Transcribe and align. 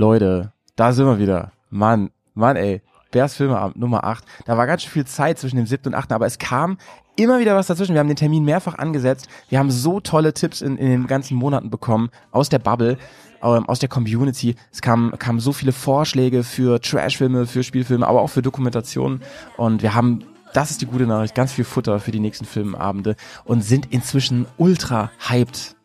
Leute, 0.00 0.54
da 0.76 0.92
sind 0.92 1.04
wir 1.04 1.18
wieder. 1.18 1.52
Mann, 1.68 2.08
Mann, 2.32 2.56
ey. 2.56 2.80
Bears 3.10 3.34
Filmeabend 3.34 3.76
Nummer 3.76 4.02
8. 4.04 4.24
Da 4.46 4.56
war 4.56 4.66
ganz 4.66 4.82
schön 4.82 4.92
viel 4.92 5.04
Zeit 5.04 5.38
zwischen 5.38 5.56
dem 5.56 5.66
7. 5.66 5.88
und 5.88 5.94
8. 5.94 6.12
Aber 6.12 6.24
es 6.24 6.38
kam 6.38 6.78
immer 7.16 7.38
wieder 7.38 7.54
was 7.54 7.66
dazwischen. 7.66 7.92
Wir 7.92 7.98
haben 7.98 8.08
den 8.08 8.16
Termin 8.16 8.46
mehrfach 8.46 8.78
angesetzt. 8.78 9.28
Wir 9.50 9.58
haben 9.58 9.70
so 9.70 10.00
tolle 10.00 10.32
Tipps 10.32 10.62
in, 10.62 10.78
in 10.78 10.88
den 10.88 11.06
ganzen 11.06 11.36
Monaten 11.36 11.68
bekommen 11.68 12.08
aus 12.30 12.48
der 12.48 12.60
Bubble, 12.60 12.96
ähm, 13.42 13.68
aus 13.68 13.78
der 13.78 13.90
Community. 13.90 14.54
Es 14.72 14.80
kamen 14.80 15.10
kamen 15.18 15.38
so 15.38 15.52
viele 15.52 15.72
Vorschläge 15.72 16.44
für 16.44 16.80
Trashfilme, 16.80 17.46
für 17.46 17.62
Spielfilme, 17.62 18.06
aber 18.06 18.22
auch 18.22 18.30
für 18.30 18.40
Dokumentationen. 18.40 19.20
Und 19.58 19.82
wir 19.82 19.94
haben 19.94 20.24
das 20.54 20.70
ist 20.70 20.80
die 20.80 20.86
gute 20.86 21.06
Nachricht, 21.06 21.34
ganz 21.34 21.52
viel 21.52 21.64
Futter 21.64 22.00
für 22.00 22.10
die 22.10 22.20
nächsten 22.20 22.46
Filmabende 22.46 23.16
und 23.44 23.62
sind 23.62 23.92
inzwischen 23.92 24.46
ultra 24.56 25.10
hyped 25.28 25.76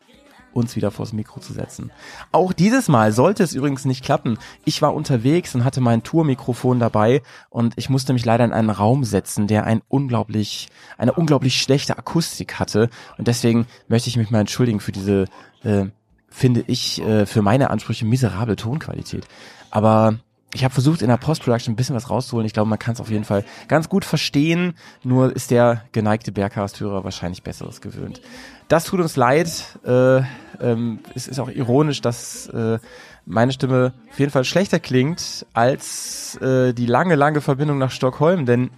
uns 0.56 0.74
wieder 0.74 0.90
vors 0.90 1.12
Mikro 1.12 1.40
zu 1.40 1.52
setzen. 1.52 1.92
Auch 2.32 2.52
dieses 2.52 2.88
Mal 2.88 3.12
sollte 3.12 3.42
es 3.42 3.52
übrigens 3.52 3.84
nicht 3.84 4.02
klappen. 4.02 4.38
Ich 4.64 4.82
war 4.82 4.94
unterwegs 4.94 5.54
und 5.54 5.64
hatte 5.64 5.80
mein 5.80 6.02
Tourmikrofon 6.02 6.80
dabei 6.80 7.22
und 7.50 7.74
ich 7.76 7.90
musste 7.90 8.12
mich 8.12 8.24
leider 8.24 8.44
in 8.44 8.52
einen 8.52 8.70
Raum 8.70 9.04
setzen, 9.04 9.46
der 9.46 9.64
ein 9.64 9.82
unglaublich, 9.88 10.68
eine 10.98 11.12
unglaublich 11.12 11.60
schlechte 11.60 11.98
Akustik 11.98 12.58
hatte. 12.58 12.88
Und 13.18 13.28
deswegen 13.28 13.66
möchte 13.86 14.08
ich 14.08 14.16
mich 14.16 14.30
mal 14.30 14.40
entschuldigen 14.40 14.80
für 14.80 14.92
diese, 14.92 15.26
äh, 15.62 15.86
finde 16.28 16.64
ich, 16.66 17.00
äh, 17.02 17.26
für 17.26 17.42
meine 17.42 17.70
Ansprüche 17.70 18.06
miserable 18.06 18.56
Tonqualität. 18.56 19.26
Aber 19.70 20.18
ich 20.56 20.64
habe 20.64 20.72
versucht, 20.72 21.02
in 21.02 21.08
der 21.08 21.18
Post-Production 21.18 21.74
ein 21.74 21.76
bisschen 21.76 21.94
was 21.94 22.08
rauszuholen. 22.08 22.46
Ich 22.46 22.54
glaube, 22.54 22.70
man 22.70 22.78
kann 22.78 22.94
es 22.94 23.00
auf 23.00 23.10
jeden 23.10 23.24
Fall 23.24 23.44
ganz 23.68 23.88
gut 23.88 24.04
verstehen. 24.06 24.74
Nur 25.02 25.34
ist 25.34 25.50
der 25.50 25.82
geneigte 25.92 26.32
Bergcast-Hörer 26.32 27.04
wahrscheinlich 27.04 27.42
Besseres 27.42 27.80
gewöhnt. 27.82 28.22
Das 28.68 28.84
tut 28.84 29.00
uns 29.00 29.16
leid. 29.16 29.78
Äh, 29.84 30.22
ähm, 30.60 31.00
es 31.14 31.28
ist 31.28 31.38
auch 31.38 31.48
ironisch, 31.48 32.00
dass 32.00 32.48
äh, 32.48 32.78
meine 33.24 33.52
Stimme 33.52 33.92
auf 34.10 34.18
jeden 34.18 34.30
Fall 34.30 34.44
schlechter 34.44 34.78
klingt 34.78 35.46
als 35.52 36.36
äh, 36.36 36.72
die 36.72 36.86
lange, 36.86 37.14
lange 37.14 37.40
Verbindung 37.40 37.78
nach 37.78 37.90
Stockholm. 37.90 38.46
Denn 38.46 38.70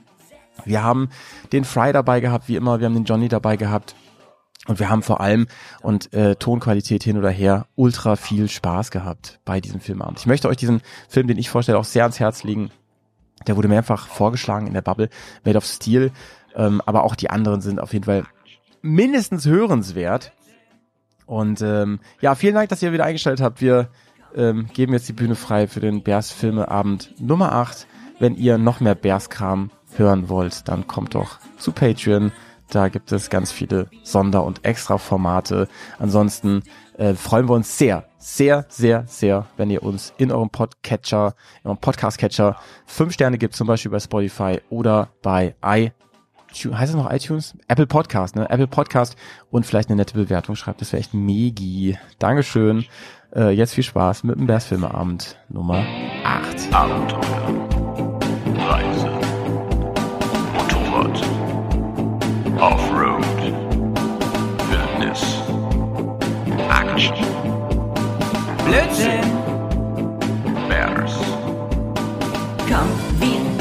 wir 0.65 0.83
haben 0.83 1.11
den 1.53 1.65
Fry 1.65 1.93
dabei 1.93 2.21
gehabt, 2.21 2.49
wie 2.49 2.57
immer. 2.57 2.81
Wir 2.81 2.87
haben 2.87 2.95
den 2.95 3.05
Johnny 3.05 3.29
dabei 3.29 3.57
gehabt. 3.57 3.95
Und 4.67 4.79
wir 4.81 4.91
haben 4.91 5.03
vor 5.03 5.23
allem 5.23 5.47
und 5.81 6.13
äh, 6.13 6.37
Tonqualität 6.37 7.03
hin 7.03 7.17
oder 7.17 7.31
her 7.31 7.67
ultra 7.75 8.17
viel 8.17 8.49
Spaß 8.49 8.91
gehabt 8.91 9.41
bei 9.47 9.63
diesem 9.63 9.81
Filmabend. 9.81 10.19
Ich 10.19 10.27
möchte 10.27 10.49
euch 10.49 10.59
diesen 10.59 10.83
Film, 11.09 11.27
den 11.27 11.39
ich 11.39 11.49
vorstelle, 11.49 11.79
auch 11.79 11.85
sehr 11.85 12.03
ans 12.03 12.21
Herz 12.21 12.45
legen. 12.45 12.71
Der 13.47 13.57
wurde 13.57 13.69
mehrfach 13.69 14.09
vorgeschlagen 14.09 14.67
in 14.67 14.75
der 14.75 14.83
Bubble, 14.83 15.09
Made 15.43 15.57
of 15.57 15.65
Steel. 15.65 16.11
Ähm, 16.55 16.83
aber 16.85 17.05
auch 17.05 17.15
die 17.15 17.31
anderen 17.31 17.63
sind 17.63 17.81
auf 17.81 17.95
jeden 17.95 18.05
Fall 18.05 18.25
mindestens 18.83 19.47
hörenswert. 19.47 20.33
Und 21.29 21.63
ähm, 21.63 22.01
ja, 22.21 22.35
vielen 22.35 22.55
Dank, 22.55 22.69
dass 22.71 22.83
ihr 22.83 22.93
wieder 22.93 23.05
eingeschaltet 23.05 23.45
habt. 23.45 23.61
Wir 23.61 23.89
ähm, 24.35 24.67
geben 24.75 24.93
jetzt 24.95 25.09
die 25.09 25.13
Bühne 25.13 25.37
frei 25.37 25.69
für 25.69 25.81
den 25.81 26.03
Bears 26.03 26.33
Filmeabend 26.33 27.15
Nummer 27.21 27.53
8. 27.53 27.87
Wenn 28.19 28.35
ihr 28.35 28.59
noch 28.59 28.81
mehr 28.81 28.97
Bears-Kram 28.97 29.71
hören 29.97 30.29
wollt, 30.29 30.67
dann 30.69 30.89
kommt 30.89 31.15
doch 31.15 31.39
zu 31.59 31.71
Patreon 31.71 32.33
da 32.71 32.89
gibt 32.89 33.13
es 33.13 33.31
ganz 33.31 33.51
viele 33.51 33.89
Sonder- 34.03 34.45
und 34.45 34.65
Extra-Formate. 34.65 35.69
Ansonsten 35.99 36.63
äh, 36.99 37.15
freuen 37.15 37.49
wir 37.49 37.55
uns 37.55 37.79
sehr, 37.79 38.05
sehr, 38.19 38.67
sehr, 38.69 39.05
sehr, 39.07 39.47
wenn 39.57 39.71
ihr 39.71 39.83
uns 39.83 40.13
in 40.19 40.31
eurem 40.31 40.51
Podcatcher, 40.51 41.35
in 41.63 41.69
eurem 41.69 41.79
Podcast-Catcher 41.79 42.57
fünf 42.85 43.15
Sterne 43.15 43.39
gibt, 43.39 43.57
zum 43.57 43.67
Beispiel 43.67 43.91
bei 43.91 44.01
Spotify 44.01 44.61
oder 44.69 45.09
bei 45.23 45.55
i 46.53 46.75
heißt 46.75 46.91
es 46.91 46.97
noch 46.97 47.11
iTunes? 47.11 47.55
Apple 47.69 47.87
Podcast, 47.87 48.37
ne? 48.37 48.49
Apple 48.49 48.67
Podcast 48.67 49.17
und 49.51 49.67
vielleicht 49.67 49.89
eine 49.89 49.97
nette 49.97 50.15
Bewertung 50.15 50.57
schreibt. 50.57 50.81
Das 50.81 50.93
wäre 50.93 51.01
echt 51.01 51.15
megi. 51.15 51.99
Dankeschön. 52.19 52.85
Äh, 53.35 53.51
jetzt 53.51 53.75
viel 53.75 53.85
Spaß 53.85 54.25
mit 54.25 54.37
dem 54.37 54.47
Bears 54.47 54.67
Filmeabend 54.67 55.37
Nummer 55.49 55.85
8. 56.25 56.73
Abenteuer. 56.73 57.69
Reise. 58.57 59.11
Motorrad. 60.55 61.23
Offroad. 62.59 63.25
Wildnis. 64.71 65.43
Action. 66.71 67.17
Blödsinn. 68.65 69.28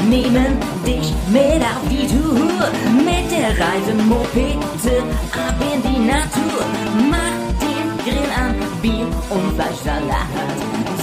Nehmen 0.08 0.58
dich 0.86 1.12
mit 1.28 1.62
auf 1.62 1.86
die 1.90 2.06
Tour. 2.06 2.70
Mit 3.04 3.30
der 3.30 3.50
Reisemopete 3.58 5.02
ab 5.32 5.56
in 5.72 5.82
die 5.82 6.00
Natur. 6.06 6.64
Mach 7.10 7.38
den 7.60 7.88
Grill 8.04 8.30
an, 8.36 8.54
Bier 8.80 9.06
und 9.30 9.54
Fleischsalat. 9.54 10.28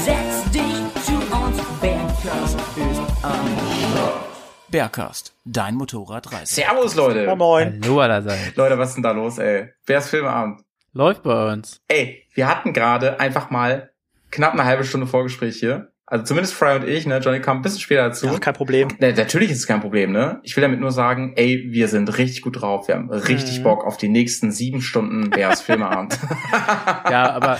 Setz 0.04 0.52
dich 0.52 1.04
zu 1.04 1.14
uns, 1.36 1.58
Bergkast 1.82 2.58
ist 2.76 3.02
am 3.22 3.48
Start. 3.92 4.26
Bergcast, 4.70 5.34
dein 5.46 5.76
Motorradreise. 5.76 6.56
Servus, 6.56 6.96
Leute. 6.96 7.26
Moin, 7.28 7.38
moin. 7.38 7.82
Hallo 7.84 8.00
allerseits. 8.00 8.56
Leute, 8.56 8.78
was 8.78 8.90
ist 8.90 8.96
denn 8.96 9.04
da 9.04 9.12
los, 9.12 9.38
ey? 9.38 9.70
Wer 9.86 10.00
ist 10.00 10.10
Filmeabend? 10.10 10.62
Läuft 10.94 11.24
bei 11.24 11.54
uns. 11.54 11.82
Ey, 11.88 12.24
wir 12.34 12.48
hatten 12.48 12.74
gerade 12.74 13.20
einfach 13.20 13.50
mal 13.52 13.92
knapp 14.32 14.54
eine 14.54 14.66
halbe 14.66 14.84
Stunde 14.84 15.08
Vorgespräch 15.08 15.58
hier. 15.58 15.92
Also 16.08 16.24
zumindest 16.26 16.54
Fry 16.54 16.76
und 16.76 16.88
ich, 16.88 17.08
ne? 17.08 17.18
Johnny 17.18 17.40
kam 17.40 17.58
ein 17.58 17.62
bisschen 17.64 17.80
später 17.80 18.04
dazu. 18.04 18.28
Ja, 18.28 18.38
kein 18.38 18.54
Problem. 18.54 18.90
Ne, 19.00 19.12
natürlich 19.14 19.50
ist 19.50 19.58
es 19.58 19.66
kein 19.68 19.82
Problem, 19.82 20.12
ne? 20.12 20.40
Ich 20.44 20.56
will 20.56 20.62
damit 20.62 20.80
nur 20.80 20.92
sagen, 20.92 21.34
ey, 21.36 21.66
wir 21.72 21.88
sind 21.88 22.16
richtig 22.20 22.44
gut 22.44 22.62
drauf. 22.62 22.88
Wir 22.88 22.94
haben 22.96 23.10
richtig 23.10 23.60
Mhm. 23.60 23.64
Bock 23.64 23.84
auf 23.84 23.98
die 23.98 24.08
nächsten 24.08 24.52
sieben 24.52 24.82
Stunden 24.82 25.32
Bears 25.32 25.62
Filmeabend. 25.62 26.20
Ja, 27.10 27.32
aber 27.32 27.58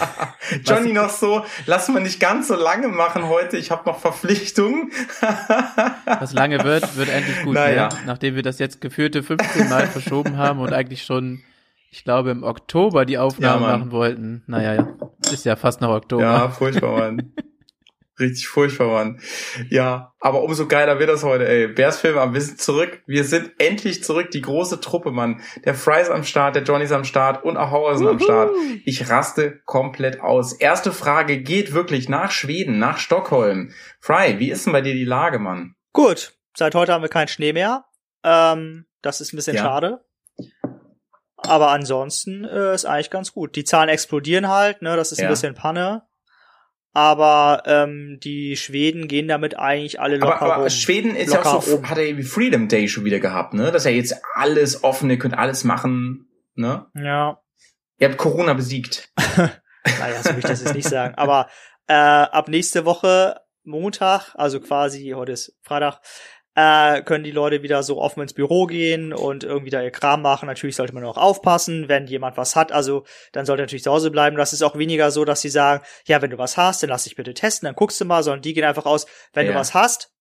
Johnny 0.64 0.94
noch 0.94 1.10
so, 1.10 1.44
lass 1.66 1.88
mal 1.90 2.02
nicht 2.02 2.20
ganz 2.20 2.48
so 2.48 2.56
lange 2.56 2.88
machen 2.88 3.28
heute. 3.30 3.58
Ich 3.58 3.72
habe 3.72 3.90
noch 3.90 4.00
Verpflichtungen. 4.00 4.92
was 6.06 6.34
lange 6.34 6.64
wird, 6.64 6.98
wird 6.98 7.10
endlich 7.10 7.44
gut. 7.44 7.54
Naja. 7.56 7.90
Ne? 7.90 7.96
Nachdem 8.06 8.36
wir 8.36 8.44
das 8.44 8.60
jetzt 8.60 8.80
geführte 8.82 9.24
15 9.24 9.70
Mal 9.70 9.88
verschoben 9.88 10.38
haben 10.38 10.60
und 10.60 10.72
eigentlich 10.74 11.04
schon, 11.04 11.42
ich 11.90 12.04
glaube, 12.04 12.30
im 12.32 12.44
Oktober 12.44 13.06
die 13.06 13.18
Aufnahmen 13.18 13.64
Ja, 13.64 13.78
machen 13.78 13.92
wollten. 13.92 14.44
Naja, 14.48 14.74
ja. 14.76 14.88
Ist 15.32 15.46
ja 15.46 15.56
fast 15.56 15.82
noch 15.82 15.90
Oktober. 15.90 16.24
Ja, 16.24 16.50
furchtbar, 16.50 16.98
Mann. 17.00 17.32
Richtig 18.18 18.48
furchtbar, 18.48 18.88
Mann. 18.88 19.20
Ja, 19.70 20.14
aber 20.20 20.42
umso 20.44 20.68
geiler 20.68 21.00
wird 21.00 21.10
das 21.10 21.24
heute, 21.24 21.48
ey. 21.48 21.68
Bears 21.68 22.00
Film 22.00 22.16
wir 22.34 22.40
sind 22.42 22.62
zurück. 22.62 23.02
Wir 23.06 23.26
sind 23.26 23.52
endlich 23.58 24.04
zurück. 24.06 24.32
Die 24.32 24.42
große 24.42 24.80
Truppe, 24.80 25.12
Mann. 25.12 25.42
Der 25.66 25.76
Fry 25.76 26.02
ist 26.02 26.10
am 26.12 26.24
Start, 26.24 26.56
der 26.56 26.64
Johnny 26.64 26.86
ist 26.86 26.94
am 26.94 27.04
Start 27.04 27.44
und 27.44 27.58
auch 27.58 27.72
Hauer 27.72 27.98
sind 27.98 28.08
am 28.08 28.20
Start. 28.20 28.52
Ich 28.86 29.10
raste 29.10 29.60
komplett 29.66 30.22
aus. 30.22 30.54
Erste 30.54 30.94
Frage 30.94 31.42
geht 31.42 31.74
wirklich 31.74 32.08
nach 32.08 32.32
Schweden, 32.32 32.80
nach 32.80 33.00
Stockholm. 33.00 33.74
Fry, 34.00 34.40
wie 34.40 34.50
ist 34.50 34.66
denn 34.66 34.72
bei 34.74 34.82
dir 34.82 34.94
die 34.94 35.04
Lage, 35.06 35.38
Mann? 35.40 35.76
Gut, 35.92 36.34
seit 36.56 36.74
heute 36.74 36.94
haben 36.94 37.02
wir 37.02 37.10
keinen 37.10 37.28
Schnee 37.28 37.52
mehr. 37.52 37.84
Ähm, 38.24 38.86
das 39.02 39.20
ist 39.20 39.34
ein 39.34 39.36
bisschen 39.36 39.58
Ja. 39.58 39.64
schade. 39.64 40.06
Aber 41.38 41.70
ansonsten 41.72 42.46
äh, 42.46 42.74
ist 42.74 42.86
eigentlich 42.86 43.10
ganz 43.12 43.34
gut. 43.34 43.56
Die 43.56 43.66
Zahlen 43.66 43.90
explodieren 43.90 44.48
halt, 44.48 44.82
ne? 44.82 44.96
Das 44.96 45.12
ist 45.12 45.20
Ja. 45.20 45.28
ein 45.28 45.30
bisschen 45.32 45.54
Panne. 45.54 46.04
Aber 46.96 47.64
ähm, 47.66 48.20
die 48.24 48.56
Schweden 48.56 49.08
gehen 49.10 49.28
damit 49.28 49.60
eigentlich 49.60 50.00
alle 50.00 50.16
locker 50.16 50.42
Aber, 50.42 50.54
aber 50.54 50.64
rum. 50.64 50.70
Schweden 50.70 51.16
ist 51.16 51.32
ja 51.32 51.40
Locker 51.40 51.58
auch 51.58 51.62
so, 51.62 51.76
rum. 51.76 51.90
hat 51.90 51.98
er 51.98 52.06
irgendwie 52.06 52.24
Freedom 52.24 52.70
Day 52.70 52.88
schon 52.88 53.04
wieder 53.04 53.20
gehabt, 53.20 53.54
ne? 53.54 53.72
Dass 53.72 53.86
er 53.86 53.92
jetzt 53.92 54.16
alles 54.34 54.84
offen, 54.84 55.10
ihr 55.10 55.20
könnt 55.20 55.38
alles 55.38 55.66
machen, 55.66 56.30
ne? 56.56 56.86
Ja, 56.96 57.42
Ihr 57.98 58.10
habt 58.10 58.18
Corona 58.18 58.54
besiegt. 58.54 59.10
naja, 59.38 60.22
so 60.22 60.30
will 60.30 60.40
ich 60.40 60.46
das 60.46 60.64
jetzt 60.64 60.74
nicht 60.76 60.88
sagen. 60.88 61.16
Aber 61.16 61.50
äh, 61.88 61.94
ab 61.94 62.48
nächste 62.48 62.86
Woche 62.86 63.42
Montag, 63.64 64.34
also 64.36 64.60
quasi 64.60 65.12
heute 65.16 65.34
ist 65.34 65.58
Freitag, 65.64 66.00
äh, 66.56 67.02
können 67.02 67.24
die 67.24 67.32
Leute 67.32 67.62
wieder 67.64 67.84
so 67.84 68.02
offen 68.02 68.22
ins 68.22 68.34
Büro 68.34 68.66
gehen 68.66 69.14
und 69.14 69.44
irgendwie 69.44 69.70
da 69.72 69.82
ihr 69.82 69.92
Kram 69.92 70.22
machen. 70.22 70.48
Natürlich 70.48 70.76
sollte 70.76 70.94
man 70.94 71.04
auch 71.04 71.18
aufpassen, 71.18 71.90
wenn 71.90 72.08
jemand 72.08 72.38
was 72.38 72.56
hat. 72.56 72.72
Also 72.72 73.04
dann 73.34 73.46
sollte 73.46 73.62
er 73.62 73.66
natürlich 73.66 73.84
zu 73.84 73.92
Hause 73.92 74.10
bleiben. 74.10 74.38
Das 74.38 74.54
ist 74.54 74.62
auch 74.64 74.78
weniger 74.78 75.12
so, 75.12 75.26
dass 75.26 75.42
sie 75.42 75.50
sagen, 75.50 75.84
ja, 76.06 76.22
wenn 76.22 76.30
du 76.32 76.38
was 76.38 76.56
hast, 76.58 76.82
dann 76.82 76.90
lass 76.90 77.04
dich 77.04 77.16
bitte 77.16 77.34
testen, 77.34 77.66
dann 77.68 77.76
guckst 77.76 78.00
du 78.00 78.06
mal, 78.06 78.24
sondern 78.24 78.42
die 78.42 78.54
gehen 78.54 78.64
einfach 78.64 78.86
aus, 78.86 79.06
wenn 79.34 79.46
Ja. 79.46 79.52
du 79.52 79.58
was 79.60 79.74
hast, 79.74 80.12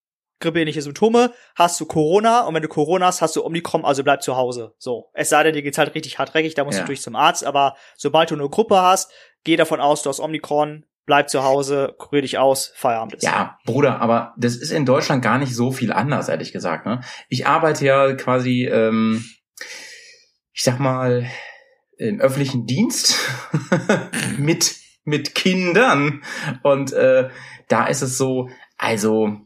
grippeähnliche 0.40 0.82
Symptome, 0.82 1.32
hast 1.54 1.80
du 1.80 1.86
Corona 1.86 2.40
und 2.46 2.54
wenn 2.54 2.62
du 2.62 2.68
Corona 2.68 3.06
hast, 3.06 3.22
hast 3.22 3.36
du 3.36 3.44
Omikron, 3.44 3.84
also 3.84 4.02
bleib 4.02 4.22
zu 4.22 4.36
Hause. 4.36 4.74
So. 4.78 5.10
Es 5.14 5.28
sei 5.28 5.44
denn, 5.44 5.54
dir 5.54 5.62
geht's 5.62 5.78
halt 5.78 5.94
richtig 5.94 6.18
harträgig, 6.18 6.54
da 6.54 6.64
musst 6.64 6.74
Ja. 6.76 6.80
du 6.80 6.84
natürlich 6.84 7.02
zum 7.02 7.14
Arzt, 7.16 7.44
aber 7.44 7.76
sobald 7.96 8.30
du 8.30 8.34
eine 8.34 8.48
Gruppe 8.48 8.82
hast, 8.82 9.12
geh 9.44 9.54
davon 9.56 9.80
aus, 9.80 10.02
du 10.02 10.10
hast 10.10 10.18
Omikron, 10.20 10.84
bleib 11.06 11.28
zu 11.28 11.44
Hause, 11.44 11.94
kurier 11.98 12.22
dich 12.22 12.38
aus, 12.38 12.72
Feierabend 12.76 13.14
ist. 13.14 13.22
Ja, 13.22 13.58
Bruder, 13.64 14.00
aber 14.00 14.34
das 14.36 14.56
ist 14.56 14.70
in 14.70 14.86
Deutschland 14.86 15.22
gar 15.22 15.38
nicht 15.38 15.54
so 15.54 15.70
viel 15.70 15.92
anders, 15.92 16.28
ehrlich 16.28 16.52
gesagt. 16.52 16.86
Ne? 16.86 17.00
Ich 17.28 17.46
arbeite 17.46 17.84
ja 17.84 18.14
quasi, 18.14 18.66
ähm, 18.66 19.24
ich 20.52 20.62
sag 20.62 20.78
mal, 20.78 21.26
im 21.98 22.20
öffentlichen 22.20 22.66
Dienst 22.66 23.18
mit 24.38 24.76
mit 25.04 25.34
Kindern 25.34 26.22
und 26.62 26.92
äh, 26.94 27.28
da 27.68 27.86
ist 27.86 28.02
es 28.02 28.16
so, 28.16 28.48
also 28.78 29.36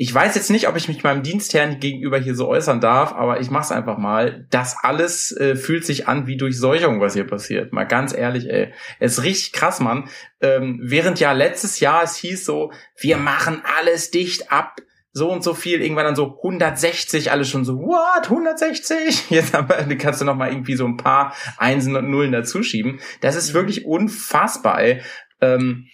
ich 0.00 0.14
weiß 0.14 0.36
jetzt 0.36 0.50
nicht, 0.50 0.68
ob 0.68 0.76
ich 0.76 0.86
mich 0.86 1.02
meinem 1.02 1.24
Dienstherrn 1.24 1.80
gegenüber 1.80 2.20
hier 2.20 2.36
so 2.36 2.46
äußern 2.46 2.80
darf, 2.80 3.12
aber 3.14 3.40
ich 3.40 3.50
mach's 3.50 3.72
einfach 3.72 3.98
mal. 3.98 4.46
Das 4.48 4.76
alles 4.80 5.36
äh, 5.36 5.56
fühlt 5.56 5.84
sich 5.84 6.06
an 6.06 6.28
wie 6.28 6.36
Durchseuchung, 6.36 7.00
was 7.00 7.14
hier 7.14 7.26
passiert. 7.26 7.72
Mal 7.72 7.82
ganz 7.82 8.14
ehrlich, 8.14 8.48
ey. 8.48 8.72
Es 9.00 9.18
ist 9.18 9.24
richtig 9.24 9.52
krass, 9.52 9.80
Mann. 9.80 10.08
Ähm, 10.40 10.78
während 10.84 11.18
ja 11.18 11.32
letztes 11.32 11.80
Jahr 11.80 12.04
es 12.04 12.14
hieß 12.14 12.44
so, 12.44 12.70
wir 12.96 13.16
machen 13.16 13.60
alles 13.76 14.12
dicht 14.12 14.52
ab, 14.52 14.76
so 15.10 15.32
und 15.32 15.42
so 15.42 15.52
viel, 15.52 15.82
irgendwann 15.82 16.04
dann 16.04 16.14
so 16.14 16.36
160, 16.44 17.32
alles 17.32 17.48
schon 17.48 17.64
so, 17.64 17.78
what, 17.78 18.26
160? 18.26 19.30
Jetzt 19.30 19.52
aber 19.56 19.74
kannst 19.96 20.20
du 20.20 20.24
noch 20.24 20.36
mal 20.36 20.52
irgendwie 20.52 20.76
so 20.76 20.86
ein 20.86 20.96
paar 20.96 21.34
Einsen 21.56 21.96
und 21.96 22.08
Nullen 22.08 22.30
dazuschieben. 22.30 23.00
Das 23.20 23.34
ist 23.34 23.52
wirklich 23.52 23.84
unfassbar, 23.84 24.80
ey. 24.80 25.02
Ähm, 25.40 25.88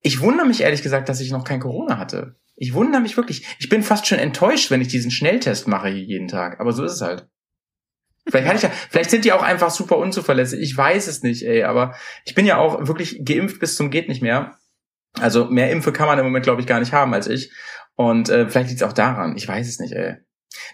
ich 0.00 0.20
wundere 0.20 0.48
mich 0.48 0.62
ehrlich 0.62 0.82
gesagt, 0.82 1.08
dass 1.08 1.20
ich 1.20 1.30
noch 1.30 1.44
kein 1.44 1.60
Corona 1.60 1.96
hatte. 1.96 2.41
Ich 2.62 2.74
wundere 2.74 3.02
mich 3.02 3.16
wirklich. 3.16 3.44
Ich 3.58 3.68
bin 3.68 3.82
fast 3.82 4.06
schon 4.06 4.20
enttäuscht, 4.20 4.70
wenn 4.70 4.80
ich 4.80 4.86
diesen 4.86 5.10
Schnelltest 5.10 5.66
mache 5.66 5.88
hier 5.88 6.04
jeden 6.04 6.28
Tag. 6.28 6.60
Aber 6.60 6.72
so 6.72 6.84
ist 6.84 6.92
es 6.92 7.00
halt. 7.00 7.26
Vielleicht, 8.28 8.46
hatte 8.46 8.56
ich 8.58 8.62
ja, 8.62 8.70
vielleicht 8.88 9.10
sind 9.10 9.24
die 9.24 9.32
auch 9.32 9.42
einfach 9.42 9.70
super 9.70 9.98
unzuverlässig. 9.98 10.60
Ich 10.60 10.76
weiß 10.76 11.08
es 11.08 11.24
nicht, 11.24 11.42
ey. 11.42 11.64
Aber 11.64 11.96
ich 12.24 12.36
bin 12.36 12.46
ja 12.46 12.58
auch 12.58 12.86
wirklich 12.86 13.24
geimpft 13.24 13.58
bis 13.58 13.74
zum 13.74 13.90
geht 13.90 14.08
nicht 14.08 14.22
mehr. 14.22 14.58
Also 15.18 15.46
mehr 15.46 15.72
Impfe 15.72 15.92
kann 15.92 16.06
man 16.06 16.20
im 16.20 16.24
Moment, 16.24 16.44
glaube 16.44 16.60
ich, 16.60 16.68
gar 16.68 16.78
nicht 16.78 16.92
haben 16.92 17.12
als 17.12 17.26
ich. 17.26 17.52
Und 17.96 18.28
äh, 18.28 18.48
vielleicht 18.48 18.68
liegt 18.68 18.80
es 18.80 18.88
auch 18.88 18.92
daran. 18.92 19.36
Ich 19.36 19.48
weiß 19.48 19.66
es 19.66 19.80
nicht, 19.80 19.94
ey. 19.94 20.18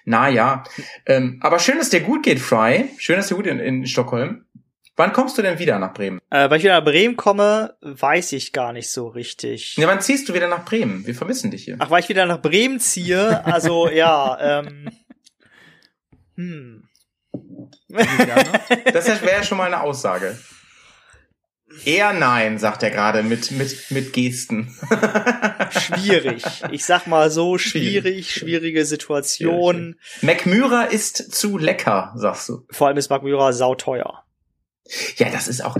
Naja. 0.04 0.64
Ähm, 1.06 1.38
aber 1.40 1.58
schön, 1.58 1.78
dass 1.78 1.88
dir 1.88 2.00
gut 2.00 2.22
geht, 2.22 2.38
Fry. 2.38 2.90
Schön, 2.98 3.16
dass 3.16 3.28
dir 3.28 3.36
gut 3.36 3.46
in, 3.46 3.60
in 3.60 3.86
Stockholm. 3.86 4.44
Wann 4.98 5.12
kommst 5.12 5.38
du 5.38 5.42
denn 5.42 5.60
wieder 5.60 5.78
nach 5.78 5.94
Bremen? 5.94 6.20
Äh, 6.28 6.50
weil 6.50 6.58
ich 6.58 6.64
wieder 6.64 6.80
nach 6.80 6.84
Bremen 6.84 7.14
komme, 7.14 7.76
weiß 7.82 8.32
ich 8.32 8.52
gar 8.52 8.72
nicht 8.72 8.90
so 8.90 9.06
richtig. 9.06 9.76
Ja, 9.76 9.86
wann 9.86 10.00
ziehst 10.00 10.28
du 10.28 10.34
wieder 10.34 10.48
nach 10.48 10.64
Bremen? 10.64 11.06
Wir 11.06 11.14
vermissen 11.14 11.52
dich 11.52 11.62
hier. 11.62 11.76
Ach, 11.78 11.88
weil 11.88 12.02
ich 12.02 12.08
wieder 12.08 12.26
nach 12.26 12.42
Bremen 12.42 12.80
ziehe? 12.80 13.46
Also, 13.46 13.88
ja, 13.92 14.60
ähm. 14.60 14.90
Hm. 16.34 16.88
Das 17.88 19.06
wäre 19.22 19.36
ja 19.36 19.44
schon 19.44 19.58
mal 19.58 19.66
eine 19.66 19.82
Aussage. 19.82 20.36
Eher 21.84 22.12
nein, 22.12 22.58
sagt 22.58 22.82
er 22.82 22.90
gerade 22.90 23.22
mit, 23.22 23.52
mit, 23.52 23.92
mit 23.92 24.12
Gesten. 24.12 24.74
Schwierig. 25.70 26.42
Ich 26.72 26.84
sag 26.84 27.06
mal 27.06 27.30
so, 27.30 27.56
schwierig, 27.56 28.34
schwierige 28.34 28.84
Situation. 28.84 29.94
McMyra 30.22 30.84
ist 30.84 31.32
zu 31.32 31.56
lecker, 31.56 32.12
sagst 32.16 32.48
du. 32.48 32.66
Vor 32.70 32.88
allem 32.88 32.96
ist 32.96 33.10
McMyra 33.10 33.52
sauteuer. 33.52 34.24
Ja, 35.16 35.30
das 35.30 35.48
ist 35.48 35.64
auch, 35.64 35.76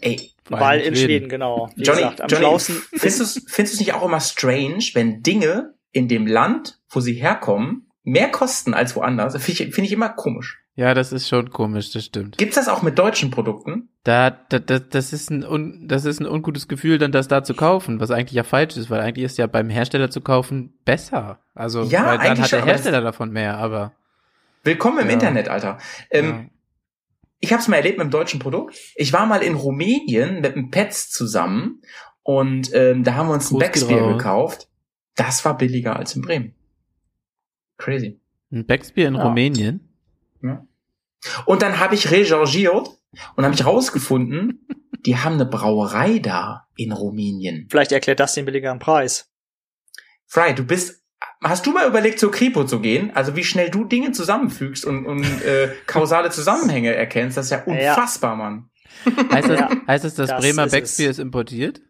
ey. 0.00 0.32
Weil 0.48 0.80
in 0.80 0.96
Schweden, 0.96 1.28
genau. 1.28 1.70
Wie 1.76 1.82
Johnny, 1.82 2.00
gesagt, 2.02 2.20
am 2.22 2.28
Johnny 2.28 2.42
schlausten 2.44 2.76
findest 2.92 3.36
du 3.36 3.62
es 3.62 3.78
nicht 3.78 3.94
auch 3.94 4.04
immer 4.04 4.20
strange, 4.20 4.84
wenn 4.94 5.22
Dinge 5.22 5.74
in 5.92 6.08
dem 6.08 6.26
Land, 6.26 6.78
wo 6.88 7.00
sie 7.00 7.14
herkommen, 7.14 7.88
mehr 8.02 8.30
kosten 8.30 8.74
als 8.74 8.96
woanders? 8.96 9.36
Finde 9.42 9.62
ich, 9.64 9.74
find 9.74 9.86
ich 9.86 9.92
immer 9.92 10.08
komisch. 10.08 10.58
Ja, 10.74 10.94
das 10.94 11.12
ist 11.12 11.28
schon 11.28 11.50
komisch, 11.50 11.92
das 11.92 12.04
stimmt. 12.04 12.38
Gibt's 12.38 12.54
das 12.54 12.68
auch 12.68 12.82
mit 12.82 12.98
deutschen 12.98 13.30
Produkten? 13.30 13.90
Da, 14.02 14.30
da, 14.30 14.58
da, 14.58 14.78
das 14.78 15.12
ist 15.12 15.30
ein 15.30 15.44
un, 15.44 15.86
das 15.88 16.04
ist 16.04 16.20
ein 16.20 16.26
ungutes 16.26 16.68
Gefühl, 16.68 16.98
dann 16.98 17.12
das 17.12 17.28
da 17.28 17.44
zu 17.44 17.54
kaufen, 17.54 18.00
was 18.00 18.10
eigentlich 18.10 18.32
ja 18.32 18.44
falsch 18.44 18.76
ist, 18.76 18.88
weil 18.88 19.00
eigentlich 19.00 19.26
ist 19.26 19.36
ja 19.36 19.46
beim 19.46 19.68
Hersteller 19.68 20.10
zu 20.10 20.20
kaufen 20.20 20.72
besser. 20.84 21.38
Also, 21.54 21.82
Ja, 21.82 22.06
weil 22.06 22.18
dann 22.18 22.26
eigentlich 22.28 22.44
hat 22.44 22.52
der 22.52 22.64
Hersteller 22.64 23.02
davon 23.02 23.30
mehr, 23.30 23.58
aber 23.58 23.92
Willkommen 24.64 24.98
im 25.00 25.06
Ja. 25.08 25.12
Internet, 25.14 25.48
Alter. 25.48 25.78
Ähm, 26.10 26.26
ja. 26.26 26.44
Ich 27.40 27.52
habe 27.52 27.62
es 27.62 27.68
mal 27.68 27.76
erlebt 27.76 27.98
mit 27.98 28.04
dem 28.06 28.10
deutschen 28.10 28.38
Produkt. 28.38 28.76
Ich 28.96 29.12
war 29.12 29.26
mal 29.26 29.42
in 29.42 29.54
Rumänien 29.54 30.40
mit 30.42 30.54
dem 30.54 30.70
Pets 30.70 31.10
zusammen 31.10 31.80
und 32.22 32.70
ähm, 32.74 33.02
da 33.02 33.14
haben 33.14 33.28
wir 33.28 33.34
uns 33.34 33.50
ein 33.50 33.58
raus. 34.02 34.18
gekauft. 34.18 34.68
Das 35.16 35.44
war 35.44 35.56
billiger 35.56 35.96
als 35.96 36.14
in 36.16 36.22
Bremen. 36.22 36.54
Crazy. 37.78 38.20
ein 38.52 38.66
Backspier 38.66 39.08
in 39.08 39.14
Ja. 39.14 39.22
Rumänien. 39.24 39.88
Ja. 40.42 40.66
Und 41.46 41.62
dann 41.62 41.78
habe 41.80 41.94
ich 41.94 42.10
recherchiert 42.10 42.88
und 43.36 43.44
habe 43.44 43.54
ich 43.54 43.64
rausgefunden, 43.64 44.66
die 45.06 45.16
haben 45.16 45.34
eine 45.34 45.46
Brauerei 45.46 46.18
da 46.18 46.66
in 46.76 46.92
Rumänien. 46.92 47.66
Vielleicht 47.70 47.92
erklärt 47.92 48.20
das 48.20 48.34
den 48.34 48.44
billigeren 48.44 48.78
Preis. 48.78 49.30
Fry, 50.26 50.54
du 50.54 50.64
bist. 50.64 50.99
Hast 51.42 51.64
du 51.66 51.72
mal 51.72 51.86
überlegt, 51.88 52.18
zur 52.20 52.30
Kripo 52.30 52.64
zu 52.64 52.80
gehen? 52.80 53.12
Also 53.14 53.34
wie 53.34 53.44
schnell 53.44 53.70
du 53.70 53.84
Dinge 53.84 54.12
zusammenfügst 54.12 54.84
und, 54.84 55.06
und 55.06 55.24
äh, 55.42 55.70
kausale 55.86 56.30
Zusammenhänge 56.30 56.94
erkennst, 56.94 57.36
das 57.38 57.46
ist 57.46 57.50
ja 57.52 57.62
Ja. 57.66 57.90
unfassbar, 57.94 58.36
Mann. 58.36 58.68
Heißt 59.32 59.48
das, 59.48 59.58
Ja, 59.58 59.70
heißt 59.86 60.04
das, 60.04 60.14
das 60.14 60.28
das 60.28 60.40
Bremer 60.42 60.66
es. 60.66 60.98
ist 61.10 61.18
importiert? 61.18 61.80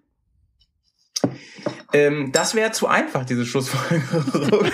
Ähm, 1.93 2.31
das 2.31 2.55
wäre 2.55 2.71
zu 2.71 2.87
einfach, 2.87 3.25
diese 3.25 3.45
Schlussfolgerung. 3.45 4.71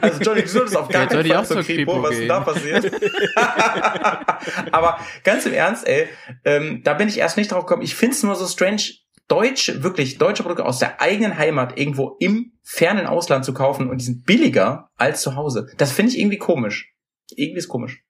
also 0.00 0.20
Johnny, 0.22 0.40
du 0.42 0.48
solltest 0.48 0.76
auf 0.78 0.88
gar 0.88 1.02
soll 1.02 1.08
keinen 1.22 1.26
ich 1.26 1.32
Fall 1.32 1.46
zur 1.46 1.62
Kripo, 1.62 1.92
Kripo 1.92 2.02
was 2.02 2.16
denn 2.16 2.28
da 2.28 2.40
passiert. 2.40 2.90
Aber 4.72 4.98
ganz 5.22 5.44
im 5.44 5.52
Ernst, 5.52 5.86
ey, 5.86 6.08
ähm, 6.44 6.80
da 6.82 6.94
bin 6.94 7.08
ich 7.08 7.18
erst 7.18 7.36
nicht 7.36 7.52
drauf 7.52 7.66
gekommen. 7.66 7.82
Ich 7.82 7.94
find's 7.94 8.22
nur 8.22 8.34
so 8.36 8.46
strange, 8.46 8.82
deutsche, 9.28 9.82
wirklich 9.82 10.18
deutsche 10.18 10.42
Produkte 10.42 10.64
aus 10.66 10.78
der 10.78 11.00
eigenen 11.00 11.36
Heimat 11.38 11.78
irgendwo 11.78 12.16
im 12.20 12.52
fernen 12.62 13.06
Ausland 13.06 13.44
zu 13.44 13.52
kaufen 13.54 13.88
und 13.90 13.98
die 14.00 14.04
sind 14.04 14.24
billiger 14.24 14.90
als 14.96 15.22
zu 15.22 15.36
Hause. 15.36 15.66
Das 15.78 15.92
finde 15.92 16.12
ich 16.12 16.18
irgendwie 16.18 16.38
komisch. 16.38 16.94
Irgendwie 17.34 17.58
ist 17.58 17.68
komisch. 17.68 18.02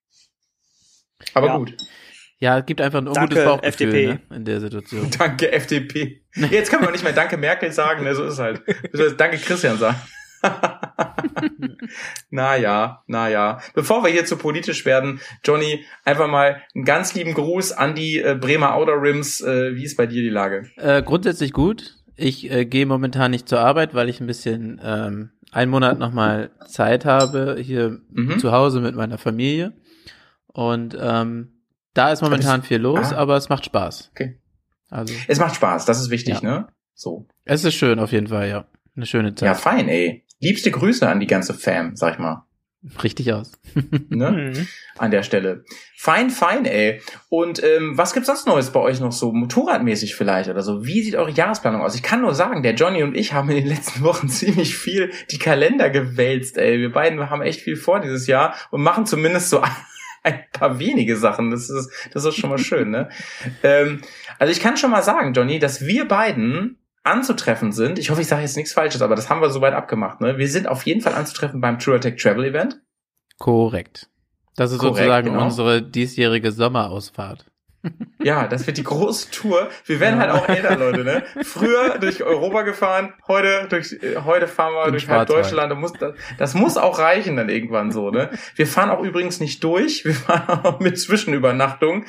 Aber 1.35 1.47
Ja. 1.49 1.57
gut. 1.57 1.77
Ja, 2.39 2.59
es 2.59 2.67
gibt 2.67 2.81
einfach 2.81 2.99
ein 2.99 3.07
ungutes 3.09 3.37
Danke, 3.39 3.45
Bauchgefühl 3.45 3.89
FDP. 3.95 4.07
ne, 4.31 4.37
in 4.37 4.45
der 4.45 4.61
Situation. 4.61 5.09
Danke 5.19 5.53
FDP. 5.53 6.25
Jetzt 6.51 6.69
können 6.71 6.83
wir 6.83 6.91
nicht 6.91 7.05
mehr 7.05 7.13
Danke 7.13 7.37
Merkel 7.37 7.73
sagen, 7.73 8.03
ne, 8.05 8.15
so 8.15 8.25
ist 8.25 8.35
es 8.35 8.39
halt. 8.39 8.67
Wir 8.67 8.75
sollen 8.93 9.09
jetzt 9.11 9.21
Danke 9.21 9.39
Christian 9.39 9.79
sagen. 9.79 9.97
naja, 12.31 13.03
naja. 13.07 13.61
Bevor 13.75 14.03
wir 14.05 14.11
hier 14.11 14.25
zu 14.25 14.37
politisch 14.37 14.85
werden, 14.85 15.21
Johnny, 15.45 15.85
einfach 16.05 16.29
mal 16.29 16.63
einen 16.75 16.85
ganz 16.85 17.15
lieben 17.15 17.35
Gruß 17.35 17.73
an 17.73 17.95
die 17.95 18.19
äh, 18.19 18.37
Bremer 18.41 18.75
Outer 18.75 19.01
Rims. 19.01 19.41
Äh, 19.41 19.75
wie 19.77 19.85
ist 19.85 19.97
bei 19.97 20.07
dir 20.07 20.23
die 20.23 20.29
Lage? 20.31 20.69
Äh, 20.77 21.03
grundsätzlich 21.03 21.53
gut. 21.53 21.97
Ich 22.17 22.51
äh, 22.51 22.65
gehe 22.65 22.87
momentan 22.87 23.31
nicht 23.31 23.49
zur 23.49 23.61
Arbeit, 23.61 23.95
weil 23.95 24.09
ich 24.09 24.21
ein 24.21 24.27
bisschen 24.27 24.81
ähm, 24.83 25.31
einen 25.53 25.71
Monat 25.71 25.99
nochmal 25.99 26.51
Zeit 26.67 27.05
habe 27.05 27.57
hier 27.61 27.99
Mhm. 28.11 28.39
zu 28.39 28.53
Hause 28.53 28.81
mit 28.81 28.95
meiner 28.95 29.19
Familie. 29.19 29.73
Und 30.47 30.97
ähm, 31.01 31.61
da 31.95 32.13
ist 32.13 32.23
momentan 32.23 32.63
viel 32.63 32.79
los, 32.79 33.13
Ah. 33.13 33.17
aber 33.17 33.37
es 33.37 33.49
macht 33.49 33.65
Spaß. 33.65 34.11
Okay. 34.13 34.41
Also 34.91 35.13
Es 35.27 35.41
macht 35.41 35.57
Spaß, 35.57 35.85
das 35.87 36.01
ist 36.01 36.11
wichtig, 36.11 36.41
Ja. 36.41 36.49
ne? 36.49 36.69
So. 36.97 37.27
es 37.45 37.65
ist 37.65 37.75
schön 37.75 37.99
auf 37.99 38.13
jeden 38.13 38.29
Fall, 38.29 38.49
ja. 38.49 38.67
Eine 38.97 39.07
schöne 39.07 39.35
Zeit. 39.35 39.47
Ja, 39.49 39.55
fein, 39.55 39.89
ey. 39.89 40.24
Liebste 40.41 40.71
Grüße 40.71 41.09
an 41.09 41.21
die 41.21 41.27
ganze 41.27 41.55
Fam, 41.55 41.97
sag 41.97 42.15
ich 42.15 42.19
mal. 42.19 42.45
Richtig 43.03 43.33
aus. 43.33 43.53
Ne? 44.11 44.53
Mhm. 44.55 44.69
an 44.99 45.11
der 45.11 45.23
Stelle. 45.23 45.65
Fein, 45.97 46.31
fein, 46.31 46.67
ey. 46.67 47.01
Und 47.29 47.63
ähm, 47.65 47.97
was 47.97 48.13
gibt's 48.13 48.27
sonst 48.27 48.47
Neues 48.47 48.71
bei 48.71 48.81
euch 48.81 49.01
noch 49.01 49.11
so, 49.11 49.33
motorradmäßig 49.33 50.15
vielleicht 50.15 50.51
oder 50.51 50.63
so? 50.63 50.85
Wie 50.87 51.03
sieht 51.03 51.17
eure 51.17 51.31
Jahresplanung 51.31 51.83
aus? 51.83 51.97
Ich 51.97 52.03
kann 52.03 52.21
nur 52.21 52.35
sagen, 52.35 52.63
der 52.63 52.75
Johnny 52.75 53.03
und 53.03 53.17
ich 53.17 53.33
haben 53.33 53.49
in 53.51 53.57
den 53.57 53.67
letzten 53.67 54.03
Wochen 54.03 54.29
ziemlich 54.29 54.77
viel 54.77 55.11
die 55.31 55.39
Kalender 55.39 55.91
gewälzt, 55.91 56.59
ey. 56.59 56.79
Wir 56.79 56.93
beiden 56.93 57.31
haben 57.31 57.43
echt 57.43 57.61
viel 57.61 57.77
vor 57.77 58.01
dieses 58.01 58.27
Jahr 58.27 58.55
und 58.71 58.83
machen 58.83 59.07
zumindest 59.07 59.51
so 59.51 59.63
ein 60.23 60.45
paar 60.53 60.79
wenige 60.79 61.17
Sachen. 61.17 61.51
Das 61.51 61.71
ist, 61.71 61.91
das 62.13 62.25
ist 62.25 62.37
schon 62.37 62.51
mal 62.51 62.59
schön, 62.59 62.91
ne? 62.91 63.09
ähm, 63.63 64.03
also 64.39 64.53
ich 64.53 64.61
kann 64.61 64.77
schon 64.77 64.91
mal 64.91 65.03
sagen, 65.03 65.33
Johnny, 65.33 65.59
dass 65.59 65.87
wir 65.87 66.07
beiden 66.07 66.79
anzutreffen 67.05 67.73
sind. 67.73 67.99
Ich 67.99 68.11
hoffe, 68.11 68.23
ich 68.23 68.27
sage 68.27 68.43
jetzt 68.43 68.57
nichts 68.57 68.73
Falsches, 68.73 69.03
aber 69.03 69.15
das 69.15 69.31
haben 69.31 69.41
wir 69.41 69.51
soweit 69.51 69.75
abgemacht, 69.75 70.21
ne? 70.21 70.39
Wir 70.39 70.49
sind 70.49 70.67
auf 70.67 70.85
jeden 70.85 71.01
Fall 71.01 71.15
anzutreffen 71.15 71.61
beim 71.61 71.79
TrueTech 71.79 72.17
Travel 72.17 72.45
Event. 72.45 72.81
Korrekt. 73.39 74.09
Das 74.57 74.73
ist 74.73 74.79
Korrekt, 74.79 74.97
sozusagen 74.97 75.29
genau. 75.29 75.45
unsere 75.45 75.83
diesjährige 75.83 76.51
Sommerausfahrt. 76.53 77.47
Ja, 78.23 78.49
das 78.49 78.67
wird 78.67 78.79
die 78.79 78.85
große 78.85 79.31
Tour. 79.31 79.69
Wir 79.85 80.01
werden 80.01 80.19
halt 80.19 80.31
auch 80.31 80.49
älter, 80.49 80.77
Leute, 80.77 81.05
ne? 81.05 81.23
Früher 81.43 81.99
durch 81.99 82.23
Europa 82.23 82.63
gefahren, 82.63 83.13
heute 83.29 83.67
durch 83.69 83.93
äh, 84.03 84.17
heute 84.25 84.49
fahren 84.49 84.73
wir 84.73 84.91
durch 84.91 85.09
halb. 85.09 85.29
Deutschland. 85.29 85.71
Da 85.71 85.75
muss, 85.75 85.93
das, 85.93 86.15
das 86.39 86.55
muss 86.55 86.77
auch 86.77 86.99
reichen 86.99 87.37
dann 87.37 87.49
irgendwann 87.49 87.93
so, 87.93 88.11
ne? 88.11 88.31
Wir 88.57 88.67
fahren 88.67 88.91
auch 88.91 89.03
übrigens 89.03 89.41
nicht 89.41 89.63
durch, 89.63 90.05
wir 90.05 90.15
fahren 90.15 90.65
auch 90.65 90.81
mit 90.81 90.99
Zwischenübernachtung. 90.99 92.07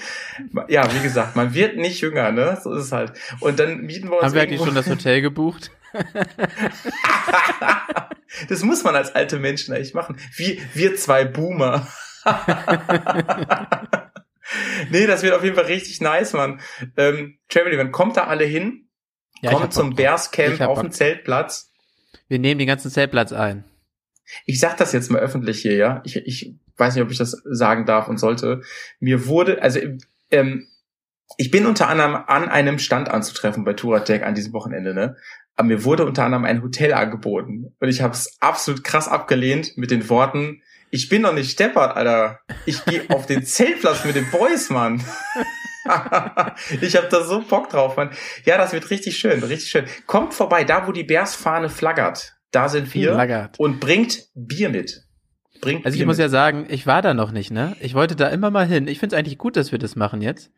Ja, 0.68 0.88
wie 0.94 1.02
gesagt, 1.02 1.36
man 1.36 1.54
wird 1.54 1.78
nicht 1.78 2.02
jünger, 2.02 2.32
ne? 2.32 2.58
So 2.64 2.74
ist 2.74 2.86
es 2.86 2.92
halt. 2.92 3.14
Und 3.40 3.60
dann 3.60 3.82
mieten 3.82 4.10
wir 4.10 4.16
uns 4.16 4.24
Haben 4.24 4.34
wir 4.34 4.42
eigentlich 4.42 4.62
schon 4.62 4.76
das 4.76 4.90
Hotel 4.90 5.22
gebucht? 5.22 5.72
Das 8.50 8.64
muss 8.64 8.84
man 8.84 8.96
als 8.96 9.16
alte 9.16 9.40
Menschen 9.40 9.74
eigentlich 9.74 9.94
machen. 9.94 10.18
Wie 10.36 10.62
wir 10.74 10.96
zwei 10.98 11.24
Boomer. 11.24 11.88
nee, 14.90 15.08
das 15.08 15.24
wird 15.24 15.34
auf 15.34 15.44
jeden 15.44 15.56
Fall 15.56 15.66
richtig 15.66 16.02
nice, 16.02 16.34
Mann. 16.34 16.60
Ähm, 16.98 17.40
Travel 17.50 17.74
Event, 17.74 17.92
kommt 17.92 18.18
da 18.18 18.26
alle 18.26 18.46
hin? 18.46 18.90
Ja, 19.42 19.52
kommt 19.52 19.74
zum 19.74 19.90
Bock. 19.90 19.98
Bears 19.98 20.32
Camp 20.32 20.62
auf 20.62 20.82
dem 20.82 20.92
Zeltplatz. 20.92 21.72
Wir 22.28 22.40
nehmen 22.40 22.60
den 22.60 22.68
ganzen 22.68 22.90
Zeltplatz 22.90 23.34
ein. 23.34 23.66
Ich 24.46 24.60
sag 24.60 24.78
das 24.78 24.92
jetzt 24.92 25.12
mal 25.12 25.20
öffentlich 25.20 25.62
hier, 25.62 25.76
ja. 25.76 26.02
Ich, 26.04 26.16
ich 26.16 26.56
weiß 26.78 26.96
nicht, 26.96 27.04
ob 27.04 27.12
ich 27.12 27.18
das 27.18 27.32
sagen 27.46 27.86
darf 27.86 28.08
und 28.08 28.18
sollte. 28.18 28.62
Mir 29.00 29.28
wurde, 29.28 29.62
also 29.62 29.80
ähm, 30.32 30.68
ich 31.38 31.52
bin 31.52 31.66
unter 31.66 31.90
anderem 31.90 32.16
an 32.16 32.50
einem 32.50 32.80
Stand 32.80 33.10
anzutreffen 33.10 33.64
bei 33.64 33.74
Touratec 33.74 34.24
an 34.24 34.36
diesem 34.36 34.54
Wochenende, 34.54 34.94
ne? 34.94 35.16
Aber 35.56 35.68
mir 35.68 35.84
wurde 35.84 36.06
unter 36.06 36.26
anderem 36.26 36.44
ein 36.44 36.62
Hotel 36.62 36.94
angeboten. 36.94 37.74
Und 37.80 37.88
ich 37.88 38.02
habe 38.02 38.14
es 38.14 38.38
absolut 38.42 38.84
krass 38.84 39.08
abgelehnt 39.08 39.78
mit 39.78 39.90
den 39.90 40.10
Worten, 40.10 40.62
ich 40.96 41.10
bin 41.10 41.24
doch 41.24 41.34
nicht 41.34 41.52
steppert, 41.52 41.96
Alter. 41.96 42.40
Ich 42.66 42.84
gehe 42.86 43.04
auf 43.10 43.26
den 43.26 43.46
Zeltplatz 43.46 44.06
mit 44.06 44.16
den 44.16 44.30
Boys, 44.32 44.70
Mann. 44.70 45.04
ich 46.82 46.96
habe 46.96 47.08
da 47.10 47.24
so 47.24 47.42
Bock 47.42 47.70
drauf, 47.70 47.96
Mann. 47.98 48.10
Ja, 48.46 48.58
das 48.58 48.74
wird 48.74 48.90
richtig 48.90 49.18
schön, 49.18 49.44
richtig 49.44 49.70
schön. 49.70 49.86
Kommt 50.08 50.34
vorbei, 50.34 50.64
da 50.64 50.88
wo 50.88 50.92
die 50.92 51.04
Bärsfahne 51.04 51.70
flaggert. 51.70 52.34
Da 52.52 52.70
sind 52.70 52.94
wir. 52.94 53.14
Flaggert. 53.14 53.60
Und 53.60 53.80
bringt 53.80 54.24
Bier 54.34 54.70
mit. 54.70 55.04
Bringt 55.62 55.86
Also 55.86 55.96
ich 55.96 56.00
Bier 56.00 56.08
muss 56.08 56.18
mit. 56.18 56.24
ja 56.24 56.30
sagen, 56.30 56.66
ich 56.70 56.88
war 56.88 57.02
da 57.02 57.14
noch 57.14 57.32
nicht, 57.32 57.52
ne? 57.52 57.76
Ich 57.82 57.94
wollte 57.94 58.16
da 58.16 58.28
immer 58.30 58.50
mal 58.50 58.66
hin. 58.66 58.88
Ich 58.88 59.00
finde 59.00 59.16
es 59.16 59.20
eigentlich 59.20 59.38
gut, 59.38 59.56
dass 59.58 59.72
wir 59.72 59.80
das 59.80 59.96
machen 59.96 60.22
jetzt. 60.22 60.52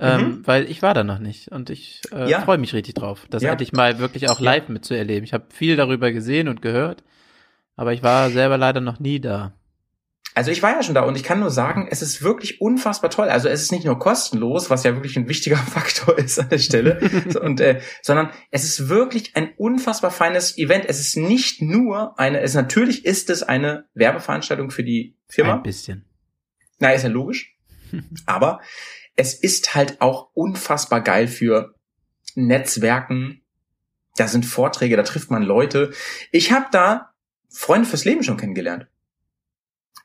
Ähm, 0.00 0.42
weil 0.44 0.68
ich 0.68 0.82
war 0.82 0.92
da 0.92 1.04
noch 1.04 1.20
nicht 1.20 1.48
und 1.52 1.70
ich 1.70 2.00
äh, 2.10 2.24
Mhm. 2.24 2.28
Ja. 2.28 2.40
freue 2.40 2.58
mich 2.58 2.74
richtig 2.74 2.94
drauf, 2.94 3.26
das 3.30 3.44
Ja. 3.44 3.52
endlich 3.52 3.72
mal 3.72 4.00
wirklich 4.00 4.28
auch 4.28 4.40
Ja. 4.40 4.44
live 4.56 4.68
mitzuerleben. 4.68 5.22
Ich 5.22 5.32
habe 5.32 5.44
viel 5.50 5.76
darüber 5.76 6.10
gesehen 6.10 6.48
und 6.48 6.62
gehört, 6.62 7.04
aber 7.76 7.92
ich 7.92 8.02
war 8.02 8.28
selber 8.30 8.58
leider 8.58 8.80
noch 8.80 8.98
nie 8.98 9.20
da. 9.20 9.52
Also 10.36 10.50
ich 10.50 10.62
war 10.64 10.72
ja 10.72 10.82
schon 10.82 10.96
da 10.96 11.02
und 11.02 11.16
ich 11.16 11.22
kann 11.22 11.38
nur 11.38 11.50
sagen, 11.50 11.86
es 11.88 12.02
ist 12.02 12.20
wirklich 12.20 12.60
unfassbar 12.60 13.08
toll. 13.08 13.28
Also 13.28 13.48
es 13.48 13.62
ist 13.62 13.70
nicht 13.70 13.84
nur 13.84 14.00
kostenlos, 14.00 14.68
was 14.68 14.82
ja 14.82 14.94
wirklich 14.94 15.16
ein 15.16 15.28
wichtiger 15.28 15.56
Faktor 15.74 16.18
ist 16.18 16.40
an 16.40 16.48
der 16.48 16.58
Stelle, 16.58 16.98
und, 17.40 17.60
äh, 17.60 17.80
sondern 18.02 18.30
es 18.50 18.64
ist 18.64 18.88
wirklich 18.88 19.36
ein 19.36 19.54
unfassbar 19.56 20.10
feines 20.10 20.58
Event. 20.58 20.86
Es 20.88 20.98
ist 20.98 21.16
nicht 21.16 21.62
nur 21.62 22.18
eine, 22.18 22.40
es 22.40 22.54
natürlich 22.54 23.04
ist 23.04 23.30
es 23.30 23.44
eine 23.44 23.84
Werbeveranstaltung 23.94 24.70
für 24.70 24.82
die 24.82 25.16
Firma. 25.28 25.54
Ein 25.54 25.62
bisschen. 25.62 26.04
Na, 26.80 26.90
ist 26.90 27.04
ja 27.04 27.08
logisch. 27.08 27.56
Aber 28.26 28.60
es 29.14 29.34
ist 29.34 29.76
halt 29.76 30.00
auch 30.00 30.30
unfassbar 30.34 31.00
geil 31.00 31.28
für 31.28 31.74
Netzwerken. 32.34 33.42
Da 34.16 34.26
sind 34.26 34.44
Vorträge, 34.44 34.96
da 34.96 35.04
trifft 35.04 35.30
man 35.30 35.44
Leute. 35.44 35.92
Ich 36.32 36.50
habe 36.50 36.66
da 36.72 37.14
Freunde 37.50 37.88
fürs 37.88 38.04
Leben 38.04 38.24
schon 38.24 38.36
kennengelernt. 38.36 38.88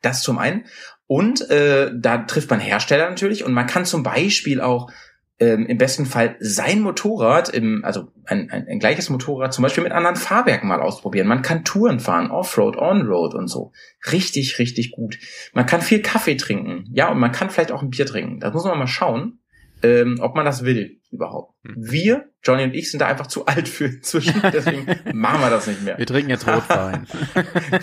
Das 0.02 0.24
zum 0.24 0.38
einen. 0.38 0.66
Und 1.08 1.50
äh, 1.50 1.92
da 1.96 2.20
trifft 2.20 2.50
man 2.50 2.60
Hersteller 2.60 3.10
natürlich 3.10 3.44
und 3.44 3.54
man 3.54 3.68
kann 3.68 3.86
zum 3.86 4.04
Beispiel 4.04 4.62
auch 4.62 4.92
ähm, 5.40 5.66
im 5.66 5.78
besten 5.78 6.06
Fall 6.06 6.36
sein 6.40 6.82
Motorrad, 6.82 7.50
im, 7.50 7.84
also 7.86 8.12
ein, 8.26 8.50
ein, 8.52 8.68
ein 8.68 8.80
gleiches 8.80 9.10
Motorrad 9.10 9.54
zum 9.54 9.64
Beispiel 9.64 9.84
mit 9.84 9.94
anderen 9.94 10.18
Fahrwerken 10.18 10.68
mal 10.68 10.82
ausprobieren. 10.82 11.28
Man 11.28 11.42
kann 11.42 11.64
Touren 11.64 12.00
fahren, 12.00 12.30
Offroad, 12.30 12.78
Onroad 12.78 13.34
und 13.34 13.48
so. 13.48 13.72
Richtig, 14.12 14.60
richtig 14.60 14.92
gut. 14.92 15.18
Man 15.54 15.66
kann 15.66 15.82
viel 15.82 16.02
Kaffee 16.02 16.36
trinken, 16.36 16.86
ja, 16.92 17.10
und 17.10 17.20
man 17.20 17.32
kann 17.32 17.50
vielleicht 17.50 17.72
auch 17.72 17.82
ein 17.82 17.90
Bier 17.90 18.06
trinken. 18.06 18.40
Da 18.40 18.52
muss 18.52 18.66
man 18.66 18.78
mal 18.78 18.88
schauen, 18.88 19.39
ähm, 19.84 20.18
ob 20.20 20.36
man 20.36 20.46
das 20.46 20.64
will 20.64 21.00
überhaupt. 21.12 21.56
Wir, 21.64 22.30
Johnny 22.44 22.64
und 22.64 22.74
ich, 22.76 22.92
sind 22.92 23.00
da 23.00 23.08
einfach 23.08 23.28
zu 23.28 23.46
alt 23.46 23.68
für 23.68 23.86
inzwischen, 23.86 24.42
deswegen 24.54 24.86
machen 25.14 25.42
wir 25.42 25.50
das 25.50 25.68
nicht 25.68 25.82
mehr. 25.84 25.98
Wir 25.98 26.06
trinken 26.06 26.30
jetzt 26.30 26.48
Rotwein. 26.48 27.08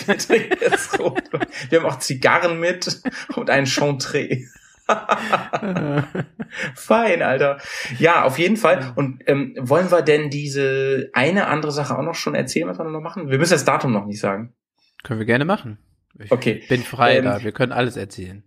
Wir 0.06 0.18
trinken 0.18 0.56
jetzt 0.60 0.98
Rot. 0.98 1.22
Wir 1.70 1.80
haben 1.80 1.86
auch 1.86 1.98
Zigarren 1.98 2.60
mit 2.60 3.00
und 3.34 3.50
einen 3.50 3.66
Chantre. 3.66 4.28
Fein, 6.74 7.22
Alter. 7.22 7.58
Ja, 7.98 8.22
auf 8.24 8.38
jeden 8.38 8.56
Fall. 8.56 8.92
Und 8.94 9.22
ähm, 9.26 9.54
wollen 9.58 9.90
wir 9.90 10.02
denn 10.02 10.30
diese 10.30 11.10
eine 11.12 11.48
andere 11.48 11.72
Sache 11.72 11.98
auch 11.98 12.02
noch 12.02 12.14
schon 12.14 12.34
erzählen, 12.36 12.68
was 12.68 12.78
wir 12.78 12.84
noch 12.84 13.00
machen? 13.00 13.28
Wir 13.30 13.38
müssen 13.38 13.52
das 13.54 13.64
Datum 13.64 13.92
noch 13.92 14.06
nicht 14.06 14.20
sagen. 14.20 14.54
Können 15.02 15.18
wir 15.18 15.26
gerne 15.26 15.44
machen. 15.44 15.78
Ich 16.18 16.30
Okay. 16.30 16.62
bin 16.68 16.82
frei 16.82 17.16
Ähm, 17.18 17.24
da, 17.24 17.42
wir 17.42 17.52
können 17.52 17.72
alles 17.72 17.96
erzählen. 17.96 18.44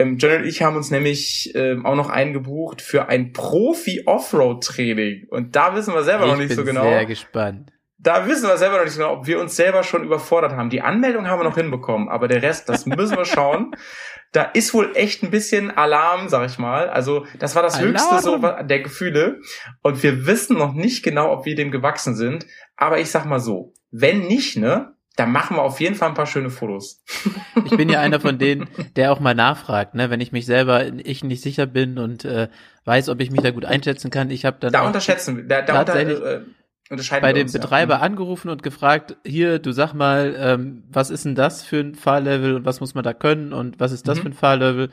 Ähm, 0.00 0.16
John 0.16 0.32
und 0.32 0.46
ich 0.46 0.62
haben 0.62 0.76
uns 0.76 0.90
nämlich 0.90 1.52
ähm, 1.54 1.84
auch 1.84 1.94
noch 1.94 2.08
eingebucht 2.08 2.80
für 2.80 3.08
ein 3.08 3.32
Profi-Offroad-Training. 3.32 5.26
Und 5.28 5.54
da 5.54 5.74
wissen 5.74 5.92
wir 5.92 6.02
selber 6.04 6.24
ich 6.24 6.30
noch 6.30 6.38
nicht 6.38 6.48
bin 6.48 6.56
so 6.56 6.64
genau. 6.64 6.84
sehr 6.84 7.04
gespannt. 7.04 7.70
Da 7.98 8.26
wissen 8.26 8.48
wir 8.48 8.56
selber 8.56 8.78
noch 8.78 8.84
nicht 8.84 8.94
so 8.94 9.00
genau, 9.00 9.12
ob 9.12 9.26
wir 9.26 9.38
uns 9.38 9.56
selber 9.56 9.82
schon 9.82 10.02
überfordert 10.02 10.52
haben. 10.52 10.70
Die 10.70 10.80
Anmeldung 10.80 11.28
haben 11.28 11.40
wir 11.40 11.44
noch 11.44 11.56
hinbekommen, 11.56 12.08
aber 12.08 12.28
der 12.28 12.42
Rest, 12.42 12.70
das 12.70 12.86
müssen 12.86 13.16
wir 13.16 13.26
schauen. 13.26 13.72
Da 14.32 14.44
ist 14.44 14.72
wohl 14.74 14.92
echt 14.94 15.24
ein 15.24 15.32
bisschen 15.32 15.76
Alarm, 15.76 16.28
sag 16.28 16.48
ich 16.48 16.56
mal. 16.56 16.88
Also 16.88 17.26
das 17.40 17.56
war 17.56 17.64
das 17.64 17.74
Alarm. 17.74 17.94
höchste 17.94 18.20
so 18.20 18.38
der 18.38 18.78
Gefühle. 18.78 19.40
Und 19.82 20.04
wir 20.04 20.24
wissen 20.24 20.56
noch 20.56 20.72
nicht 20.72 21.02
genau, 21.02 21.32
ob 21.32 21.46
wir 21.46 21.56
dem 21.56 21.72
gewachsen 21.72 22.14
sind. 22.14 22.46
Aber 22.76 23.00
ich 23.00 23.10
sag 23.10 23.24
mal 23.24 23.40
so, 23.40 23.72
wenn 23.90 24.20
nicht, 24.20 24.56
ne, 24.56 24.94
dann 25.20 25.32
machen 25.32 25.56
wir 25.56 25.62
auf 25.62 25.80
jeden 25.80 25.94
Fall 25.94 26.08
ein 26.08 26.14
paar 26.14 26.26
schöne 26.26 26.50
Fotos. 26.50 27.02
Ich 27.64 27.76
bin 27.76 27.88
ja 27.90 28.00
einer 28.00 28.20
von 28.20 28.38
denen, 28.38 28.68
der 28.96 29.12
auch 29.12 29.20
mal 29.20 29.34
nachfragt, 29.34 29.94
ne, 29.94 30.08
wenn 30.10 30.20
ich 30.20 30.32
mich 30.32 30.46
selber 30.46 30.86
ich 30.86 31.22
nicht 31.22 31.42
sicher 31.42 31.66
bin 31.66 31.98
und 31.98 32.24
äh, 32.24 32.48
weiß, 32.84 33.08
ob 33.10 33.20
ich 33.20 33.30
mich 33.30 33.42
da 33.42 33.50
gut 33.50 33.64
einschätzen 33.66 34.10
kann. 34.10 34.30
Ich 34.30 34.44
habe 34.44 34.56
dann 34.60 34.72
Da 34.72 34.86
unterschätzen 34.86 35.36
wir, 35.36 35.44
da, 35.44 35.62
da 35.62 35.80
unter, 35.80 35.92
Tatsächlich 35.92 36.20
äh, 36.20 36.40
unterscheiden 36.88 37.22
bei 37.22 37.32
dem 37.32 37.42
uns, 37.42 37.52
ja. 37.52 37.60
Betreiber 37.60 38.00
angerufen 38.02 38.48
und 38.48 38.62
gefragt, 38.62 39.16
hier, 39.24 39.58
du 39.58 39.72
sag 39.72 39.92
mal, 39.92 40.34
ähm, 40.38 40.84
was 40.90 41.10
ist 41.10 41.24
denn 41.26 41.34
das 41.34 41.62
für 41.62 41.80
ein 41.80 41.94
Fahrlevel 41.94 42.54
und 42.56 42.64
was 42.64 42.80
muss 42.80 42.94
man 42.94 43.04
da 43.04 43.12
können 43.12 43.52
und 43.52 43.78
was 43.78 43.92
ist 43.92 44.08
das 44.08 44.18
Mhm. 44.18 44.22
für 44.22 44.28
ein 44.30 44.34
Fahrlevel? 44.34 44.90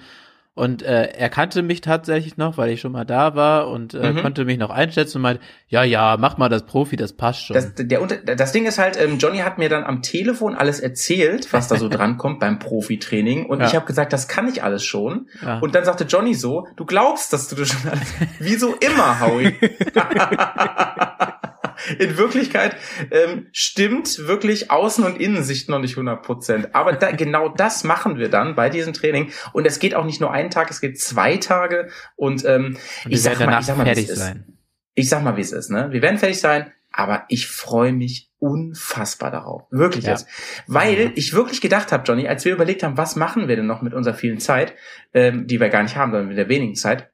Und 0.57 0.81
äh, 0.81 1.03
er 1.15 1.29
kannte 1.29 1.61
mich 1.61 1.81
tatsächlich 1.81 2.35
noch, 2.35 2.57
weil 2.57 2.71
ich 2.71 2.81
schon 2.81 2.91
mal 2.91 3.05
da 3.05 3.35
war 3.35 3.67
und 3.69 3.93
äh, 3.93 4.11
Mhm. 4.13 4.21
konnte 4.21 4.43
mich 4.43 4.57
noch 4.57 4.71
einschätzen 4.71 5.17
und 5.17 5.21
meinte, 5.21 5.41
ja, 5.69 5.83
ja, 5.83 6.17
mach 6.19 6.37
mal 6.37 6.49
das 6.49 6.65
Profi, 6.65 6.95
das 6.95 7.13
passt 7.13 7.45
schon. 7.45 7.53
Das, 7.53 7.73
der, 7.75 7.99
das 8.35 8.51
Ding 8.53 8.65
ist 8.65 8.79
halt, 8.79 8.99
ähm, 8.99 9.19
Johnny 9.19 9.37
hat 9.39 9.59
mir 9.59 9.69
dann 9.69 9.83
am 9.83 10.01
Telefon 10.01 10.55
alles 10.55 10.79
erzählt, 10.79 11.53
was 11.53 11.67
da 11.67 11.75
so 11.75 11.87
drankommt 11.97 12.39
beim 12.39 12.57
Profitraining. 12.57 13.45
Und 13.45 13.59
Ja. 13.59 13.67
ich 13.67 13.75
habe 13.75 13.85
gesagt, 13.85 14.11
das 14.13 14.27
kann 14.27 14.47
ich 14.47 14.63
alles 14.63 14.83
schon. 14.83 15.27
ja. 15.43 15.59
Und 15.59 15.75
dann 15.75 15.85
sagte 15.85 16.05
Johnny 16.05 16.33
so, 16.33 16.67
du 16.75 16.85
glaubst, 16.85 17.31
dass 17.33 17.47
du 17.49 17.55
das 17.55 17.69
schon 17.69 17.89
alles. 17.91 18.13
Wie 18.39 18.55
so 18.55 18.73
immer, 18.75 19.19
Howie. 19.21 19.53
In 22.00 22.17
Wirklichkeit 22.17 22.75
ähm, 23.12 23.48
stimmt 23.51 24.27
wirklich 24.27 24.72
Außen- 24.72 25.03
und 25.05 25.19
Innensicht 25.19 25.69
noch 25.69 25.79
nicht 25.79 25.93
100 25.93 26.22
Prozent. 26.24 26.75
Aber 26.75 26.93
da, 26.93 27.12
genau 27.12 27.50
das 27.50 27.84
machen 27.84 28.17
wir 28.17 28.29
dann 28.29 28.55
bei 28.55 28.69
diesem 28.69 28.93
Training. 28.93 29.31
Und 29.53 29.65
es 29.65 29.79
geht 29.79 29.96
auch 29.96 30.05
nicht 30.05 30.22
nur 30.22 30.31
einen 30.31 30.50
Tag, 30.50 30.69
es 30.72 30.81
geht 30.81 31.00
zwei 31.00 31.38
Tage. 31.38 31.89
Und 32.15 32.46
ähm, 32.46 32.77
und 33.05 33.12
ich 33.12 33.22
sag 33.22 33.39
mal, 33.39 33.60
ich 33.60 33.65
sag 33.65 33.77
mal, 33.77 33.86
wie 33.86 33.91
es 33.91 34.10
ist. 34.10 34.19
sein. 34.19 34.57
ich 34.96 35.10
sag 35.10 35.24
mal, 35.24 35.38
wie 35.38 35.41
es 35.41 35.51
ist, 35.51 35.69
ne? 35.69 35.88
Wir 35.91 36.01
werden 36.01 36.17
fertig 36.17 36.39
sein, 36.39 36.72
aber 36.91 37.25
ich 37.29 37.48
freue 37.48 37.93
mich 37.93 38.31
unfassbar 38.39 39.31
darauf. 39.31 39.63
Wirklich 39.72 40.05
Ja. 40.05 40.12
jetzt. 40.12 40.27
Weil 40.67 41.00
Ja. 41.00 41.10
ich 41.15 41.34
wirklich 41.34 41.62
gedacht 41.62 41.91
habe, 41.91 42.03
Johnny, 42.05 42.27
als 42.27 42.46
wir 42.46 42.53
überlegt 42.53 42.84
haben, 42.84 42.98
was 42.98 43.15
machen 43.15 43.48
wir 43.48 43.55
denn 43.55 43.65
noch 43.67 43.81
mit 43.81 43.93
unserer 43.93 44.13
vielen 44.15 44.39
Zeit, 44.39 44.74
ähm, 45.13 45.48
die 45.48 45.60
wir 45.60 45.69
gar 45.69 45.84
nicht 45.84 45.96
haben, 45.96 46.12
sondern 46.12 46.27
mit 46.29 46.38
der 46.38 46.50
wenigen 46.50 46.75
Zeit. 46.75 47.10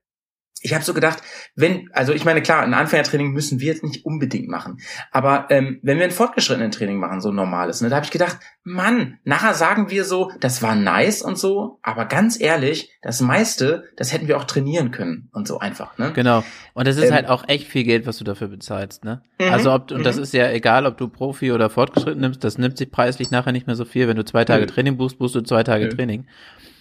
Ich 0.64 0.74
habe 0.74 0.84
so 0.84 0.94
gedacht, 0.94 1.20
wenn, 1.56 1.90
also 1.94 2.14
ich 2.14 2.26
meine, 2.26 2.42
klar, 2.42 2.64
ein 2.64 2.74
Anfängertraining 2.74 3.32
müssen 3.32 3.60
wir 3.60 3.68
jetzt 3.68 3.84
nicht 3.84 4.06
unbedingt 4.06 4.48
machen. 4.48 4.80
Aber 5.12 5.46
ähm, 5.50 5.80
wenn 5.84 5.98
wir 5.98 6.06
ein 6.06 6.12
fortgeschrittenen 6.12 6.72
Training 6.72 6.98
machen, 6.98 7.22
so 7.22 7.30
ein 7.30 7.36
normales, 7.36 7.82
ne, 7.82 7.90
da 7.90 7.98
habe 7.98 8.06
ich 8.06 8.12
gedacht, 8.12 8.40
Mann, 8.64 9.20
nachher 9.24 9.54
sagen 9.54 9.92
wir 9.92 10.06
so, 10.06 10.32
das 10.40 10.62
war 10.62 10.74
nice 10.76 11.22
und 11.22 11.38
so, 11.38 11.80
aber 11.84 12.06
ganz 12.06 12.40
ehrlich, 12.40 12.92
das 13.02 13.22
meiste, 13.22 13.84
das 13.98 14.14
hätten 14.14 14.28
wir 14.28 14.38
auch 14.38 14.46
trainieren 14.46 14.92
können 14.92 15.30
und 15.34 15.48
so 15.48 15.60
einfach, 15.60 15.98
ne? 15.98 16.12
Genau. 16.14 16.44
Und 16.74 16.88
das 16.88 16.98
ist 16.98 17.06
Ähm, 17.10 17.14
halt 17.14 17.28
auch 17.28 17.48
echt 17.48 17.68
viel 17.68 17.84
Geld, 17.84 18.08
was 18.08 18.18
du 18.18 18.24
dafür 18.24 18.48
bezahlst, 18.48 19.04
ne? 19.04 19.22
Mhm, 19.40 19.52
Also 19.52 19.74
ob, 19.74 19.92
und 19.92 20.06
das 20.06 20.16
mhm. 20.16 20.24
ist 20.24 20.34
ja 20.34 20.50
egal, 20.50 20.86
ob 20.86 20.98
du 20.98 21.10
Profi 21.10 21.52
oder 21.52 21.70
fortgeschritten 21.70 22.22
nimmst, 22.22 22.44
das 22.44 22.58
nimmt 22.58 22.78
sich 22.78 22.90
preislich 22.90 23.30
nachher 23.32 23.52
nicht 23.52 23.68
mehr 23.68 23.76
so 23.76 23.86
viel. 23.86 24.08
Wenn 24.08 24.16
du 24.18 24.26
zwei 24.26 24.46
Tage 24.46 24.66
Nö. 24.66 24.68
Training 24.68 24.98
buchst, 24.98 25.20
buchst 25.20 25.36
du 25.36 25.42
zwei 25.42 25.64
Tage. 25.64 25.84
Training. 25.90 26.26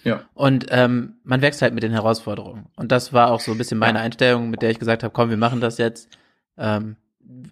Ja. 0.03 0.21
Und 0.33 0.65
ähm, 0.69 1.15
man 1.23 1.41
wächst 1.41 1.61
halt 1.61 1.73
mit 1.73 1.83
den 1.83 1.91
Herausforderungen. 1.91 2.67
Und 2.75 2.91
das 2.91 3.13
war 3.13 3.31
auch 3.31 3.39
so 3.39 3.51
ein 3.51 3.57
bisschen 3.57 3.77
meine 3.77 3.99
Ja. 3.99 4.05
Einstellung, 4.05 4.49
mit 4.49 4.61
der 4.61 4.69
ich 4.71 4.79
gesagt 4.79 5.03
habe, 5.03 5.13
komm, 5.13 5.29
wir 5.29 5.37
machen 5.37 5.61
das 5.61 5.77
jetzt. 5.77 6.09
Ähm, 6.57 6.97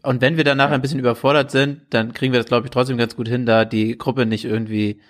und 0.04 0.22
wenn 0.22 0.38
wir 0.38 0.44
dann 0.44 0.58
nachher 0.58 0.76
ein 0.76 0.82
bisschen 0.82 1.00
überfordert 1.00 1.52
sind, 1.52 1.82
dann 1.92 2.14
kriegen 2.14 2.34
wir 2.34 2.40
das, 2.40 2.48
glaube 2.48 2.68
ich, 2.68 2.72
trotzdem 2.72 2.98
ganz 2.98 3.16
gut 3.16 3.28
hin, 3.28 3.46
da 3.46 3.66
die 3.66 3.98
Gruppe 3.98 4.26
nicht 4.26 4.46
irgendwie 4.46 5.02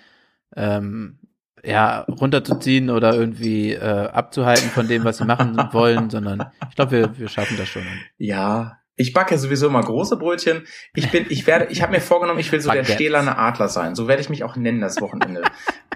ähm, 0.56 1.18
ja, 1.64 2.00
runterzuziehen 2.02 2.90
oder 2.90 3.14
irgendwie 3.14 3.72
äh, 3.72 4.08
abzuhalten 4.08 4.70
von 4.70 4.88
dem, 4.88 5.04
was 5.04 5.18
sie 5.18 5.24
machen 5.24 5.56
wollen, 5.72 6.10
sondern 6.10 6.44
ich 6.68 6.74
glaube, 6.76 6.92
wir, 6.92 7.18
wir 7.18 7.28
schaffen 7.28 7.56
das 7.56 7.68
schon. 7.68 7.82
Ja, 8.18 8.78
ich 8.94 9.12
backe 9.12 9.38
sowieso 9.38 9.68
immer 9.68 9.82
große 9.82 10.16
Brötchen. 10.16 10.66
Ich 10.94 11.10
bin, 11.10 11.26
ich 11.28 11.46
werde, 11.46 11.66
ich 11.66 11.82
habe 11.82 11.92
mir 11.92 12.00
vorgenommen, 12.00 12.40
ich 12.40 12.52
will 12.52 12.60
so 12.60 12.70
der 12.70 12.80
Baguette. 12.80 12.94
stählerne 12.94 13.38
Adler 13.38 13.68
sein. 13.68 13.94
So 13.94 14.06
werde 14.06 14.22
ich 14.22 14.28
mich 14.28 14.44
auch 14.44 14.56
nennen 14.56 14.80
das 14.80 15.00
Wochenende. 15.00 15.42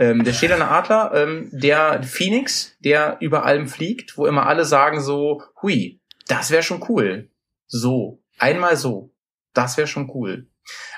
ähm, 0.01 0.25
der 0.25 0.33
stählerne 0.33 0.69
Adler, 0.69 1.13
ähm, 1.15 1.49
der 1.53 2.03
Phoenix, 2.03 2.77
der 2.81 3.19
über 3.21 3.45
allem 3.45 3.67
fliegt, 3.67 4.17
wo 4.17 4.27
immer 4.27 4.47
alle 4.47 4.65
sagen 4.65 5.01
so, 5.01 5.43
hui, 5.63 6.01
das 6.27 6.51
wäre 6.51 6.63
schon 6.63 6.85
cool. 6.89 7.31
So, 7.67 8.23
einmal 8.39 8.77
so, 8.77 9.13
das 9.53 9.77
wäre 9.77 9.87
schon 9.87 10.11
cool. 10.15 10.49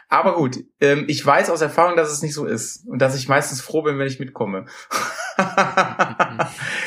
Aber 0.08 0.34
gut, 0.36 0.56
ähm, 0.80 1.04
ich 1.08 1.24
weiß 1.24 1.50
aus 1.50 1.60
Erfahrung, 1.60 1.96
dass 1.96 2.10
es 2.10 2.22
nicht 2.22 2.32
so 2.32 2.46
ist 2.46 2.86
und 2.88 3.00
dass 3.00 3.14
ich 3.14 3.28
meistens 3.28 3.60
froh 3.60 3.82
bin, 3.82 3.98
wenn 3.98 4.06
ich 4.06 4.18
mitkomme. 4.18 4.64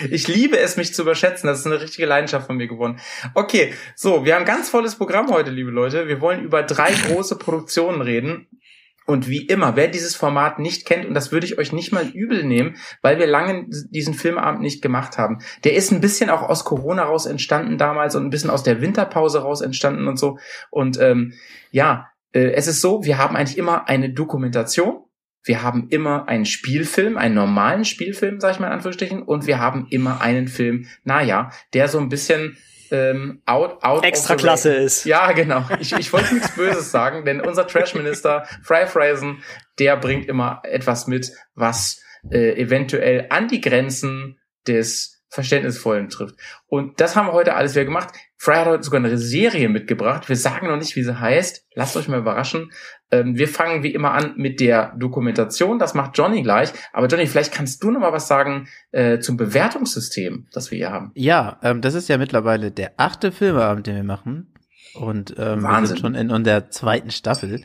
ich 0.09 0.27
liebe 0.27 0.57
es, 0.57 0.77
mich 0.77 0.93
zu 0.93 1.03
überschätzen. 1.03 1.47
Das 1.47 1.59
ist 1.59 1.65
eine 1.65 1.81
richtige 1.81 2.07
Leidenschaft 2.07 2.47
von 2.47 2.57
mir 2.57 2.67
geworden. 2.67 2.99
Okay, 3.33 3.73
so, 3.95 4.25
wir 4.25 4.35
haben 4.35 4.41
ein 4.41 4.47
ganz 4.47 4.69
volles 4.69 4.95
Programm 4.95 5.31
heute, 5.31 5.51
liebe 5.51 5.71
Leute. 5.71 6.07
Wir 6.07 6.21
wollen 6.21 6.43
über 6.43 6.63
drei 6.63 6.91
große 6.91 7.37
Produktionen 7.37 8.01
reden. 8.01 8.47
Und 9.07 9.27
wie 9.27 9.45
immer, 9.45 9.75
wer 9.75 9.87
dieses 9.87 10.15
Format 10.15 10.59
nicht 10.59 10.85
kennt, 10.85 11.05
und 11.05 11.13
das 11.15 11.31
würde 11.31 11.45
ich 11.45 11.57
euch 11.57 11.73
nicht 11.73 11.91
mal 11.91 12.07
übel 12.07 12.43
nehmen, 12.43 12.77
weil 13.01 13.17
wir 13.17 13.27
lange 13.27 13.65
diesen 13.89 14.13
Filmabend 14.13 14.61
nicht 14.61 14.81
gemacht 14.81 15.17
haben, 15.17 15.39
der 15.63 15.73
ist 15.73 15.91
ein 15.91 16.01
bisschen 16.01 16.29
auch 16.29 16.43
aus 16.43 16.63
Corona 16.63 17.03
raus 17.03 17.25
entstanden 17.25 17.77
damals 17.77 18.15
und 18.15 18.23
ein 18.23 18.29
bisschen 18.29 18.51
aus 18.51 18.63
der 18.63 18.79
Winterpause 18.79 19.41
raus 19.41 19.61
entstanden 19.61 20.07
und 20.07 20.17
so. 20.17 20.37
Und 20.69 20.99
ähm, 20.99 21.33
ja, 21.71 22.09
äh, 22.31 22.51
es 22.51 22.67
ist 22.67 22.79
so, 22.79 23.03
wir 23.03 23.17
haben 23.17 23.35
eigentlich 23.35 23.57
immer 23.57 23.89
eine 23.89 24.11
Dokumentation, 24.13 25.03
wir 25.43 25.63
haben 25.63 25.87
immer 25.89 26.27
einen 26.27 26.45
Spielfilm, 26.45 27.17
einen 27.17 27.35
normalen 27.35 27.85
Spielfilm, 27.85 28.39
sag 28.39 28.53
ich 28.53 28.59
mal 28.59 28.67
in 28.67 28.73
Anführungsstrichen, 28.73 29.23
und 29.23 29.47
wir 29.47 29.59
haben 29.59 29.87
immer 29.89 30.21
einen 30.21 30.47
Film, 30.47 30.87
naja, 31.03 31.51
der 31.73 31.87
so 31.87 31.99
ein 31.99 32.09
bisschen 32.09 32.57
ähm, 32.91 33.41
out, 33.45 33.83
out 33.83 34.03
Extra 34.03 34.35
Klasse 34.35 34.73
ist. 34.73 35.05
Ja, 35.05 35.31
genau. 35.31 35.65
Ich, 35.79 35.93
ich 35.93 36.11
wollte 36.13 36.33
nichts 36.35 36.51
Böses 36.55 36.91
sagen, 36.91 37.25
denn 37.25 37.41
unser 37.41 37.65
Trash-Minister, 37.65 38.45
Fry 38.63 38.85
Friesen, 38.85 39.43
der 39.79 39.97
bringt 39.97 40.27
immer 40.27 40.61
etwas 40.63 41.07
mit, 41.07 41.31
was 41.55 42.01
äh, 42.29 42.59
eventuell 42.61 43.27
an 43.29 43.47
die 43.47 43.61
Grenzen 43.61 44.37
des 44.67 45.20
Verständnisvollen 45.31 46.09
trifft. 46.09 46.35
Und 46.67 46.99
das 46.99 47.15
haben 47.15 47.27
wir 47.27 47.31
heute 47.31 47.55
alles 47.55 47.73
wieder 47.73 47.85
gemacht. 47.85 48.09
Fry 48.35 48.55
hat 48.55 48.65
heute 48.65 48.83
sogar 48.83 48.99
eine 48.99 49.17
Serie 49.17 49.69
mitgebracht. 49.69 50.27
Wir 50.27 50.35
sagen 50.35 50.67
noch 50.67 50.75
nicht, 50.75 50.97
wie 50.97 51.03
sie 51.03 51.19
heißt. 51.19 51.65
Lasst 51.73 51.95
euch 51.95 52.09
mal 52.09 52.19
überraschen. 52.19 52.71
Ähm, 53.11 53.37
wir 53.37 53.47
fangen 53.47 53.81
wie 53.81 53.93
immer 53.93 54.11
an 54.11 54.33
mit 54.35 54.59
der 54.59 54.93
Dokumentation. 54.97 55.79
Das 55.79 55.93
macht 55.93 56.17
Johnny 56.17 56.43
gleich. 56.43 56.73
Aber 56.91 57.07
Johnny, 57.07 57.27
vielleicht 57.27 57.53
kannst 57.53 57.81
du 57.81 57.91
noch 57.91 58.01
mal 58.01 58.11
was 58.11 58.27
sagen 58.27 58.67
äh, 58.91 59.19
zum 59.19 59.37
Bewertungssystem, 59.37 60.47
das 60.51 60.69
wir 60.69 60.77
hier 60.77 60.91
haben. 60.91 61.11
Ja, 61.15 61.59
ähm, 61.63 61.79
das 61.79 61.93
ist 61.93 62.09
ja 62.09 62.17
mittlerweile 62.17 62.71
der 62.71 62.91
achte 62.97 63.31
Filmeabend, 63.31 63.87
den 63.87 63.95
wir 63.95 64.03
machen. 64.03 64.53
Und 64.95 65.31
ähm, 65.37 65.61
wir 65.61 65.63
Wahnsinn. 65.63 65.95
sind 65.95 65.99
schon 65.99 66.15
in, 66.15 66.29
in 66.29 66.43
der 66.43 66.71
zweiten 66.71 67.11
Staffel. 67.11 67.63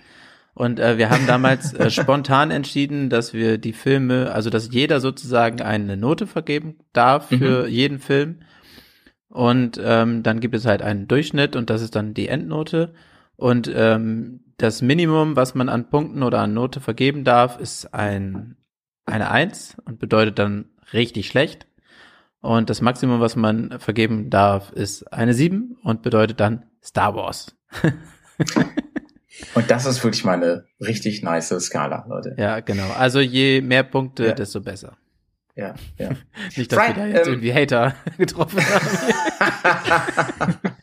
Und 0.56 0.80
äh, 0.80 0.96
wir 0.96 1.10
haben 1.10 1.26
damals 1.26 1.74
äh, 1.74 1.90
spontan 1.90 2.50
entschieden, 2.50 3.10
dass 3.10 3.34
wir 3.34 3.58
die 3.58 3.74
Filme, 3.74 4.32
also 4.32 4.48
dass 4.48 4.72
jeder 4.72 5.00
sozusagen 5.00 5.60
eine 5.60 5.98
Note 5.98 6.26
vergeben 6.26 6.78
darf 6.94 7.28
für 7.28 7.68
jeden 7.68 7.98
Film. 7.98 8.38
Und 9.28 9.78
ähm, 9.84 10.22
dann 10.22 10.40
gibt 10.40 10.54
es 10.54 10.64
halt 10.64 10.80
einen 10.80 11.08
Durchschnitt 11.08 11.56
und 11.56 11.68
das 11.68 11.82
ist 11.82 11.94
dann 11.94 12.14
die 12.14 12.28
Endnote. 12.28 12.94
Und 13.36 13.70
ähm, 13.74 14.44
das 14.56 14.80
Minimum, 14.80 15.36
was 15.36 15.54
man 15.54 15.68
an 15.68 15.90
Punkten 15.90 16.22
oder 16.22 16.40
an 16.40 16.54
Note 16.54 16.80
vergeben 16.80 17.22
darf, 17.22 17.60
ist 17.60 17.92
ein, 17.92 18.56
eine 19.04 19.30
Eins 19.30 19.76
und 19.84 19.98
bedeutet 19.98 20.38
dann 20.38 20.70
richtig 20.94 21.26
schlecht. 21.26 21.66
Und 22.40 22.70
das 22.70 22.80
Maximum, 22.80 23.20
was 23.20 23.36
man 23.36 23.78
vergeben 23.78 24.30
darf, 24.30 24.72
ist 24.72 25.12
eine 25.12 25.34
7 25.34 25.76
und 25.82 26.00
bedeutet 26.00 26.40
dann 26.40 26.64
Star 26.82 27.14
Wars. 27.14 27.54
Und 29.54 29.70
das 29.70 29.86
ist 29.86 30.02
wirklich 30.02 30.24
mal 30.24 30.34
eine 30.34 30.66
richtig 30.80 31.22
nice 31.22 31.48
Skala, 31.60 32.06
Leute. 32.08 32.34
Ja, 32.38 32.60
genau. 32.60 32.90
Also 32.92 33.20
je 33.20 33.60
mehr 33.60 33.82
Punkte, 33.82 34.26
Ja. 34.26 34.32
desto 34.32 34.60
besser. 34.60 34.96
Ja, 35.54 35.74
ja. 35.98 36.10
Nicht, 36.56 36.70
dass 36.72 36.78
Frank, 36.78 36.96
wir 36.96 37.02
da 37.04 37.08
jetzt 37.08 37.26
ähm, 37.26 37.32
irgendwie 37.34 37.54
Hater 37.54 37.94
getroffen 38.18 38.60
haben. 38.60 40.54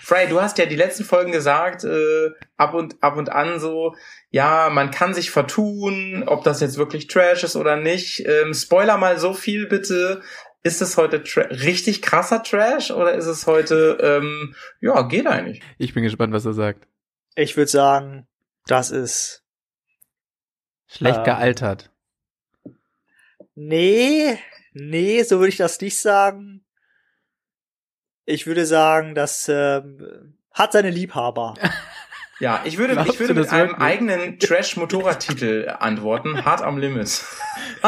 Fry, 0.00 0.26
du 0.28 0.40
hast 0.40 0.58
ja 0.58 0.66
die 0.66 0.76
letzten 0.76 1.04
Folgen 1.04 1.32
gesagt, 1.32 1.84
äh, 1.84 2.30
ab 2.58 2.74
und 2.74 3.02
ab 3.02 3.16
und 3.16 3.30
an 3.30 3.58
so, 3.58 3.94
ja, 4.30 4.68
man 4.70 4.90
kann 4.90 5.14
sich 5.14 5.30
vertun, 5.30 6.24
ob 6.26 6.44
das 6.44 6.60
jetzt 6.60 6.76
wirklich 6.76 7.06
Trash 7.06 7.42
ist 7.42 7.56
oder 7.56 7.76
nicht. 7.76 8.22
Ähm, 8.26 8.52
Spoiler 8.52 8.98
mal 8.98 9.18
so 9.18 9.32
viel 9.32 9.66
bitte. 9.66 10.20
Ist 10.62 10.80
es 10.82 10.96
heute 10.96 11.22
richtig 11.50 12.00
krasser 12.02 12.42
Trash 12.42 12.90
oder 12.90 13.12
ist 13.14 13.26
es 13.26 13.46
heute, 13.46 13.98
ähm, 14.00 14.54
ja, 14.80 15.02
geht 15.02 15.26
eigentlich? 15.26 15.60
Ich 15.78 15.92
bin 15.94 16.02
gespannt, 16.02 16.32
was 16.32 16.44
er 16.46 16.54
sagt. 16.54 16.86
Ich 17.34 17.56
würde 17.56 17.70
sagen, 17.70 18.26
das 18.66 18.90
ist. 18.90 19.42
Schlecht 20.86 21.18
Ähm. 21.18 21.24
gealtert. 21.24 21.90
Nee, 23.56 24.38
nee, 24.72 25.22
so 25.22 25.38
würde 25.38 25.48
ich 25.48 25.56
das 25.56 25.80
nicht 25.80 25.98
sagen. 25.98 26.64
Ich 28.26 28.46
würde 28.46 28.66
sagen, 28.66 29.14
das 29.14 29.48
ähm, 29.48 30.38
hat 30.52 30.72
seine 30.72 30.90
Liebhaber. 30.90 31.54
Ja, 32.40 32.62
ich 32.64 32.78
würde, 32.78 32.94
Glaubst 32.94 33.12
ich 33.14 33.20
würde 33.20 33.34
mit 33.34 33.48
einem 33.50 33.68
wirklich? 33.70 33.86
eigenen 33.86 34.40
Trash-Motorradtitel 34.40 35.68
antworten. 35.78 36.44
Hart 36.44 36.62
am 36.62 36.78
Limit. 36.78 37.22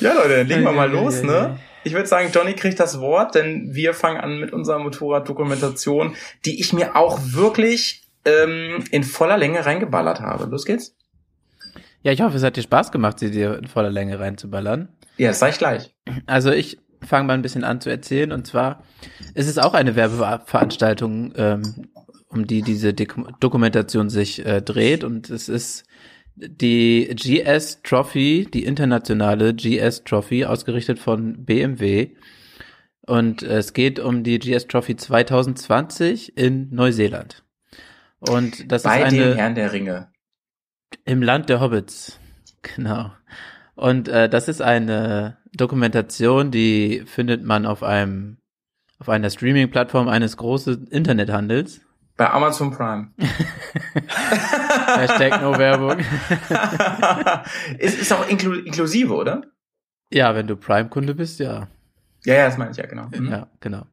ja, 0.00 0.12
Leute, 0.14 0.36
dann 0.36 0.46
legen 0.46 0.62
wir 0.62 0.70
mal 0.70 0.88
los, 0.88 1.22
ne? 1.22 1.58
Ich 1.86 1.92
würde 1.92 2.08
sagen, 2.08 2.30
Johnny 2.34 2.54
kriegt 2.54 2.80
das 2.80 2.98
Wort, 2.98 3.36
denn 3.36 3.72
wir 3.72 3.94
fangen 3.94 4.18
an 4.18 4.40
mit 4.40 4.52
unserer 4.52 4.80
Motorraddokumentation, 4.80 6.16
die 6.44 6.58
ich 6.60 6.72
mir 6.72 6.96
auch 6.96 7.20
wirklich 7.22 8.02
ähm, 8.24 8.82
in 8.90 9.04
voller 9.04 9.36
Länge 9.38 9.64
reingeballert 9.64 10.20
habe. 10.20 10.46
Los 10.46 10.64
geht's? 10.64 10.96
Ja, 12.02 12.10
ich 12.10 12.22
hoffe, 12.22 12.38
es 12.38 12.42
hat 12.42 12.56
dir 12.56 12.62
Spaß 12.62 12.90
gemacht, 12.90 13.20
sie 13.20 13.30
dir 13.30 13.56
in 13.56 13.68
voller 13.68 13.92
Länge 13.92 14.18
reinzuballern. 14.18 14.88
Ja, 15.16 15.28
das 15.28 15.38
sag 15.38 15.50
ich 15.50 15.58
gleich. 15.58 15.94
Also 16.26 16.50
ich 16.50 16.76
fange 17.02 17.28
mal 17.28 17.34
ein 17.34 17.42
bisschen 17.42 17.62
an 17.62 17.80
zu 17.80 17.88
erzählen 17.88 18.32
und 18.32 18.48
zwar 18.48 18.82
ist 19.34 19.46
es 19.46 19.56
auch 19.56 19.74
eine 19.74 19.94
Werbeveranstaltung, 19.94 21.34
ähm, 21.36 21.86
um 22.28 22.48
die 22.48 22.62
diese 22.62 22.94
Dokumentation 22.94 24.10
sich 24.10 24.44
äh, 24.44 24.60
dreht 24.60 25.04
und 25.04 25.30
es 25.30 25.48
ist 25.48 25.84
die 26.36 27.08
GS 27.14 27.82
Trophy, 27.82 28.46
die 28.52 28.64
internationale 28.64 29.54
GS 29.54 30.04
Trophy, 30.04 30.44
ausgerichtet 30.44 30.98
von 30.98 31.44
BMW. 31.44 32.10
Und 33.06 33.42
es 33.42 33.72
geht 33.72 33.98
um 33.98 34.22
die 34.22 34.38
GS 34.38 34.66
Trophy 34.66 34.96
2020 34.96 36.36
in 36.36 36.68
Neuseeland. 36.74 37.44
Und 38.18 38.70
das 38.70 38.82
Bei 38.82 39.02
ist 39.02 39.12
dem 39.12 39.22
eine 39.22 39.34
Herrn 39.36 39.54
der 39.54 39.72
Ringe. 39.72 40.08
im 41.04 41.22
Land 41.22 41.48
der 41.48 41.60
Hobbits. 41.60 42.18
Genau. 42.62 43.12
Und 43.74 44.08
äh, 44.08 44.28
das 44.28 44.48
ist 44.48 44.60
eine 44.62 45.38
Dokumentation, 45.54 46.50
die 46.50 47.02
findet 47.06 47.44
man 47.44 47.66
auf 47.66 47.82
einem 47.82 48.38
auf 48.98 49.10
einer 49.10 49.28
Streaming-Plattform 49.28 50.08
eines 50.08 50.38
großen 50.38 50.86
Internethandels. 50.86 51.82
Bei 52.16 52.30
Amazon 52.30 52.70
Prime. 52.70 53.08
Hashtag 54.96 55.42
no 55.42 55.58
Werbung. 55.58 55.98
ist, 57.78 57.98
ist 58.00 58.12
auch 58.12 58.26
inklu 58.28 58.54
inklusive, 58.54 59.14
oder? 59.14 59.42
Ja, 60.10 60.34
wenn 60.34 60.46
du 60.46 60.56
Prime-Kunde 60.56 61.14
bist, 61.14 61.40
ja. 61.40 61.68
Ja, 62.24 62.34
ja, 62.34 62.46
das 62.46 62.56
meine 62.56 62.70
ich 62.70 62.76
ja, 62.76 62.86
genau. 62.86 63.08
Mhm. 63.14 63.28
Ja, 63.30 63.48
genau. 63.60 63.86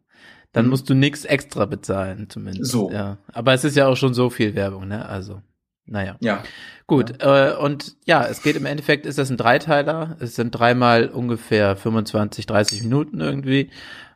Dann 0.53 0.65
Mhm. 0.65 0.69
musst 0.71 0.89
du 0.89 0.93
nichts 0.93 1.25
extra 1.25 1.65
bezahlen, 1.65 2.29
zumindest. 2.29 2.71
So. 2.71 2.91
Ja. 2.91 3.17
Aber 3.33 3.53
es 3.53 3.63
ist 3.63 3.75
ja 3.75 3.87
auch 3.87 3.97
schon 3.97 4.13
so 4.13 4.29
viel 4.29 4.55
Werbung, 4.55 4.87
ne? 4.87 5.05
Also, 5.07 5.41
naja. 5.85 6.15
Ja. 6.21 6.43
Gut, 6.87 7.21
äh, 7.21 7.53
und 7.59 7.95
ja, 8.05 8.23
es 8.25 8.41
geht 8.43 8.55
im 8.55 8.65
Endeffekt, 8.65 9.05
ist 9.05 9.17
das 9.17 9.29
ein 9.31 9.37
Dreiteiler. 9.37 10.15
Es 10.19 10.35
sind 10.35 10.51
dreimal 10.51 11.09
ungefähr 11.09 11.75
25, 11.75 12.45
30 12.45 12.83
Minuten 12.83 13.19
irgendwie. 13.19 13.69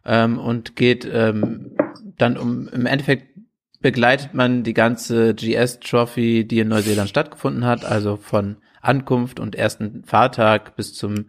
Ähm, 0.06 0.38
und 0.38 0.76
geht 0.76 1.06
ähm, 1.12 1.76
dann 2.18 2.38
um, 2.38 2.68
im 2.70 2.86
Endeffekt 2.86 3.36
begleitet 3.82 4.34
man 4.34 4.64
die 4.64 4.74
ganze 4.74 5.34
GS-Trophy, 5.36 6.46
die 6.48 6.60
in 6.60 6.68
Neuseeland 6.70 7.10
stattgefunden 7.10 7.66
hat, 7.66 7.86
also 7.86 8.16
von 8.18 8.58
Ankunft 8.82 9.40
und 9.40 9.56
ersten 9.56 10.04
Fahrtag 10.04 10.76
bis 10.76 10.94
zum 10.94 11.26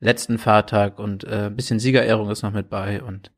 letzten 0.00 0.38
Fahrtag 0.38 0.98
und 0.98 1.24
äh, 1.24 1.46
ein 1.46 1.56
bisschen 1.56 1.80
Siegerehrung 1.80 2.30
ist 2.30 2.42
noch 2.42 2.52
mit 2.52 2.68
bei 2.70 3.02
und 3.02 3.32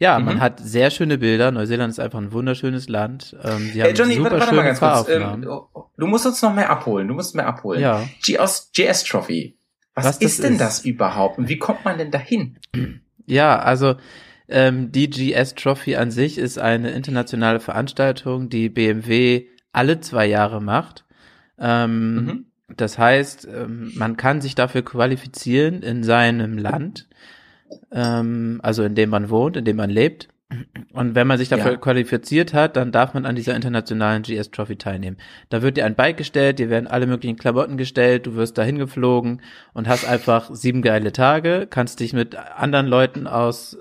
ja, 0.00 0.16
man 0.20 0.36
Mhm. 0.36 0.40
hat 0.40 0.60
sehr 0.60 0.90
schöne 0.90 1.18
Bilder. 1.18 1.50
Neuseeland 1.50 1.90
ist 1.90 1.98
einfach 1.98 2.20
ein 2.20 2.30
wunderschönes 2.30 2.88
Land. 2.88 3.34
Ähm, 3.42 3.70
Hey, 3.72 3.80
haben 3.82 3.94
Johnny, 3.96 4.14
super 4.14 4.30
warte, 4.30 4.40
warte 4.42 4.54
mal 4.54 4.62
ganz 4.64 4.78
kurz. 4.78 5.08
Ähm, 5.08 5.22
Fahraufnahmen. 5.22 5.42
du 5.96 6.06
musst 6.06 6.24
uns 6.26 6.40
noch 6.40 6.54
mehr 6.54 6.70
abholen. 6.70 7.08
Du 7.08 7.14
musst 7.14 7.34
mehr 7.34 7.48
abholen. 7.48 7.80
Ja. 7.80 8.04
GS, 8.22 8.70
GS 8.72 9.02
Trophy. 9.02 9.58
Was, 9.96 10.04
Was 10.04 10.18
ist 10.18 10.44
denn 10.44 10.52
ist? 10.52 10.60
das 10.60 10.84
überhaupt? 10.84 11.38
Und 11.38 11.48
wie 11.48 11.58
kommt 11.58 11.84
man 11.84 11.98
denn 11.98 12.12
dahin? 12.12 12.60
Ja, 13.26 13.58
also 13.58 13.96
ähm, 14.48 14.92
die 14.92 15.10
GS 15.10 15.54
Trophy 15.54 15.96
an 15.96 16.10
sich 16.10 16.38
ist 16.38 16.58
eine 16.58 16.90
internationale 16.90 17.60
Veranstaltung, 17.60 18.48
die 18.48 18.68
BMW 18.68 19.46
alle 19.72 20.00
zwei 20.00 20.26
Jahre 20.26 20.60
macht. 20.62 21.04
Ähm, 21.58 22.14
Mhm. 22.14 22.44
Das 22.76 22.98
heißt, 22.98 23.48
ähm, 23.50 23.92
man 23.96 24.16
kann 24.18 24.42
sich 24.42 24.54
dafür 24.54 24.82
qualifizieren 24.82 25.82
in 25.82 26.02
seinem 26.02 26.58
Land, 26.58 27.08
ähm, 27.92 28.60
also 28.62 28.84
in 28.84 28.94
dem 28.94 29.10
man 29.10 29.30
wohnt, 29.30 29.56
in 29.56 29.64
dem 29.64 29.76
man 29.76 29.90
lebt. 29.90 30.28
Und 30.92 31.14
wenn 31.14 31.26
man 31.26 31.36
sich 31.36 31.50
dafür 31.50 31.72
Ja. 31.72 31.76
qualifiziert 31.76 32.54
hat, 32.54 32.76
dann 32.76 32.90
darf 32.90 33.12
man 33.12 33.26
an 33.26 33.36
dieser 33.36 33.54
internationalen 33.54 34.22
GS 34.22 34.50
Trophy 34.50 34.76
teilnehmen. 34.76 35.18
Da 35.50 35.60
wird 35.60 35.76
dir 35.76 35.84
ein 35.84 35.94
Bike 35.94 36.16
gestellt, 36.16 36.58
dir 36.58 36.70
werden 36.70 36.86
alle 36.86 37.06
möglichen 37.06 37.36
Klamotten 37.36 37.76
gestellt, 37.76 38.26
du 38.26 38.34
wirst 38.34 38.56
dahin 38.56 38.78
geflogen 38.78 39.42
und 39.74 39.88
hast 39.88 40.06
einfach 40.06 40.48
sieben 40.54 40.80
geile 40.80 41.12
Tage, 41.12 41.66
kannst 41.68 42.00
dich 42.00 42.14
mit 42.14 42.34
anderen 42.34 42.86
Leuten 42.86 43.26
aus 43.26 43.76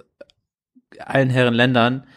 allen 1.00 1.30
Herren 1.30 1.54
Ländern 1.54 2.08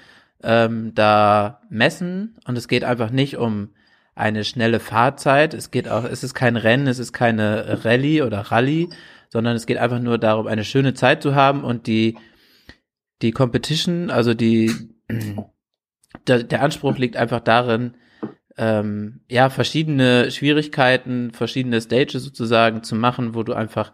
ähm, 0.43 0.95
da 0.95 1.63
messen. 1.71 2.37
Und 2.47 2.57
es 2.57 2.69
geht 2.69 2.85
einfach 2.85 3.11
nicht 3.11 3.37
um 3.37 3.71
eine 4.15 4.45
schnelle 4.45 4.81
Fahrzeit, 4.81 5.55
es 5.55 5.71
geht 5.71 5.89
auch, 5.89 6.05
es 6.05 6.23
ist 6.23 6.35
kein 6.35 6.57
Rennen, 6.57 6.87
es 6.89 6.99
ist 6.99 7.13
keine 7.13 7.85
Rallye 7.85 8.23
oder 8.23 8.41
Rallye, 8.41 8.91
sondern 9.31 9.57
es 9.57 9.67
geht 9.67 9.79
einfach 9.79 10.01
nur 10.01 10.19
darum, 10.19 10.47
eine 10.47 10.65
schöne 10.65 10.95
Zeit 10.95 11.23
zu 11.23 11.35
haben 11.35 11.65
und 11.65 11.87
die 11.87 12.19
die 13.23 13.33
Competition, 13.33 14.11
also 14.11 14.35
die 14.35 14.73
der, 16.27 16.43
der 16.43 16.63
Anspruch 16.63 16.99
liegt 16.99 17.17
einfach 17.17 17.41
darin, 17.41 17.95
ähm, 18.57 19.21
ja, 19.31 19.49
verschiedene 19.49 20.31
Schwierigkeiten, 20.31 21.31
verschiedene 21.33 21.81
Stages 21.81 22.25
sozusagen 22.25 22.83
zu 22.83 22.95
machen, 22.95 23.35
wo 23.35 23.43
du 23.43 23.55
einfach 23.55 23.93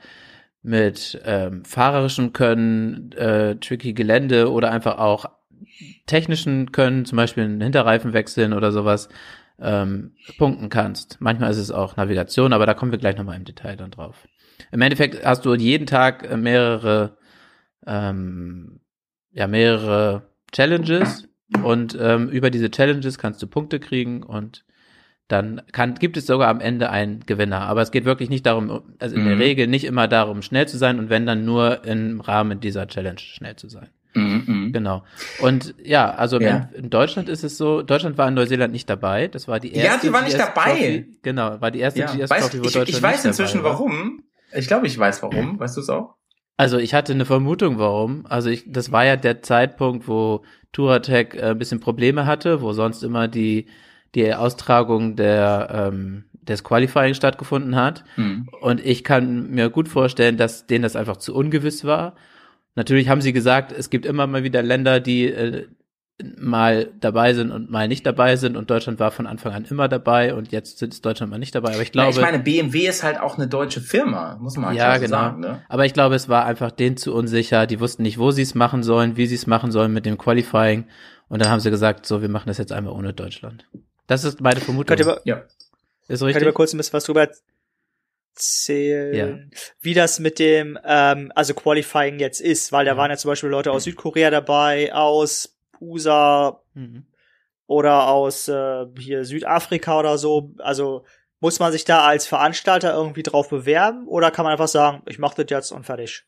mit 0.67 1.21
ähm, 1.25 1.65
fahrerischem 1.65 2.33
Können, 2.33 3.13
äh, 3.13 3.55
tricky 3.57 3.93
Gelände 3.93 4.51
oder 4.51 4.73
einfach 4.73 4.99
auch 4.99 5.27
technischen 6.07 6.73
Können, 6.73 7.05
zum 7.05 7.15
Beispiel 7.17 7.45
einen 7.45 7.61
Hinterreifen 7.61 8.13
wechseln 8.13 8.53
oder 8.53 8.73
sowas, 8.73 9.09
ähm, 9.61 10.15
punkten 10.39 10.69
kannst. 10.69 11.19
Manchmal 11.21 11.53
ist 11.53 11.59
es 11.59 11.71
auch 11.71 11.97
Navigation, 11.97 12.53
aber 12.53 12.67
da 12.67 12.75
kommen 12.75 12.91
wir 12.91 12.99
gleich 12.99 13.17
nochmal 13.17 13.37
im 13.37 13.45
Detail 13.45 13.77
dann 13.77 13.93
drauf. 13.93 14.27
Im 14.73 14.83
Endeffekt 14.83 15.25
hast 15.25 15.45
du 15.45 15.55
jeden 15.55 15.87
Tag 15.87 16.29
äh, 16.29 16.37
mehrere, 16.37 17.17
ähm, 17.87 18.81
ja, 19.31 19.47
mehrere 19.47 20.31
Challenges 20.51 21.29
und 21.63 21.97
ähm, 22.01 22.29
über 22.29 22.51
diese 22.51 22.73
Challenges 22.73 23.19
kannst 23.19 23.41
du 23.41 23.47
Punkte 23.47 23.79
kriegen 23.79 24.25
und 24.25 24.65
dann 25.29 25.63
kann, 25.73 25.95
gibt 25.97 26.17
es 26.17 26.27
sogar 26.27 26.49
am 26.49 26.61
Ende 26.61 26.91
einen 26.91 27.21
Gewinner. 27.27 27.63
Aber 27.63 27.83
es 27.83 27.91
geht 27.91 28.05
wirklich 28.05 28.31
nicht 28.31 28.47
darum, 28.47 28.83
also 29.01 29.17
in 29.17 29.25
der 29.25 29.35
Mhm. 29.35 29.41
Regel 29.41 29.67
nicht 29.67 29.85
immer 29.85 30.07
darum, 30.09 30.43
schnell 30.43 30.69
zu 30.69 30.79
sein 30.79 30.99
und 30.99 31.11
wenn 31.11 31.27
dann 31.27 31.45
nur 31.45 31.85
im 31.85 32.21
Rahmen 32.21 32.61
dieser 32.61 32.87
Challenge 32.87 33.19
schnell 33.19 33.57
zu 33.57 33.69
sein. 33.69 33.89
Mhm, 34.15 34.45
mhm. 34.47 34.73
Genau. 34.73 35.03
Und 35.43 35.75
ja, 35.83 36.11
also 36.11 36.41
Ja. 36.41 36.71
In, 36.75 36.85
in 36.85 36.91
Deutschland 36.91 37.29
ist 37.29 37.45
es 37.45 37.59
so, 37.59 37.83
Deutschland 37.83 38.17
war 38.19 38.29
in 38.29 38.35
Neuseeland 38.35 38.73
nicht 38.73 38.89
dabei. 38.89 39.29
Das 39.29 39.47
war 39.49 39.61
die 39.61 39.75
Ja, 39.75 39.83
erste. 39.85 40.07
die 40.07 40.13
war 40.13 40.23
nicht 40.23 40.39
dabei. 40.39 40.71
Trophy. 40.71 41.19
Genau, 41.23 41.61
war 41.61 41.71
die 41.71 41.81
erste 41.81 42.01
Ja. 42.01 42.07
GS 42.07 42.29
Trophy, 42.31 42.61
wo 42.61 42.65
ich, 42.67 42.73
Deutschland 42.73 42.89
ich 42.89 43.03
weiß 43.03 43.25
inzwischen 43.25 43.63
war. 43.63 43.73
warum. 43.73 44.23
Ich 44.55 44.69
glaube, 44.69 44.87
ich 44.87 44.97
weiß 44.97 45.23
warum. 45.23 45.59
Weißt 45.59 45.77
du 45.77 45.81
es 45.81 45.91
auch? 45.91 46.15
Also 46.57 46.79
ich 46.79 46.95
hatte 46.95 47.13
eine 47.13 47.27
Vermutung, 47.27 47.79
warum. 47.79 48.25
Also 48.27 48.49
ich, 48.49 48.65
das 48.67 48.91
war 48.93 49.05
ja 49.05 49.17
der 49.17 49.43
Zeitpunkt, 49.43 50.09
wo 50.09 50.45
Touratech 50.73 51.35
äh, 51.35 51.51
ein 51.51 51.59
bisschen 51.59 51.81
Probleme 51.81 52.25
hatte, 52.25 52.63
wo 52.63 52.73
sonst 52.73 53.03
immer 53.03 53.29
die 53.29 53.67
die 54.17 54.35
Austragung 54.35 55.15
der 55.15 55.69
ähm, 55.93 56.25
des 56.43 56.65
Qualifying 56.65 57.15
stattgefunden 57.15 57.77
hat. 57.77 58.05
Mhm. 58.17 58.49
Und 58.61 58.85
ich 58.85 59.05
kann 59.05 59.51
mir 59.51 59.69
gut 59.69 59.89
vorstellen, 59.89 60.37
dass 60.37 60.67
denen 60.67 60.83
das 60.83 60.97
einfach 60.97 61.17
zu 61.17 61.35
ungewiss 61.35 61.85
war. 61.85 62.15
Natürlich 62.75 63.09
haben 63.09 63.21
sie 63.21 63.33
gesagt, 63.33 63.73
es 63.73 63.91
gibt 63.91 64.07
immer 64.07 64.27
mal 64.27 64.45
wieder 64.45 64.63
Länder, 64.63 65.01
die 65.01 65.25
äh, 65.25 65.67
mal 66.39 66.91
dabei 66.99 67.35
sind 67.35 67.51
und 67.51 67.71
mal 67.71 67.89
nicht 67.89 68.07
dabei 68.07 68.37
sind 68.37 68.57
und 68.57 68.71
Deutschland 68.71 68.99
war 68.99 69.11
von 69.11 69.27
Anfang 69.27 69.53
an 69.53 69.67
immer 69.69 69.87
dabei 69.87 70.35
und 70.35 70.51
jetzt 70.51 70.81
ist 70.83 71.05
Deutschland 71.05 71.31
mal 71.31 71.39
nicht 71.39 71.55
dabei. 71.55 71.75
Aber 71.75 71.83
ich 71.83 71.93
glaube, 71.93 72.11
ich 72.11 72.21
meine, 72.21 72.39
BMW 72.39 72.87
ist 72.87 73.03
halt 73.03 73.21
auch 73.21 73.37
eine 73.37 73.49
deutsche 73.49 73.83
Firma, 73.83 74.39
muss 74.41 74.57
man 74.57 74.75
ja, 74.75 74.95
so 74.95 75.01
genau. 75.03 75.17
sagen. 75.17 75.41
Ne? 75.41 75.63
Aber 75.69 75.85
ich 75.85 75.93
glaube, 75.93 76.15
es 76.15 76.29
war 76.29 76.47
einfach 76.47 76.71
denen 76.71 76.97
zu 76.97 77.15
unsicher. 77.15 77.67
Die 77.67 77.81
wussten 77.81 78.03
nicht, 78.03 78.19
wo 78.19 78.31
sie 78.31 78.43
es 78.43 78.55
machen 78.55 78.83
sollen, 78.83 79.17
wie 79.19 79.27
sie 79.27 79.35
es 79.35 79.47
machen 79.47 79.73
sollen 79.73 79.93
mit 79.93 80.07
dem 80.07 80.17
Qualifying. 80.17 80.87
Und 81.29 81.43
dann 81.43 81.51
haben 81.51 81.61
sie 81.61 81.71
gesagt, 81.71 82.07
so, 82.07 82.23
wir 82.23 82.29
machen 82.31 82.49
das 82.49 82.59
jetzt 82.59 82.73
einmal 82.73 82.95
ohne 82.95 83.13
Deutschland. 83.13 83.67
Das 84.07 84.25
ist 84.25 84.41
meine 84.41 84.61
Vermutung. 84.61 84.87
Könnt 84.97 85.01
ihr, 85.01 85.07
mal, 85.07 85.21
Ja. 85.25 85.37
ist 85.37 85.49
könnt 86.07 86.11
ihr 86.21 86.25
mal 86.25 86.27
richtig? 86.29 86.55
kurz 86.55 86.73
ein 86.73 86.77
bisschen 86.79 86.93
was 86.93 87.05
drüber 87.05 87.29
erzählen, 88.35 89.51
wie 89.81 89.95
das 89.95 90.19
mit 90.19 90.39
dem, 90.39 90.79
ähm, 90.85 91.33
also 91.35 91.55
Qualifying 91.55 92.19
jetzt 92.19 92.41
ist, 92.41 92.73
weil 92.73 92.85
da 92.85 92.93
Ja. 92.93 92.97
waren 92.97 93.11
ja 93.11 93.17
zum 93.17 93.31
Beispiel 93.31 93.49
Leute 93.51 93.73
aus 93.73 93.85
Südkorea 93.85 94.31
dabei, 94.31 94.93
aus 94.95 95.57
USA 95.81 96.63
Mhm. 96.75 97.07
oder 97.67 98.09
aus 98.09 98.49
äh, 98.49 98.87
hier 98.99 99.25
Südafrika 99.25 99.99
oder 99.99 100.19
so. 100.19 100.53
Also 100.59 101.05
muss 101.41 101.59
man 101.59 101.73
sich 101.73 101.85
da 101.85 102.07
als 102.07 102.27
Veranstalter 102.27 102.95
irgendwie 102.95 103.23
drauf 103.23 103.49
bewerben 103.49 104.07
oder 104.07 104.31
kann 104.31 104.45
man 104.45 104.53
einfach 104.53 104.69
sagen, 104.69 105.03
ich 105.07 105.19
mach 105.19 105.35
das 105.35 105.47
jetzt 105.49 105.73
und 105.73 105.85
fertig? 105.85 106.25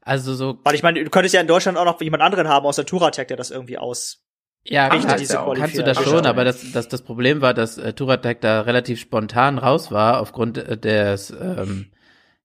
Also 0.00 0.34
so, 0.34 0.58
Weil 0.62 0.74
ich 0.76 0.82
meine, 0.84 1.02
du 1.02 1.10
könntest 1.10 1.34
ja 1.34 1.40
in 1.40 1.46
Deutschland 1.48 1.76
auch 1.78 1.84
noch 1.84 2.00
jemand 2.00 2.22
anderen 2.22 2.46
haben 2.48 2.64
aus 2.66 2.76
der 2.76 2.86
Touratec, 2.86 3.26
der 3.28 3.36
das 3.36 3.50
irgendwie 3.50 3.78
aus. 3.78 4.22
Ja, 4.68 4.88
Ach, 4.90 4.98
kann, 4.98 5.08
das 5.08 5.22
ist 5.22 5.32
ja 5.32 5.40
auch- 5.42 5.54
kannst 5.54 5.78
du 5.78 5.82
das 5.82 6.02
schon, 6.02 6.26
aber 6.26 6.44
das, 6.44 6.72
das, 6.72 6.88
das 6.88 7.02
Problem 7.02 7.40
war, 7.40 7.54
dass 7.54 7.78
äh, 7.78 7.92
Touratec 7.92 8.40
da 8.40 8.62
relativ 8.62 9.00
spontan 9.00 9.58
raus 9.58 9.90
war, 9.90 10.20
aufgrund 10.20 10.58
äh, 10.58 10.76
des, 10.76 11.30
ähm, 11.30 11.86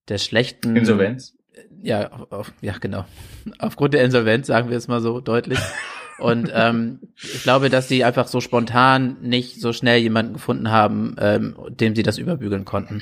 der 0.08 0.18
schlechten 0.18 0.76
Insolvenz. 0.76 1.36
ja, 1.82 2.12
auf, 2.12 2.32
auf, 2.32 2.54
ja, 2.62 2.74
genau. 2.80 3.06
Aufgrund 3.60 3.94
der 3.94 4.04
Insolvenz, 4.04 4.48
sagen 4.48 4.70
wir 4.70 4.78
es 4.78 4.88
mal 4.88 5.02
so 5.02 5.20
deutlich. 5.22 5.60
Und 6.20 6.52
ähm, 6.54 7.00
ich 7.16 7.42
glaube, 7.44 7.70
dass 7.70 7.88
sie 7.88 8.04
einfach 8.04 8.28
so 8.28 8.42
spontan 8.42 9.18
nicht 9.22 9.60
so 9.60 9.74
schnell 9.74 10.00
jemanden 10.00 10.34
gefunden 10.34 10.70
haben, 10.70 11.16
ähm, 11.20 11.56
dem 11.70 11.96
sie 11.96 12.04
das 12.04 12.18
überbügeln 12.20 12.64
konnten. 12.66 13.02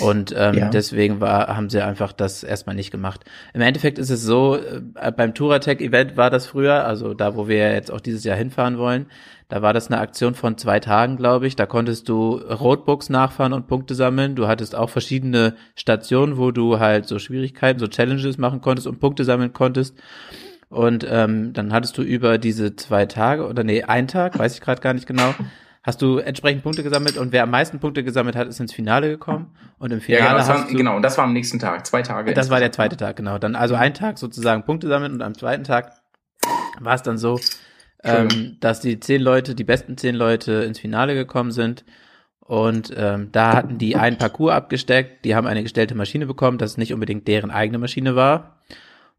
Und 0.00 0.32
ähm, 0.36 0.54
Ja. 0.54 0.68
deswegen 0.68 1.20
war, 1.20 1.48
haben 1.48 1.70
sie 1.70 1.82
einfach 1.82 2.12
das 2.12 2.44
erstmal 2.44 2.76
nicht 2.76 2.90
gemacht. 2.90 3.24
Im 3.52 3.60
Endeffekt 3.62 3.98
ist 3.98 4.10
es 4.10 4.22
so, 4.22 4.56
äh, 4.56 5.10
beim 5.12 5.34
Touratech-Event 5.34 6.16
war 6.16 6.30
das 6.30 6.46
früher, 6.46 6.84
also 6.84 7.14
da, 7.14 7.34
wo 7.36 7.48
wir 7.48 7.72
jetzt 7.72 7.90
auch 7.90 8.00
dieses 8.00 8.22
Jahr 8.24 8.36
hinfahren 8.36 8.78
wollen, 8.78 9.06
da 9.48 9.60
war 9.60 9.74
das 9.74 9.88
eine 9.90 10.00
Aktion 10.00 10.34
von 10.34 10.56
zwei 10.56 10.80
Tagen, 10.80 11.18
glaube 11.18 11.46
ich. 11.46 11.56
Da 11.56 11.66
konntest 11.66 12.08
du 12.08 12.36
Roadbooks 12.36 13.10
nachfahren 13.10 13.52
und 13.52 13.66
Punkte 13.66 13.94
sammeln. 13.94 14.34
Du 14.34 14.48
hattest 14.48 14.74
auch 14.74 14.88
verschiedene 14.88 15.56
Stationen, 15.74 16.38
wo 16.38 16.52
du 16.52 16.78
halt 16.78 17.06
so 17.06 17.18
Schwierigkeiten, 17.18 17.78
so 17.78 17.86
Challenges 17.86 18.38
machen 18.38 18.62
konntest 18.62 18.86
und 18.86 18.98
Punkte 18.98 19.24
sammeln 19.24 19.52
konntest. 19.52 19.94
Und 20.72 21.06
ähm, 21.06 21.52
dann 21.52 21.70
hattest 21.70 21.98
du 21.98 22.02
über 22.02 22.38
diese 22.38 22.74
zwei 22.76 23.04
Tage 23.04 23.46
oder 23.46 23.62
nee, 23.62 23.82
einen 23.82 24.08
Tag, 24.08 24.38
weiß 24.38 24.54
ich 24.54 24.62
gerade 24.62 24.80
gar 24.80 24.94
nicht 24.94 25.06
genau, 25.06 25.34
hast 25.82 26.00
du 26.00 26.16
entsprechend 26.16 26.62
Punkte 26.62 26.82
gesammelt 26.82 27.18
und 27.18 27.30
wer 27.30 27.42
am 27.42 27.50
meisten 27.50 27.78
Punkte 27.78 28.02
gesammelt 28.02 28.36
hat, 28.36 28.48
ist 28.48 28.58
ins 28.58 28.72
Finale 28.72 29.10
gekommen. 29.10 29.54
Und 29.78 29.92
im 29.92 29.98
Ja, 29.98 30.04
Finale 30.04 30.24
genau, 30.24 30.38
das 30.38 30.48
war, 30.48 30.58
hast 30.60 30.70
du 30.70 30.76
genau, 30.78 30.96
und 30.96 31.02
das 31.02 31.18
war 31.18 31.24
am 31.24 31.34
nächsten 31.34 31.58
Tag, 31.58 31.86
zwei 31.86 32.00
Tage. 32.00 32.32
das 32.32 32.48
war 32.48 32.58
der 32.58 32.72
zweite 32.72 32.96
Tag, 32.96 33.16
genau. 33.16 33.36
Dann 33.36 33.54
also 33.54 33.74
ein 33.74 33.92
Tag 33.92 34.16
sozusagen 34.16 34.62
Punkte 34.64 34.88
sammeln 34.88 35.12
und 35.12 35.20
am 35.20 35.34
zweiten 35.36 35.64
Tag 35.64 35.92
war 36.80 36.94
es 36.94 37.02
dann 37.02 37.18
so, 37.18 37.38
ähm, 38.02 38.56
dass 38.60 38.80
die 38.80 38.98
zehn 38.98 39.20
Leute, 39.20 39.54
die 39.54 39.64
besten 39.64 39.98
zehn 39.98 40.14
Leute 40.14 40.52
ins 40.52 40.78
Finale 40.78 41.14
gekommen 41.14 41.50
sind. 41.50 41.84
Und 42.40 42.94
ähm, 42.96 43.28
da 43.30 43.52
hatten 43.52 43.76
die 43.76 43.96
einen 43.96 44.16
Parcours 44.16 44.54
abgesteckt, 44.54 45.26
die 45.26 45.34
haben 45.34 45.46
eine 45.46 45.62
gestellte 45.62 45.94
Maschine 45.94 46.24
bekommen, 46.24 46.56
das 46.56 46.78
nicht 46.78 46.94
unbedingt 46.94 47.28
deren 47.28 47.50
eigene 47.50 47.76
Maschine 47.76 48.16
war. 48.16 48.62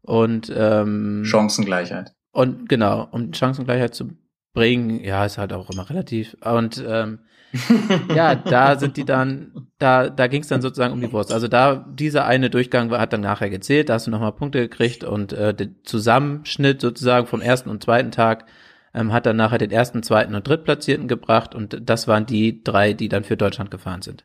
Und 0.04 0.52
ähm, 0.54 1.24
Chancengleichheit. 1.24 2.12
und 2.32 2.68
genau, 2.68 3.08
um 3.10 3.32
Chancengleichheit 3.32 3.94
zu 3.94 4.10
bringen, 4.52 5.02
ja, 5.02 5.24
ist 5.24 5.38
halt 5.38 5.52
auch 5.52 5.68
immer 5.70 5.88
relativ. 5.90 6.36
Und 6.44 6.82
ähm, 6.86 7.20
ja, 8.14 8.34
da 8.34 8.78
sind 8.78 8.96
die 8.96 9.04
dann, 9.04 9.68
da, 9.78 10.08
da 10.10 10.26
ging 10.26 10.42
es 10.42 10.48
dann 10.48 10.60
sozusagen 10.60 10.92
um 10.92 11.00
die 11.00 11.12
Wurst. 11.12 11.32
Also 11.32 11.48
da 11.48 11.86
dieser 11.88 12.26
eine 12.26 12.50
Durchgang 12.50 12.90
war, 12.90 13.00
hat 13.00 13.12
dann 13.12 13.20
nachher 13.20 13.48
gezählt, 13.50 13.88
da 13.88 13.94
hast 13.94 14.06
du 14.06 14.10
nochmal 14.10 14.32
Punkte 14.32 14.60
gekriegt 14.60 15.04
und 15.04 15.32
äh, 15.32 15.54
der 15.54 15.68
Zusammenschnitt 15.84 16.80
sozusagen 16.80 17.26
vom 17.26 17.40
ersten 17.40 17.70
und 17.70 17.82
zweiten 17.82 18.10
Tag 18.10 18.46
ähm, 18.92 19.12
hat 19.12 19.26
dann 19.26 19.36
nachher 19.36 19.58
den 19.58 19.70
ersten, 19.70 20.02
zweiten 20.02 20.34
und 20.34 20.46
drittplatzierten 20.46 21.08
gebracht 21.08 21.54
und 21.54 21.78
das 21.88 22.06
waren 22.08 22.26
die 22.26 22.62
drei, 22.62 22.92
die 22.92 23.08
dann 23.08 23.24
für 23.24 23.36
Deutschland 23.36 23.70
gefahren 23.70 24.02
sind. 24.02 24.24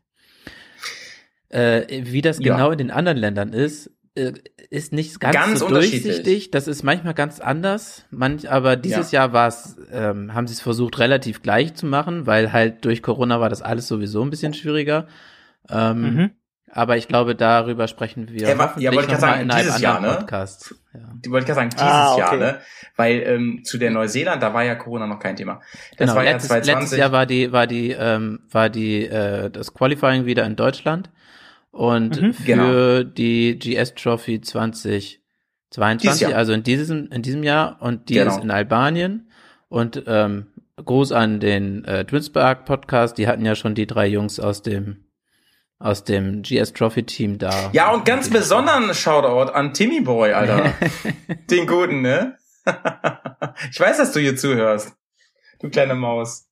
Äh, 1.50 2.04
wie 2.06 2.22
das 2.22 2.40
Ja. 2.40 2.54
genau 2.56 2.72
in 2.72 2.78
den 2.78 2.92
anderen 2.92 3.18
Ländern 3.18 3.54
ist, 3.54 3.92
ist 4.70 4.94
nicht 4.94 5.20
ganz, 5.20 5.36
Ganz 5.36 5.60
so 5.60 5.68
unterschiedlich. 5.68 6.04
durchsichtig. 6.04 6.52
Das 6.52 6.68
ist 6.68 6.84
manchmal 6.84 7.14
ganz 7.14 7.40
anders. 7.40 8.06
Manch, 8.12 8.50
aber 8.52 8.76
dieses 8.76 9.12
Jahr 9.12 9.34
war 9.34 9.48
es, 9.48 9.78
ähm, 9.92 10.34
haben 10.34 10.48
sie 10.48 10.54
es 10.54 10.62
versucht, 10.62 11.00
relativ 11.00 11.42
gleich 11.42 11.74
zu 11.74 11.86
machen, 11.86 12.28
weil 12.28 12.52
halt 12.54 12.86
durch 12.86 13.02
Corona 13.02 13.40
war 13.40 13.50
das 13.50 13.62
alles 13.62 13.88
sowieso 13.88 14.22
ein 14.24 14.30
bisschen 14.30 14.54
schwieriger. 14.54 15.08
Ähm, 15.70 16.02
Mhm. 16.02 16.30
Aber 16.72 16.98
ich 16.98 17.08
glaube, 17.08 17.34
darüber 17.34 17.88
sprechen 17.88 18.30
wir 18.30 18.48
Ja, 18.48 18.56
hoffentlich 18.56 18.84
ja, 18.86 18.92
wollte 18.94 19.08
ich 19.08 19.12
noch 19.14 19.20
grad 19.20 19.22
mal 19.22 19.28
sagen, 19.38 19.42
in 19.42 19.50
einem 19.52 19.60
dieses 19.66 19.76
anderen 19.84 20.04
Jahr, 20.04 20.12
ne? 20.14 20.18
Podcast. 20.20 20.76
Ja. 20.94 21.00
Die 21.16 21.32
wollte 21.32 21.44
ich 21.44 21.48
gerade 21.48 21.56
sagen, 21.62 21.70
dieses 21.72 21.82
Ah, 21.88 22.12
okay. 22.14 22.20
Jahr, 22.20 22.36
ne? 22.38 22.60
Weil 22.96 23.24
ähm, 23.26 23.62
zu 23.64 23.80
der 23.80 23.90
Neuseeland, 23.90 24.44
da 24.44 24.54
war 24.54 24.64
ja 24.64 24.76
Corona 24.76 25.08
noch 25.08 25.18
kein 25.18 25.36
Thema. 25.36 25.62
Das 25.98 25.98
Genau, 25.98 26.16
war 26.16 26.24
letztes, 26.24 26.50
ja 26.50 26.56
letztes 26.58 26.68
2020. 26.92 27.00
Jahr 27.00 27.12
war 27.12 27.26
die, 27.26 27.52
war 27.52 27.66
die, 27.66 27.90
ähm, 27.98 28.42
war 28.52 28.70
die, 28.70 29.04
äh, 29.08 29.50
das 29.50 29.74
Qualifying 29.74 30.26
wieder 30.28 30.46
in 30.46 30.56
Deutschland. 30.56 31.10
Und 31.80 32.22
Mhm. 32.22 32.34
für 32.34 33.04
die 33.06 33.58
GS 33.58 33.94
Trophy 33.96 34.42
2022, 34.42 35.22
Dieses 36.02 36.20
Jahr. 36.20 36.36
also 36.36 36.52
in 36.52 36.64
diesem, 36.64 37.08
in 37.10 37.22
diesem 37.22 37.42
Jahr, 37.44 37.78
und 37.82 38.10
die 38.10 38.16
Genau. 38.16 38.36
ist 38.36 38.44
in 38.44 38.52
Albanien. 38.52 39.30
Und 39.70 40.04
ähm, 40.08 40.48
Gruß 40.84 41.12
an 41.14 41.40
den 41.40 41.86
äh, 41.86 42.04
Twinspark 42.06 42.66
Podcast, 42.66 43.18
die 43.18 43.28
hatten 43.28 43.46
ja 43.46 43.56
schon 43.56 43.76
die 43.76 43.88
drei 43.88 44.08
Jungs 44.08 44.40
aus 44.40 44.62
dem 44.62 45.06
aus 45.82 46.04
dem 46.04 46.42
GS 46.42 46.74
Trophy 46.74 47.04
Team 47.04 47.38
da. 47.38 47.70
Ja, 47.72 47.92
und 47.94 48.04
ganz 48.04 48.30
besonderen 48.30 48.94
Shoutout 48.94 49.54
an 49.54 49.74
Timmy 49.74 50.02
Boy, 50.02 50.34
Alter. 50.34 50.74
Den 51.50 51.66
guten, 51.66 52.02
ne? 52.02 52.38
ich 53.72 53.80
weiß, 53.80 53.98
dass 54.00 54.12
du 54.12 54.20
hier 54.20 54.36
zuhörst. 54.36 54.92
Du 55.62 55.70
kleine 55.70 55.96
Maus. 55.96 56.50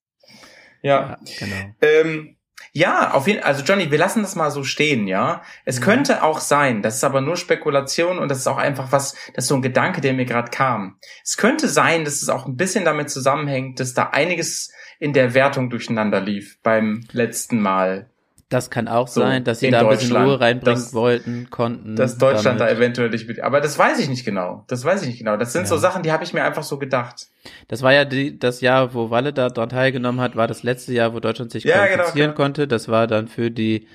Ja. 0.82 1.10
Ja, 1.10 1.18
genau. 1.40 1.76
Ähm, 1.82 2.37
ja, 2.78 3.12
auf 3.12 3.28
jeden 3.28 3.44
also 3.44 3.64
Johnny, 3.64 3.90
wir 3.90 3.98
lassen 3.98 4.22
das 4.22 4.36
mal 4.36 4.52
so 4.52 4.64
stehen, 4.64 5.08
ja. 5.08 5.42
Es 5.66 5.80
Mhm. 5.80 5.84
könnte 5.84 6.24
auch 6.24 6.40
sein, 6.40 6.84
das 6.84 6.98
ist 6.98 7.04
aber 7.04 7.22
nur 7.22 7.36
Spekulation 7.36 8.20
und 8.20 8.30
das 8.30 8.38
ist 8.38 8.48
auch 8.48 8.58
einfach 8.58 8.92
was, 8.92 9.16
das 9.34 9.46
ist 9.46 9.48
so 9.48 9.56
ein 9.56 9.64
Gedanke, 9.64 10.00
der 10.00 10.14
mir 10.14 10.26
gerade 10.26 10.52
kam. 10.52 11.00
Es 11.24 11.38
könnte 11.38 11.70
sein, 11.70 12.06
dass 12.06 12.22
es 12.22 12.30
auch 12.30 12.46
ein 12.46 12.56
bisschen 12.56 12.86
damit 12.86 13.10
zusammenhängt, 13.10 13.80
dass 13.80 13.96
da 13.96 14.12
einiges 14.12 14.72
in 15.00 15.14
der 15.14 15.34
Wertung 15.34 15.72
durcheinander 15.72 16.22
lief 16.22 16.60
beim 16.62 17.04
letzten 17.12 17.60
Mal. 17.60 18.12
Das 18.50 18.70
kann 18.70 18.88
auch 18.88 19.10
So, 19.10 19.20
sein, 19.20 19.44
dass 19.44 19.60
sie 19.60 19.70
da 19.72 19.82
ein 19.82 19.90
bisschen. 19.90 20.16
Ruhe 20.16 20.40
reinbringen 20.40 20.80
Das- 20.82 20.94
wollten, 20.94 21.50
konnten. 21.50 21.98
Dass 21.98 22.18
Deutschland 22.18 22.60
da 22.62 22.66
damit. 22.68 22.78
eventuell 22.80 23.10
nicht 23.10 23.28
mit, 23.28 23.42
aber 23.42 23.60
das 23.60 23.78
weiß 23.78 24.00
ich 24.00 24.08
nicht 24.08 24.24
genau. 24.24 24.64
Das 24.68 24.86
weiß 24.86 25.02
ich 25.02 25.10
nicht 25.10 25.20
genau. 25.20 25.36
Das 25.36 25.52
sind 25.52 25.64
Ja. 25.64 25.68
so 25.68 25.76
Sachen, 25.78 26.02
die 26.04 26.14
habe 26.14 26.24
ich 26.24 26.34
mir 26.34 26.44
einfach 26.46 26.64
so 26.64 26.78
gedacht. 26.78 27.28
Das 27.68 27.82
war 27.82 27.92
ja 27.92 28.06
die, 28.06 28.40
das 28.40 28.62
Jahr, 28.62 28.94
wo 28.94 29.10
Walle 29.10 29.34
da 29.34 29.50
dran 29.50 29.68
teilgenommen 29.68 30.22
hat, 30.22 30.38
war 30.38 30.48
das 30.48 30.64
letzte 30.64 30.94
Jahr, 30.94 31.14
wo 31.14 31.20
Deutschland 31.20 31.52
sich 31.52 31.66
Ja, 31.66 31.86
genau, 31.86 31.96
qualifizieren 31.96 32.34
klar. 32.34 32.46
konnte. 32.46 32.68
Das 32.70 32.88
war 32.88 33.06
dann 33.08 33.28
für 33.28 33.52
die 33.52 33.86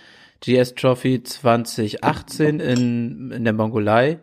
GS 0.41 0.75
Trophy 0.75 1.23
2018 1.23 2.61
in, 2.61 3.31
in 3.31 3.45
der 3.45 3.53
Mongolei. 3.53 4.19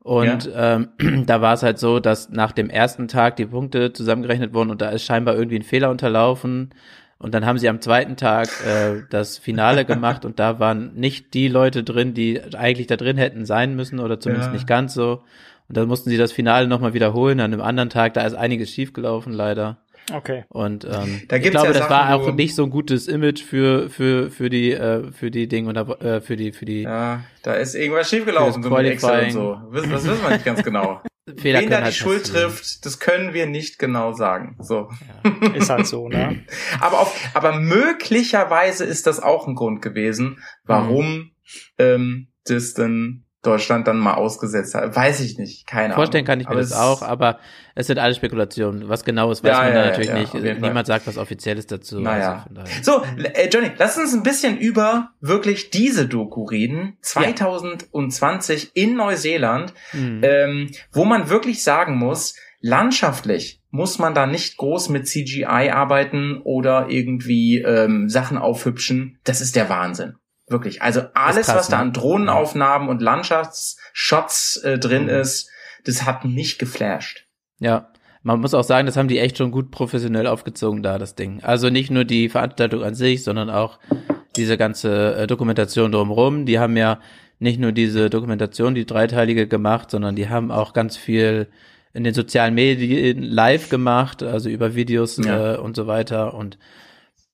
Und 0.00 0.50
ähm, 0.54 0.88
da 1.26 1.40
war 1.40 1.54
es 1.54 1.62
halt 1.62 1.78
so, 1.78 2.00
dass 2.00 2.28
nach 2.28 2.52
dem 2.52 2.68
ersten 2.68 3.08
Tag 3.08 3.36
die 3.36 3.46
Punkte 3.46 3.92
zusammengerechnet 3.94 4.52
wurden 4.52 4.70
und 4.70 4.82
da 4.82 4.90
ist 4.90 5.04
scheinbar 5.04 5.34
irgendwie 5.36 5.56
ein 5.56 5.62
Fehler 5.62 5.90
unterlaufen. 5.90 6.74
Und 7.18 7.32
dann 7.34 7.46
haben 7.46 7.58
sie 7.58 7.68
am 7.68 7.80
zweiten 7.80 8.16
Tag 8.16 8.48
äh, 8.66 9.02
das 9.10 9.38
Finale 9.38 9.84
gemacht 9.86 10.24
und 10.24 10.38
da 10.38 10.58
waren 10.58 10.94
nicht 10.94 11.32
die 11.34 11.48
Leute 11.48 11.82
drin, 11.84 12.12
die 12.14 12.40
eigentlich 12.54 12.86
da 12.86 12.96
drin 12.96 13.16
hätten 13.16 13.46
sein 13.46 13.74
müssen 13.76 13.98
oder 14.00 14.20
zumindest 14.20 14.48
Ja. 14.48 14.52
nicht 14.54 14.66
ganz 14.66 14.94
so. 14.94 15.22
Und 15.68 15.76
dann 15.78 15.88
mussten 15.88 16.10
sie 16.10 16.18
das 16.18 16.32
Finale 16.32 16.66
nochmal 16.68 16.92
wiederholen 16.92 17.40
an 17.40 17.52
einem 17.52 17.62
anderen 17.62 17.88
Tag. 17.88 18.12
Da 18.14 18.22
ist 18.26 18.34
einiges 18.34 18.70
schiefgelaufen 18.70 19.32
leider. 19.32 19.78
Okay. 20.12 20.44
Und 20.50 20.84
ähm, 20.84 21.22
Da 21.28 21.36
ich 21.36 21.50
glaube, 21.50 21.68
ja 21.68 21.72
das 21.72 21.88
war 21.88 22.08
Sachen, 22.08 22.12
auch 22.12 22.26
wo- 22.26 22.30
nicht 22.32 22.54
so 22.54 22.62
ein 22.64 22.68
gutes 22.68 23.08
Image 23.08 23.42
für 23.42 23.88
für 23.88 24.30
für 24.30 24.50
die 24.50 24.72
äh, 24.72 25.10
für 25.12 25.30
die 25.30 25.48
Dinge 25.48 25.68
und 25.70 25.74
da- 25.76 25.94
äh, 26.16 26.20
für 26.20 26.36
die 26.36 26.52
für 26.52 26.66
die 26.66 26.82
Ja, 26.82 27.22
da 27.42 27.54
ist 27.54 27.74
irgendwas 27.74 28.10
schiefgelaufen, 28.10 28.62
so 28.62 28.68
mit 28.68 28.84
Excel 28.84 29.24
und 29.24 29.30
so. 29.30 29.58
Das 29.72 29.88
wissen 29.88 30.22
wir 30.22 30.30
nicht 30.30 30.44
ganz 30.44 30.62
genau. 30.62 31.00
Fehler 31.38 31.60
Wen 31.60 31.70
da 31.70 31.78
die 31.78 31.84
halt 31.84 31.94
Schuld 31.94 32.22
passieren. 32.24 32.50
trifft, 32.50 32.84
das 32.84 32.98
können 32.98 33.32
wir 33.32 33.46
nicht 33.46 33.78
genau 33.78 34.12
sagen. 34.12 34.56
So. 34.60 34.90
Ist 35.54 35.70
halt 35.70 35.86
so, 35.86 36.08
ne? 36.08 36.44
Aber 36.80 37.00
auf, 37.00 37.18
aber 37.32 37.58
möglicherweise 37.58 38.84
ist 38.84 39.06
das 39.06 39.20
auch 39.20 39.48
ein 39.48 39.54
Grund 39.54 39.80
gewesen, 39.80 40.38
warum 40.64 41.32
ähm, 41.78 42.28
das 42.44 42.74
dann 42.74 43.23
Deutschland 43.46 43.86
dann 43.86 43.98
mal 43.98 44.14
ausgesetzt 44.14 44.74
hat. 44.74 44.94
Weiß 44.96 45.20
ich 45.20 45.38
nicht, 45.38 45.66
keine 45.66 45.94
Vorstellen 45.94 46.24
kann 46.24 46.40
Ahnung. 46.40 46.42
ich 46.42 46.48
mir 46.48 46.52
Aber 46.52 46.60
das 46.60 46.72
auch, 46.72 47.02
aber 47.02 47.38
es 47.74 47.86
sind 47.86 47.98
alles 47.98 48.16
Spekulationen. 48.16 48.88
Was 48.88 49.04
genau 49.04 49.30
ist, 49.30 49.42
weiß 49.44 49.50
Ja, 49.52 49.58
man 49.62 49.68
ja, 49.68 49.74
da 49.74 49.84
natürlich 49.86 50.08
ja, 50.08 50.18
nicht. 50.18 50.34
Niemand 50.34 50.74
Fall. 50.74 50.86
sagt 50.86 51.06
was 51.06 51.18
Offizielles 51.18 51.66
dazu. 51.66 52.00
Naja. 52.00 52.46
Also. 52.82 53.02
So, 53.02 53.22
äh, 53.22 53.48
Johnny, 53.48 53.70
lass 53.78 53.96
uns 53.98 54.14
ein 54.14 54.22
bisschen 54.22 54.56
über 54.58 55.10
wirklich 55.20 55.70
diese 55.70 56.06
Doku 56.08 56.44
reden. 56.44 56.96
2020 57.02 58.70
in 58.74 58.96
Neuseeland, 58.96 59.72
Hm. 59.90 60.20
ähm, 60.22 60.70
wo 60.92 61.04
man 61.04 61.28
wirklich 61.30 61.62
sagen 61.62 61.96
muss, 61.96 62.34
landschaftlich 62.60 63.60
muss 63.70 63.98
man 63.98 64.14
da 64.14 64.26
nicht 64.26 64.56
groß 64.56 64.88
mit 64.88 65.08
CGI 65.08 65.70
arbeiten 65.72 66.40
oder 66.44 66.86
irgendwie 66.88 67.58
ähm, 67.60 68.08
Sachen 68.08 68.38
aufhübschen. 68.38 69.18
Das 69.24 69.40
ist 69.40 69.56
der 69.56 69.68
Wahnsinn. 69.68 70.14
Wirklich. 70.46 70.82
Also 70.82 71.02
alles, 71.14 71.46
krass, 71.46 71.56
was 71.56 71.68
da 71.68 71.76
ne? 71.78 71.82
an 71.84 71.92
Drohnenaufnahmen 71.92 72.88
und 72.88 73.00
Landschaftsshots 73.02 74.56
äh, 74.58 74.78
drin 74.78 75.04
Mhm. 75.04 75.08
ist, 75.10 75.50
das 75.84 76.04
hat 76.04 76.24
mich 76.24 76.58
geflasht. 76.58 77.26
Ja, 77.58 77.88
man 78.22 78.40
muss 78.40 78.54
auch 78.54 78.64
sagen, 78.64 78.86
das 78.86 78.96
haben 78.96 79.08
die 79.08 79.18
echt 79.18 79.38
schon 79.38 79.50
gut 79.50 79.70
professionell 79.70 80.26
aufgezogen 80.26 80.82
da, 80.82 80.98
das 80.98 81.14
Ding. 81.14 81.42
Also 81.42 81.68
nicht 81.70 81.90
nur 81.90 82.04
die 82.04 82.28
Veranstaltung 82.28 82.82
an 82.82 82.94
sich, 82.94 83.22
sondern 83.22 83.50
auch 83.50 83.78
diese 84.36 84.56
ganze 84.56 85.14
äh, 85.14 85.26
Dokumentation 85.26 85.92
drumherum. 85.92 86.46
Die 86.46 86.58
haben 86.58 86.76
ja 86.76 87.00
nicht 87.38 87.60
nur 87.60 87.72
diese 87.72 88.10
Dokumentation, 88.10 88.74
die 88.74 88.86
dreiteilige 88.86 89.46
gemacht, 89.46 89.90
sondern 89.90 90.16
die 90.16 90.28
haben 90.28 90.50
auch 90.50 90.72
ganz 90.72 90.96
viel 90.96 91.48
in 91.92 92.02
den 92.04 92.14
sozialen 92.14 92.54
Medien 92.54 93.22
live 93.22 93.68
gemacht, 93.68 94.22
also 94.22 94.48
über 94.48 94.74
Videos 94.74 95.18
Ja. 95.24 95.54
äh, 95.54 95.58
und 95.58 95.76
so 95.76 95.86
weiter 95.86 96.34
und 96.34 96.58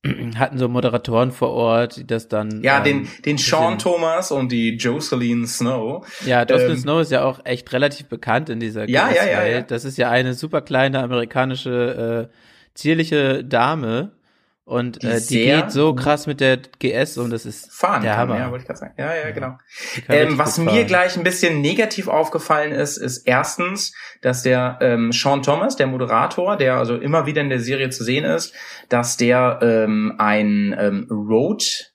hatten 0.37 0.59
so 0.59 0.69
Moderatoren 0.69 1.31
vor 1.31 1.51
Ort, 1.51 1.97
die 1.97 2.07
das 2.07 2.29
dann 2.29 2.63
Ja, 2.63 2.79
ähm, 2.79 2.85
den, 2.85 3.09
den 3.25 3.39
Sean 3.39 3.79
Thomas 3.79 4.31
und 4.31 4.51
die 4.51 4.77
Jocelyn 4.77 5.47
Snow. 5.47 6.07
Ja, 6.25 6.43
Jocelyn 6.45 6.73
Ähm, 6.73 6.79
Snow 6.79 7.01
ist 7.01 7.11
ja 7.13 7.25
auch 7.25 7.41
echt 7.45 7.71
relativ 7.73 8.07
bekannt 8.07 8.49
in 8.49 8.61
dieser 8.61 8.89
Ja, 8.89 9.11
ja, 9.11 9.27
ja, 9.27 9.45
ja. 9.45 9.61
Das 9.61 9.85
ist 9.85 9.99
ja 9.99 10.11
eine 10.11 10.35
super 10.35 10.63
kleine 10.63 11.01
amerikanische, 11.03 12.29
äh, 12.31 12.35
zierliche 12.75 13.45
Dame. 13.45 14.13
Und 14.71 15.03
Die 15.03 15.07
äh, 15.09 15.21
die 15.21 15.43
geht 15.47 15.73
so 15.73 15.97
krass 15.97 16.29
mit 16.29 16.39
der 16.41 16.59
GS 16.79 17.19
und 17.19 17.31
das 17.31 17.45
ist 17.45 17.73
fahren 17.73 18.03
der 18.03 18.13
kann, 18.13 18.21
Hammer. 18.29 18.39
ja, 18.39 18.51
wollte 18.53 18.63
ich 18.63 18.67
gerade 18.69 18.79
sagen. 18.79 18.95
Ja, 18.97 19.13
ja, 19.17 19.33
genau. 19.33 19.59
Ähm, 20.09 20.39
was 20.39 20.59
mir 20.59 20.71
fahren. 20.71 20.87
gleich 20.87 21.17
ein 21.17 21.25
bisschen 21.25 21.61
negativ 21.61 22.07
aufgefallen 22.07 22.71
ist, 22.71 22.97
ist 22.97 23.27
erstens, 23.27 23.93
dass 24.23 24.45
der 24.45 24.79
ähm, 24.81 25.11
Sean 25.11 25.43
Thomas, 25.43 25.75
der 25.75 25.89
Moderator, 25.89 26.57
der 26.57 26.77
also 26.77 26.97
immer 26.97 27.27
wieder 27.27 27.41
in 27.41 27.49
der 27.49 27.59
Serie 27.59 27.91
zu 27.91 28.05
sehen 28.05 28.25
ist, 28.25 28.55
dass 28.89 29.17
der 29.17 29.59
ähm, 29.61 30.15
ein 30.19 30.73
ähm, 30.79 31.09
Road 31.11 31.93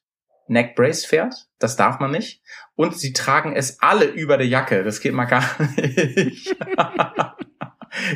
Neck 0.50 0.76
Brace 0.76 1.06
fährt. 1.06 1.34
Das 1.60 1.78
darf 1.78 2.02
man 2.02 2.12
nicht. 2.12 2.42
Und 2.76 3.00
sie 3.00 3.14
tragen 3.14 3.56
es 3.56 3.80
alle 3.80 4.04
über 4.04 4.36
der 4.36 4.48
Jacke. 4.48 4.84
Das 4.84 5.00
geht 5.00 5.14
mal 5.14 5.24
gar 5.24 5.46
nicht. 5.78 6.54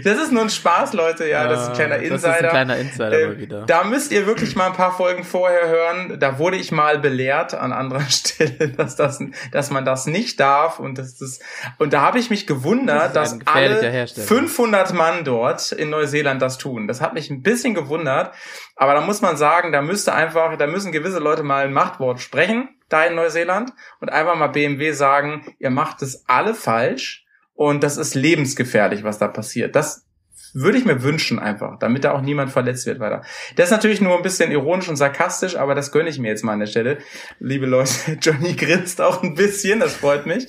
Das 0.03 0.17
ist 0.17 0.31
nur 0.31 0.43
ein 0.43 0.49
Spaß, 0.49 0.93
Leute. 0.93 1.27
Ja, 1.27 1.47
das 1.47 1.63
ist 1.63 1.67
ein 1.69 1.73
kleiner 1.75 1.95
Ah, 1.95 1.97
Insider. 1.97 2.11
Das 2.17 2.23
ist 2.37 2.43
ein 2.43 2.49
kleiner 2.49 2.77
Insider 2.77 3.19
Ähm, 3.19 3.29
mal 3.29 3.37
wieder. 3.39 3.65
Da 3.65 3.83
müsst 3.83 4.11
ihr 4.11 4.25
wirklich 4.25 4.55
mal 4.55 4.67
ein 4.67 4.73
paar 4.73 4.95
Folgen 4.95 5.23
vorher 5.23 5.67
hören. 5.67 6.17
Da 6.19 6.37
wurde 6.39 6.57
ich 6.57 6.71
mal 6.71 6.99
belehrt 6.99 7.53
an 7.53 7.71
anderer 7.73 8.01
Stelle, 8.09 8.69
dass 8.69 8.95
das, 8.95 9.19
dass 9.51 9.69
man 9.71 9.85
das 9.85 10.05
nicht 10.05 10.39
darf 10.39 10.79
und 10.79 10.97
dass 10.97 11.17
das 11.17 11.39
und 11.77 11.93
da 11.93 12.01
habe 12.01 12.19
ich 12.19 12.29
mich 12.29 12.47
gewundert, 12.47 13.15
Das 13.15 13.37
dass 13.37 13.47
alle 13.47 13.89
Hersteller. 13.89 14.27
500 14.27 14.93
Mann 14.93 15.23
dort 15.23 15.71
in 15.71 15.89
Neuseeland 15.89 16.41
das 16.41 16.57
tun. 16.57 16.87
Das 16.87 17.01
hat 17.01 17.13
mich 17.13 17.29
ein 17.29 17.41
bisschen 17.41 17.73
gewundert, 17.73 18.33
aber 18.75 18.93
da 18.93 19.01
muss 19.01 19.21
man 19.21 19.37
sagen, 19.37 19.71
da 19.71 19.81
müsste 19.81 20.13
einfach, 20.13 20.57
da 20.57 20.67
müssen 20.67 20.91
gewisse 20.91 21.19
Leute 21.19 21.43
mal 21.43 21.65
ein 21.65 21.73
Machtwort 21.73 22.19
sprechen 22.19 22.69
da 22.89 23.03
in 23.05 23.13
Neuseeland 23.13 23.71
und 24.01 24.11
einfach 24.11 24.35
mal 24.35 24.47
BMW 24.47 24.93
sagen, 24.93 25.45
ihr 25.59 25.69
macht 25.69 26.01
es 26.01 26.23
alle 26.27 26.55
falsch 26.55 27.23
und 27.59 27.83
das 27.83 27.97
ist 27.97 28.15
lebensgefährlich, 28.15 29.03
was 29.03 29.17
da 29.17 29.27
passiert. 29.27 29.75
Das 29.75 30.05
würde 30.53 30.77
ich 30.77 30.85
mir 30.85 31.03
wünschen 31.03 31.39
einfach, 31.39 31.77
damit 31.77 32.05
da 32.05 32.13
auch 32.13 32.21
niemand 32.21 32.53
verletzt 32.53 32.85
wird 32.85 33.01
weiter. 33.01 33.21
Das 33.57 33.65
ist 33.65 33.71
natürlich 33.71 33.99
nur 33.99 34.15
ein 34.15 34.21
bisschen 34.21 34.49
ironisch 34.49 34.87
und 34.87 34.95
sarkastisch, 34.95 35.57
aber 35.57 35.75
das 35.75 35.91
gönne 35.91 36.09
ich 36.09 36.19
mir 36.19 36.29
jetzt 36.29 36.45
mal 36.45 36.53
an 36.53 36.61
der 36.61 36.67
Stelle. 36.67 36.99
Liebe 37.39 37.65
Leute, 37.65 38.17
Johnny 38.21 38.53
grinst 38.53 39.01
auch 39.01 39.23
ein 39.23 39.35
bisschen, 39.35 39.81
das 39.81 39.93
freut 39.93 40.25
mich. 40.25 40.47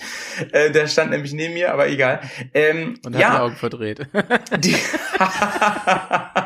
Äh, 0.53 0.70
der 0.70 0.87
stand 0.87 1.11
nämlich 1.11 1.33
neben 1.33 1.55
mir, 1.55 1.73
aber 1.73 1.88
egal. 1.88 2.20
Ähm, 2.55 3.01
Und 3.05 3.16
hat 3.16 3.16
die 3.16 3.23
ja, 3.23 3.42
Augen 3.42 3.57
verdreht. 3.57 4.07
die 4.61 4.77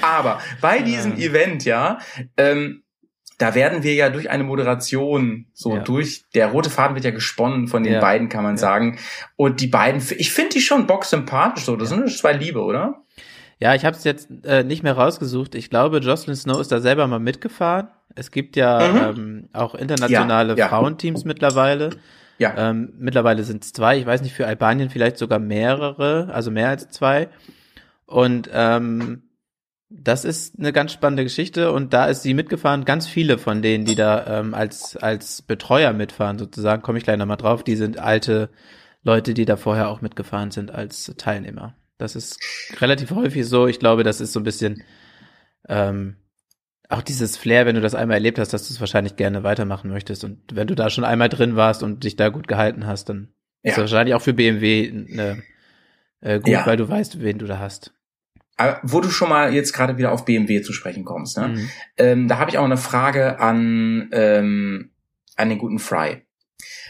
aber 0.00 0.38
bei 0.60 0.78
diesem 0.78 1.16
Ja. 1.16 1.26
Event, 1.26 1.64
ja, 1.64 1.98
ähm, 2.36 2.83
da 3.38 3.54
werden 3.54 3.82
wir 3.82 3.94
ja 3.94 4.10
durch 4.10 4.30
eine 4.30 4.44
Moderation, 4.44 5.46
so 5.52 5.76
Ja. 5.76 5.82
durch, 5.82 6.24
der 6.34 6.48
rote 6.48 6.70
Faden 6.70 6.94
wird 6.94 7.04
ja 7.04 7.10
gesponnen 7.10 7.68
von 7.68 7.82
den 7.82 7.94
Ja. 7.94 8.00
beiden, 8.00 8.28
kann 8.28 8.42
man 8.44 8.54
Ja. 8.54 8.58
sagen. 8.58 8.98
Und 9.36 9.60
die 9.60 9.66
beiden, 9.66 10.02
ich 10.18 10.32
finde 10.32 10.50
die 10.54 10.60
schon 10.60 10.86
bocksympathisch 10.86 11.64
so, 11.64 11.76
das 11.76 11.88
sind 11.88 12.08
zwei 12.10 12.32
Liebe, 12.32 12.62
oder? 12.62 13.02
Ja, 13.60 13.74
ich 13.74 13.84
habe 13.84 13.96
es 13.96 14.04
jetzt 14.04 14.28
äh, 14.44 14.64
nicht 14.64 14.82
mehr 14.82 14.94
rausgesucht. 14.94 15.54
Ich 15.54 15.70
glaube, 15.70 15.98
Jocelyn 15.98 16.36
Snow 16.36 16.60
ist 16.60 16.72
da 16.72 16.80
selber 16.80 17.06
mal 17.06 17.20
mitgefahren. 17.20 17.88
Es 18.14 18.30
gibt 18.30 18.56
ja 18.56 18.88
Mhm. 19.12 19.18
ähm, 19.18 19.48
auch 19.52 19.74
internationale. 19.74 20.56
Frauenteams 20.56 21.24
mittlerweile. 21.24 21.90
Ja. 22.38 22.52
Ähm, 22.70 22.92
mittlerweile 22.98 23.42
sind 23.44 23.64
es 23.64 23.72
zwei. 23.72 23.96
Ich 23.98 24.06
weiß 24.06 24.22
nicht, 24.22 24.34
für 24.34 24.46
Albanien 24.46 24.90
vielleicht 24.90 25.18
sogar 25.18 25.38
mehrere, 25.38 26.28
also 26.32 26.50
mehr 26.50 26.68
als 26.68 26.88
zwei. 26.90 27.28
Und 28.06 28.50
ähm, 28.52 29.22
das 29.96 30.24
ist 30.24 30.58
eine 30.58 30.72
ganz 30.72 30.92
spannende 30.92 31.22
Geschichte 31.22 31.70
und 31.72 31.92
da 31.92 32.06
ist 32.06 32.22
sie 32.22 32.34
mitgefahren. 32.34 32.84
Ganz 32.84 33.06
viele 33.06 33.38
von 33.38 33.62
denen, 33.62 33.84
die 33.84 33.94
da 33.94 34.40
ähm, 34.40 34.52
als 34.54 34.96
als 34.96 35.42
Betreuer 35.42 35.92
mitfahren, 35.92 36.38
sozusagen, 36.38 36.82
komme 36.82 36.98
ich 36.98 37.04
gleich 37.04 37.16
nochmal 37.16 37.36
drauf. 37.36 37.62
Die 37.62 37.76
sind 37.76 37.98
alte 37.98 38.50
Leute, 39.02 39.34
die 39.34 39.44
da 39.44 39.56
vorher 39.56 39.88
auch 39.88 40.00
mitgefahren 40.00 40.50
sind 40.50 40.70
als 40.72 41.14
Teilnehmer. 41.16 41.76
Das 41.98 42.16
ist 42.16 42.38
relativ 42.80 43.12
häufig 43.12 43.46
so. 43.46 43.66
Ich 43.68 43.78
glaube, 43.78 44.02
das 44.02 44.20
ist 44.20 44.32
so 44.32 44.40
ein 44.40 44.44
bisschen 44.44 44.82
ähm, 45.68 46.16
auch 46.88 47.02
dieses 47.02 47.36
Flair, 47.36 47.64
wenn 47.64 47.76
du 47.76 47.80
das 47.80 47.94
einmal 47.94 48.16
erlebt 48.16 48.38
hast, 48.38 48.52
dass 48.52 48.68
du 48.68 48.74
es 48.74 48.80
wahrscheinlich 48.80 49.16
gerne 49.16 49.42
weitermachen 49.42 49.90
möchtest. 49.90 50.24
Und 50.24 50.40
wenn 50.52 50.66
du 50.66 50.74
da 50.74 50.90
schon 50.90 51.04
einmal 51.04 51.28
drin 51.28 51.56
warst 51.56 51.82
und 51.82 52.04
dich 52.04 52.16
da 52.16 52.28
gut 52.28 52.46
gehalten 52.48 52.86
hast, 52.86 53.08
dann 53.08 53.28
ist 53.62 53.76
Ja. 53.76 53.82
das 53.82 53.92
wahrscheinlich 53.92 54.14
auch 54.14 54.20
für 54.22 54.34
BMW 54.34 54.90
eine, 55.08 55.42
äh, 56.20 56.40
gut, 56.40 56.48
Ja. 56.48 56.66
weil 56.66 56.76
du 56.76 56.88
weißt, 56.88 57.20
wen 57.22 57.38
du 57.38 57.46
da 57.46 57.58
hast. 57.58 57.93
Wo 58.82 59.00
du 59.00 59.10
schon 59.10 59.28
mal 59.28 59.52
jetzt 59.52 59.72
gerade 59.72 59.96
wieder 59.98 60.12
auf 60.12 60.24
BMW 60.24 60.62
zu 60.62 60.72
sprechen 60.72 61.04
kommst, 61.04 61.36
ne? 61.36 61.48
Mhm. 61.48 61.70
Ähm, 61.96 62.28
da 62.28 62.38
habe 62.38 62.50
ich 62.50 62.58
auch 62.58 62.64
eine 62.64 62.76
Frage 62.76 63.40
an, 63.40 64.08
ähm, 64.12 64.90
an 65.36 65.48
den 65.48 65.58
guten 65.58 65.78
Fry. 65.80 66.22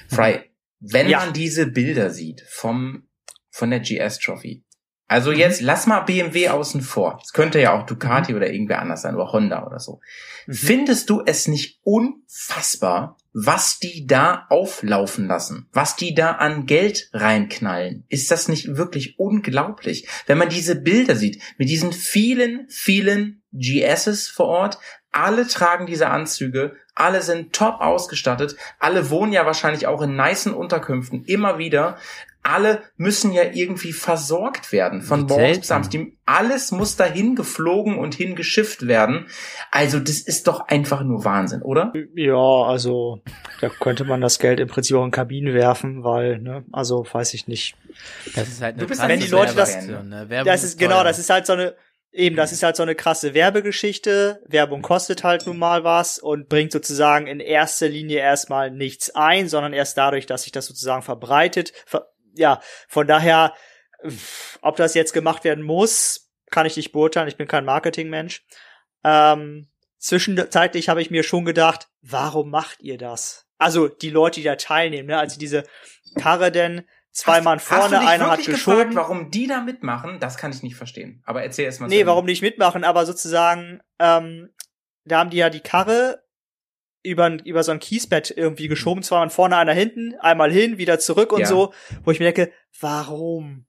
Fry, 0.09 0.41
wenn 0.81 1.09
Ja. 1.09 1.21
man 1.21 1.33
diese 1.33 1.67
Bilder 1.67 2.11
sieht 2.11 2.43
vom, 2.51 3.05
von 3.51 3.71
der 3.71 3.81
GS 3.81 4.19
Trophy, 4.19 4.63
also 5.09 5.31
Mhm. 5.31 5.39
jetzt 5.39 5.61
lass 5.63 5.87
mal 5.87 6.01
BMW 6.01 6.49
außen 6.51 6.83
vor. 6.83 7.19
Es 7.23 7.33
könnte 7.33 7.61
ja 7.61 7.73
auch 7.73 7.87
Ducati 7.87 8.35
oder 8.35 8.51
irgendwer 8.53 8.81
anders 8.81 9.03
sein 9.03 9.15
oder 9.15 9.33
Honda 9.33 9.67
oder 9.67 9.79
so. 9.79 10.01
Mhm. 10.47 10.53
Findest 10.53 11.09
du 11.09 11.23
es 11.25 11.49
nicht 11.49 11.81
unfassbar, 11.83 13.17
was 13.35 13.81
die 13.81 14.07
da 14.07 14.47
auflaufen 14.49 15.27
lassen? 15.27 15.69
Was 15.73 15.97
die 15.97 16.15
da 16.15 16.33
an 16.33 16.67
Geld 16.67 17.11
reinknallen? 17.13 18.05
Ist 18.09 18.31
das 18.31 18.47
nicht 18.47 18.77
wirklich 18.77 19.19
unglaublich? 19.19 20.09
Wenn 20.27 20.39
man 20.39 20.49
diese 20.49 20.77
Bilder 20.77 21.17
sieht, 21.17 21.43
mit 21.59 21.69
diesen 21.69 21.93
vielen, 21.93 22.69
vielen 22.69 23.43
GSs 23.53 24.29
vor 24.29 24.47
Ort, 24.47 24.79
alle 25.11 25.47
tragen 25.49 25.87
diese 25.87 26.09
Anzüge, 26.09 26.77
alle 26.95 27.23
sind 27.23 27.53
top 27.53 27.81
ausgestattet, 27.81 28.57
alle 28.79 29.11
wohnen 29.11 29.33
ja 29.33 29.45
wahrscheinlich 29.47 29.89
auch 29.89 30.03
in 30.03 30.17
nicen 30.17 30.55
Unterkünften, 30.55 31.25
immer 31.25 31.59
wieder. 31.59 31.99
Alle 32.45 32.83
müssen 32.97 33.33
ja 33.33 33.43
irgendwie 33.53 33.93
versorgt 33.93 34.71
werden 34.71 35.03
von 35.03 35.23
morgens 35.27 35.59
bis 35.61 35.71
abends. 35.71 35.89
Alles 36.27 36.71
muss 36.73 36.95
dahin 36.97 37.35
geflogen 37.37 37.99
und 37.99 38.15
hingeschifft 38.15 38.87
werden. 38.87 39.27
Also 39.71 39.99
das 39.99 40.21
ist 40.21 40.47
doch 40.47 40.69
einfach 40.69 41.03
nur 41.03 41.25
Wahnsinn, 41.25 41.63
oder? 41.63 41.93
Ja, 42.15 42.37
also 42.37 43.21
da 43.61 43.69
könnte 43.71 44.05
man 44.05 44.21
das 44.21 44.39
Geld 44.39 44.61
im 44.61 44.69
Prinzip 44.69 44.97
auch 44.97 45.05
in 45.05 45.11
Kabinen 45.11 45.55
werfen, 45.55 46.05
weil, 46.05 46.39
ne, 46.39 46.65
also 46.71 47.05
weiß 47.11 47.35
ich 47.35 47.49
nicht. 47.49 47.77
Das 48.35 48.49
ist 48.49 48.61
halt 48.63 48.75
eine 48.75 48.83
Du 48.83 48.89
bist 48.89 49.01
krasse 49.01 49.13
Wenn 49.13 49.21
die 49.21 49.27
Leute 49.31 49.55
das- 49.55 49.87
ne? 49.87 50.25
Werbung 50.29 50.45
Das 50.53 50.63
ist 50.65 50.79
genau, 50.79 50.97
teuer. 50.97 51.05
das 51.05 51.19
ist 51.19 51.31
halt 51.31 51.47
so 51.47 51.55
eine, 51.55 51.75
eben, 52.13 52.37
das 52.37 52.53
ist 52.53 52.63
halt 52.63 52.77
so 52.77 52.83
eine 52.83 52.95
krasse 52.95 53.35
Werbegeschichte. 53.35 54.43
Werbung 54.47 54.83
kostet 54.83 55.25
halt 55.25 55.47
nun 55.47 55.59
mal 55.59 55.83
was 55.85 56.19
und 56.19 56.49
bringt 56.49 56.73
sozusagen 56.73 57.27
in 57.27 57.41
erster 57.41 57.89
Linie 57.89 58.19
erstmal 58.19 58.71
nichts 58.71 59.11
ein, 59.15 59.49
sondern 59.49 59.73
erst 59.73 59.97
dadurch, 59.99 60.27
dass 60.27 60.43
sich 60.45 60.53
das 60.53 60.67
sozusagen 60.67 61.03
verbreitet. 61.03 61.73
Ver 61.87 62.07
ja, 62.35 62.61
von 62.89 63.07
daher, 63.07 63.55
ob 64.61 64.77
das 64.77 64.95
jetzt 64.95 65.13
gemacht 65.13 65.45
werden 65.45 65.65
muss, 65.65 66.31
kann 66.51 66.67
ich 66.67 66.77
nicht 66.77 66.93
beurteilen. 66.93 67.29
Ich 67.29 67.37
bin 67.37 67.49
kein 67.49 67.65
Marketingmensch. 67.65 68.45
Ähm, 69.03 69.69
zwischenzeitlich 69.99 70.89
habe 70.89 71.03
ich 71.03 71.11
mir 71.11 71.23
schon 71.23 71.45
gedacht, 71.45 71.89
warum 72.03 72.51
macht 72.51 72.81
ihr 72.81 72.99
das? 72.99 73.47
Also 73.59 73.89
die 73.89 74.11
Leute, 74.11 74.41
die 74.41 74.45
da 74.45 74.57
teilnehmen, 74.57 75.09
ne? 75.09 75.19
Also 75.19 75.39
diese 75.39 75.65
Karre 76.17 76.53
denn 76.53 76.87
zwei 77.13 77.41
Mann 77.41 77.59
Hast 77.59 77.71
du 77.71 77.75
vorne, 77.77 78.01
einer 78.01 78.25
hat 78.31 78.39
wirklich 78.39 78.57
gefragt, 78.57 78.89
geschoben. 78.89 78.97
warum 78.97 79.31
die 79.31 79.47
da 79.47 79.61
mitmachen? 79.61 80.19
Das 80.21 80.37
kann 80.37 80.51
ich 80.53 80.63
nicht 80.63 80.77
verstehen. 80.77 81.23
Aber 81.25 81.43
erzähl 81.43 81.65
erst 81.65 81.81
mal. 81.81 81.87
Nee, 81.87 82.01
Ende. 82.01 82.07
warum 82.09 82.27
nicht 82.27 82.43
mitmachen? 82.43 82.85
Aber 82.85 83.07
sozusagen, 83.07 83.81
ähm, 83.99 84.53
da 85.05 85.19
haben 85.21 85.31
die 85.31 85.37
ja 85.39 85.51
die 85.51 85.61
Karre 85.61 86.24
über, 87.05 87.37
über 87.45 87.63
so 87.63 87.71
ein 87.73 87.79
Kiesbett 87.79 88.33
irgendwie 88.37 88.67
geschoben, 88.67 89.03
zwar 89.05 89.21
Mann 89.21 89.31
vorne, 89.31 89.57
einer 89.57 89.73
hinten, 89.75 90.15
einmal 90.21 90.51
hin, 90.51 90.79
wieder 90.79 90.99
zurück 90.99 91.33
und 91.33 91.41
Ja. 91.43 91.47
so, 91.47 91.73
wo 92.03 92.11
ich 92.11 92.19
mir 92.19 92.33
denke, 92.33 92.53
warum? 92.81 93.67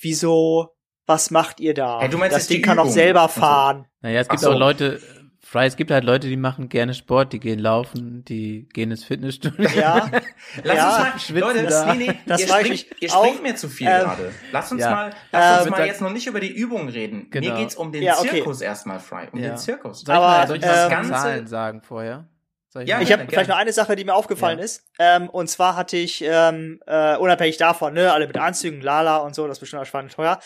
Wieso? 0.00 0.74
Was 1.06 1.30
macht 1.30 1.60
ihr 1.60 1.74
da? 1.74 2.00
Hey, 2.00 2.08
du 2.08 2.18
meinst 2.18 2.36
das 2.36 2.46
Ding 2.46 2.62
kann 2.62 2.76
doch 2.76 2.84
Übung 2.84 2.94
selber 2.94 3.24
und 3.24 3.32
so. 3.32 3.40
fahren. 3.40 3.86
Naja, 4.00 4.20
es 4.20 4.28
gibt 4.28 4.40
so. 4.40 4.50
auch 4.52 4.58
Leute, 4.58 5.00
Fry, 5.44 5.66
es 5.66 5.76
gibt 5.76 5.90
halt 5.90 6.04
Leute, 6.04 6.28
die 6.28 6.36
machen 6.36 6.68
gerne 6.68 6.94
Sport, 6.94 7.32
die 7.32 7.40
gehen 7.40 7.58
laufen, 7.58 8.24
die 8.24 8.68
gehen 8.72 8.90
ins 8.92 9.04
Fitnessstudio. 9.04 9.68
Ja, 9.76 10.08
Lass 10.64 10.76
Ja, 10.76 10.88
uns 10.88 10.98
mal, 10.98 11.18
schwitzen 11.18 11.40
Leute, 11.40 11.62
das, 11.64 11.84
da. 11.84 11.94
nee, 11.94 12.06
nee, 12.06 12.18
Das 12.26 12.40
ihr, 12.40 12.48
springt, 12.48 12.74
ich 12.74 13.02
ihr 13.02 13.12
auch. 13.14 13.24
springt 13.26 13.42
mir 13.42 13.56
zu 13.56 13.68
viel 13.68 13.88
Ähm, 13.88 14.00
gerade. 14.04 14.32
Lass 14.52 14.72
uns 14.72 14.80
ja. 14.80 14.90
mal, 14.90 15.10
lass 15.32 15.58
uns 15.58 15.66
Ähm, 15.66 15.70
mal 15.72 15.86
jetzt 15.86 16.00
noch 16.00 16.12
nicht 16.12 16.26
über 16.28 16.40
die 16.40 16.52
Übung 16.52 16.88
reden. 16.88 17.28
Mir 17.32 17.40
Genau. 17.40 17.56
geht's 17.58 17.74
um 17.74 17.90
den 17.92 18.02
Ja, 18.04 18.18
okay. 18.18 18.28
Zirkus 18.30 18.60
erstmal, 18.60 19.00
Fry. 19.00 19.26
Um 19.32 19.40
Ja. 19.40 19.48
den 19.50 19.58
Zirkus. 19.58 20.00
Soll 20.02 20.14
ich 20.14 20.18
Aber, 20.18 20.26
mal, 20.28 20.46
soll 20.46 20.56
ich 20.58 20.62
mal 20.62 20.68
ähm, 20.68 20.74
das 20.76 20.88
Ganze- 20.90 21.10
Zahlen 21.12 21.46
sagen 21.48 21.82
vorher? 21.82 22.28
Soll 22.72 22.88
Ja, 22.88 23.00
Ich 23.00 23.12
habe 23.12 23.26
vielleicht 23.28 23.50
noch 23.50 23.56
eine 23.56 23.72
Sache, 23.72 23.96
die 23.96 24.04
mir 24.04 24.14
aufgefallen 24.14 24.58
Ja. 24.58 24.64
ist. 24.64 24.84
Ähm, 24.98 25.28
und 25.28 25.48
zwar 25.48 25.76
hatte 25.76 25.96
ich, 25.98 26.22
ähm, 26.26 26.80
äh, 26.86 27.16
unabhängig 27.16 27.58
davon, 27.58 27.92
ne, 27.94 28.12
alle 28.12 28.26
mit 28.26 28.38
Anzügen, 28.38 28.80
Lala 28.80 29.18
und 29.18 29.34
so, 29.34 29.46
das 29.46 29.56
ist 29.58 29.60
bestimmt 29.60 29.86
spannend 29.86 30.12
teuer. 30.12 30.40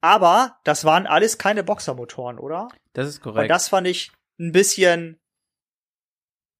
Aber 0.00 0.56
das 0.64 0.84
waren 0.84 1.06
alles 1.06 1.36
keine 1.38 1.64
Boxermotoren, 1.64 2.38
oder? 2.38 2.68
Das 2.94 3.06
ist 3.08 3.16
Und 3.18 3.32
korrekt. 3.34 3.50
das 3.50 3.68
fand 3.68 3.86
ich 3.86 4.10
ein 4.38 4.52
bisschen 4.52 5.20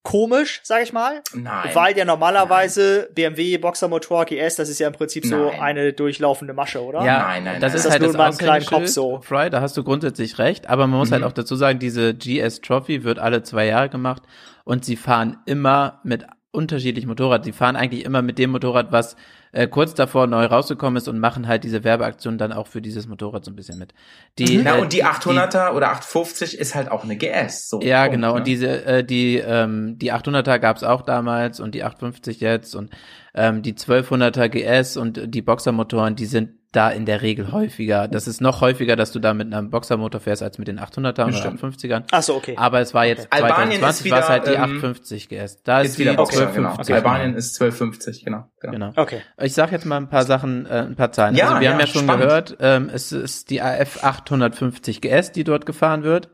komisch, 0.07 0.61
sag 0.63 0.83
ich 0.85 0.93
mal. 0.93 1.21
Nein. 1.35 1.71
Weil 1.75 1.99
ja 1.99 2.05
normalerweise 2.05 3.09
BMW 3.15 3.59
Boxermotor 3.59 4.25
GS, 4.25 4.55
das 4.55 4.69
ist 4.69 4.79
ja 4.79 4.87
im 4.87 4.93
Prinzip 4.95 5.27
so 5.27 5.37
Nein. 5.51 5.61
eine 5.61 5.93
durchlaufende 5.93 6.55
Masche, 6.55 6.81
oder? 6.83 7.05
ja, 7.05 7.19
Nein, 7.27 7.45
nein, 7.45 7.61
das 7.61 7.73
nein. 7.73 7.77
ist 7.77 7.85
Das 7.87 7.93
halt 7.93 8.03
nur 8.03 8.13
das 8.13 8.15
in 8.15 8.47
meinem 8.47 8.61
kleinen. 8.61 8.67
Kopf 8.67 8.87
so. 8.87 9.21
Fry, 9.23 9.51
da 9.51 9.61
hast 9.61 9.77
du 9.77 9.83
grundsätzlich 9.83 10.39
recht, 10.39 10.69
aber 10.69 10.87
man 10.87 10.99
muss 11.01 11.11
Mhm. 11.11 11.15
halt 11.15 11.25
auch 11.25 11.33
dazu 11.33 11.57
sagen, 11.57 11.79
diese 11.81 12.15
GS 12.15 12.61
Trophy 12.61 13.03
wird 13.05 13.19
alle 13.19 13.43
zwei 13.43 13.67
Jahre 13.67 13.89
gemacht 13.89 14.23
und 14.65 14.85
sie 14.85 14.97
fahren 14.97 15.39
immer 15.47 16.01
mit 16.05 16.25
unterschiedlichen 16.57 17.09
Motorrad. 17.09 17.45
Sie 17.45 17.53
fahren 17.53 17.77
eigentlich 17.77 18.05
immer 18.05 18.23
mit 18.23 18.39
dem 18.39 18.51
Motorrad, 18.51 18.91
was 18.91 19.17
äh, 19.53 19.69
kurz 19.69 19.95
davor 19.95 20.27
neu 20.27 20.47
rausgekommen 20.47 20.97
ist 20.97 21.07
und 21.07 21.19
machen 21.19 21.47
halt 21.47 21.63
diese 21.65 21.85
Werbeaktion 21.85 22.39
dann 22.39 22.53
auch 22.53 22.67
für 22.67 22.83
dieses 22.83 23.07
Motorrad 23.07 23.45
so 23.45 23.51
ein 23.51 23.57
bisschen 23.57 23.79
mit. 23.79 23.95
Die, 24.39 24.59
Na, 24.59 24.79
äh, 24.79 24.81
und 24.81 24.93
die 24.93 25.05
800er 25.05 25.73
oder 25.75 25.91
850 25.91 26.59
ist 26.59 26.75
halt 26.75 26.91
auch 26.91 27.05
eine 27.05 27.17
GS. 27.17 27.69
So, 27.69 27.81
Ja, 27.81 28.03
Punkt, 28.03 28.17
genau. 28.17 28.33
ne? 28.33 28.39
Und 28.39 28.47
diese, 28.47 28.85
äh, 28.85 29.05
die, 29.05 29.37
ähm, 29.37 29.99
die 29.99 30.13
800er 30.13 30.59
gab's 30.59 30.83
auch 30.83 31.03
damals 31.03 31.61
und 31.61 31.75
die 31.75 31.85
850 31.85 32.41
jetzt 32.41 32.75
und 32.75 32.91
ähm, 33.35 33.63
die 33.63 33.75
1200er 33.75 34.49
GS 34.49 34.97
und 34.97 35.35
die 35.35 35.43
Boxermotoren, 35.43 36.17
die 36.17 36.27
sind 36.27 36.51
da 36.77 36.91
in 36.91 37.07
der 37.07 37.23
Regel 37.23 37.53
häufiger. 37.53 38.07
Das 38.07 38.29
ist 38.29 38.41
noch 38.41 38.61
häufiger, 38.61 38.97
dass 38.97 39.11
du 39.11 39.19
da 39.19 39.33
mit 39.33 39.53
einem 39.53 39.71
Boxermotor 39.71 40.21
fährst 40.21 40.43
als 40.43 40.59
mit 40.59 40.69
den 40.69 40.79
800er 40.79 41.25
oder 41.25 41.33
Stimmt. 41.33 41.63
850ern. 41.63 42.05
Ach 42.11 42.23
so, 42.23 42.35
okay. 42.37 42.55
Aber 42.59 42.81
es 42.81 42.93
war 42.93 43.07
jetzt 43.07 43.33
Albanien 43.33 43.81
2020 43.81 44.07
ist 44.07 44.13
war 44.13 44.19
es 44.19 44.25
wieder, 44.25 44.29
halt 44.29 44.47
die 44.47 44.53
ähm, 44.53 44.63
850 44.63 45.29
GS. 45.29 45.63
Da 45.63 45.81
ist, 45.81 45.93
ist 45.93 45.99
wieder 45.99 46.11
die 46.11 46.17
Boxer, 46.19 46.47
genau. 46.47 46.69
1250. 46.71 46.95
Albanien 46.95 47.35
ist 47.35 47.61
1250, 47.61 48.25
genau. 48.25 48.45
genau. 48.61 48.73
Genau. 48.73 48.93
Okay. 48.95 49.23
Ich 49.43 49.55
sag 49.55 49.73
jetzt 49.73 49.87
mal 49.87 49.97
ein 49.97 50.09
paar 50.09 50.25
Sachen, 50.25 50.67
äh, 50.67 50.85
ein 50.87 50.97
paar 50.97 51.13
Zahlen. 51.13 51.35
Ja, 51.35 51.49
also 51.49 51.61
wir 51.61 51.65
ja, 51.65 51.73
haben 51.73 51.81
ja 51.81 51.87
schon 51.87 52.03
spannend. 52.03 52.25
gehört, 52.25 52.57
ähm, 52.61 52.91
es 52.93 53.11
ist 53.13 53.49
die 53.49 53.63
AF 53.63 54.05
850 54.05 55.01
GS, 55.01 55.33
die 55.33 55.45
dort 55.45 55.65
gefahren 55.65 56.03
wird. 56.03 56.29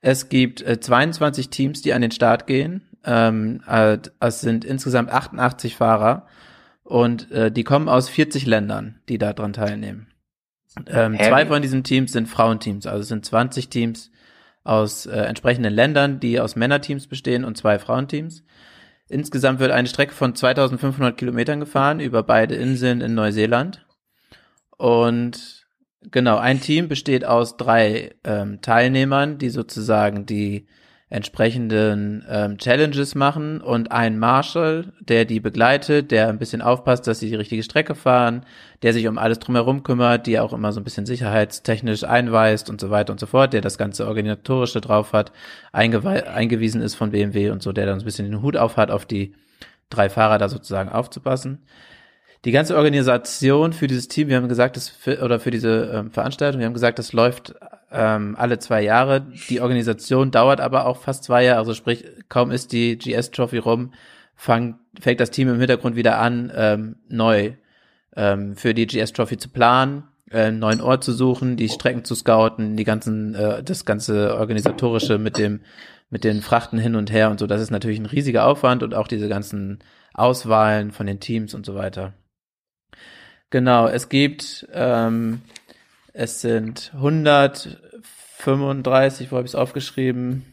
Es 0.00 0.28
gibt 0.28 0.62
äh, 0.62 0.78
22 0.78 1.50
Teams, 1.50 1.82
die 1.82 1.92
an 1.92 2.02
den 2.02 2.12
Start 2.12 2.46
gehen. 2.46 2.82
Ähm, 3.04 3.62
äh, 3.68 3.98
es 4.20 4.40
sind 4.40 4.64
insgesamt 4.64 5.10
88 5.10 5.74
Fahrer 5.74 6.26
und 6.88 7.30
äh, 7.32 7.52
die 7.52 7.64
kommen 7.64 7.86
aus 7.86 8.08
40 8.08 8.46
Ländern, 8.46 9.00
die 9.10 9.18
da 9.18 9.34
dran 9.34 9.52
teilnehmen. 9.52 10.08
Ähm, 10.86 11.18
zwei 11.18 11.44
von 11.44 11.60
diesen 11.60 11.84
Teams 11.84 12.12
sind 12.12 12.28
Frauenteams, 12.28 12.86
also 12.86 13.02
es 13.02 13.08
sind 13.08 13.26
20 13.26 13.68
Teams 13.68 14.10
aus 14.64 15.04
äh, 15.04 15.18
entsprechenden 15.20 15.74
Ländern, 15.74 16.18
die 16.18 16.40
aus 16.40 16.56
Männerteams 16.56 17.06
bestehen 17.06 17.44
und 17.44 17.58
zwei 17.58 17.78
Frauenteams. 17.78 18.42
Insgesamt 19.06 19.60
wird 19.60 19.70
eine 19.70 19.86
Strecke 19.86 20.14
von 20.14 20.34
2500 20.34 21.18
Kilometern 21.18 21.60
gefahren 21.60 22.00
über 22.00 22.22
beide 22.22 22.54
Inseln 22.54 23.02
in 23.02 23.14
Neuseeland. 23.14 23.86
Und 24.78 25.66
genau, 26.10 26.38
ein 26.38 26.60
Team 26.62 26.88
besteht 26.88 27.26
aus 27.26 27.58
drei 27.58 28.14
ähm, 28.24 28.62
Teilnehmern, 28.62 29.36
die 29.36 29.50
sozusagen 29.50 30.24
die 30.24 30.68
entsprechenden 31.10 32.24
ähm, 32.28 32.58
Challenges 32.58 33.14
machen 33.14 33.62
und 33.62 33.92
ein 33.92 34.18
Marshall, 34.18 34.92
der 35.00 35.24
die 35.24 35.40
begleitet, 35.40 36.10
der 36.10 36.28
ein 36.28 36.38
bisschen 36.38 36.60
aufpasst, 36.60 37.06
dass 37.06 37.20
sie 37.20 37.30
die 37.30 37.34
richtige 37.34 37.62
Strecke 37.62 37.94
fahren, 37.94 38.44
der 38.82 38.92
sich 38.92 39.08
um 39.08 39.16
alles 39.16 39.38
drumherum 39.38 39.82
kümmert, 39.84 40.26
die 40.26 40.38
auch 40.38 40.52
immer 40.52 40.70
so 40.72 40.80
ein 40.80 40.84
bisschen 40.84 41.06
sicherheitstechnisch 41.06 42.04
einweist 42.04 42.68
und 42.68 42.78
so 42.78 42.90
weiter 42.90 43.12
und 43.12 43.20
so 43.20 43.26
fort, 43.26 43.54
der 43.54 43.62
das 43.62 43.78
ganze 43.78 44.06
Organisatorische 44.06 44.82
drauf 44.82 45.14
hat, 45.14 45.32
eingewiesen 45.72 46.82
ist 46.82 46.94
von 46.94 47.10
BMW 47.10 47.50
und 47.50 47.62
so, 47.62 47.72
der 47.72 47.86
dann 47.86 47.98
so 47.98 48.04
ein 48.04 48.06
bisschen 48.06 48.30
den 48.30 48.42
Hut 48.42 48.58
auf 48.58 48.76
hat, 48.76 48.90
auf 48.90 49.06
die 49.06 49.34
drei 49.88 50.10
Fahrer 50.10 50.36
da 50.36 50.50
sozusagen 50.50 50.90
aufzupassen. 50.90 51.62
Die 52.44 52.52
ganze 52.52 52.76
Organisation 52.76 53.72
für 53.72 53.88
dieses 53.88 54.06
Team, 54.06 54.28
wir 54.28 54.36
haben 54.36 54.48
gesagt, 54.48 54.76
das 54.76 54.88
für, 54.88 55.22
oder 55.22 55.40
für 55.40 55.50
diese 55.50 55.90
ähm, 55.92 56.12
Veranstaltung, 56.12 56.60
wir 56.60 56.66
haben 56.66 56.74
gesagt, 56.74 56.98
das 56.98 57.12
läuft 57.12 57.54
ähm, 57.90 58.36
alle 58.38 58.58
zwei 58.58 58.82
Jahre. 58.82 59.26
Die 59.48 59.60
Organisation 59.60 60.30
dauert 60.30 60.60
aber 60.60 60.86
auch 60.86 60.98
fast 60.98 61.24
zwei 61.24 61.44
Jahre, 61.44 61.58
also 61.58 61.74
sprich, 61.74 62.04
kaum 62.28 62.50
ist 62.52 62.72
die 62.72 62.96
GS 62.96 63.32
Trophy 63.32 63.58
rum, 63.58 63.92
fang, 64.36 64.78
fängt 65.00 65.20
das 65.20 65.30
Team 65.30 65.48
im 65.48 65.58
Hintergrund 65.58 65.96
wieder 65.96 66.18
an, 66.18 66.52
ähm, 66.54 66.96
neu 67.08 67.54
ähm, 68.14 68.54
für 68.54 68.72
die 68.72 68.86
GS 68.86 69.12
Trophy 69.12 69.36
zu 69.36 69.48
planen, 69.48 70.04
äh, 70.30 70.42
einen 70.42 70.60
neuen 70.60 70.80
Ort 70.80 71.02
zu 71.02 71.12
suchen, 71.12 71.56
die 71.56 71.68
Strecken 71.68 72.04
zu 72.04 72.14
scouten, 72.14 72.76
die 72.76 72.84
ganzen, 72.84 73.34
äh, 73.34 73.64
das 73.64 73.84
ganze 73.84 74.36
organisatorische 74.36 75.18
mit 75.18 75.38
dem, 75.38 75.62
mit 76.08 76.22
den 76.22 76.40
Frachten 76.40 76.78
hin 76.78 76.94
und 76.94 77.10
her 77.10 77.30
und 77.30 77.40
so. 77.40 77.48
Das 77.48 77.60
ist 77.60 77.72
natürlich 77.72 77.98
ein 77.98 78.06
riesiger 78.06 78.46
Aufwand 78.46 78.84
und 78.84 78.94
auch 78.94 79.08
diese 79.08 79.28
ganzen 79.28 79.80
Auswahlen 80.14 80.92
von 80.92 81.06
den 81.06 81.18
Teams 81.18 81.52
und 81.52 81.66
so 81.66 81.74
weiter. 81.74 82.14
Genau, 83.50 83.88
es 83.88 84.08
gibt, 84.08 84.68
ähm, 84.72 85.42
es 86.12 86.42
sind 86.42 86.92
135, 86.94 89.32
wo 89.32 89.36
habe 89.36 89.46
ich 89.46 89.52
es 89.52 89.56
aufgeschrieben? 89.56 90.44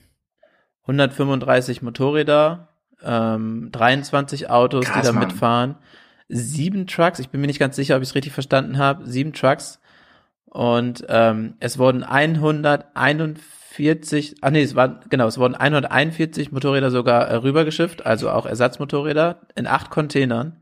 135 0.84 1.82
Motorräder, 1.82 2.70
ähm, 3.04 3.70
23 3.72 4.50
Autos, 4.50 4.86
Krass, 4.86 5.02
die 5.02 5.08
da 5.08 5.14
Mann. 5.14 5.28
mitfahren, 5.28 5.76
sieben 6.30 6.88
Trucks, 6.88 7.20
ich 7.20 7.30
bin 7.30 7.42
mir 7.42 7.48
nicht 7.48 7.60
ganz 7.60 7.76
sicher, 7.76 7.98
ob 7.98 8.02
ich 8.02 8.08
es 8.10 8.16
richtig 8.16 8.34
verstanden 8.34 8.78
habe, 8.78 9.06
sieben 9.08 9.34
Trucks 9.34 9.80
und 10.46 11.06
ähm, 11.10 11.56
es 11.60 11.78
wurden 11.78 12.04
141, 12.04 14.36
ach 14.42 14.52
nee, 14.52 14.62
es 14.62 14.76
waren, 14.76 15.02
genau, 15.10 15.28
es 15.28 15.38
wurden 15.38 15.56
141 15.56 16.54
Motorräder 16.54 16.92
sogar 16.92 17.28
äh, 17.28 17.36
rübergeschifft, 17.36 18.06
also 18.06 18.30
auch 18.30 18.46
Ersatzmotorräder 18.46 19.42
in 19.56 19.68
acht 19.68 19.90
Containern. 19.90 20.62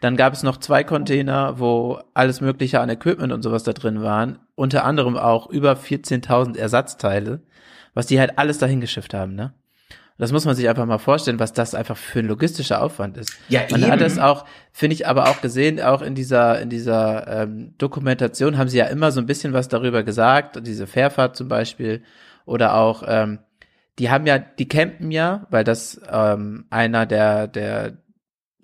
Dann 0.00 0.16
gab 0.16 0.32
es 0.32 0.42
noch 0.42 0.56
zwei 0.56 0.82
Container, 0.82 1.58
wo 1.58 2.00
alles 2.14 2.40
Mögliche 2.40 2.80
an 2.80 2.88
Equipment 2.88 3.32
und 3.32 3.42
sowas 3.42 3.62
da 3.64 3.72
drin 3.72 4.02
waren. 4.02 4.38
Unter 4.54 4.84
anderem 4.84 5.16
auch 5.16 5.48
über 5.48 5.72
14.000 5.72 6.56
Ersatzteile, 6.56 7.40
was 7.94 8.06
die 8.06 8.18
halt 8.18 8.38
alles 8.38 8.58
dahin 8.58 8.80
geschifft 8.80 9.14
haben, 9.14 9.34
ne? 9.34 9.52
Das 10.20 10.32
muss 10.32 10.44
man 10.44 10.54
sich 10.54 10.68
einfach 10.68 10.84
mal 10.84 10.98
vorstellen, 10.98 11.38
was 11.38 11.54
das 11.54 11.74
einfach 11.74 11.96
für 11.96 12.18
ein 12.18 12.26
logistischer 12.26 12.82
Aufwand 12.82 13.16
ist. 13.16 13.38
Ja, 13.48 13.62
Man 13.70 13.80
eben. 13.80 13.90
hat 13.90 14.02
es 14.02 14.18
auch, 14.18 14.44
finde 14.70 14.92
ich, 14.92 15.06
aber 15.06 15.30
auch 15.30 15.40
gesehen, 15.40 15.80
auch 15.80 16.02
in 16.02 16.14
dieser, 16.14 16.60
in 16.60 16.68
dieser 16.68 17.44
ähm, 17.44 17.72
Dokumentation 17.78 18.58
haben 18.58 18.68
sie 18.68 18.76
ja 18.76 18.84
immer 18.84 19.12
so 19.12 19.20
ein 19.20 19.26
bisschen 19.26 19.54
was 19.54 19.68
darüber 19.68 20.02
gesagt, 20.02 20.66
diese 20.66 20.86
Fährfahrt 20.86 21.36
zum 21.36 21.48
Beispiel, 21.48 22.02
oder 22.44 22.74
auch, 22.74 23.02
ähm, 23.06 23.38
die 23.98 24.10
haben 24.10 24.26
ja, 24.26 24.38
die 24.38 24.68
campen 24.68 25.10
ja, 25.10 25.46
weil 25.48 25.64
das 25.64 25.98
ähm, 26.12 26.66
einer 26.68 27.06
der, 27.06 27.46
der 27.48 27.96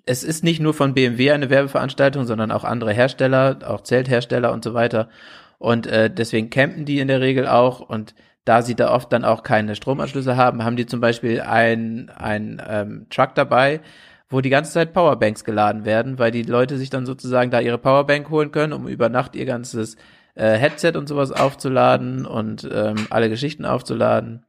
es 0.07 0.23
ist 0.23 0.43
nicht 0.43 0.59
nur 0.59 0.73
von 0.73 0.93
BMW 0.93 1.31
eine 1.31 1.49
Werbeveranstaltung, 1.49 2.25
sondern 2.25 2.51
auch 2.51 2.63
andere 2.63 2.93
Hersteller, 2.93 3.59
auch 3.65 3.81
Zelthersteller 3.81 4.51
und 4.51 4.63
so 4.63 4.73
weiter. 4.73 5.09
Und 5.59 5.87
äh, 5.87 6.09
deswegen 6.09 6.49
campen 6.49 6.85
die 6.85 6.99
in 6.99 7.07
der 7.07 7.21
Regel 7.21 7.47
auch. 7.47 7.81
Und 7.81 8.15
da 8.45 8.61
sie 8.61 8.75
da 8.75 8.93
oft 8.93 9.11
dann 9.11 9.25
auch 9.25 9.43
keine 9.43 9.75
Stromanschlüsse 9.75 10.37
haben, 10.37 10.63
haben 10.63 10.77
die 10.77 10.85
zum 10.85 11.01
Beispiel 11.01 11.41
ein, 11.41 12.09
ein 12.15 12.61
ähm, 12.67 13.07
Truck 13.09 13.35
dabei, 13.35 13.81
wo 14.29 14.39
die 14.41 14.49
ganze 14.49 14.71
Zeit 14.71 14.93
Powerbanks 14.93 15.43
geladen 15.43 15.83
werden, 15.85 16.19
weil 16.19 16.31
die 16.31 16.43
Leute 16.43 16.77
sich 16.77 16.89
dann 16.89 17.05
sozusagen 17.05 17.51
da 17.51 17.59
ihre 17.59 17.77
Powerbank 17.77 18.29
holen 18.29 18.51
können, 18.51 18.73
um 18.73 18.87
über 18.87 19.09
Nacht 19.09 19.35
ihr 19.35 19.45
ganzes 19.45 19.97
äh, 20.35 20.53
Headset 20.53 20.93
und 20.95 21.07
sowas 21.07 21.31
aufzuladen 21.31 22.25
und 22.25 22.67
ähm, 22.71 23.07
alle 23.09 23.29
Geschichten 23.29 23.65
aufzuladen. 23.65 24.43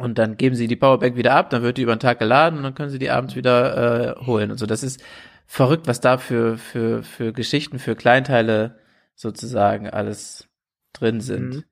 Und 0.00 0.18
dann 0.18 0.36
geben 0.36 0.56
sie 0.56 0.66
die 0.66 0.76
Powerbank 0.76 1.16
wieder 1.16 1.34
ab, 1.34 1.50
dann 1.50 1.62
wird 1.62 1.76
die 1.76 1.82
über 1.82 1.94
den 1.94 2.00
Tag 2.00 2.18
geladen 2.18 2.56
und 2.58 2.62
dann 2.62 2.74
können 2.74 2.90
sie 2.90 2.98
die 2.98 3.10
abends 3.10 3.36
wieder 3.36 4.16
äh, 4.16 4.26
holen 4.26 4.50
und 4.50 4.58
so. 4.58 4.66
Das 4.66 4.82
ist 4.82 5.02
verrückt, 5.46 5.86
was 5.86 6.00
da 6.00 6.18
für, 6.18 6.56
für, 6.58 7.02
für 7.02 7.32
Geschichten, 7.32 7.78
für 7.78 7.96
Kleinteile 7.96 8.78
sozusagen 9.14 9.90
alles 9.90 10.48
drin 10.92 11.20
sind. 11.20 11.54
Mhm. 11.54 11.64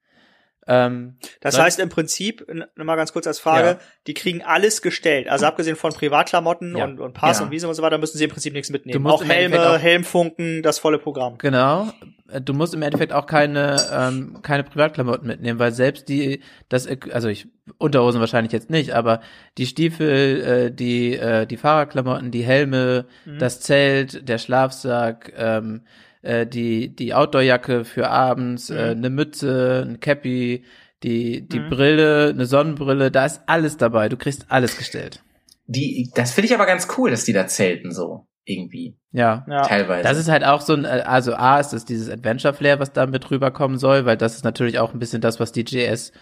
Ähm, 0.68 1.16
Das 1.40 1.56
Weil- 1.56 1.64
heißt 1.64 1.80
im 1.80 1.88
Prinzip, 1.88 2.46
n- 2.48 2.64
noch 2.76 2.84
mal 2.84 2.96
ganz 2.96 3.12
kurz 3.12 3.26
als 3.26 3.38
Frage, 3.40 3.68
Ja. 3.68 3.78
die 4.06 4.14
kriegen 4.14 4.42
alles 4.42 4.82
gestellt. 4.82 5.28
Also 5.28 5.46
abgesehen 5.46 5.76
von 5.76 5.92
Privatklamotten 5.92 6.76
Ja. 6.76 6.84
und, 6.84 7.00
und 7.00 7.14
Pass 7.14 7.38
Ja. 7.38 7.46
und 7.46 7.50
Visum 7.50 7.70
und 7.70 7.74
so 7.74 7.82
weiter, 7.82 7.96
müssen 7.98 8.18
sie 8.18 8.24
im 8.24 8.30
Prinzip 8.30 8.52
nichts 8.52 8.70
mitnehmen. 8.70 9.02
Du 9.02 9.08
musst 9.08 9.24
Auch 9.24 9.28
Helme, 9.28 9.70
auch- 9.70 9.78
Helmfunken, 9.78 10.62
das 10.62 10.78
volle 10.78 10.98
Programm. 10.98 11.38
Genau. 11.38 11.88
Äh, 12.30 12.40
Du 12.42 12.52
musst 12.52 12.74
im 12.74 12.82
Endeffekt 12.82 13.12
auch 13.14 13.24
keine 13.26 13.76
ähm, 13.90 14.40
keine 14.42 14.62
Privatklamotten 14.62 15.26
mitnehmen, 15.26 15.58
weil 15.58 15.72
selbst 15.72 16.08
die 16.10 16.40
das 16.68 16.86
also 17.10 17.28
ich 17.28 17.48
Unterhosen 17.78 18.20
wahrscheinlich 18.20 18.52
jetzt 18.52 18.68
nicht, 18.70 18.92
aber 18.92 19.20
die 19.56 19.64
Stiefel, 19.66 20.68
äh, 20.68 20.70
die 20.70 21.16
äh, 21.16 21.46
die 21.46 21.56
Fahrradklamotten, 21.56 22.30
die 22.30 22.42
Helme, 22.44 23.06
Mhm. 23.24 23.38
das 23.38 23.60
Zelt, 23.60 24.28
der 24.28 24.36
Schlafsack, 24.38 25.32
ähm, 25.36 25.82
äh, 26.22 26.46
die 26.46 26.94
die 26.94 27.14
Outdoorjacke 27.14 27.84
für 27.84 28.08
abends, 28.10 28.70
äh, 28.70 28.90
eine 28.96 29.10
Mütze, 29.10 29.86
ein 29.88 30.00
Cappy, 30.00 30.64
die 31.02 31.46
die 31.48 31.60
Mhm. 31.60 31.68
Brille, 31.70 32.28
eine 32.30 32.46
Sonnenbrille, 32.46 33.10
da 33.10 33.26
ist 33.26 33.42
alles 33.46 33.76
dabei. 33.76 34.08
Du 34.08 34.16
kriegst 34.16 34.46
alles 34.48 34.76
gestellt. 34.76 35.22
Die, 35.66 36.10
das 36.14 36.32
finde 36.32 36.46
ich 36.46 36.54
aber 36.54 36.66
ganz 36.66 36.88
cool, 36.96 37.10
dass 37.10 37.24
die 37.24 37.32
da 37.32 37.46
zelten 37.46 37.92
so 37.92 38.26
irgendwie 38.44 38.96
Ja. 39.12 39.44
Ja. 39.48 39.62
teilweise. 39.62 40.02
Das 40.08 40.16
ist 40.18 40.28
halt 40.30 40.42
auch 40.44 40.62
so 40.62 40.72
ein, 40.72 40.84
äh, 40.86 41.02
also 41.04 41.34
A 41.34 41.60
ist 41.60 41.74
es 41.74 41.84
dieses 41.84 42.08
Adventure-Flair, 42.08 42.80
was 42.80 42.92
da 42.94 43.06
mit 43.06 43.30
rüberkommen 43.30 43.76
soll, 43.78 44.06
weil 44.06 44.16
das 44.16 44.34
ist 44.36 44.44
natürlich 44.44 44.78
auch 44.78 44.94
ein 44.94 44.98
bisschen 44.98 45.20
das, 45.20 45.38
was 45.38 45.52
die 45.52 45.64
GS 45.64 46.12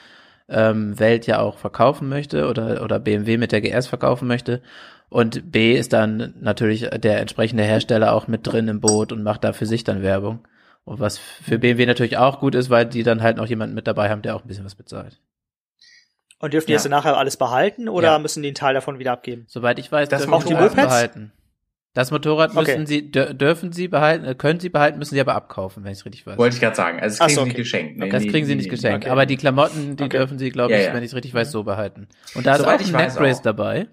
ähm, 0.48 0.98
Welt 0.98 1.26
ja 1.28 1.38
auch 1.40 1.58
verkaufen 1.58 2.08
möchte 2.08 2.48
oder, 2.48 2.82
oder 2.82 2.98
BMW 2.98 3.36
mit 3.36 3.52
der 3.52 3.60
GS 3.60 3.86
verkaufen 3.86 4.26
möchte. 4.28 4.60
Und 5.08 5.52
B 5.52 5.74
ist 5.76 5.92
dann 5.92 6.34
natürlich 6.40 6.88
der 6.90 7.20
entsprechende 7.20 7.62
Hersteller 7.62 8.12
auch 8.12 8.26
mit 8.28 8.46
drin 8.46 8.68
im 8.68 8.80
Boot 8.80 9.12
und 9.12 9.22
macht 9.22 9.44
da 9.44 9.52
für 9.52 9.66
sich 9.66 9.84
dann 9.84 10.02
Werbung. 10.02 10.46
Und 10.84 11.00
was 11.00 11.18
für 11.18 11.58
BMW 11.58 11.86
natürlich 11.86 12.16
auch 12.16 12.40
gut 12.40 12.54
ist, 12.54 12.70
weil 12.70 12.86
die 12.86 13.02
dann 13.02 13.22
halt 13.22 13.36
noch 13.36 13.46
jemanden 13.46 13.74
mit 13.74 13.86
dabei 13.86 14.08
haben, 14.10 14.22
der 14.22 14.36
auch 14.36 14.42
ein 14.44 14.48
bisschen 14.48 14.64
was 14.64 14.74
bezahlt. 14.74 15.20
Und 16.38 16.52
dürfen 16.52 16.66
die 16.66 16.72
Ja. 16.72 16.76
das 16.76 16.82
dann 16.84 16.90
nachher 16.90 17.16
alles 17.16 17.36
behalten 17.36 17.88
oder 17.88 18.08
Ja. 18.12 18.18
müssen 18.18 18.42
die 18.42 18.48
einen 18.48 18.54
Teil 18.56 18.74
davon 18.74 18.98
wieder 18.98 19.12
abgeben? 19.12 19.44
Soweit 19.48 19.78
ich 19.78 19.90
weiß, 19.90 20.08
Das 20.08 20.20
dürfen 20.22 20.30
sie 20.32 20.36
Auch 20.36 20.44
die 20.44 20.54
alles 20.54 20.74
behalten. 20.74 21.32
Das 21.94 22.10
Motorrad 22.10 22.52
müssen 22.54 22.82
Okay. 22.82 22.86
sie, 22.86 23.10
dür- 23.10 23.32
dürfen 23.32 23.72
sie 23.72 23.88
behalten, 23.88 24.26
äh, 24.26 24.34
können 24.34 24.60
sie 24.60 24.68
behalten, 24.68 24.98
müssen 24.98 25.14
sie 25.14 25.20
aber 25.20 25.34
abkaufen, 25.34 25.82
wenn 25.82 25.92
ich 25.92 25.98
es 26.00 26.04
richtig 26.04 26.26
weiß. 26.26 26.36
Wollte 26.36 26.54
ich 26.56 26.60
gerade 26.60 26.76
sagen. 26.76 27.00
Also 27.00 27.16
das 27.16 27.26
kriegen 27.26 27.34
so, 27.36 27.44
sie 27.44 27.50
okay. 27.52 27.56
geschenkt. 27.62 27.98
Nee, 27.98 28.08
das 28.10 28.22
nee, 28.22 28.28
kriegen 28.28 28.44
sie 28.46 28.52
nee, 28.52 28.56
nicht 28.56 28.66
nee, 28.66 28.70
geschenkt. 28.76 29.04
okay. 29.06 29.10
Aber 29.12 29.24
die 29.24 29.38
Klamotten, 29.38 29.96
die 29.96 30.04
Okay. 30.04 30.18
dürfen 30.18 30.38
sie, 30.38 30.50
glaube 30.50 30.74
ich, 30.76 30.84
ja. 30.84 30.92
wenn 30.92 31.02
ich 31.02 31.08
es 31.10 31.14
richtig 31.14 31.32
weiß, 31.32 31.50
so 31.50 31.64
behalten. 31.64 32.06
Und 32.34 32.44
da 32.46 32.52
ist 32.56 32.60
Soweit 32.60 32.76
auch 32.76 32.80
ich 32.86 32.94
ein 32.94 33.10
auch. 33.34 33.40
dabei. 33.42 33.86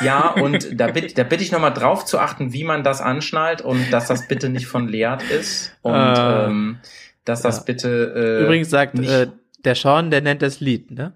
Ja, 0.00 0.28
und 0.30 0.80
da 0.80 0.88
bitte, 0.88 1.14
da 1.14 1.24
bitte 1.24 1.42
ich 1.42 1.52
nochmal 1.52 1.72
drauf 1.74 2.04
zu 2.04 2.18
achten, 2.18 2.52
wie 2.52 2.64
man 2.64 2.84
das 2.84 3.00
anschnallt 3.00 3.60
und 3.62 3.90
dass 3.92 4.06
das 4.06 4.28
bitte 4.28 4.48
nicht 4.48 4.66
von 4.66 4.88
Leat 4.88 5.22
ist 5.30 5.76
und 5.82 5.94
Äh, 5.94 6.44
ähm, 6.46 6.78
dass 7.24 7.42
das 7.42 7.58
ja. 7.58 7.62
bitte 7.64 8.14
äh, 8.14 8.44
Übrigens 8.44 8.70
sagt 8.70 8.98
äh, 8.98 9.28
der 9.64 9.74
Sean, 9.74 10.10
der 10.10 10.20
nennt 10.20 10.42
das 10.42 10.60
Lied, 10.60 10.90
ne? 10.90 11.12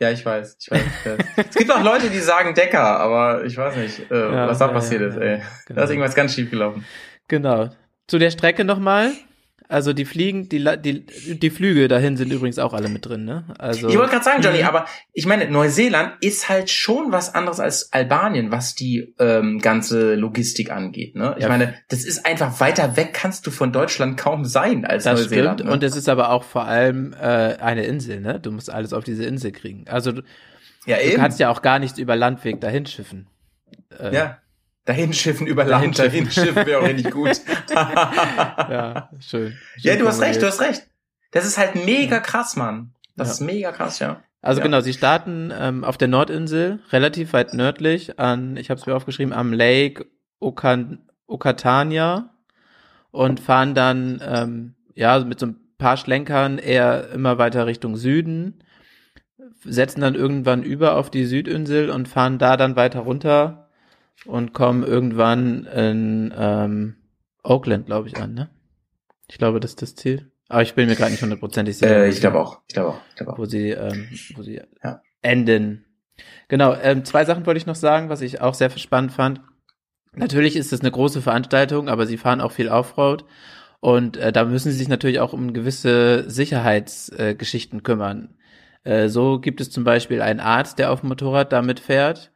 ja, 0.00 0.10
ich 0.10 0.24
weiß, 0.24 0.56
ich 0.60 0.70
weiß. 0.70 0.82
Es 1.36 1.54
gibt 1.54 1.70
auch 1.72 1.82
Leute, 1.82 2.10
die 2.10 2.18
sagen 2.18 2.54
Decker, 2.54 3.00
aber 3.00 3.44
ich 3.44 3.56
weiß 3.56 3.76
nicht, 3.76 4.10
äh, 4.10 4.32
Ja, 4.32 4.48
was 4.48 4.58
da 4.58 4.66
ja, 4.66 4.72
passiert 4.72 5.02
ist. 5.02 5.16
Ey. 5.16 5.40
Genau. 5.66 5.78
Da 5.78 5.84
ist 5.84 5.90
irgendwas 5.90 6.14
ganz 6.14 6.34
schief 6.34 6.50
gelaufen. 6.50 6.84
Genau. 7.28 7.70
Zu 8.06 8.18
der 8.18 8.30
Strecke 8.30 8.64
nochmal. 8.64 9.12
Also 9.66 9.94
die 9.94 10.04
Fliegen, 10.04 10.48
die, 10.50 10.62
die, 10.82 11.06
die 11.38 11.50
Flüge 11.50 11.88
dahin 11.88 12.18
sind 12.18 12.30
übrigens 12.32 12.58
auch 12.58 12.74
alle 12.74 12.88
mit 12.90 13.06
drin, 13.06 13.24
ne? 13.24 13.44
Also 13.58 13.88
Ich 13.88 13.96
wollte 13.96 14.10
gerade 14.12 14.24
sagen, 14.24 14.42
Johnny, 14.42 14.58
Mhm. 14.58 14.64
aber 14.66 14.86
ich 15.14 15.24
meine, 15.24 15.50
Neuseeland 15.50 16.12
ist 16.20 16.50
halt 16.50 16.70
schon 16.70 17.12
was 17.12 17.34
anderes 17.34 17.60
als 17.60 17.90
Albanien, 17.92 18.50
was 18.50 18.74
die 18.74 19.14
ähm, 19.18 19.60
ganze 19.60 20.16
Logistik 20.16 20.70
angeht. 20.70 21.16
Ne? 21.16 21.34
Ich 21.38 21.44
Ja. 21.44 21.48
meine, 21.48 21.74
das 21.88 22.04
ist 22.04 22.26
einfach 22.26 22.60
weiter 22.60 22.96
weg, 22.98 23.14
kannst 23.14 23.46
du 23.46 23.50
von 23.50 23.72
Deutschland 23.72 24.18
kaum 24.18 24.44
sein 24.44 24.84
als 24.84 25.04
das 25.04 25.20
Neuseeland. 25.22 25.60
stimmt. 25.60 25.70
ne? 25.70 25.74
Und 25.74 25.82
es 25.82 25.96
ist 25.96 26.10
aber 26.10 26.28
auch 26.30 26.44
vor 26.44 26.66
allem 26.66 27.14
äh, 27.14 27.24
eine 27.56 27.84
Insel, 27.84 28.20
ne? 28.20 28.38
Du 28.40 28.52
musst 28.52 28.70
alles 28.70 28.92
auf 28.92 29.02
diese 29.02 29.24
Insel 29.24 29.50
kriegen. 29.52 29.86
Also 29.88 30.12
du, 30.12 30.22
ja, 30.84 30.98
du 30.98 31.04
eben. 31.04 31.16
kannst 31.16 31.40
ja 31.40 31.48
auch 31.48 31.62
gar 31.62 31.78
nichts 31.78 31.98
über 31.98 32.16
Landweg 32.16 32.60
dahin 32.60 32.84
schiffen. 32.84 33.28
Äh, 33.98 34.14
ja. 34.14 34.38
Dahin 34.84 35.12
schiffen 35.14 35.46
über 35.46 35.64
Land, 35.64 35.98
Dahin 35.98 36.24
dahin 36.24 36.30
schiffen 36.30 36.66
wäre 36.66 36.80
auch 36.80 36.84
richtig 36.86 37.10
gut. 37.10 37.40
ja, 37.74 39.08
schön. 39.20 39.54
ja, 39.78 39.96
du 39.96 40.06
hast 40.06 40.20
recht, 40.20 40.42
du 40.42 40.46
hast 40.46 40.60
recht. 40.60 40.86
Das 41.30 41.46
ist 41.46 41.58
halt 41.58 41.74
mega 41.86 42.20
krass, 42.20 42.54
Mann. 42.56 42.92
Das 43.16 43.28
Ja. 43.28 43.32
ist 43.34 43.40
mega 43.40 43.72
krass, 43.72 43.98
ja. 43.98 44.22
Also 44.42 44.60
Ja. 44.60 44.66
genau, 44.66 44.80
sie 44.80 44.92
starten 44.92 45.50
ähm, 45.58 45.84
auf 45.84 45.96
der 45.96 46.08
Nordinsel, 46.08 46.80
relativ 46.92 47.32
weit 47.32 47.54
nördlich, 47.54 48.18
an, 48.18 48.56
ich 48.58 48.68
habe 48.70 48.78
es 48.78 48.86
mir 48.86 48.94
aufgeschrieben, 48.94 49.32
am 49.32 49.52
Lake 49.52 50.06
Okan 50.38 50.98
Okatania 51.26 52.28
und 53.10 53.40
fahren 53.40 53.74
dann 53.74 54.20
ähm, 54.22 54.74
ja 54.94 55.18
mit 55.20 55.40
so 55.40 55.46
ein 55.46 55.56
paar 55.78 55.96
Schlenkern 55.96 56.58
eher 56.58 57.10
immer 57.12 57.38
weiter 57.38 57.66
Richtung 57.66 57.96
Süden, 57.96 58.62
setzen 59.64 60.02
dann 60.02 60.14
irgendwann 60.14 60.62
über 60.62 60.96
auf 60.96 61.10
die 61.10 61.24
Südinsel 61.24 61.88
und 61.88 62.06
fahren 62.08 62.38
da 62.38 62.58
dann 62.58 62.76
weiter 62.76 63.00
runter 63.00 63.63
und 64.26 64.52
kommen 64.52 64.82
irgendwann 64.82 65.64
in 65.66 66.32
ähm, 66.36 66.96
Oakland, 67.42 67.86
glaube 67.86 68.08
ich, 68.08 68.16
an, 68.16 68.34
ne? 68.34 68.50
Ich 69.30 69.38
glaube, 69.38 69.60
das 69.60 69.72
ist 69.72 69.82
das 69.82 69.94
Ziel. 69.94 70.30
Aber 70.48 70.62
ich 70.62 70.74
bin 70.74 70.88
mir 70.88 70.96
gerade 70.96 71.10
nicht 71.10 71.22
hundertprozentig 71.22 71.76
sicher. 71.76 72.04
Äh, 72.04 72.10
ich 72.10 72.20
glaube 72.20 72.40
auch. 72.40 72.60
Ich 72.68 72.74
glaube 72.74 72.90
auch. 72.90 73.00
Ich 73.10 73.16
glaube 73.16 73.32
auch. 73.32 73.38
wo 73.38 73.44
sie, 73.46 73.70
ähm, 73.70 74.08
wo 74.36 74.42
sie 74.42 74.60
Ja. 74.82 75.00
enden. 75.22 75.84
Genau, 76.48 76.74
ähm, 76.74 77.04
zwei 77.04 77.24
Sachen 77.24 77.46
wollte 77.46 77.58
ich 77.58 77.66
noch 77.66 77.74
sagen, 77.74 78.08
was 78.08 78.20
ich 78.20 78.40
auch 78.40 78.54
sehr 78.54 78.70
spannend 78.70 79.12
fand. 79.12 79.40
Natürlich 80.14 80.56
ist 80.56 80.72
es 80.72 80.80
eine 80.80 80.90
große 80.90 81.22
Veranstaltung, 81.22 81.88
aber 81.88 82.06
sie 82.06 82.18
fahren 82.18 82.40
auch 82.40 82.52
viel 82.52 82.68
Offroad. 82.68 83.24
Und 83.80 84.16
äh, 84.16 84.32
da 84.32 84.44
müssen 84.44 84.70
sie 84.70 84.78
sich 84.78 84.88
natürlich 84.88 85.20
auch 85.20 85.32
um 85.32 85.52
gewisse 85.52 86.28
Sicherheitsgeschichten 86.30 87.80
äh, 87.80 87.82
kümmern. 87.82 88.36
Äh, 88.84 89.08
so 89.08 89.40
gibt 89.40 89.60
es 89.60 89.70
zum 89.70 89.84
Beispiel 89.84 90.22
einen 90.22 90.40
Arzt, 90.40 90.78
der 90.78 90.92
auf 90.92 91.00
dem 91.00 91.08
Motorrad 91.08 91.52
damit 91.52 91.80
fährt. 91.80 92.32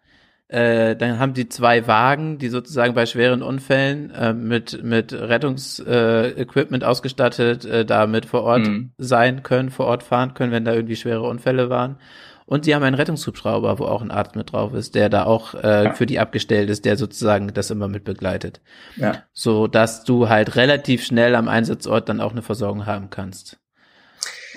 Äh, 0.49 0.97
dann 0.97 1.19
haben 1.19 1.35
die 1.35 1.49
zwei 1.51 1.87
Wagen, 1.87 2.39
die 2.39 2.49
sozusagen 2.49 2.95
bei 2.95 3.05
schweren 3.05 3.43
Unfällen 3.43 4.11
äh, 4.13 4.33
mit 4.33 4.83
mit 4.83 5.13
Rettungsequipment 5.13 6.37
äh, 6.37 6.41
Equipment 6.41 6.85
ausgestattet, 6.85 7.67
äh, 7.67 7.85
damit 7.85 8.25
vor 8.25 8.43
Ort 8.45 8.67
Mhm. 8.67 8.93
sein 8.97 9.43
können, 9.43 9.69
vor 9.71 9.85
Ort 9.87 10.03
fahren 10.03 10.33
können, 10.33 10.51
wenn 10.53 10.65
da 10.65 10.73
irgendwie 10.73 10.97
schwere 10.97 11.23
Unfälle 11.29 11.69
waren. 11.69 11.99
Und 12.47 12.65
sie 12.65 12.75
haben 12.75 12.83
einen 12.83 12.95
Rettungshubschrauber, 12.97 13.79
wo 13.79 13.85
auch 13.85 14.01
ein 14.01 14.11
Arzt 14.11 14.35
mit 14.37 14.53
drauf 14.53 14.73
ist, 14.73 14.95
der 14.95 15.11
da 15.11 15.25
auch 15.25 15.53
äh, 15.53 15.85
Ja. 15.85 15.93
für 15.93 16.07
die 16.07 16.19
abgestellt 16.19 16.71
ist, 16.71 16.87
der 16.87 16.97
sozusagen 16.97 17.53
das 17.53 17.71
immer 17.71 17.89
mit 17.89 18.05
begleitet, 18.05 18.63
Ja. 18.97 19.25
so 19.35 19.67
dass 19.67 20.03
du 20.05 20.31
halt 20.31 20.57
relativ 20.57 21.05
schnell 21.05 21.35
am 21.35 21.49
Einsatzort 21.49 22.09
dann 22.09 22.23
auch 22.23 22.33
eine 22.33 22.41
Versorgung 22.41 22.87
haben 22.87 23.11
kannst. 23.11 23.59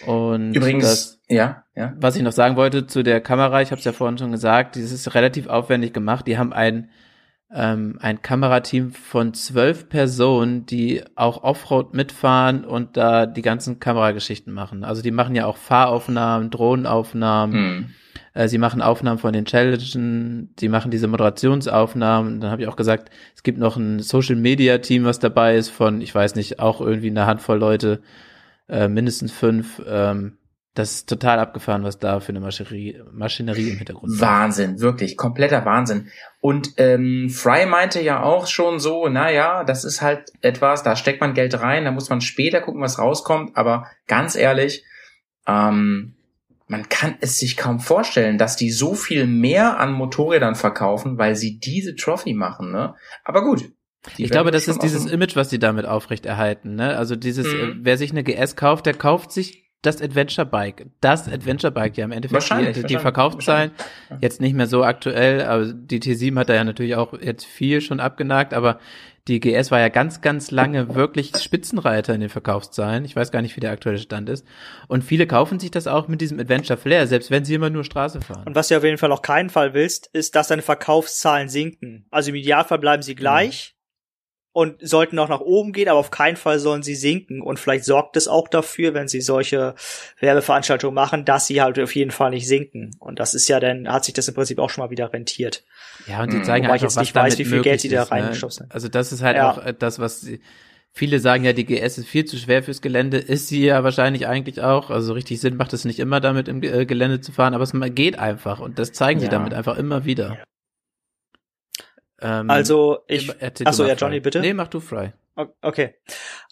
Und 0.05 0.53
Übrigens, 0.55 0.83
das, 0.85 1.20
ja, 1.31 1.63
ja. 1.75 1.93
was 1.97 2.15
ich 2.15 2.23
noch 2.23 2.31
sagen 2.31 2.55
wollte 2.55 2.87
zu 2.87 3.03
der 3.03 3.21
Kamera, 3.21 3.61
ich 3.61 3.71
habe 3.71 3.79
es 3.79 3.85
ja 3.85 3.91
vorhin 3.91 4.17
schon 4.17 4.31
gesagt, 4.31 4.75
dieses 4.75 4.91
ist 4.91 5.15
relativ 5.15 5.47
aufwendig 5.47 5.93
gemacht. 5.93 6.27
Die 6.27 6.37
haben 6.37 6.53
ein 6.53 6.89
ähm, 7.53 7.97
ein 7.99 8.21
Kamerateam 8.21 8.91
von 8.91 9.33
zwölf 9.33 9.89
Personen, 9.89 10.65
die 10.65 11.03
auch 11.15 11.43
Offroad 11.43 11.93
mitfahren 11.93 12.63
und 12.63 12.95
da 12.95 13.25
die 13.25 13.41
ganzen 13.41 13.79
Kamerageschichten 13.79 14.53
machen. 14.53 14.83
Also 14.83 15.01
die 15.01 15.11
machen 15.11 15.35
ja 15.35 15.45
auch 15.45 15.57
Fahraufnahmen, 15.57 16.49
Drohnenaufnahmen, 16.49 17.55
Hm. 17.55 17.89
äh, 18.33 18.47
sie 18.47 18.57
machen 18.57 18.81
Aufnahmen 18.81 19.19
von 19.19 19.33
den 19.33 19.45
Challengen, 19.45 20.53
sie 20.57 20.69
machen 20.69 20.91
diese 20.91 21.07
Moderationsaufnahmen. 21.07 22.39
Dann 22.39 22.51
habe 22.51 22.61
ich 22.61 22.67
auch 22.69 22.77
gesagt, 22.77 23.09
es 23.35 23.43
gibt 23.43 23.57
noch 23.57 23.75
ein 23.75 23.99
Social 23.99 24.37
Media 24.37 24.77
Team, 24.77 25.03
was 25.03 25.19
dabei 25.19 25.55
ist 25.57 25.69
von, 25.69 25.99
ich 25.99 26.15
weiß 26.15 26.35
nicht, 26.35 26.59
auch 26.59 26.79
irgendwie 26.79 27.09
eine 27.09 27.25
Handvoll 27.25 27.59
Leute, 27.59 28.01
äh, 28.69 28.87
mindestens 28.87 29.33
fünf. 29.33 29.81
Ähm, 29.85 30.37
das 30.73 30.91
ist 30.91 31.09
total 31.09 31.39
abgefahren, 31.39 31.83
was 31.83 31.99
da 31.99 32.21
für 32.21 32.29
eine 32.29 32.39
Maschinerie, 32.39 33.01
Maschinerie 33.11 33.71
im 33.71 33.77
Hintergrund 33.77 34.13
ist. 34.13 34.21
Wahnsinn, 34.21 34.79
wirklich, 34.79 35.17
kompletter 35.17 35.65
Wahnsinn. 35.65 36.07
Und 36.39 36.73
ähm, 36.77 37.29
Fry 37.29 37.65
meinte 37.65 38.01
ja 38.01 38.23
auch 38.23 38.47
schon 38.47 38.79
so, 38.79 39.09
naja, 39.09 39.65
das 39.65 39.83
ist 39.83 40.01
halt 40.01 40.31
etwas, 40.41 40.83
da 40.83 40.95
steckt 40.95 41.19
man 41.19 41.33
Geld 41.33 41.59
rein, 41.59 41.83
da 41.83 41.91
muss 41.91 42.09
man 42.09 42.21
später 42.21 42.61
gucken, 42.61 42.81
was 42.81 42.99
rauskommt, 42.99 43.57
aber 43.57 43.87
ganz 44.07 44.35
ehrlich, 44.35 44.85
ähm, 45.45 46.15
man 46.67 46.87
kann 46.87 47.15
es 47.19 47.37
sich 47.37 47.57
kaum 47.57 47.81
vorstellen, 47.81 48.37
dass 48.37 48.55
die 48.55 48.71
so 48.71 48.93
viel 48.93 49.27
mehr 49.27 49.77
an 49.77 49.91
Motorrädern 49.91 50.55
verkaufen, 50.55 51.17
weil 51.17 51.35
sie 51.35 51.59
diese 51.59 51.95
Trophy 51.95 52.33
machen, 52.33 52.71
ne? 52.71 52.95
Aber 53.25 53.43
gut. 53.43 53.69
Ich 54.17 54.31
glaube, 54.31 54.51
das 54.51 54.69
ist 54.69 54.81
dieses 54.81 55.05
Image, 55.05 55.35
was 55.35 55.49
die 55.49 55.59
damit 55.59 55.85
aufrechterhalten, 55.85 56.75
ne? 56.75 56.95
Also 56.95 57.17
dieses, 57.17 57.45
mhm. 57.45 57.59
äh, 57.59 57.75
wer 57.81 57.97
sich 57.97 58.11
eine 58.11 58.23
GS 58.23 58.55
kauft, 58.55 58.85
der 58.85 58.93
kauft 58.93 59.33
sich 59.33 59.70
das 59.81 60.01
Adventure 60.01 60.45
Bike. 60.45 60.87
Das 61.01 61.27
Adventure 61.27 61.71
Bike, 61.71 61.97
ja 61.97 62.05
im 62.05 62.11
Endeffekt 62.11 62.33
wahrscheinlich, 62.33 62.77
die, 62.77 62.83
die 62.83 62.97
Verkaufszahlen 62.97 63.71
jetzt 64.19 64.39
nicht 64.39 64.53
mehr 64.53 64.67
so 64.67 64.83
aktuell, 64.83 65.43
aber 65.43 65.73
die 65.73 65.99
T7 65.99 66.37
hat 66.37 66.49
da 66.49 66.53
ja 66.53 66.63
natürlich 66.63 66.95
auch 66.95 67.13
jetzt 67.19 67.45
viel 67.45 67.81
schon 67.81 67.99
abgenagt, 67.99 68.53
aber 68.53 68.79
die 69.27 69.39
GS 69.39 69.69
war 69.69 69.79
ja 69.79 69.89
ganz, 69.89 70.21
ganz 70.21 70.49
lange 70.49 70.95
wirklich 70.95 71.37
Spitzenreiter 71.37 72.13
in 72.13 72.21
den 72.21 72.29
Verkaufszahlen. 72.29 73.05
Ich 73.05 73.15
weiß 73.15 73.31
gar 73.31 73.41
nicht, 73.41 73.55
wie 73.55 73.59
der 73.59 73.71
aktuelle 73.71 73.99
Stand 73.99 74.29
ist. 74.29 74.45
Und 74.87 75.03
viele 75.03 75.27
kaufen 75.27 75.59
sich 75.59 75.69
das 75.69 75.85
auch 75.85 76.07
mit 76.07 76.21
diesem 76.21 76.39
Adventure 76.39 76.77
Flair, 76.77 77.05
selbst 77.05 77.29
wenn 77.29 77.45
sie 77.45 77.53
immer 77.53 77.69
nur 77.69 77.83
Straße 77.83 78.19
fahren. 78.21 78.43
Und 78.45 78.55
was 78.55 78.67
du 78.67 78.77
auf 78.77 78.83
jeden 78.83 78.97
Fall 78.97 79.11
auf 79.11 79.21
keinen 79.21 79.49
Fall 79.49 79.75
willst, 79.75 80.09
ist, 80.13 80.35
dass 80.35 80.47
deine 80.47 80.63
Verkaufszahlen 80.63 81.49
sinken. 81.49 82.05
Also 82.09 82.29
im 82.29 82.35
Idealfall 82.35 82.79
bleiben 82.79 83.03
sie 83.03 83.15
gleich. 83.15 83.73
Mhm 83.75 83.80
und 84.53 84.75
sollten 84.81 85.17
auch 85.19 85.29
nach 85.29 85.39
oben 85.39 85.71
gehen, 85.71 85.87
aber 85.87 85.99
auf 85.99 86.11
keinen 86.11 86.35
Fall 86.35 86.59
sollen 86.59 86.83
sie 86.83 86.95
sinken. 86.95 87.41
Und 87.41 87.59
vielleicht 87.59 87.85
sorgt 87.85 88.17
es 88.17 88.27
auch 88.27 88.47
dafür, 88.47 88.93
wenn 88.93 89.07
sie 89.07 89.21
solche 89.21 89.75
Werbeveranstaltungen 90.19 90.93
machen, 90.93 91.23
dass 91.23 91.47
sie 91.47 91.61
halt 91.61 91.79
auf 91.79 91.95
jeden 91.95 92.11
Fall 92.11 92.31
nicht 92.31 92.47
sinken. 92.47 92.91
Und 92.99 93.19
das 93.19 93.33
ist 93.33 93.47
ja 93.47 93.59
dann, 93.59 93.87
hat 93.87 94.03
sich 94.03 94.13
das 94.13 94.27
im 94.27 94.33
Prinzip 94.33 94.59
auch 94.59 94.69
schon 94.69 94.83
mal 94.83 94.89
wieder 94.89 95.13
rentiert. 95.13 95.63
Ja, 96.07 96.21
und 96.21 96.31
sie 96.31 96.41
zeigen 96.41 96.65
Wobei 96.65 96.73
einfach, 96.73 96.75
ich 96.75 96.81
jetzt 96.81 96.99
nicht 96.99 97.15
weiß, 97.15 97.37
wie 97.37 97.45
viel 97.45 97.61
Geld 97.61 97.81
sie 97.81 97.89
da 97.89 98.03
reingeschossen 98.03 98.67
ne? 98.67 98.73
Also 98.73 98.87
das 98.89 99.11
ist 99.11 99.21
halt 99.21 99.37
ja. 99.37 99.51
auch 99.51 99.71
das, 99.77 99.99
was 99.99 100.21
sie, 100.21 100.41
viele 100.91 101.19
sagen 101.19 101.45
ja, 101.45 101.53
die 101.53 101.65
GS 101.65 101.97
ist 101.97 102.07
viel 102.07 102.25
zu 102.25 102.37
schwer 102.37 102.63
fürs 102.63 102.81
Gelände, 102.81 103.17
ist 103.17 103.47
sie 103.47 103.63
ja 103.63 103.83
wahrscheinlich 103.83 104.27
eigentlich 104.27 104.61
auch. 104.61 104.89
Also 104.89 105.13
richtig 105.13 105.39
Sinn 105.39 105.55
macht 105.55 105.71
es 105.71 105.85
nicht 105.85 105.99
immer 105.99 106.19
damit 106.19 106.49
im 106.49 106.61
äh, 106.63 106.85
Gelände 106.85 107.21
zu 107.21 107.31
fahren, 107.31 107.53
aber 107.53 107.63
es 107.63 107.73
geht 107.95 108.19
einfach 108.19 108.59
und 108.59 108.79
das 108.79 108.91
zeigen 108.91 109.19
sie 109.19 109.27
ja. 109.27 109.31
damit 109.31 109.53
einfach 109.53 109.77
immer 109.77 110.03
wieder. 110.03 110.37
Ähm, 112.21 112.49
also 112.49 113.03
ich. 113.07 113.31
Achso, 113.65 113.85
ja, 113.85 113.95
Johnny, 113.95 114.19
bitte. 114.19 114.39
Nee, 114.39 114.53
mach 114.53 114.67
du 114.67 114.79
frei. 114.79 115.13
Okay. 115.61 115.95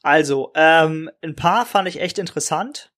Also, 0.01 0.51
ähm, 0.55 1.09
ein 1.21 1.35
paar 1.35 1.65
fand 1.65 1.87
ich 1.87 2.01
echt 2.01 2.17
interessant. 2.17 2.91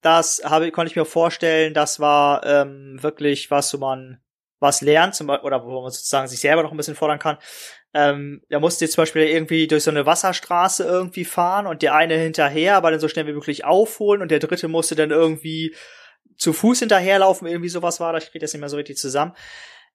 Das 0.00 0.42
habe, 0.44 0.70
konnte 0.70 0.90
ich 0.90 0.96
mir 0.96 1.04
vorstellen, 1.04 1.74
das 1.74 2.00
war 2.00 2.44
ähm, 2.46 3.02
wirklich 3.02 3.50
was, 3.50 3.72
wo 3.74 3.78
man 3.78 4.20
was 4.58 4.80
lernt, 4.80 5.14
zum 5.14 5.26
Beispiel, 5.26 5.46
oder 5.46 5.64
wo 5.64 5.82
man 5.82 5.90
sozusagen 5.90 6.28
sich 6.28 6.40
selber 6.40 6.62
noch 6.62 6.70
ein 6.70 6.76
bisschen 6.76 6.94
fordern 6.94 7.18
kann. 7.18 7.38
Ähm, 7.92 8.42
da 8.48 8.60
musste 8.60 8.84
jetzt 8.84 8.94
zum 8.94 9.02
Beispiel 9.02 9.22
irgendwie 9.22 9.66
durch 9.66 9.82
so 9.82 9.90
eine 9.90 10.06
Wasserstraße 10.06 10.84
irgendwie 10.84 11.24
fahren 11.24 11.66
und 11.66 11.82
der 11.82 11.94
eine 11.94 12.14
hinterher, 12.14 12.76
aber 12.76 12.90
dann 12.90 13.00
so 13.00 13.08
schnell 13.08 13.26
wie 13.26 13.32
möglich 13.32 13.64
aufholen 13.64 14.22
und 14.22 14.30
der 14.30 14.38
dritte 14.38 14.68
musste 14.68 14.94
dann 14.94 15.10
irgendwie 15.10 15.74
zu 16.36 16.52
Fuß 16.52 16.78
hinterherlaufen, 16.80 17.48
irgendwie 17.48 17.68
sowas 17.68 18.00
war, 18.00 18.12
da 18.12 18.20
kriege 18.20 18.32
ich 18.34 18.40
das 18.40 18.52
nicht 18.52 18.60
mehr 18.60 18.68
so 18.68 18.76
richtig 18.76 18.96
zusammen. 18.96 19.34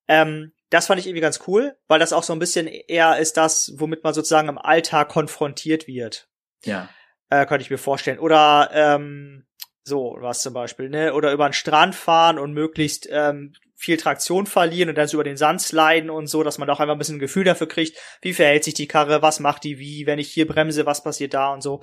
Ähm, 0.08 0.54
das 0.70 0.88
fand 0.88 1.00
ich 1.00 1.08
irgendwie 1.08 1.22
ganz 1.22 1.42
cool, 1.48 1.78
weil 1.88 2.00
das 2.00 2.14
auch 2.14 2.24
so 2.24 2.34
ein 2.34 2.40
bisschen 2.40 2.68
eher 2.68 3.18
ist 3.18 3.38
das, 3.38 3.74
womit 3.78 4.04
man 4.04 4.14
sozusagen 4.14 4.50
im 4.50 4.58
Alltag 4.58 5.10
konfrontiert 5.10 5.88
wird. 5.88 6.28
Ja. 6.64 6.90
Äh, 7.30 7.46
könnte 7.46 7.64
ich 7.64 7.70
mir 7.70 7.78
vorstellen. 7.78 8.20
Oder 8.20 8.70
ähm, 8.74 9.46
so 9.84 10.18
was 10.20 10.42
zum 10.42 10.54
Beispiel, 10.54 10.90
ne? 10.90 11.14
Oder 11.14 11.32
über 11.32 11.48
den 11.48 11.54
Strand 11.54 11.96
fahren 11.96 12.40
und 12.40 12.54
möglichst 12.54 13.08
ähm, 13.12 13.54
viel 13.76 13.98
Traktion 13.98 14.48
verlieren 14.48 14.90
und 14.90 14.98
dann 14.98 15.08
so 15.08 15.18
über 15.18 15.24
den 15.24 15.38
Sand 15.38 15.62
sliden 15.62 16.10
und 16.10 16.28
so, 16.28 16.44
dass 16.44 16.58
man 16.58 16.68
doch 16.68 16.80
einfach 16.80 16.96
ein 16.96 16.98
bisschen 16.98 17.18
ein 17.18 17.20
Gefühl 17.20 17.44
dafür 17.44 17.68
kriegt, 17.68 17.98
wie 18.22 18.34
verhält 18.34 18.64
sich 18.64 18.74
die 18.74 18.88
Karre, 18.88 19.22
was 19.22 19.40
macht 19.40 19.64
die 19.64 19.78
wie, 19.78 20.08
wenn 20.08 20.18
ich 20.18 20.32
hier 20.32 20.48
bremse, 20.48 20.86
was 20.86 21.04
passiert 21.04 21.34
da 21.34 21.54
und 21.54 21.62
so. 21.62 21.82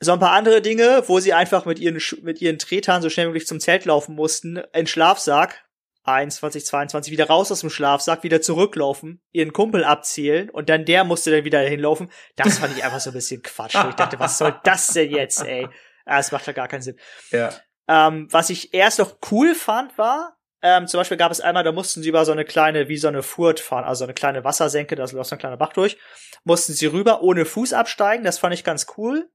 So 0.00 0.12
ein 0.12 0.18
paar 0.18 0.32
andere 0.32 0.62
Dinge, 0.62 1.04
wo 1.06 1.20
sie 1.20 1.32
einfach 1.32 1.64
mit 1.64 1.78
ihren, 1.78 2.00
mit 2.22 2.40
ihren 2.40 2.58
Tretern 2.58 3.02
so 3.02 3.10
schnell 3.10 3.26
wie 3.26 3.30
möglich 3.30 3.46
zum 3.46 3.60
Zelt 3.60 3.84
laufen 3.84 4.14
mussten, 4.14 4.56
in 4.72 4.86
Schlafsack, 4.86 5.64
21, 6.04 6.64
22 6.66 7.12
wieder 7.12 7.28
raus 7.28 7.52
aus 7.52 7.60
dem 7.60 7.70
Schlafsack, 7.70 8.22
wieder 8.22 8.40
zurücklaufen, 8.40 9.20
ihren 9.30 9.52
Kumpel 9.52 9.84
abzählen 9.84 10.50
und 10.50 10.68
dann 10.68 10.84
der 10.84 11.04
musste 11.04 11.30
dann 11.30 11.44
wieder 11.44 11.60
hinlaufen. 11.60 12.10
Das 12.36 12.58
fand 12.58 12.76
ich 12.76 12.84
einfach 12.84 13.00
so 13.00 13.10
ein 13.10 13.14
bisschen 13.14 13.42
Quatsch. 13.42 13.74
ich 13.74 13.94
dachte, 13.94 14.18
was 14.18 14.38
soll 14.38 14.58
das 14.64 14.88
denn 14.88 15.10
jetzt, 15.10 15.44
ey? 15.44 15.68
Ah, 16.04 16.16
das 16.16 16.32
macht 16.32 16.46
ja 16.46 16.52
gar 16.52 16.68
keinen 16.68 16.82
Sinn. 16.82 16.98
Ja. 17.30 17.50
Ähm, 17.88 18.28
was 18.30 18.50
ich 18.50 18.74
erst 18.74 18.98
noch 18.98 19.16
cool 19.30 19.54
fand, 19.54 19.96
war, 19.98 20.36
ähm, 20.62 20.86
zum 20.86 20.98
Beispiel 20.98 21.16
gab 21.16 21.32
es 21.32 21.40
einmal, 21.40 21.64
da 21.64 21.72
mussten 21.72 22.02
sie 22.02 22.08
über 22.08 22.24
so 22.24 22.32
eine 22.32 22.44
kleine, 22.44 22.88
wie 22.88 22.96
so 22.96 23.08
eine 23.08 23.22
Furt 23.22 23.60
fahren, 23.60 23.84
also 23.84 24.04
eine 24.04 24.14
kleine 24.14 24.44
Wassersenke, 24.44 24.94
da 24.94 25.04
läuft 25.04 25.28
so 25.28 25.34
ein 25.34 25.38
kleiner 25.38 25.56
Bach 25.56 25.72
durch, 25.72 25.98
mussten 26.44 26.72
sie 26.72 26.86
rüber 26.86 27.22
ohne 27.22 27.44
Fuß 27.44 27.72
absteigen, 27.72 28.24
das 28.24 28.38
fand 28.38 28.54
ich 28.54 28.64
ganz 28.64 28.86
cool. 28.96 29.28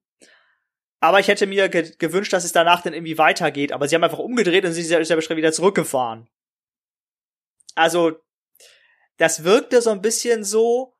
Aber 0.99 1.19
ich 1.19 1.27
hätte 1.27 1.45
mir 1.45 1.69
ge 1.69 1.91
gewünscht, 1.99 2.33
dass 2.33 2.43
es 2.43 2.53
danach 2.53 2.81
dann 2.81 2.93
irgendwie 2.93 3.17
weitergeht. 3.17 3.71
Aber 3.71 3.87
sie 3.87 3.95
haben 3.95 4.03
einfach 4.03 4.17
umgedreht 4.17 4.65
und 4.65 4.71
sind 4.71 4.85
sehr 5.05 5.37
wieder 5.37 5.51
zurückgefahren. 5.51 6.27
Also, 7.77 8.19
das 9.17 9.43
wirkte 9.43 9.81
so 9.81 9.91
ein 9.91 10.01
bisschen 10.01 10.43
so, 10.43 10.95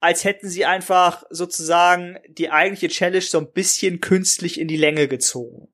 als 0.00 0.24
hätten 0.24 0.48
sie 0.48 0.64
einfach 0.64 1.24
sozusagen 1.30 2.18
die 2.28 2.50
eigentliche 2.50 2.88
Challenge 2.88 3.22
so 3.22 3.38
ein 3.38 3.52
bisschen 3.52 4.00
künstlich 4.00 4.60
in 4.60 4.68
die 4.68 4.76
Länge 4.76 5.08
gezogen. 5.08 5.72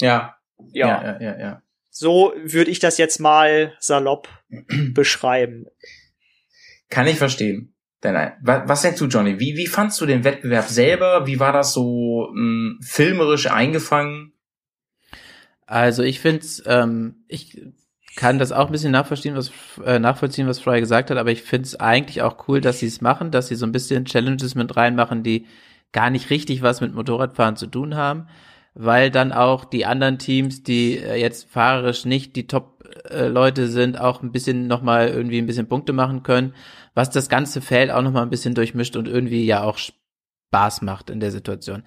Ja. 0.00 0.36
Ja, 0.72 1.02
ja, 1.02 1.20
ja, 1.20 1.38
ja. 1.38 1.62
So 1.90 2.32
würde 2.36 2.70
ich 2.70 2.78
das 2.78 2.98
jetzt 2.98 3.20
mal 3.20 3.76
salopp 3.78 4.28
beschreiben. 4.92 5.66
Kann 6.88 7.06
ich 7.06 7.18
verstehen. 7.18 7.74
Nein, 8.02 8.36
Was 8.42 8.82
denkst 8.82 8.98
du, 8.98 9.06
Johnny? 9.06 9.40
Wie, 9.40 9.56
wie 9.56 9.66
fandst 9.66 10.00
du 10.00 10.06
den 10.06 10.22
Wettbewerb 10.22 10.68
selber? 10.68 11.26
Wie 11.26 11.40
war 11.40 11.52
das 11.52 11.72
so 11.72 12.28
mh, 12.32 12.34
hm, 12.34 12.80
filmerisch 12.82 13.50
eingefangen? 13.50 14.35
Also 15.66 16.02
ich 16.02 16.20
finde 16.20 16.46
ähm, 16.66 17.16
ich 17.28 17.60
kann 18.16 18.38
das 18.38 18.50
auch 18.50 18.66
ein 18.66 18.72
bisschen 18.72 18.92
nachvollziehen, 18.92 19.36
was 19.36 19.52
äh, 19.84 19.98
nachvollziehen, 19.98 20.48
was 20.48 20.58
Fry 20.58 20.80
gesagt 20.80 21.10
hat, 21.10 21.18
aber 21.18 21.30
ich 21.30 21.42
finde 21.42 21.66
es 21.66 21.78
eigentlich 21.78 22.22
auch 22.22 22.48
cool, 22.48 22.60
dass 22.60 22.80
sie 22.80 22.86
es 22.86 23.00
machen, 23.02 23.30
dass 23.30 23.48
sie 23.48 23.56
so 23.56 23.66
ein 23.66 23.72
bisschen 23.72 24.06
Challenges 24.06 24.54
mit 24.54 24.74
reinmachen, 24.76 25.22
die 25.22 25.46
gar 25.92 26.10
nicht 26.10 26.30
richtig 26.30 26.62
was 26.62 26.80
mit 26.80 26.94
Motorradfahren 26.94 27.56
zu 27.56 27.66
tun 27.66 27.94
haben, 27.94 28.28
weil 28.74 29.10
dann 29.10 29.32
auch 29.32 29.64
die 29.64 29.86
anderen 29.86 30.18
Teams, 30.18 30.62
die 30.62 30.98
äh, 30.98 31.16
jetzt 31.20 31.50
fahrerisch 31.50 32.04
nicht 32.06 32.36
die 32.36 32.46
Top-Leute 32.46 33.62
äh, 33.62 33.68
sind, 33.68 34.00
auch 34.00 34.22
ein 34.22 34.32
bisschen 34.32 34.66
nochmal 34.66 35.08
irgendwie 35.08 35.38
ein 35.38 35.46
bisschen 35.46 35.68
Punkte 35.68 35.92
machen 35.92 36.22
können, 36.22 36.54
was 36.94 37.10
das 37.10 37.28
ganze 37.28 37.60
Feld 37.60 37.90
auch 37.90 38.02
nochmal 38.02 38.22
ein 38.22 38.30
bisschen 38.30 38.54
durchmischt 38.54 38.96
und 38.96 39.08
irgendwie 39.08 39.44
ja 39.44 39.62
auch 39.62 39.78
Spaß 39.78 40.82
macht 40.82 41.10
in 41.10 41.20
der 41.20 41.30
Situation. 41.30 41.82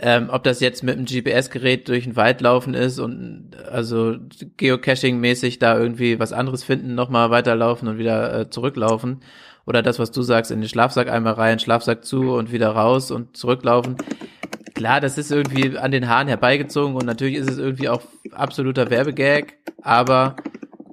Ähm, 0.00 0.28
ob 0.30 0.44
das 0.44 0.60
jetzt 0.60 0.84
mit 0.84 0.96
einem 0.96 1.06
GPS-Gerät 1.06 1.88
durch 1.88 2.04
den 2.04 2.14
Wald 2.14 2.40
laufen 2.40 2.74
ist 2.74 3.00
und 3.00 3.50
also 3.68 4.16
Geocaching-mäßig 4.56 5.58
da 5.58 5.76
irgendwie 5.76 6.20
was 6.20 6.32
anderes 6.32 6.62
finden, 6.62 6.94
nochmal 6.94 7.30
weiterlaufen 7.30 7.88
und 7.88 7.98
wieder 7.98 8.40
äh, 8.40 8.50
zurücklaufen. 8.50 9.20
Oder 9.66 9.82
das, 9.82 9.98
was 9.98 10.12
du 10.12 10.22
sagst, 10.22 10.52
in 10.52 10.60
den 10.60 10.68
Schlafsack 10.68 11.10
einmal 11.10 11.34
rein, 11.34 11.58
Schlafsack 11.58 12.04
zu 12.04 12.32
und 12.32 12.52
wieder 12.52 12.68
raus 12.70 13.10
und 13.10 13.36
zurücklaufen. 13.36 13.96
Klar, 14.74 15.00
das 15.00 15.18
ist 15.18 15.32
irgendwie 15.32 15.76
an 15.76 15.90
den 15.90 16.08
Haaren 16.08 16.28
herbeigezogen 16.28 16.94
und 16.94 17.04
natürlich 17.04 17.34
ist 17.34 17.50
es 17.50 17.58
irgendwie 17.58 17.88
auch 17.88 18.02
absoluter 18.30 18.90
Werbegag, 18.90 19.54
aber 19.82 20.36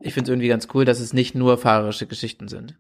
ich 0.02 0.14
finde 0.14 0.32
es 0.32 0.34
irgendwie 0.34 0.48
ganz 0.48 0.68
cool, 0.74 0.84
dass 0.84 1.00
es 1.00 1.14
nicht 1.14 1.36
nur 1.36 1.60
fahrerische 1.60 2.08
Geschichten 2.08 2.48
sind. 2.48 2.76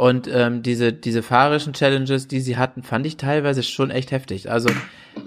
Und 0.00 0.30
ähm, 0.32 0.62
diese, 0.62 0.94
diese 0.94 1.22
fahrerischen 1.22 1.74
Challenges, 1.74 2.26
die 2.26 2.40
sie 2.40 2.56
hatten, 2.56 2.82
fand 2.82 3.04
ich 3.04 3.18
teilweise 3.18 3.62
schon 3.62 3.90
echt 3.90 4.12
heftig. 4.12 4.50
Also 4.50 4.70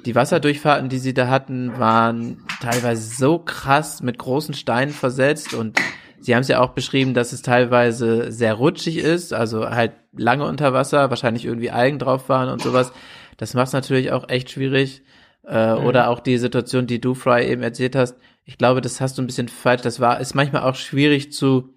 die 0.07 0.15
Wasserdurchfahrten, 0.15 0.89
die 0.89 0.97
sie 0.97 1.13
da 1.13 1.27
hatten, 1.27 1.77
waren 1.77 2.39
teilweise 2.59 3.15
so 3.15 3.37
krass 3.37 4.01
mit 4.01 4.17
großen 4.17 4.55
Steinen 4.55 4.91
versetzt 4.91 5.53
und 5.53 5.79
sie 6.21 6.33
haben 6.33 6.41
es 6.41 6.47
ja 6.47 6.59
auch 6.59 6.71
beschrieben, 6.71 7.13
dass 7.13 7.33
es 7.33 7.43
teilweise 7.43 8.31
sehr 8.31 8.55
rutschig 8.55 8.97
ist, 8.97 9.31
also 9.31 9.69
halt 9.69 9.91
lange 10.11 10.47
unter 10.47 10.73
Wasser, 10.73 11.11
wahrscheinlich 11.11 11.45
irgendwie 11.45 11.69
Algen 11.69 11.99
drauf 11.99 12.27
waren 12.27 12.49
und 12.49 12.63
sowas. 12.63 12.91
Das 13.37 13.53
macht 13.53 13.67
es 13.67 13.73
natürlich 13.73 14.11
auch 14.11 14.27
echt 14.27 14.49
schwierig. 14.49 15.03
Äh, 15.47 15.75
mhm. 15.75 15.85
Oder 15.85 16.09
auch 16.09 16.19
die 16.19 16.39
Situation, 16.39 16.87
die 16.87 16.99
du, 16.99 17.13
Fry, 17.13 17.45
eben 17.45 17.61
erzählt 17.61 17.95
hast. 17.95 18.17
Ich 18.43 18.57
glaube, 18.57 18.81
das 18.81 19.01
hast 19.01 19.19
du 19.19 19.21
ein 19.21 19.27
bisschen 19.27 19.49
falsch. 19.49 19.83
Das 19.83 19.99
war, 19.99 20.19
ist 20.19 20.33
manchmal 20.33 20.63
auch 20.63 20.75
schwierig 20.75 21.31
zu 21.31 21.69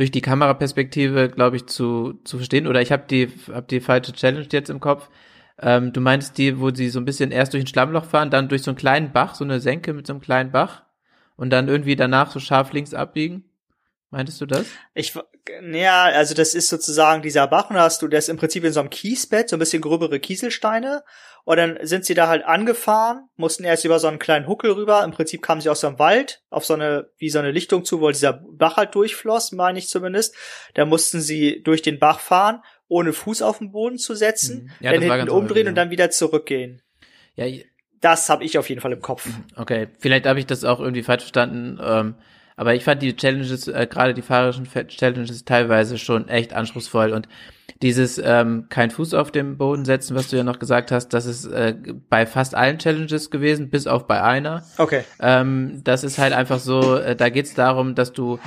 durch 0.00 0.10
die 0.10 0.22
Kameraperspektive, 0.22 1.28
glaube 1.28 1.56
ich, 1.56 1.66
zu, 1.66 2.14
zu 2.24 2.38
verstehen. 2.38 2.66
Oder 2.66 2.80
ich 2.80 2.90
habe 2.90 3.04
die, 3.06 3.28
hab 3.52 3.68
die 3.68 3.80
falsche 3.80 4.14
Challenge 4.14 4.48
jetzt 4.50 4.70
im 4.70 4.80
Kopf. 4.80 5.10
Ähm, 5.60 5.92
du 5.92 6.00
meinst 6.00 6.38
die, 6.38 6.58
wo 6.58 6.70
sie 6.74 6.88
so 6.88 6.98
ein 6.98 7.04
bisschen 7.04 7.30
erst 7.30 7.52
durch 7.52 7.64
ein 7.64 7.66
Schlammloch 7.66 8.06
fahren, 8.06 8.30
dann 8.30 8.48
durch 8.48 8.62
so 8.62 8.70
einen 8.70 8.78
kleinen 8.78 9.12
Bach, 9.12 9.34
so 9.34 9.44
eine 9.44 9.60
Senke 9.60 9.92
mit 9.92 10.06
so 10.06 10.14
einem 10.14 10.22
kleinen 10.22 10.52
Bach 10.52 10.84
und 11.36 11.50
dann 11.50 11.68
irgendwie 11.68 11.96
danach 11.96 12.30
so 12.30 12.40
scharf 12.40 12.72
links 12.72 12.94
abbiegen? 12.94 13.44
Meintest 14.08 14.40
du 14.40 14.46
das? 14.46 14.64
Ich, 14.94 15.12
naja, 15.60 16.04
also 16.04 16.34
das 16.34 16.54
ist 16.54 16.70
sozusagen 16.70 17.20
dieser 17.20 17.46
Bach 17.46 17.68
und 17.68 17.76
da 17.76 17.82
hast 17.82 18.00
du 18.00 18.08
das 18.08 18.30
im 18.30 18.38
Prinzip 18.38 18.64
in 18.64 18.72
so 18.72 18.80
einem 18.80 18.88
Kiesbett, 18.88 19.50
so 19.50 19.56
ein 19.56 19.58
bisschen 19.58 19.82
gröbere 19.82 20.18
Kieselsteine 20.18 21.04
und 21.44 21.56
dann 21.56 21.78
sind 21.82 22.04
sie 22.04 22.14
da 22.14 22.28
halt 22.28 22.44
angefahren, 22.44 23.28
mussten 23.36 23.64
erst 23.64 23.84
über 23.84 23.98
so 23.98 24.08
einen 24.08 24.18
kleinen 24.18 24.46
Huckel 24.46 24.72
rüber. 24.72 25.02
Im 25.04 25.10
Prinzip 25.10 25.42
kamen 25.42 25.60
sie 25.60 25.68
aus 25.68 25.80
dem 25.80 25.98
Wald 25.98 26.42
auf 26.50 26.64
so 26.64 26.74
eine, 26.74 27.10
wie 27.18 27.30
so 27.30 27.38
eine 27.38 27.50
Lichtung 27.50 27.84
zu, 27.84 28.00
wo 28.00 28.08
dieser 28.10 28.32
Bach 28.32 28.76
halt 28.76 28.94
durchfloss, 28.94 29.52
meine 29.52 29.78
ich 29.78 29.88
zumindest. 29.88 30.34
Da 30.74 30.84
mussten 30.84 31.20
sie 31.20 31.62
durch 31.62 31.82
den 31.82 31.98
Bach 31.98 32.20
fahren, 32.20 32.62
ohne 32.88 33.12
Fuß 33.12 33.42
auf 33.42 33.58
den 33.58 33.72
Boden 33.72 33.98
zu 33.98 34.14
setzen, 34.14 34.64
mhm. 34.64 34.70
ja, 34.80 34.92
dann 34.92 35.02
hinten 35.02 35.30
umdrehen 35.30 35.68
und 35.68 35.74
dann 35.74 35.90
wieder 35.90 36.10
zurückgehen. 36.10 36.82
Ja, 37.36 37.46
das 38.00 38.28
habe 38.28 38.44
ich 38.44 38.58
auf 38.58 38.68
jeden 38.68 38.80
Fall 38.80 38.92
im 38.92 39.00
Kopf. 39.00 39.28
Okay, 39.56 39.88
vielleicht 39.98 40.26
habe 40.26 40.38
ich 40.38 40.46
das 40.46 40.64
auch 40.64 40.80
irgendwie 40.80 41.02
falsch 41.02 41.22
verstanden. 41.22 41.78
Ähm, 41.82 42.14
aber 42.56 42.74
ich 42.74 42.84
fand 42.84 43.00
die 43.00 43.16
Challenges, 43.16 43.68
äh, 43.68 43.86
gerade 43.88 44.12
die 44.12 44.22
fahrerischen 44.22 44.68
Challenges 44.88 45.44
teilweise 45.44 45.96
schon 45.96 46.28
echt 46.28 46.52
anspruchsvoll 46.52 47.12
und 47.12 47.26
dieses 47.82 48.20
ähm, 48.22 48.66
kein 48.68 48.90
Fuß 48.90 49.14
auf 49.14 49.30
dem 49.30 49.56
Boden 49.56 49.84
setzen, 49.84 50.14
was 50.14 50.28
du 50.28 50.36
ja 50.36 50.44
noch 50.44 50.58
gesagt 50.58 50.92
hast, 50.92 51.08
das 51.10 51.24
ist 51.24 51.46
äh, 51.46 51.74
bei 52.10 52.26
fast 52.26 52.54
allen 52.54 52.78
Challenges 52.78 53.30
gewesen, 53.30 53.70
bis 53.70 53.86
auf 53.86 54.06
bei 54.06 54.22
einer. 54.22 54.62
Okay. 54.76 55.02
Ähm, 55.18 55.80
das 55.84 56.04
ist 56.04 56.18
halt 56.18 56.34
einfach 56.34 56.58
so, 56.58 56.96
äh, 56.96 57.16
da 57.16 57.30
geht 57.30 57.46
es 57.46 57.54
darum, 57.54 57.94
dass 57.94 58.12
du 58.12 58.38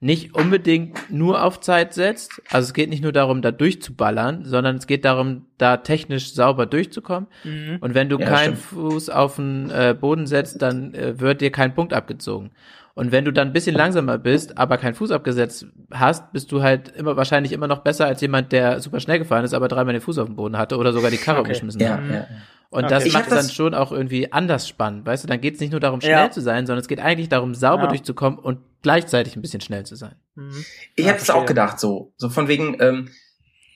nicht 0.00 0.34
unbedingt 0.34 1.10
nur 1.10 1.42
auf 1.42 1.60
Zeit 1.60 1.92
setzt. 1.92 2.40
Also 2.50 2.66
es 2.68 2.72
geht 2.72 2.88
nicht 2.88 3.02
nur 3.02 3.12
darum, 3.12 3.42
da 3.42 3.50
durchzuballern, 3.50 4.44
sondern 4.44 4.76
es 4.76 4.86
geht 4.86 5.04
darum, 5.04 5.46
da 5.58 5.78
technisch 5.78 6.32
sauber 6.34 6.66
durchzukommen. 6.66 7.28
Mhm. 7.42 7.78
Und 7.80 7.94
wenn 7.94 8.08
du 8.08 8.18
Ja, 8.18 8.26
keinen 8.26 8.56
stimmt. 8.56 8.92
Fuß 8.92 9.10
auf 9.10 9.36
den 9.36 9.70
äh, 9.70 9.96
Boden 10.00 10.26
setzt, 10.28 10.62
dann 10.62 10.94
äh, 10.94 11.18
wird 11.20 11.40
dir 11.40 11.50
kein 11.50 11.74
Punkt 11.74 11.92
abgezogen. 11.92 12.52
Und 12.98 13.12
wenn 13.12 13.24
du 13.24 13.32
dann 13.32 13.48
ein 13.48 13.52
bisschen 13.52 13.76
langsamer 13.76 14.18
bist, 14.18 14.58
aber 14.58 14.76
keinen 14.76 14.94
Fuß 14.94 15.12
abgesetzt 15.12 15.66
hast, 15.92 16.32
bist 16.32 16.50
du 16.50 16.62
halt 16.62 16.88
immer 16.96 17.16
wahrscheinlich 17.16 17.52
immer 17.52 17.68
noch 17.68 17.78
besser 17.84 18.06
als 18.06 18.20
jemand, 18.20 18.50
der 18.50 18.80
super 18.80 18.98
schnell 18.98 19.20
gefahren 19.20 19.44
ist, 19.44 19.54
aber 19.54 19.68
dreimal 19.68 19.92
den 19.92 20.00
Fuß 20.02 20.18
auf 20.18 20.26
dem 20.26 20.34
Boden 20.34 20.58
hatte 20.58 20.76
oder 20.76 20.92
sogar 20.92 21.10
die 21.12 21.16
Karre 21.16 21.38
Okay. 21.38 21.48
umgeschmissen 21.50 21.80
Ja, 21.80 21.90
hat. 21.98 22.10
ja. 22.10 22.26
Und 22.70 22.84
Okay. 22.84 22.94
das 22.94 23.04
Ich 23.06 23.12
macht 23.12 23.24
es 23.24 23.28
dann 23.28 23.38
das- 23.38 23.54
schon 23.54 23.72
auch 23.74 23.92
irgendwie 23.92 24.32
anders 24.32 24.66
spannend, 24.66 25.06
weißt 25.06 25.22
du? 25.22 25.28
Dann 25.28 25.40
geht 25.40 25.54
es 25.54 25.60
nicht 25.60 25.70
nur 25.70 25.78
darum, 25.80 26.00
schnell 26.00 26.10
Ja. 26.12 26.30
zu 26.32 26.40
sein, 26.40 26.66
sondern 26.66 26.80
es 26.80 26.88
geht 26.88 26.98
eigentlich 26.98 27.28
darum, 27.28 27.54
sauber 27.54 27.84
Ja. 27.84 27.88
durchzukommen 27.88 28.38
und 28.38 28.58
gleichzeitig 28.82 29.36
ein 29.36 29.42
bisschen 29.42 29.60
schnell 29.60 29.86
zu 29.86 29.94
sein. 29.94 30.16
Mhm. 30.34 30.64
Ich 30.96 31.04
Ja, 31.04 31.12
habe 31.12 31.22
es 31.22 31.30
auch 31.30 31.46
gedacht 31.46 31.78
so, 31.78 32.12
so 32.16 32.28
von 32.30 32.48
wegen. 32.48 32.76
Ähm, 32.80 33.10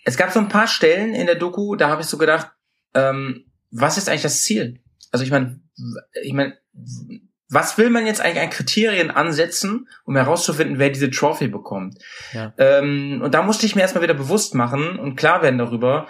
es 0.05 0.17
gab 0.17 0.33
so 0.33 0.41
ein 0.41 0.49
paar 0.49 0.67
Stellen 0.67 1.15
in 1.15 1.27
der 1.27 1.37
Doku, 1.37 1.77
da 1.77 1.89
habe 1.89 2.03
ich 2.03 2.09
so 2.09 2.19
gedacht, 2.19 2.51
ähm, 2.95 3.45
was 3.71 3.99
ist 3.99 4.09
eigentlich 4.09 4.23
das 4.23 4.43
Ziel? 4.43 4.81
Also 5.13 5.25
ich 5.25 5.31
meine, 5.31 5.61
ich 6.25 6.33
meine, 6.33 6.59
was 7.53 7.79
will 7.79 7.91
man 7.91 8.07
jetzt 8.07 8.21
eigentlich 8.21 8.43
an 8.43 8.51
Kriterien 8.51 9.11
ansetzen, 9.11 9.89
um 10.05 10.17
herauszufinden, 10.17 10.79
wer 10.79 10.91
diese 10.91 11.11
Trophy 11.11 11.49
bekommt? 11.49 11.99
Ja. 12.33 12.53
Ähm, 12.59 13.21
und 13.23 13.35
da 13.35 13.43
musste 13.43 13.67
ich 13.67 13.75
mir 13.75 13.83
erstmal 13.83 14.03
wieder 14.03 14.15
bewusst 14.15 14.55
machen 14.55 14.99
und 14.99 15.17
klar 15.17 15.43
werden 15.43 15.59
darüber. 15.59 16.09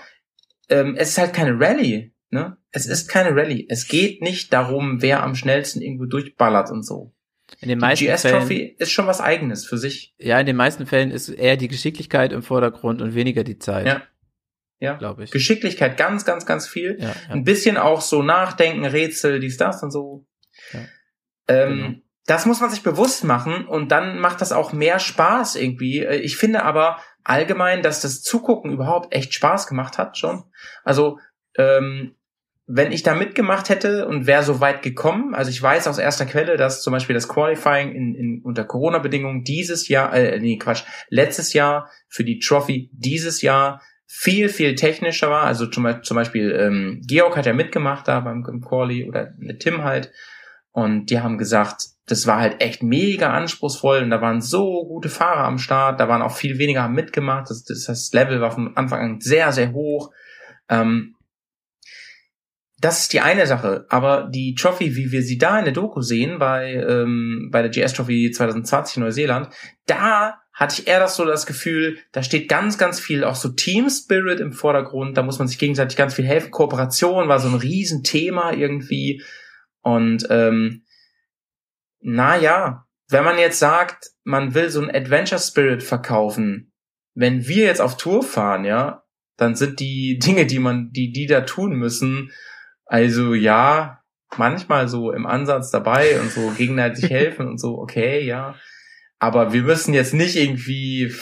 Ähm, 0.68 0.95
es 0.97 1.11
ist 1.11 1.18
halt 1.18 1.32
keine 1.34 1.59
Rallye, 1.59 2.12
ne? 2.30 2.57
Es 2.70 2.86
ist 2.86 3.09
keine 3.09 3.36
Rallye. 3.36 3.66
Es 3.68 3.88
geht 3.88 4.22
nicht 4.22 4.53
darum, 4.53 5.03
wer 5.03 5.22
am 5.22 5.34
schnellsten 5.34 5.82
irgendwo 5.82 6.07
durchballert 6.07 6.70
und 6.70 6.84
so. 6.84 7.12
In 7.61 7.68
den 7.68 7.78
Die 7.78 7.82
meisten 7.84 8.07
GS 8.07 8.22
Fällen, 8.22 8.38
Trophy 8.38 8.76
ist 8.78 8.93
schon 8.93 9.07
was 9.07 9.20
Eigenes 9.20 9.66
für 9.66 9.76
sich. 9.76 10.14
ja, 10.18 10.40
in 10.40 10.47
den 10.47 10.57
meisten 10.57 10.86
Fällen 10.86 11.11
ist 11.11 11.28
eher 11.28 11.57
die 11.57 11.68
Geschicklichkeit 11.68 12.32
im 12.32 12.43
Vordergrund 12.43 13.03
und 13.03 13.14
weniger 13.14 13.45
die 13.45 13.59
Zeit. 13.59 13.86
Ja. 13.86 14.03
Ja. 14.80 14.95
Glaube 14.95 15.22
ich. 15.22 15.30
Geschicklichkeit 15.30 15.97
ganz, 15.97 16.24
ganz, 16.24 16.45
ganz 16.45 16.66
viel. 16.66 16.97
Ja, 16.99 17.09
ja. 17.09 17.14
Ein 17.28 17.45
bisschen 17.45 17.76
auch 17.76 18.01
so 18.01 18.22
Nachdenken, 18.22 18.84
Rätsel, 18.84 19.38
dies, 19.38 19.57
das 19.57 19.82
und 19.82 19.93
so. 19.93 20.26
Ja. 20.72 20.80
Ähm, 21.49 21.76
Genau. 21.78 21.95
Das 22.26 22.47
muss 22.47 22.61
man 22.61 22.70
sich 22.70 22.84
bewusst 22.84 23.24
machen 23.24 23.66
und 23.66 23.90
dann 23.90 24.20
macht 24.20 24.40
das 24.40 24.53
auch 24.53 24.72
mehr 24.72 25.01
Spaß 25.01 25.57
irgendwie. 25.57 26.05
Äh, 26.05 26.18
Ich 26.20 26.36
finde 26.36 26.62
aber 26.62 26.99
allgemein, 27.24 27.82
dass 27.82 28.01
das 28.01 28.22
Zugucken 28.22 28.70
überhaupt 28.72 29.12
echt 29.12 29.34
Spaß 29.34 29.66
gemacht 29.66 29.99
hat 29.99 30.16
schon. 30.16 30.45
Also 30.84 31.18
ähm, 31.57 32.14
wenn 32.66 32.93
ich 32.93 33.03
da 33.03 33.14
mitgemacht 33.16 33.70
hätte 33.70 34.07
und 34.07 34.28
wäre 34.28 34.45
so 34.45 34.61
weit 34.61 34.82
gekommen, 34.82 35.34
also 35.34 35.51
ich 35.51 35.61
weiß 35.61 35.88
aus 35.88 35.99
erster 35.99 36.24
Quelle, 36.24 36.57
dass 36.57 36.80
zum 36.82 36.93
Beispiel 36.93 37.14
das 37.14 37.26
Qualifying 37.28 37.93
in, 37.93 38.14
in 38.14 38.40
unter 38.45 38.64
Corona-Bedingungen 38.64 39.43
dieses 39.43 39.88
Jahr, 39.88 40.14
äh, 40.14 40.38
nee 40.38 40.59
Quatsch, 40.59 40.84
letztes 41.09 41.53
Jahr 41.55 41.90
für 42.09 42.22
die 42.22 42.38
Trophy 42.38 42.88
dieses 42.93 43.43
Jahr 43.43 43.82
viel, 44.07 44.49
viel 44.49 44.76
technischer 44.76 45.28
war. 45.28 45.43
Also 45.45 45.66
zum, 45.66 45.82
Beispiel- 45.82 46.03
zum 46.05 46.14
Beispiel 46.14 46.53
ähm, 46.53 47.01
Georg 47.05 47.36
hat 47.36 47.47
ja 47.47 47.53
mitgemacht 47.53 48.07
da 48.07 48.20
beim, 48.20 48.45
Quali 48.61 49.09
oder 49.09 49.34
mit 49.38 49.59
Tim 49.61 49.82
halt. 49.82 50.12
Und 50.72 51.06
die 51.06 51.20
haben 51.20 51.38
gesagt, 51.38 51.84
das 52.06 52.26
war 52.26 52.40
halt 52.40 52.60
echt 52.60 52.82
mega 52.82 53.32
anspruchsvoll 53.32 54.02
und 54.02 54.10
da 54.10 54.20
waren 54.20 54.40
so 54.40 54.84
gute 54.86 55.08
Fahrer 55.08 55.44
am 55.44 55.58
Start, 55.58 56.00
da 56.00 56.08
waren 56.08 56.22
auch 56.22 56.34
viel 56.34 56.58
weniger 56.58 56.88
mitgemacht. 56.88 57.50
Das, 57.50 57.62
das, 57.64 57.84
das 57.84 58.12
Level 58.12 58.40
war 58.40 58.50
von 58.50 58.76
Anfang 58.76 59.00
an 59.00 59.20
sehr, 59.20 59.52
sehr 59.52 59.72
hoch. 59.72 60.10
Ähm, 60.68 61.14
das 62.78 63.02
ist 63.02 63.12
die 63.12 63.20
eine 63.20 63.46
Sache, 63.46 63.86
aber 63.90 64.28
die 64.28 64.56
Trophy, 64.56 64.96
wie 64.96 65.12
wir 65.12 65.22
sie 65.22 65.38
da 65.38 65.56
in 65.58 65.64
der 65.64 65.74
Doku 65.74 66.00
sehen, 66.00 66.40
bei, 66.40 66.72
ähm, 66.72 67.48
bei 67.52 67.62
der 67.62 67.70
GS 67.70 67.92
Trophy 67.92 68.32
2020 68.32 68.96
in 68.96 69.04
Neuseeland, 69.04 69.50
da 69.86 70.38
hatte 70.52 70.80
ich 70.80 70.88
eher 70.88 70.98
das 70.98 71.14
so 71.14 71.24
das 71.24 71.46
Gefühl, 71.46 71.98
da 72.10 72.24
steht 72.24 72.48
ganz, 72.48 72.78
ganz 72.78 72.98
viel 72.98 73.22
auch 73.22 73.36
so 73.36 73.50
Team 73.50 73.88
Spirit 73.88 74.40
im 74.40 74.52
Vordergrund, 74.52 75.16
da 75.16 75.22
muss 75.22 75.38
man 75.38 75.46
sich 75.46 75.58
gegenseitig 75.58 75.96
ganz 75.96 76.14
viel 76.14 76.26
helfen. 76.26 76.50
Kooperation 76.50 77.28
war 77.28 77.38
so 77.38 77.48
ein 77.48 77.54
Riesenthema 77.54 78.52
irgendwie. 78.52 79.22
Und 79.83 80.26
ähm, 80.30 80.85
naja, 82.01 82.87
wenn 83.09 83.24
man 83.24 83.39
jetzt 83.39 83.59
sagt, 83.59 84.11
man 84.24 84.55
will 84.55 84.70
so 84.70 84.80
ein 84.80 84.95
Adventure 84.95 85.41
Spirit 85.41 85.83
verkaufen, 85.83 86.72
wenn 87.14 87.47
wir 87.47 87.66
jetzt 87.66 87.80
auf 87.80 87.97
Tour 87.97 88.22
fahren, 88.22 88.64
ja, 88.64 89.05
dann 89.37 89.55
sind 89.55 89.80
die 89.80 90.18
Dinge, 90.22 90.47
die 90.47 90.59
man, 90.59 90.91
die 90.93 91.12
die 91.12 91.26
da 91.26 91.43
tun 91.43 91.74
müssen, 91.74 92.33
also 92.87 93.35
ja, 93.35 94.03
manchmal 94.37 94.89
so 94.89 95.12
im 95.12 95.26
Ansatz 95.26 95.70
dabei 95.70 96.20
und 96.20 96.30
so 96.30 96.51
gegenseitig 96.51 97.11
helfen 97.11 97.49
und 97.49 97.59
so, 97.59 97.78
okay, 97.78 98.24
ja. 98.24 98.55
Aber 99.18 99.53
wir 99.53 99.62
müssen 99.62 99.95
jetzt 99.95 100.14
nicht 100.14 100.37
irgendwie, 100.37 101.14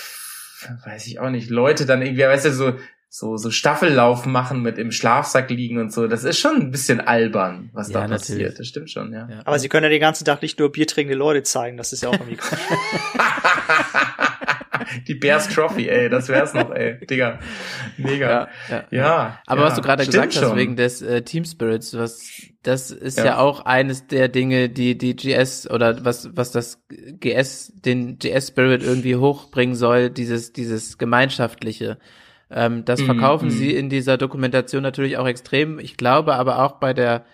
weiß 0.87 1.07
ich 1.07 1.21
auch 1.21 1.31
nicht, 1.31 1.51
Leute 1.51 1.87
dann 1.87 2.03
irgendwie, 2.03 2.23
weißt 2.23 2.47
du, 2.47 2.53
so, 2.53 2.79
so, 3.13 3.37
so 3.37 3.51
Staffellauf 3.51 4.25
machen 4.25 4.63
mit 4.63 4.79
im 4.79 4.93
Schlafsack 4.93 5.51
liegen 5.51 5.79
und 5.79 5.93
so. 5.93 6.07
Das 6.07 6.23
ist 6.23 6.39
schon 6.39 6.55
ein 6.57 6.71
bisschen 6.71 7.01
albern, 7.01 7.69
was 7.73 7.89
Ja, 7.89 8.03
da 8.03 8.09
passiert. 8.09 8.39
natürlich. 8.39 8.59
Das 8.59 8.67
stimmt 8.69 8.89
schon, 8.91 9.13
ja. 9.13 9.29
Ja. 9.29 9.41
Aber 9.45 9.59
sie 9.59 9.69
können 9.69 9.83
ja 9.83 9.91
den 9.91 10.01
ganzen 10.01 10.25
Tag 10.25 10.41
nicht 10.43 10.61
nur 10.61 10.71
biertrinkende 10.71 11.19
Leute 11.19 11.43
zeigen, 11.43 11.77
das 11.77 11.93
ist 11.93 12.03
ja 12.05 12.09
auch 12.11 12.13
irgendwie 12.15 12.39
cool. 12.53 12.59
Die 15.07 15.15
Bears 15.15 15.49
Trophy, 15.49 15.89
ey, 15.89 16.09
das 16.09 16.29
wär's 16.29 16.55
noch, 16.55 16.71
ey. 16.71 17.05
Digga. 17.07 17.39
Mega. 17.99 18.49
ja. 18.69 18.85
Ja. 18.91 19.39
Aber 19.47 19.61
ja, 19.63 19.67
was 19.69 19.75
du 19.75 19.83
gerade 19.83 20.07
gesagt 20.07 20.35
hast, 20.35 20.43
schon. 20.43 20.57
wegen 20.57 20.75
des 20.77 21.03
äh, 21.03 21.23
Team 21.23 21.45
Spirits, 21.45 21.97
was 21.97 22.23
das 22.63 22.91
ist 22.91 23.19
Ja. 23.19 23.25
ja. 23.25 23.39
auch 23.39 23.65
eines 23.67 24.07
der 24.07 24.29
Dinge, 24.29 24.69
die 24.69 24.97
die 24.97 25.15
GS 25.17 25.69
oder 25.71 26.05
was 26.05 26.31
was 26.35 26.51
das 26.53 26.83
GS 26.89 27.73
den 27.75 28.19
GS 28.19 28.49
Spirit 28.49 28.83
irgendwie 28.83 29.17
hochbringen 29.17 29.75
soll, 29.75 30.11
dieses 30.11 30.53
dieses 30.53 30.97
gemeinschaftliche. 30.99 31.99
Ähm, 32.51 32.84
das 32.84 33.01
Mhm, 33.01 33.07
verkaufen 33.07 33.46
mhm. 33.46 33.51
sie 33.51 33.74
in 33.74 33.88
dieser 33.88 34.16
Dokumentation 34.18 34.82
natürlich 34.82 35.16
auch 35.16 35.26
extrem. 35.26 35.78
Ich 35.78 35.96
glaube 35.96 36.34
aber 36.34 36.64
auch 36.64 36.72
bei 36.72 36.92
der 36.92 37.24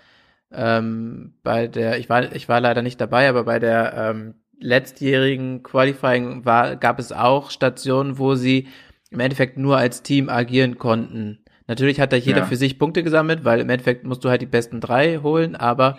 ähm, 0.52 1.34
bei 1.42 1.66
der 1.68 1.98
ich 1.98 2.08
war 2.08 2.32
ich 2.34 2.48
war 2.48 2.60
leider 2.60 2.82
nicht 2.82 3.00
dabei, 3.00 3.28
aber 3.28 3.44
bei 3.44 3.58
der 3.58 3.94
ähm, 3.96 4.34
letztjährigen 4.60 5.62
Qualifying 5.62 6.44
war 6.44 6.76
gab 6.76 6.98
es 6.98 7.12
auch 7.12 7.50
Stationen, 7.50 8.18
wo 8.18 8.34
sie 8.34 8.68
im 9.10 9.20
Endeffekt 9.20 9.56
nur 9.58 9.76
als 9.78 10.02
Team 10.02 10.28
agieren 10.28 10.78
konnten. 10.78 11.38
Natürlich 11.66 11.98
hat 12.00 12.12
da 12.12 12.16
jeder 12.16 12.38
Ja. 12.40 12.44
für 12.44 12.56
sich 12.56 12.78
Punkte 12.78 13.02
gesammelt, 13.02 13.44
weil 13.44 13.60
im 13.60 13.68
Endeffekt 13.70 14.04
musst 14.04 14.24
du 14.24 14.28
halt 14.28 14.40
die 14.42 14.46
besten 14.46 14.80
drei 14.80 15.18
holen, 15.18 15.56
aber 15.56 15.98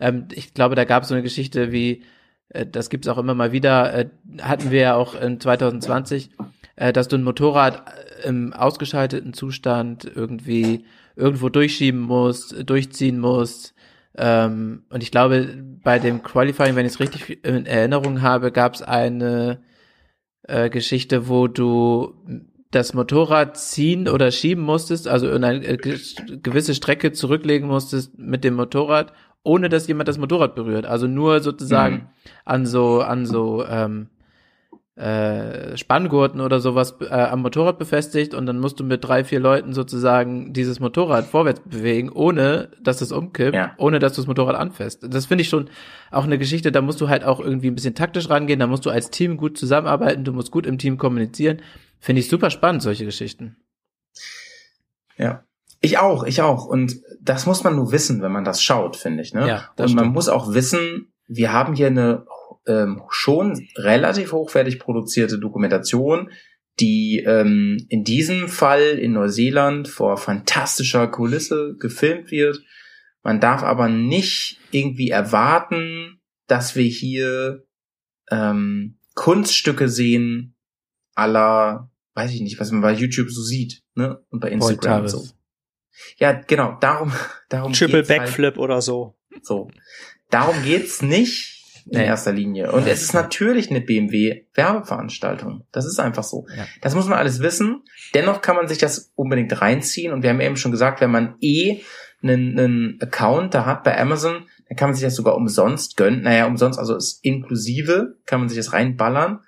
ähm, 0.00 0.26
ich 0.32 0.54
glaube, 0.54 0.74
da 0.74 0.84
gab 0.84 1.02
es 1.02 1.08
so 1.10 1.14
eine 1.14 1.22
Geschichte 1.22 1.70
wie, 1.70 2.02
äh, 2.48 2.64
das 2.66 2.88
gibt's 2.90 3.08
auch 3.08 3.18
immer 3.18 3.34
mal 3.34 3.52
wieder, 3.52 3.92
äh, 3.94 4.08
hatten 4.40 4.70
wir 4.70 4.80
ja 4.80 4.94
auch 4.94 5.14
in 5.20 5.38
2020, 5.38 6.30
äh, 6.82 6.92
dass 6.92 7.06
du 7.06 7.16
ein 7.16 7.22
Motorrad 7.22 7.82
äh, 8.24 8.28
im 8.28 8.52
ausgeschalteten 8.52 9.34
Zustand 9.34 10.04
irgendwie 10.04 10.84
irgendwo 11.14 11.48
durchschieben 11.48 12.00
musst, 12.00 12.68
durchziehen 12.68 13.20
musst. 13.20 13.74
Ähm, 14.16 14.82
und 14.90 15.02
ich 15.02 15.12
glaube, 15.12 15.62
bei 15.84 15.98
dem 16.00 16.22
Qualifying, 16.22 16.74
wenn 16.74 16.84
ich 16.84 16.92
es 16.94 17.00
richtig 17.00 17.44
in 17.46 17.66
Erinnerung 17.66 18.20
habe, 18.20 18.50
gab 18.50 18.74
es 18.74 18.82
eine 18.82 19.60
äh, 20.48 20.70
Geschichte, 20.70 21.28
wo 21.28 21.46
du 21.46 22.14
das 22.72 22.94
Motorrad 22.94 23.56
ziehen 23.58 24.08
oder 24.08 24.30
schieben 24.32 24.64
musstest, 24.64 25.06
also 25.06 25.30
in 25.30 25.44
eine 25.44 25.64
äh, 25.64 25.76
ge- 25.76 26.00
gewisse 26.42 26.74
Strecke 26.74 27.12
zurücklegen 27.12 27.68
musstest 27.68 28.18
mit 28.18 28.42
dem 28.42 28.54
Motorrad, 28.54 29.12
ohne 29.44 29.68
dass 29.68 29.86
jemand 29.86 30.08
das 30.08 30.18
Motorrad 30.18 30.54
berührt. 30.54 30.86
Also 30.86 31.06
nur 31.06 31.40
sozusagen 31.40 31.94
Mhm. 31.94 32.06
an 32.44 32.66
so 32.66 33.02
an 33.02 33.24
so 33.26 33.64
ähm, 33.68 34.08
äh, 35.02 35.76
Spanngurten 35.76 36.40
oder 36.40 36.60
sowas 36.60 36.94
äh, 37.00 37.06
am 37.12 37.42
Motorrad 37.42 37.78
befestigt 37.78 38.34
und 38.34 38.46
dann 38.46 38.60
musst 38.60 38.78
du 38.78 38.84
mit 38.84 39.02
drei, 39.02 39.24
vier 39.24 39.40
Leuten 39.40 39.72
sozusagen 39.72 40.52
dieses 40.52 40.78
Motorrad 40.78 41.24
vorwärts 41.26 41.60
bewegen, 41.64 42.08
ohne 42.10 42.70
dass 42.80 43.00
es 43.00 43.10
umkippt, 43.10 43.54
Ja. 43.54 43.72
ohne 43.78 43.98
dass 43.98 44.12
du 44.12 44.20
das 44.20 44.28
Motorrad 44.28 44.54
anfasst. 44.54 45.00
Das 45.08 45.26
finde 45.26 45.42
ich 45.42 45.48
schon 45.48 45.68
auch 46.10 46.24
eine 46.24 46.38
Geschichte, 46.38 46.70
da 46.70 46.80
musst 46.82 47.00
du 47.00 47.08
halt 47.08 47.24
auch 47.24 47.40
irgendwie 47.40 47.68
ein 47.68 47.74
bisschen 47.74 47.94
taktisch 47.96 48.30
rangehen, 48.30 48.60
da 48.60 48.66
musst 48.68 48.86
du 48.86 48.90
als 48.90 49.10
Team 49.10 49.36
gut 49.36 49.58
zusammenarbeiten, 49.58 50.24
du 50.24 50.32
musst 50.32 50.50
gut 50.52 50.66
im 50.66 50.78
Team 50.78 50.98
kommunizieren. 50.98 51.62
Finde 51.98 52.20
ich 52.20 52.28
super 52.28 52.50
spannend, 52.50 52.82
solche 52.82 53.04
Geschichten. 53.04 53.56
Ja. 55.16 55.42
Ich 55.80 55.98
auch, 55.98 56.22
ich 56.24 56.42
auch. 56.42 56.66
Und 56.66 56.94
das 57.20 57.44
muss 57.46 57.64
man 57.64 57.74
nur 57.74 57.90
wissen, 57.90 58.22
wenn 58.22 58.30
man 58.30 58.44
das 58.44 58.62
schaut, 58.62 58.96
finde 58.96 59.22
ich. 59.22 59.34
Ne? 59.34 59.48
Ja, 59.48 59.70
das 59.76 59.90
Und 59.90 59.96
man 59.96 60.04
stimmt. 60.04 60.14
muss 60.14 60.28
auch 60.28 60.54
wissen, 60.54 61.12
wir 61.26 61.52
haben 61.52 61.74
hier 61.74 61.88
eine 61.88 62.24
ähm, 62.66 63.02
schon 63.10 63.68
relativ 63.76 64.32
hochwertig 64.32 64.78
produzierte 64.78 65.38
Dokumentation, 65.38 66.30
die 66.80 67.22
ähm, 67.26 67.84
in 67.88 68.04
diesem 68.04 68.48
Fall 68.48 68.98
in 68.98 69.12
Neuseeland 69.12 69.88
vor 69.88 70.16
fantastischer 70.16 71.06
Kulisse 71.08 71.76
gefilmt 71.78 72.30
wird. 72.30 72.62
Man 73.22 73.40
darf 73.40 73.62
aber 73.62 73.88
nicht 73.88 74.58
irgendwie 74.70 75.10
erwarten, 75.10 76.20
dass 76.46 76.74
wir 76.74 76.84
hier 76.84 77.64
ähm, 78.30 78.98
Kunststücke 79.14 79.88
sehen, 79.88 80.54
aller, 81.14 81.90
weiß 82.14 82.32
ich 82.32 82.40
nicht, 82.40 82.58
was 82.58 82.72
man 82.72 82.80
bei 82.80 82.92
YouTube 82.92 83.30
so 83.30 83.42
sieht, 83.42 83.82
ne? 83.94 84.24
Und 84.30 84.40
bei 84.40 84.50
Instagram 84.50 85.08
so. 85.08 85.26
Ja, 86.16 86.32
genau, 86.32 86.78
darum, 86.80 87.12
darum 87.48 87.72
Triple 87.72 87.98
halt. 87.98 88.08
Backflip 88.08 88.58
oder 88.58 88.80
so. 88.80 89.14
So. 89.42 89.70
Darum 90.30 90.62
geht's 90.64 91.02
nicht 91.02 91.61
in 91.86 92.00
erster 92.00 92.32
Linie. 92.32 92.72
Und 92.72 92.86
es 92.86 93.02
ist 93.02 93.14
natürlich 93.14 93.70
eine 93.70 93.80
BMW-Werbeveranstaltung. 93.80 95.66
Das 95.72 95.86
ist 95.86 96.00
einfach 96.00 96.24
so. 96.24 96.46
Ja. 96.56 96.66
Das 96.80 96.94
muss 96.94 97.06
man 97.06 97.18
alles 97.18 97.40
wissen. 97.40 97.82
Dennoch 98.14 98.42
kann 98.42 98.56
man 98.56 98.68
sich 98.68 98.78
das 98.78 99.12
unbedingt 99.14 99.60
reinziehen. 99.60 100.12
Und 100.12 100.22
wir 100.22 100.30
haben 100.30 100.40
eben 100.40 100.56
schon 100.56 100.72
gesagt, 100.72 101.00
wenn 101.00 101.10
man 101.10 101.36
eh 101.40 101.82
einen, 102.22 102.58
einen 102.58 102.98
Account 103.00 103.54
da 103.54 103.66
hat 103.66 103.84
bei 103.84 103.98
Amazon, 103.98 104.46
dann 104.68 104.76
kann 104.76 104.90
man 104.90 104.94
sich 104.94 105.04
das 105.04 105.16
sogar 105.16 105.36
umsonst 105.36 105.96
gönnen. 105.96 106.22
Naja, 106.22 106.46
umsonst, 106.46 106.78
also 106.78 106.96
ist 106.96 107.24
inklusive, 107.24 108.16
kann 108.26 108.40
man 108.40 108.48
sich 108.48 108.58
das 108.58 108.72
reinballern. 108.72 109.40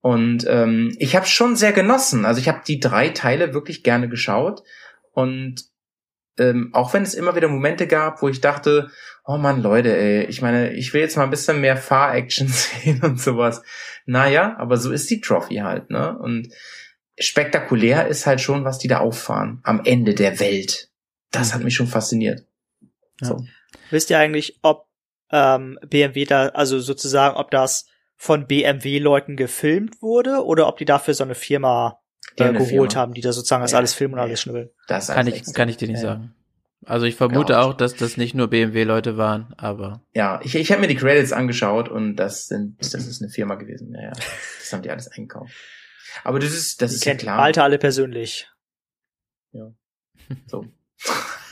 Und 0.00 0.46
ähm, 0.48 0.94
ich 0.98 1.14
habe 1.14 1.26
schon 1.26 1.56
sehr 1.56 1.72
genossen. 1.72 2.24
Also 2.24 2.40
ich 2.40 2.48
habe 2.48 2.62
die 2.66 2.80
drei 2.80 3.10
Teile 3.10 3.52
wirklich 3.52 3.82
gerne 3.82 4.08
geschaut. 4.08 4.62
Und 5.12 5.64
ähm, 6.38 6.70
auch 6.72 6.94
wenn 6.94 7.02
es 7.02 7.14
immer 7.14 7.36
wieder 7.36 7.48
Momente 7.48 7.86
gab, 7.86 8.22
wo 8.22 8.28
ich 8.28 8.40
dachte, 8.40 8.88
oh 9.24 9.36
man, 9.36 9.62
Leute, 9.62 9.96
ey, 9.96 10.24
ich 10.26 10.42
meine, 10.42 10.72
ich 10.72 10.92
will 10.94 11.00
jetzt 11.00 11.16
mal 11.16 11.24
ein 11.24 11.30
bisschen 11.30 11.60
mehr 11.60 11.76
Fahr-Action 11.76 12.48
sehen 12.48 13.02
und 13.02 13.20
sowas. 13.20 13.62
Naja, 14.06 14.56
aber 14.58 14.76
so 14.76 14.90
ist 14.90 15.08
die 15.10 15.20
Trophy 15.20 15.56
halt, 15.56 15.90
ne? 15.90 16.18
Und 16.18 16.48
spektakulär 17.18 18.06
ist 18.08 18.26
halt 18.26 18.40
schon, 18.40 18.64
was 18.64 18.78
die 18.78 18.88
da 18.88 18.98
auffahren 18.98 19.60
am 19.62 19.82
Ende 19.84 20.14
der 20.14 20.40
Welt. 20.40 20.90
Das 21.30 21.54
hat 21.54 21.62
mich 21.62 21.74
schon 21.74 21.86
fasziniert. 21.86 22.44
So. 23.20 23.44
Wisst 23.90 24.10
ihr 24.10 24.18
eigentlich, 24.18 24.58
ob 24.62 24.86
ähm, 25.30 25.78
BMW 25.86 26.24
da, 26.24 26.48
also 26.48 26.80
sozusagen, 26.80 27.36
ob 27.36 27.50
das 27.50 27.86
von 28.16 28.46
BMW-Leuten 28.46 29.36
gefilmt 29.36 30.02
wurde 30.02 30.44
oder 30.44 30.66
ob 30.66 30.78
die 30.78 30.84
dafür 30.84 31.14
so 31.14 31.24
eine 31.24 31.34
Firma 31.34 32.00
Die 32.38 32.42
äh, 32.42 32.52
geholt 32.52 32.68
Firma. 32.68 32.94
haben, 32.94 33.14
die 33.14 33.20
da 33.20 33.32
sozusagen 33.32 33.62
das 33.62 33.72
Ja, 33.72 33.78
alles 33.78 33.94
filmen 33.94 34.14
und 34.14 34.18
ja. 34.18 34.24
alles 34.24 34.40
schnibbeln. 34.40 34.70
Das 34.88 35.08
Kann 35.08 35.26
ich, 35.26 35.36
extra. 35.36 35.52
kann 35.54 35.68
ich 35.68 35.76
dir 35.76 35.88
nicht 35.88 36.02
Ja. 36.02 36.08
sagen. 36.14 36.34
Also 36.86 37.04
ich 37.06 37.14
vermute 37.16 37.58
auch, 37.60 37.74
dass 37.74 37.94
das 37.94 38.16
nicht 38.16 38.34
nur 38.34 38.48
BMW-Leute 38.48 39.16
waren, 39.18 39.52
aber 39.58 40.02
Ja, 40.14 40.40
ich, 40.42 40.54
ich 40.54 40.72
habe 40.72 40.80
mir 40.80 40.88
die 40.88 40.96
Credits 40.96 41.32
angeschaut 41.32 41.88
und 41.88 42.16
das 42.16 42.46
sind, 42.48 42.76
das 42.80 42.94
ist 42.94 43.20
eine 43.22 43.30
Firma 43.30 43.56
gewesen. 43.56 43.92
Ja, 43.94 44.02
ja. 44.02 44.10
Das 44.10 44.72
haben 44.72 44.82
die 44.82 44.90
alles 44.90 45.08
eingekauft. 45.08 45.52
Aber 46.24 46.38
das 46.38 46.50
ist, 46.52 46.80
das 46.80 46.90
Die 46.92 46.96
ist 46.96 47.04
ja 47.04 47.10
kennt 47.12 47.22
klar. 47.22 47.38
Walter 47.38 47.64
alle 47.64 47.78
persönlich. 47.78 48.48
So. 50.46 50.64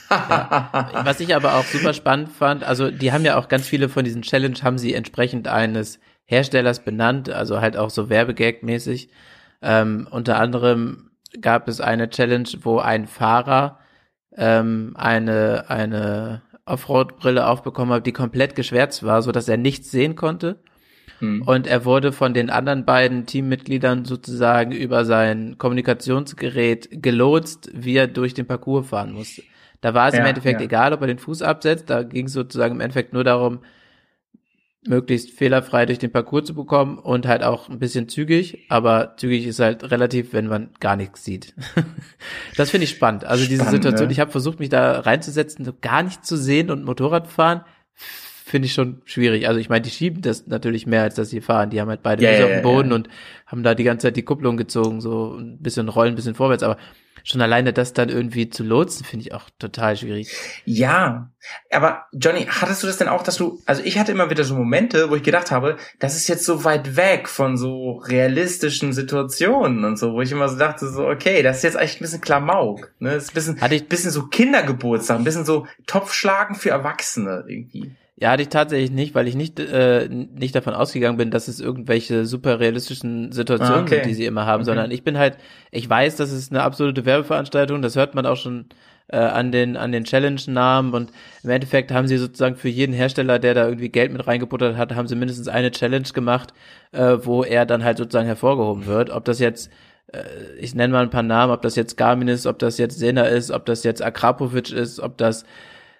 Was 0.08 1.18
ich 1.20 1.34
aber 1.34 1.54
auch 1.54 1.64
super 1.64 1.92
spannend 1.92 2.30
fand, 2.30 2.62
also 2.64 2.90
die 2.90 3.12
haben 3.12 3.24
ja 3.24 3.36
auch 3.36 3.48
ganz 3.48 3.66
viele 3.66 3.88
von 3.88 4.04
diesen 4.04 4.22
Challenge 4.22 4.56
haben 4.62 4.78
sie 4.78 4.94
entsprechend 4.94 5.48
eines 5.48 5.98
Herstellers 6.24 6.84
benannt, 6.84 7.28
also 7.28 7.60
halt 7.60 7.76
auch 7.76 7.90
so 7.90 8.08
Werbegag-mäßig. 8.08 9.10
Ähm, 9.62 10.06
unter 10.10 10.38
anderem 10.38 11.10
gab 11.40 11.66
es 11.66 11.80
eine 11.80 12.08
Challenge, 12.08 12.48
wo 12.60 12.78
ein 12.78 13.06
Fahrer 13.06 13.80
ähm, 14.36 14.92
eine 14.96 15.64
eine 15.68 16.42
Offroad-Brille 16.66 17.46
aufbekommen 17.46 17.94
hat, 17.94 18.06
die 18.06 18.12
komplett 18.12 18.54
geschwärzt 18.54 19.02
war, 19.02 19.22
so 19.22 19.32
dass 19.32 19.48
er 19.48 19.56
nichts 19.56 19.90
sehen 19.90 20.16
konnte. 20.16 20.58
Hm. 21.20 21.42
Und 21.42 21.66
er 21.66 21.84
wurde 21.84 22.12
von 22.12 22.34
den 22.34 22.50
anderen 22.50 22.84
beiden 22.84 23.26
Teammitgliedern 23.26 24.04
sozusagen 24.04 24.72
über 24.72 25.04
sein 25.04 25.56
Kommunikationsgerät 25.58 26.88
gelotst, 27.02 27.70
wie 27.74 27.96
er 27.96 28.06
durch 28.06 28.34
den 28.34 28.46
Parcours 28.46 28.88
fahren 28.88 29.12
musste. 29.12 29.42
Da 29.80 29.94
war 29.94 30.08
es 30.08 30.18
im 30.18 30.24
Ja, 30.24 30.26
Endeffekt 30.26 30.60
ja. 30.60 30.66
egal, 30.66 30.92
ob 30.92 31.00
er 31.00 31.06
den 31.08 31.18
Fuß 31.18 31.42
absetzt. 31.42 31.90
Da 31.90 32.02
ging 32.02 32.26
es 32.26 32.32
sozusagen 32.32 32.74
im 32.76 32.80
Endeffekt 32.80 33.12
nur 33.12 33.24
darum, 33.24 33.60
möglichst 34.88 35.30
fehlerfrei 35.30 35.86
durch 35.86 35.98
den 35.98 36.10
Parcours 36.10 36.46
zu 36.46 36.54
bekommen 36.54 36.98
und 36.98 37.26
halt 37.26 37.42
auch 37.42 37.68
ein 37.68 37.78
bisschen 37.78 38.08
zügig. 38.08 38.66
Aber 38.68 39.14
zügig 39.16 39.46
ist 39.46 39.60
halt 39.60 39.90
relativ, 39.90 40.32
wenn 40.32 40.46
man 40.46 40.70
gar 40.80 40.96
nichts 40.96 41.24
sieht. 41.24 41.54
das 42.56 42.70
finde 42.70 42.84
ich 42.84 42.90
spannend. 42.90 43.24
Also 43.24 43.44
diese 43.44 43.62
Spannend, 43.62 43.82
Situation, 43.82 44.08
ne? 44.08 44.12
ich 44.12 44.20
habe 44.20 44.30
versucht, 44.30 44.58
mich 44.58 44.68
da 44.68 45.00
reinzusetzen, 45.00 45.72
gar 45.80 46.02
nichts 46.02 46.26
zu 46.26 46.36
sehen 46.36 46.70
und 46.70 46.84
Motorrad 46.84 47.28
fahren 47.28 47.64
finde 48.48 48.66
ich 48.66 48.74
schon 48.74 49.02
schwierig. 49.04 49.46
Also 49.46 49.60
ich 49.60 49.68
meine, 49.68 49.82
die 49.82 49.90
schieben 49.90 50.22
das 50.22 50.46
natürlich 50.46 50.86
mehr, 50.86 51.02
als 51.02 51.14
dass 51.14 51.30
sie 51.30 51.40
fahren. 51.40 51.70
Die 51.70 51.80
haben 51.80 51.88
halt 51.88 52.02
beide 52.02 52.22
Ja, 52.22 52.32
Füße 52.32 52.44
auf 52.44 52.50
dem 52.50 52.62
Boden 52.62 52.90
ja. 52.90 52.96
und 52.96 53.08
haben 53.46 53.62
da 53.62 53.74
die 53.74 53.84
ganze 53.84 54.08
Zeit 54.08 54.16
die 54.16 54.24
Kupplung 54.24 54.56
gezogen, 54.56 55.00
so 55.00 55.36
ein 55.38 55.58
bisschen 55.58 55.88
rollen, 55.88 56.12
ein 56.12 56.16
bisschen 56.16 56.34
vorwärts. 56.34 56.62
Aber 56.62 56.76
schon 57.24 57.40
alleine 57.42 57.72
das 57.72 57.92
dann 57.92 58.08
irgendwie 58.08 58.48
zu 58.48 58.64
lotsen, 58.64 59.04
finde 59.04 59.26
ich 59.26 59.34
auch 59.34 59.50
total 59.58 59.96
schwierig. 59.96 60.34
Ja, 60.64 61.30
aber 61.70 62.06
Johnny, 62.12 62.46
hattest 62.48 62.82
du 62.82 62.86
das 62.86 62.96
denn 62.96 63.08
auch, 63.08 63.22
dass 63.22 63.36
du, 63.36 63.60
also 63.66 63.82
ich 63.84 63.98
hatte 63.98 64.12
immer 64.12 64.30
wieder 64.30 64.44
so 64.44 64.54
Momente, 64.54 65.10
wo 65.10 65.16
ich 65.16 65.22
gedacht 65.22 65.50
habe, 65.50 65.76
das 65.98 66.16
ist 66.16 66.28
jetzt 66.28 66.44
so 66.44 66.64
weit 66.64 66.96
weg 66.96 67.28
von 67.28 67.56
so 67.56 67.98
realistischen 67.98 68.92
Situationen 68.92 69.84
und 69.84 69.98
so, 69.98 70.12
wo 70.12 70.22
ich 70.22 70.32
immer 70.32 70.48
so 70.48 70.56
dachte, 70.56 70.88
so, 70.88 71.06
okay, 71.06 71.42
das 71.42 71.58
ist 71.58 71.62
jetzt 71.64 71.76
eigentlich 71.76 71.96
ein 71.96 72.04
bisschen 72.04 72.20
Klamauk, 72.20 72.92
ne, 72.98 73.14
das 73.14 73.24
ist 73.24 73.30
ein 73.30 73.34
bisschen, 73.34 73.60
Hatte 73.60 73.74
ich, 73.74 73.88
bisschen 73.88 74.10
so 74.10 74.26
Kindergeburtstag, 74.26 75.18
ein 75.18 75.24
bisschen 75.24 75.44
so 75.44 75.66
Topfschlagen 75.86 76.56
für 76.56 76.70
Erwachsene 76.70 77.44
irgendwie. 77.46 77.92
Ja, 78.20 78.30
hatte 78.32 78.42
ich 78.42 78.48
tatsächlich 78.48 78.90
nicht, 78.90 79.14
weil 79.14 79.28
ich 79.28 79.36
nicht, 79.36 79.60
äh, 79.60 80.08
nicht 80.08 80.54
davon 80.54 80.74
ausgegangen 80.74 81.16
bin, 81.18 81.30
dass 81.30 81.46
es 81.48 81.60
irgendwelche 81.60 82.26
super 82.26 82.58
realistischen 82.60 83.30
Situationen 83.32 83.82
Ah, 83.82 83.84
okay. 83.84 83.94
sind, 83.96 84.06
die 84.06 84.14
sie 84.14 84.26
immer 84.26 84.44
haben, 84.46 84.62
Okay. 84.62 84.66
sondern 84.70 84.90
ich 84.90 85.04
bin 85.04 85.18
halt, 85.18 85.36
ich 85.70 85.88
weiß, 85.88 86.16
das 86.16 86.32
ist 86.32 86.50
eine 86.50 86.62
absolute 86.62 87.04
Werbeveranstaltung, 87.04 87.80
das 87.82 87.94
hört 87.96 88.14
man 88.14 88.26
auch 88.26 88.36
schon 88.36 88.66
äh, 89.10 89.16
an 89.18 89.52
den 89.52 89.76
an 89.76 89.92
den 89.92 90.04
Challenge-Namen 90.04 90.92
und 90.94 91.12
im 91.42 91.50
Endeffekt 91.50 91.92
haben 91.92 92.08
sie 92.08 92.18
sozusagen 92.18 92.56
für 92.56 92.68
jeden 92.68 92.92
Hersteller, 92.92 93.38
der 93.38 93.54
da 93.54 93.66
irgendwie 93.66 93.88
Geld 93.88 94.12
mit 94.12 94.26
reingebuttert 94.26 94.76
hat, 94.76 94.94
haben 94.94 95.06
sie 95.08 95.14
mindestens 95.16 95.48
eine 95.48 95.70
Challenge 95.70 96.08
gemacht, 96.12 96.52
äh, 96.92 97.16
wo 97.22 97.42
er 97.44 97.64
dann 97.66 97.84
halt 97.84 97.98
sozusagen 97.98 98.26
hervorgehoben 98.26 98.86
wird. 98.86 99.10
Ob 99.10 99.24
das 99.24 99.38
jetzt 99.38 99.70
äh, 100.12 100.22
ich 100.58 100.74
nenne 100.74 100.92
mal 100.92 101.02
ein 101.04 101.10
paar 101.10 101.22
Namen, 101.22 101.52
ob 101.52 101.62
das 101.62 101.76
jetzt 101.76 101.96
Garmin 101.96 102.28
ist, 102.28 102.46
ob 102.46 102.58
das 102.58 102.78
jetzt 102.78 102.98
Sena 102.98 103.22
ist, 103.24 103.50
ob 103.50 103.64
das 103.64 103.84
jetzt 103.84 104.02
Akrapovic 104.02 104.72
ist, 104.72 105.00
ob 105.00 105.16
das 105.18 105.44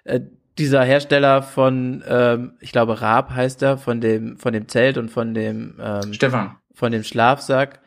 äh, 0.03 0.19
dieser 0.59 0.83
Hersteller 0.83 1.41
von, 1.41 2.03
ähm, 2.07 2.53
ich 2.59 2.71
glaube 2.71 3.01
Raab 3.01 3.31
heißt 3.31 3.63
er, 3.63 3.77
von 3.77 4.01
dem 4.01 4.37
von 4.37 4.53
dem 4.53 4.67
Zelt 4.67 4.97
und 4.97 5.09
von 5.09 5.33
dem 5.33 5.75
ähm, 5.81 6.13
Stefan. 6.13 6.57
von 6.73 6.91
dem 6.91 7.03
Schlafsack. 7.03 7.79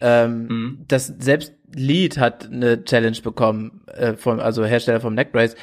Ähm, 0.00 0.46
Mhm. 0.48 0.84
Das 0.88 1.06
selbst 1.18 1.52
Lead 1.74 2.18
hat 2.18 2.46
eine 2.50 2.84
Challenge 2.84 3.18
bekommen, 3.22 3.82
äh, 3.92 4.14
vom, 4.14 4.40
also 4.40 4.64
Hersteller 4.64 5.00
vom 5.00 5.14
Neckbrace. 5.14 5.56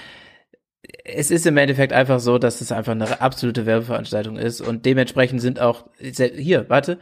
Es 1.06 1.32
ist 1.32 1.46
im 1.48 1.58
Endeffekt 1.58 1.94
einfach 1.94 2.20
so, 2.20 2.38
dass 2.38 2.60
es 2.62 2.72
einfach 2.72 2.92
eine 2.92 3.22
absolute 3.22 3.66
Werbeveranstaltung 3.66 4.38
ist 4.38 4.62
und 4.62 4.86
dementsprechend 4.86 5.42
sind 5.42 5.60
auch 5.60 5.86
hier, 6.00 6.70
warte, 6.70 7.00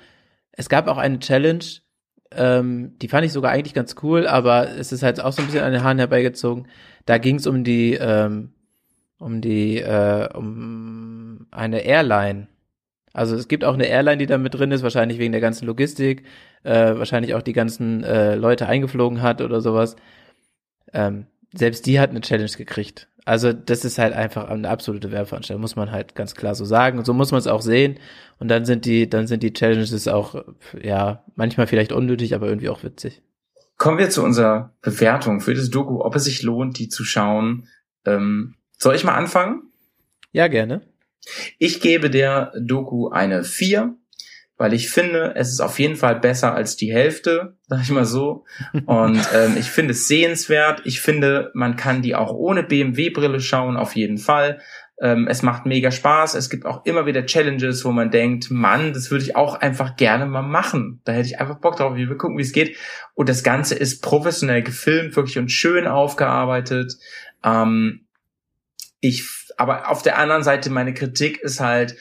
es 0.52 0.70
gab 0.70 0.88
auch 0.88 0.98
eine 0.98 1.20
Challenge, 1.20 1.64
ähm, 2.32 2.96
die 3.02 3.08
fand 3.08 3.26
ich 3.26 3.32
sogar 3.32 3.52
eigentlich 3.52 3.74
ganz 3.74 3.96
cool, 4.04 4.28
aber 4.28 4.70
es 4.78 4.92
ist 4.92 5.02
halt 5.02 5.20
auch 5.22 5.32
so 5.34 5.42
ein 5.42 5.46
bisschen 5.48 5.64
an 5.64 5.72
den 5.72 5.84
Haaren 5.84 5.98
herbeigezogen. 5.98 6.68
Da 7.06 7.18
ging 7.18 7.38
es 7.38 7.48
um 7.48 7.64
die 7.64 7.94
ähm, 7.96 8.54
um 9.20 9.42
die 9.42 9.78
äh, 9.78 10.30
um 10.34 11.48
eine 11.52 11.82
Airline. 11.82 12.48
Also 13.14 13.36
es 13.36 13.48
gibt 13.48 13.64
auch 13.64 13.74
eine 13.74 13.88
Airline, 13.88 14.18
die 14.18 14.26
da 14.26 14.38
mit 14.38 14.54
drin 14.54 14.72
ist, 14.72 14.84
wahrscheinlich 14.84 15.20
wegen 15.20 15.32
der 15.32 15.42
ganzen 15.42 15.66
Logistik, 15.66 16.24
äh, 16.64 16.96
wahrscheinlich 16.96 17.34
auch 17.36 17.42
die 17.42 17.54
ganzen 17.54 18.04
äh, 18.04 18.36
Leute 18.36 18.68
eingeflogen 18.68 19.22
hat 19.22 19.42
oder 19.42 19.62
sowas. 19.62 19.96
Ähm, 20.94 21.26
selbst 21.54 21.86
die 21.86 22.00
hat 22.00 22.12
eine 22.12 22.22
Challenge 22.22 22.52
gekriegt. 22.52 23.08
Also 23.26 23.54
das 23.54 23.86
ist 23.86 23.98
halt 23.98 24.14
einfach 24.14 24.50
eine 24.50 24.70
absolute 24.70 25.12
Werbeveranstaltung, 25.12 25.62
muss 25.62 25.76
man 25.76 25.92
halt 25.92 26.16
ganz 26.16 26.34
klar 26.36 26.56
so 26.56 26.66
sagen. 26.66 26.98
Und 26.98 27.06
so 27.06 27.14
muss 27.14 27.32
man 27.32 27.40
es 27.40 27.48
auch 27.48 27.62
sehen. 27.62 28.00
Und 28.40 28.48
dann 28.48 28.66
sind 28.66 28.86
die, 28.86 29.10
dann 29.10 29.28
sind 29.28 29.44
die 29.44 29.54
Challenges 29.54 30.08
auch, 30.08 30.44
ja, 30.82 31.24
manchmal 31.36 31.68
vielleicht 31.68 31.92
unnötig, 31.92 32.34
aber 32.34 32.48
irgendwie 32.48 32.70
auch 32.70 32.84
witzig. 32.84 33.22
Kommen 33.78 33.98
wir 33.98 34.10
zu 34.10 34.24
unserer 34.24 34.74
Bewertung 34.82 35.42
für 35.42 35.54
das 35.54 35.70
Doku, 35.70 36.02
ob 36.02 36.16
es 36.16 36.26
sich 36.26 36.42
lohnt, 36.42 36.80
die 36.80 36.90
zu 36.90 37.04
schauen. 37.04 37.68
Ähm, 38.06 38.56
soll 38.80 38.96
ich 38.96 39.04
mal 39.04 39.16
anfangen? 39.16 39.64
Ja, 40.32 40.48
gerne. 40.48 40.82
Ich 41.58 41.82
gebe 41.82 42.10
der 42.10 42.54
Doku 42.60 43.10
eine 43.10 43.44
4, 43.44 43.96
weil 44.58 44.74
ich 44.74 44.90
finde, 44.90 45.34
es 45.36 45.50
ist 45.50 45.60
auf 45.60 45.80
jeden 45.80 45.96
Fall 45.96 46.20
besser 46.20 46.54
als 46.56 46.76
die 46.76 46.92
Hälfte, 46.92 47.58
sag 47.68 47.82
ich 47.82 47.92
mal 47.92 48.06
so. 48.06 48.46
Und 48.86 49.20
ähm, 49.34 49.58
ich 49.58 49.70
finde 49.70 49.92
es 49.92 50.08
sehenswert. 50.08 50.82
Ich 50.86 51.02
finde, 51.02 51.52
man 51.54 51.76
kann 51.76 52.02
die 52.02 52.16
auch 52.16 52.34
ohne 52.34 52.64
BMW-Brille 52.64 53.40
schauen, 53.40 53.78
auf 53.78 53.96
jeden 53.96 54.18
Fall. 54.18 54.60
Ähm, 55.02 55.28
es 55.28 55.44
macht 55.44 55.66
mega 55.66 55.92
Spaß. 55.92 56.36
Es 56.36 56.50
gibt 56.50 56.66
auch 56.66 56.86
immer 56.86 57.06
wieder 57.06 57.26
Challenges, 57.26 57.86
wo 57.86 57.92
man 57.92 58.12
denkt, 58.12 58.52
Mann, 58.52 58.92
das 58.94 59.12
würde 59.12 59.24
ich 59.24 59.36
auch 59.36 59.56
einfach 59.56 59.96
gerne 59.96 60.26
mal 60.26 60.42
machen. 60.42 61.02
Da 61.06 61.14
hätte 61.14 61.28
ich 61.28 61.40
einfach 61.40 61.60
Bock 61.60 61.78
drauf. 61.78 61.96
Wir 61.96 62.08
gucken, 62.18 62.38
wie 62.38 62.42
es 62.42 62.52
geht. 62.52 62.76
Und 63.14 63.30
das 63.30 63.44
Ganze 63.44 63.76
ist 63.76 64.02
professionell 64.02 64.62
gefilmt, 64.62 65.16
wirklich 65.16 65.38
und 65.38 65.52
schön 65.52 65.88
aufgearbeitet. 65.88 66.98
Ähm, 67.44 68.06
ich, 69.00 69.28
aber 69.58 69.90
auf 69.90 70.02
der 70.02 70.18
anderen 70.18 70.44
Seite, 70.44 70.70
meine 70.70 70.94
Kritik 70.94 71.40
ist 71.40 71.60
halt, 71.60 71.96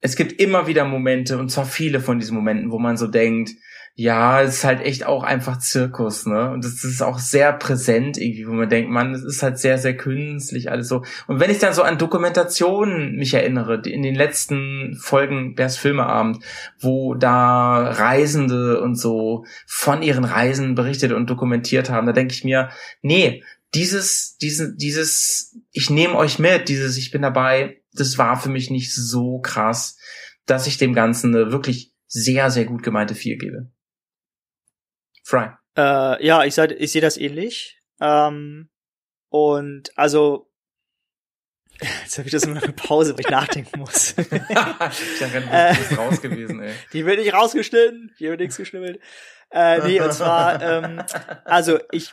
es 0.00 0.16
gibt 0.16 0.40
immer 0.40 0.66
wieder 0.66 0.84
Momente, 0.84 1.38
und 1.38 1.50
zwar 1.50 1.64
viele 1.64 2.00
von 2.00 2.18
diesen 2.18 2.36
Momenten, 2.36 2.70
wo 2.70 2.78
man 2.78 2.96
so 2.96 3.06
denkt, 3.06 3.52
ja, 3.94 4.40
es 4.40 4.54
ist 4.54 4.64
halt 4.64 4.80
echt 4.80 5.04
auch 5.04 5.22
einfach 5.22 5.58
Zirkus, 5.58 6.24
ne? 6.24 6.50
Und 6.50 6.64
das 6.64 6.82
ist 6.82 7.02
auch 7.02 7.18
sehr 7.18 7.52
präsent 7.52 8.16
irgendwie, 8.16 8.48
wo 8.48 8.52
man 8.52 8.68
denkt, 8.68 8.90
man, 8.90 9.14
es 9.14 9.22
ist 9.22 9.42
halt 9.42 9.58
sehr, 9.58 9.76
sehr 9.76 9.94
künstlich 9.94 10.70
alles 10.70 10.88
so. 10.88 11.04
Und 11.26 11.40
wenn 11.40 11.50
ich 11.50 11.58
dann 11.58 11.74
so 11.74 11.82
an 11.82 11.98
Dokumentationen 11.98 13.16
mich 13.16 13.34
erinnere, 13.34 13.82
in 13.84 14.02
den 14.02 14.14
letzten 14.14 14.96
Folgen 14.98 15.54
Bärs 15.54 15.76
Filmeabend, 15.76 16.38
wo 16.80 17.14
da 17.14 17.90
Reisende 17.90 18.80
und 18.80 18.94
so 18.94 19.44
von 19.66 20.02
ihren 20.02 20.24
Reisen 20.24 20.74
berichtet 20.74 21.12
und 21.12 21.28
dokumentiert 21.28 21.90
haben, 21.90 22.06
da 22.06 22.14
denke 22.14 22.32
ich 22.32 22.44
mir, 22.44 22.70
nee, 23.02 23.42
dieses, 23.74 24.38
diese, 24.38 24.74
dieses, 24.74 25.54
ich 25.72 25.90
nehme 25.90 26.14
euch 26.16 26.38
mit, 26.38 26.68
dieses, 26.68 26.96
ich 26.98 27.10
bin 27.10 27.22
dabei, 27.22 27.82
das 27.92 28.18
war 28.18 28.38
für 28.40 28.48
mich 28.50 28.70
nicht 28.70 28.94
so 28.94 29.40
krass, 29.40 29.96
dass 30.46 30.66
ich 30.66 30.76
dem 30.78 30.92
Ganzen 30.94 31.34
eine 31.34 31.50
wirklich 31.52 31.92
sehr, 32.06 32.50
sehr 32.50 32.64
gut 32.66 32.82
gemeinte 32.82 33.14
4 33.14 33.38
gebe. 33.38 33.70
Fry. 35.24 35.50
Äh, 35.76 36.24
ja, 36.26 36.44
ich, 36.44 36.54
seh- 36.54 36.74
ich 36.74 36.92
sehe 36.92 37.00
das 37.00 37.16
ähnlich. 37.16 37.78
Ähm, 38.00 38.68
und 39.30 39.96
also, 39.96 40.50
jetzt 41.80 42.18
habe 42.18 42.28
ich 42.28 42.32
das 42.32 42.42
immer 42.44 42.62
eine 42.62 42.72
Pause, 42.72 43.14
weil 43.14 43.20
ich 43.20 43.30
nachdenken 43.30 43.80
muss. 43.80 44.10
ich 44.18 44.28
dachte, 44.28 45.40
du 45.40 45.48
Äh. 45.50 45.74
bist 45.76 45.96
raus 45.98 46.20
gewesen, 46.20 46.60
ey. 46.60 46.74
Die 46.92 47.06
wird 47.06 47.18
nicht 47.20 47.32
rausgeschnitten, 47.32 48.12
hier 48.18 48.30
wird 48.30 48.40
nichts 48.40 48.56
geschnibbelt. 48.56 49.00
Äh, 49.50 49.86
nee, 49.86 50.00
und 50.00 50.12
zwar, 50.12 50.60
ähm, 50.62 51.02
also 51.44 51.78
ich, 51.92 52.12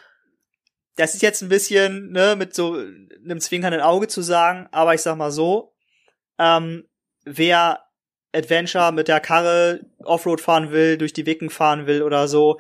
das 1.00 1.16
ist 1.16 1.22
jetzt 1.22 1.41
ein 1.41 1.50
bisschen, 1.50 2.12
ne, 2.12 2.36
mit 2.38 2.54
so 2.54 2.74
einem 2.74 3.39
zwinkernden 3.39 3.82
Auge 3.82 4.10
zu 4.10 4.22
sagen, 4.22 4.68
aber 4.72 4.93
ich 4.93 5.02
sag 5.02 5.16
mal 5.16 5.32
so, 5.32 5.74
ähm, 6.38 6.84
wer 7.24 7.86
Adventure 8.34 8.91
mit 8.91 9.08
der 9.08 9.22
Karre 9.22 9.80
Offroad 10.04 10.41
fahren 10.41 10.72
will, 10.72 10.97
durch 10.97 11.14
die 11.14 11.26
Wicken 11.26 11.50
fahren 11.50 11.88
will 11.88 12.04
oder 12.04 12.28
so, 12.28 12.60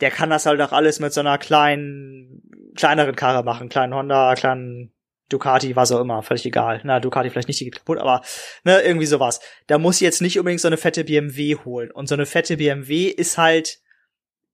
der 0.00 0.10
kann 0.10 0.30
das 0.30 0.46
halt 0.46 0.60
auch 0.62 0.72
alles 0.72 0.98
mit 0.98 1.12
so 1.12 1.20
einer 1.20 1.36
kleinen, 1.36 2.42
kleineren 2.74 3.16
Karre 3.16 3.44
machen, 3.44 3.68
kleinen 3.68 3.94
Honda, 3.94 4.34
kleinen 4.34 4.94
Ducati, 5.28 5.76
was 5.76 5.92
auch 5.92 6.00
immer, 6.00 6.22
völlig 6.22 6.46
egal. 6.46 6.80
Na, 6.84 7.00
Ducati 7.00 7.28
vielleicht 7.28 7.48
nicht, 7.48 7.60
die 7.60 7.64
geht 7.64 7.76
kaputt, 7.76 7.98
aber 7.98 8.22
ne, 8.64 8.80
irgendwie 8.80 9.06
sowas. 9.06 9.40
Da 9.66 9.76
muss 9.76 9.96
ich 9.96 10.00
jetzt 10.00 10.22
nicht 10.22 10.38
unbedingt 10.38 10.62
so 10.62 10.68
eine 10.68 10.78
fette 10.78 11.04
BMW 11.04 11.56
holen. 11.56 11.90
Und 11.90 12.08
so 12.08 12.14
eine 12.14 12.26
fette 12.26 12.56
BMW 12.56 13.08
ist 13.08 13.36
halt 13.36 13.78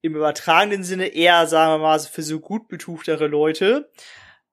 im 0.03 0.16
übertragenen 0.16 0.82
Sinne 0.82 1.09
eher, 1.09 1.46
sagen 1.46 1.72
wir 1.72 1.78
mal, 1.78 1.98
für 2.01 2.22
so 2.22 2.40
gut 2.40 2.68
betuchtere 2.68 3.26
Leute. 3.26 3.90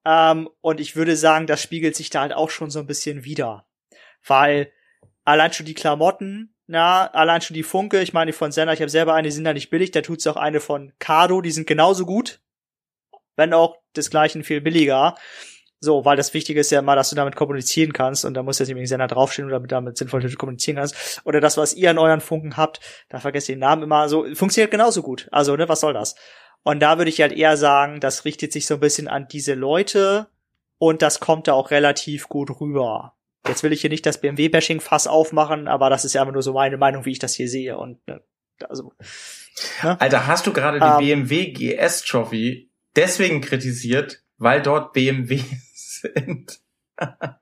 Ähm, 0.06 0.50
und 0.62 0.80
ich 0.80 0.96
würde 0.96 1.16
sagen, 1.16 1.48
das 1.48 1.62
spiegelt 1.62 1.96
sich 1.96 2.10
da 2.10 2.22
halt 2.22 2.34
auch 2.34 2.50
schon 2.50 2.70
so 2.70 2.80
ein 2.80 2.88
bisschen 2.88 3.24
wieder. 3.24 3.68
Weil 4.26 4.72
allein 5.24 5.54
schon 5.54 5.66
die 5.66 5.74
Klamotten, 5.74 6.56
na, 6.68 7.08
allein 7.08 7.42
schon 7.42 7.54
die 7.54 7.64
Funke, 7.64 8.02
ich 8.02 8.14
meine, 8.14 8.32
die 8.32 8.38
von 8.38 8.52
Senna, 8.52 8.74
ich 8.74 8.82
habe 8.82 8.90
selber 8.90 9.14
eine, 9.14 9.28
die 9.28 9.34
sind 9.34 9.46
da 9.46 9.54
nicht 9.54 9.70
billig, 9.70 9.92
da 9.92 10.02
tut's 10.02 10.28
auch 10.28 10.36
eine 10.36 10.60
von 10.60 10.94
Cardo, 11.00 11.42
die 11.42 11.52
sind 11.52 11.68
genauso 11.68 12.06
gut, 12.06 12.42
wenn 13.36 13.54
auch 13.54 13.78
desgleichen 13.96 14.44
viel 14.44 14.62
billiger. 14.62 15.16
So, 15.80 16.06
weil 16.06 16.18
das 16.18 16.34
Wichtige 16.34 16.60
ist 16.60 16.72
ja 16.72 16.80
immer, 16.80 16.96
dass 16.96 17.12
du 17.12 17.16
damit 17.16 17.36
kommunizieren 17.36 17.94
kannst 17.94 18.26
und 18.26 18.34
da 18.34 18.42
muss 18.42 18.58
jetzt 18.58 18.68
nämlich 18.68 18.90
Sender 18.90 19.08
draufstehen 19.08 19.48
oder 19.48 19.58
damit, 19.58 19.72
damit 19.72 19.98
sinnvoll 19.98 20.28
kommunizieren 20.34 20.78
kannst. 20.78 21.22
Oder 21.24 21.40
das, 21.40 21.58
was 21.58 21.76
ihr 21.76 21.92
an 21.92 22.00
euren 22.00 22.22
Funken 22.22 22.58
habt, 22.58 22.80
da 23.10 23.20
vergesst 23.20 23.50
ihr 23.50 23.56
den 23.56 23.60
Namen 23.60 23.84
immer 23.84 24.10
so, 24.10 24.26
funktioniert 24.34 24.72
genauso 24.72 25.04
gut. 25.04 25.28
Also, 25.32 25.56
ne, 25.56 25.70
was 25.70 25.82
soll 25.82 25.94
das? 25.94 26.16
Und 26.64 26.80
da 26.80 26.98
würde 26.98 27.10
ich 27.10 27.22
halt 27.22 27.32
eher 27.32 27.58
sagen, 27.58 28.00
das 28.00 28.26
richtet 28.26 28.52
sich 28.52 28.66
so 28.66 28.74
ein 28.74 28.80
bisschen 28.80 29.08
an 29.08 29.28
diese 29.28 29.54
Leute 29.54 30.28
und 30.80 31.02
das 31.02 31.20
kommt 31.20 31.48
da 31.48 31.54
auch 31.54 31.70
relativ 31.70 32.28
gut 32.28 32.60
rüber. 32.60 33.14
Jetzt 33.48 33.64
will 33.64 33.72
ich 33.72 33.82
hier 33.82 33.90
nicht 33.90 34.06
das 34.06 34.20
BMW-Bashing-Fass 34.20 35.08
aufmachen, 35.08 35.68
aber 35.68 35.90
das 35.90 36.06
ist 36.06 36.14
ja 36.14 36.22
einfach 36.22 36.34
nur 36.34 36.42
so 36.42 36.54
meine 36.54 36.78
Meinung, 36.78 37.06
wie 37.06 37.12
ich 37.12 37.20
das 37.20 37.36
hier 37.36 37.48
sehe. 37.48 37.78
Und 37.78 38.06
ne, 38.08 38.22
also, 38.68 38.94
Alter, 39.82 40.28
hast 40.28 40.48
du 40.48 40.54
gerade 40.54 40.80
die 40.80 40.86
Ähm. 40.86 41.28
BMW 41.28 41.52
GS 41.52 42.02
Trophy 42.04 42.72
deswegen 42.96 43.42
kritisiert, 43.42 44.24
weil 44.38 44.62
dort 44.62 44.94
BMW 44.94 45.42
sind? 46.02 46.60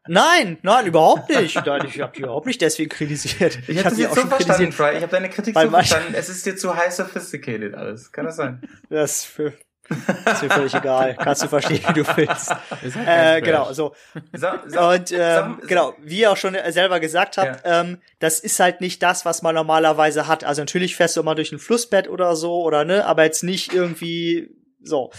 nein, 0.08 0.58
nein, 0.64 0.86
überhaupt 0.86 1.30
nicht. 1.30 1.56
Nein, 1.66 1.86
ich 1.88 2.02
habe 2.02 2.12
die 2.16 2.22
überhaupt 2.22 2.46
nicht 2.46 2.62
deswegen 2.62 2.90
kritisiert. 2.90 3.60
Ich 3.68 3.78
habe 3.78 3.86
hab 3.86 3.90
das 3.92 4.00
jetzt 4.00 4.12
auch 4.12 4.16
so 4.16 4.22
schon 4.22 4.30
verstanden. 4.30 4.72
Fry. 4.72 4.98
Ich 4.98 5.02
habe 5.02 5.12
deine 5.12 5.30
Kritik 5.30 5.58
so 5.58 5.70
verstanden. 5.70 6.14
Es 6.14 6.30
ist 6.30 6.46
dir 6.46 6.58
zu 6.58 6.76
high 6.76 6.92
sophisticated 6.92 7.74
alles. 7.74 8.12
Kann 8.12 8.26
das 8.26 8.36
sein? 8.36 8.62
Das 8.90 9.12
ist, 9.12 9.26
für, 9.26 9.54
ist 9.90 10.44
mir 10.44 10.50
völlig 10.50 10.74
egal. 10.74 11.16
Kannst 11.16 11.44
du 11.44 11.48
verstehen, 11.48 11.82
wie 11.88 11.94
du 11.94 12.18
willst. 12.18 12.50
Halt 12.50 13.08
Äh, 13.08 13.42
genau, 13.42 13.72
so. 13.72 13.96
Und 14.34 15.12
ähm, 15.12 15.62
genau, 15.68 15.94
wie 16.02 16.20
ihr 16.22 16.32
auch 16.32 16.38
schon 16.38 16.58
selber 16.70 17.00
gesagt 17.00 17.38
habt, 17.38 17.62
ähm, 17.64 18.02
das 18.20 18.40
ist 18.40 18.60
halt 18.60 18.82
nicht 18.82 19.02
das, 19.04 19.26
was 19.26 19.42
man 19.42 19.56
normalerweise 19.56 20.28
hat. 20.28 20.44
Also 20.44 20.62
natürlich 20.62 20.96
fährst 20.96 21.16
du 21.16 21.22
immer 21.22 21.36
durch 21.36 21.52
ein 21.52 21.60
Flussbett 21.60 22.10
oder 22.10 22.36
so, 22.36 22.62
oder 22.62 22.84
ne, 22.84 23.06
aber 23.06 23.24
jetzt 23.24 23.44
nicht 23.44 23.74
irgendwie 23.74 24.50
so. 24.82 25.12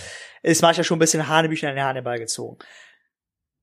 Ist 0.43 0.63
manchmal 0.63 0.85
schon 0.85 0.97
ein 0.97 1.01
bisschen 1.01 1.27
Hanebüchen 1.27 1.69
an 1.69 1.75
den 1.75 1.85
Hahneball 1.85 2.19
gezogen. 2.19 2.59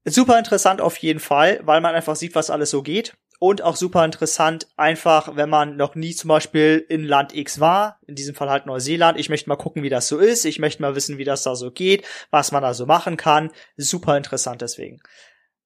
Super 0.06 0.38
interessant 0.38 0.82
auf 0.82 0.98
jeden 0.98 1.20
Fall, 1.20 1.60
weil 1.64 1.82
man 1.82 1.96
einfach 1.96 2.16
sieht, 2.16 2.36
was 2.36 2.50
alles 2.50 2.70
so 2.70 2.82
geht. 2.82 3.16
Und 3.40 3.62
auch 3.62 3.76
super 3.76 4.06
interessant, 4.06 4.68
einfach, 4.78 5.36
wenn 5.36 5.50
man 5.50 5.76
noch 5.76 5.96
nie 5.96 6.16
zum 6.16 6.30
Beispiel 6.30 6.86
in 6.88 7.04
Land 7.04 7.36
X 7.36 7.60
war, 7.60 8.00
in 8.08 8.16
diesem 8.16 8.36
Fall 8.36 8.50
halt 8.50 8.66
Neuseeland. 8.66 9.20
Ich 9.20 9.28
möchte 9.28 9.50
mal 9.50 9.58
gucken, 9.58 9.84
wie 9.84 9.90
das 9.90 10.08
so 10.08 10.18
ist. 10.18 10.46
Ich 10.46 10.60
möchte 10.60 10.82
mal 10.82 10.96
wissen, 10.96 11.18
wie 11.18 11.26
das 11.26 11.44
da 11.44 11.56
so 11.56 11.72
geht, 11.72 12.06
was 12.32 12.54
man 12.54 12.64
da 12.64 12.74
so 12.74 12.86
machen 12.86 13.18
kann. 13.18 13.52
Super 13.76 14.16
interessant 14.16 14.62
deswegen. 14.62 15.02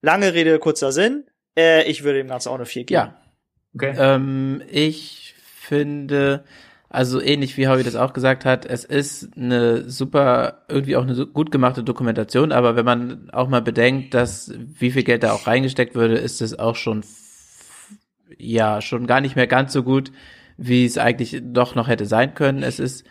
Lange 0.01 0.33
Rede, 0.33 0.57
kurzer 0.57 0.91
Sinn. 0.91 1.29
Äh, 1.55 1.83
ich 1.83 2.03
würde 2.03 2.19
dem 2.19 2.29
Ganzen 2.29 2.49
auch 2.49 2.55
eine 2.55 2.65
4 2.65 2.83
geben. 2.83 2.95
Ja, 2.95 3.21
Okay. 3.77 3.93
Ähm, 3.97 4.63
ich 4.71 5.35
finde, 5.37 6.43
also 6.97 7.21
ähnlich 7.21 7.57
wie 7.57 7.67
Howie 7.67 7.83
das 7.83 7.95
auch 7.95 8.11
gesagt 8.11 8.43
hat, 8.43 8.65
es 8.65 8.83
ist 8.83 9.37
eine 9.37 9.87
super, 9.87 10.63
irgendwie 10.67 10.95
auch 10.95 11.03
eine 11.03 11.27
gut 11.27 11.51
gemachte 11.51 11.83
Dokumentation, 11.83 12.51
aber 12.51 12.75
wenn 12.75 12.85
man 12.85 13.29
auch 13.29 13.47
mal 13.49 13.61
bedenkt, 13.61 14.15
dass 14.15 14.51
wie 14.57 14.89
viel 14.89 15.03
Geld 15.03 15.21
da 15.21 15.33
auch 15.33 15.45
reingesteckt 15.45 15.93
würde, 15.93 16.15
ist 16.15 16.41
es 16.41 16.57
auch 16.57 16.75
schon, 16.75 17.03
ja, 18.39 18.81
schon 18.81 19.05
gar 19.05 19.21
nicht 19.21 19.35
mehr 19.35 19.45
ganz 19.45 19.73
so 19.73 19.83
gut, 19.83 20.11
wie 20.57 20.85
es 20.85 20.97
eigentlich 20.97 21.39
doch 21.43 21.75
noch 21.75 21.87
hätte 21.87 22.07
sein 22.07 22.33
können. 22.33 22.63
Es 22.63 22.79
ist 22.79 23.05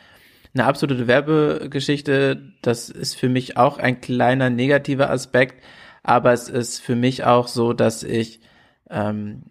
eine 0.53 0.65
absolute 0.65 1.07
Werbegeschichte. 1.07 2.43
Das 2.63 2.89
ist 2.89 3.15
für 3.15 3.29
mich 3.29 3.57
auch 3.57 3.79
ein 3.79 4.01
kleiner 4.01 4.51
negativer 4.51 5.11
Aspekt, 5.11 5.63
aber 6.03 6.33
es 6.33 6.49
ist 6.49 6.81
für 6.81 6.97
mich 6.97 7.23
auch 7.23 7.47
so, 7.47 7.73
dass 7.73 8.03
ich 8.03 8.41
ähm, 8.91 9.45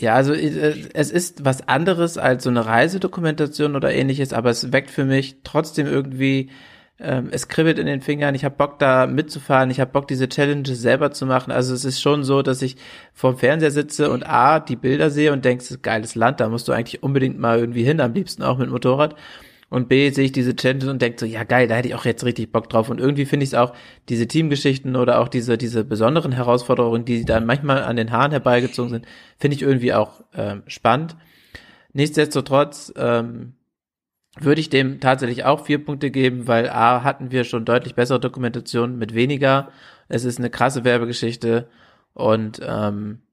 ja, 0.00 0.14
also 0.14 0.32
äh, 0.32 0.74
es 0.94 1.10
ist 1.10 1.44
was 1.44 1.68
anderes 1.68 2.18
als 2.18 2.44
so 2.44 2.50
eine 2.50 2.66
Reisedokumentation 2.66 3.76
oder 3.76 3.92
ähnliches, 3.92 4.32
aber 4.32 4.50
es 4.50 4.72
weckt 4.72 4.90
für 4.90 5.04
mich 5.04 5.36
trotzdem 5.44 5.86
irgendwie, 5.86 6.50
ähm, 6.98 7.28
es 7.30 7.48
kribbelt 7.48 7.78
in 7.78 7.86
den 7.86 8.00
Fingern, 8.00 8.34
ich 8.34 8.44
habe 8.44 8.56
Bock 8.56 8.78
da 8.78 9.06
mitzufahren, 9.06 9.70
ich 9.70 9.80
habe 9.80 9.92
Bock 9.92 10.08
diese 10.08 10.28
Challenges 10.28 10.80
selber 10.80 11.10
zu 11.10 11.26
machen. 11.26 11.52
Also 11.52 11.74
es 11.74 11.84
ist 11.84 12.00
schon 12.00 12.24
so, 12.24 12.42
dass 12.42 12.62
ich 12.62 12.76
vorm 13.12 13.36
Fernseher 13.38 13.70
sitze 13.70 14.10
und 14.10 14.28
A, 14.28 14.60
die 14.60 14.76
Bilder 14.76 15.10
sehe 15.10 15.32
und 15.32 15.46
ein 15.46 15.58
geiles 15.82 16.14
Land, 16.14 16.40
da 16.40 16.48
musst 16.48 16.68
du 16.68 16.72
eigentlich 16.72 17.02
unbedingt 17.02 17.38
mal 17.38 17.58
irgendwie 17.58 17.84
hin, 17.84 18.00
am 18.00 18.14
liebsten 18.14 18.42
auch 18.42 18.58
mit 18.58 18.70
Motorrad. 18.70 19.14
Und 19.74 19.88
B, 19.88 20.08
sehe 20.10 20.26
ich 20.26 20.30
diese 20.30 20.54
Challenges 20.54 20.88
und 20.88 21.02
denke 21.02 21.18
so, 21.18 21.26
ja 21.26 21.42
geil, 21.42 21.66
da 21.66 21.74
hätte 21.74 21.88
ich 21.88 21.96
auch 21.96 22.04
jetzt 22.04 22.24
richtig 22.24 22.52
Bock 22.52 22.68
drauf. 22.68 22.90
Und 22.90 23.00
irgendwie 23.00 23.24
finde 23.24 23.42
ich 23.42 23.50
es 23.50 23.54
auch, 23.54 23.74
diese 24.08 24.28
Teamgeschichten 24.28 24.94
oder 24.94 25.18
auch 25.18 25.26
diese, 25.26 25.58
diese 25.58 25.84
besonderen 25.84 26.30
Herausforderungen, 26.30 27.04
die 27.04 27.24
dann 27.24 27.44
manchmal 27.44 27.82
an 27.82 27.96
den 27.96 28.12
Haaren 28.12 28.30
herbeigezogen 28.30 28.92
sind, 28.92 29.06
finde 29.36 29.56
ich 29.56 29.62
irgendwie 29.62 29.92
auch 29.92 30.22
ähm, 30.32 30.62
spannend. 30.68 31.16
Nichtsdestotrotz 31.92 32.92
ähm, 32.96 33.54
würde 34.38 34.60
ich 34.60 34.70
dem 34.70 35.00
tatsächlich 35.00 35.44
auch 35.44 35.66
vier 35.66 35.84
Punkte 35.84 36.12
geben, 36.12 36.46
weil 36.46 36.68
A 36.68 37.02
hatten 37.02 37.32
wir 37.32 37.42
schon 37.42 37.64
deutlich 37.64 37.96
bessere 37.96 38.20
Dokumentationen 38.20 38.96
mit 38.96 39.12
weniger. 39.12 39.72
Es 40.06 40.24
ist 40.24 40.38
eine 40.38 40.50
krasse 40.50 40.84
Werbegeschichte 40.84 41.68
und 42.12 42.60
ähm, 42.64 43.23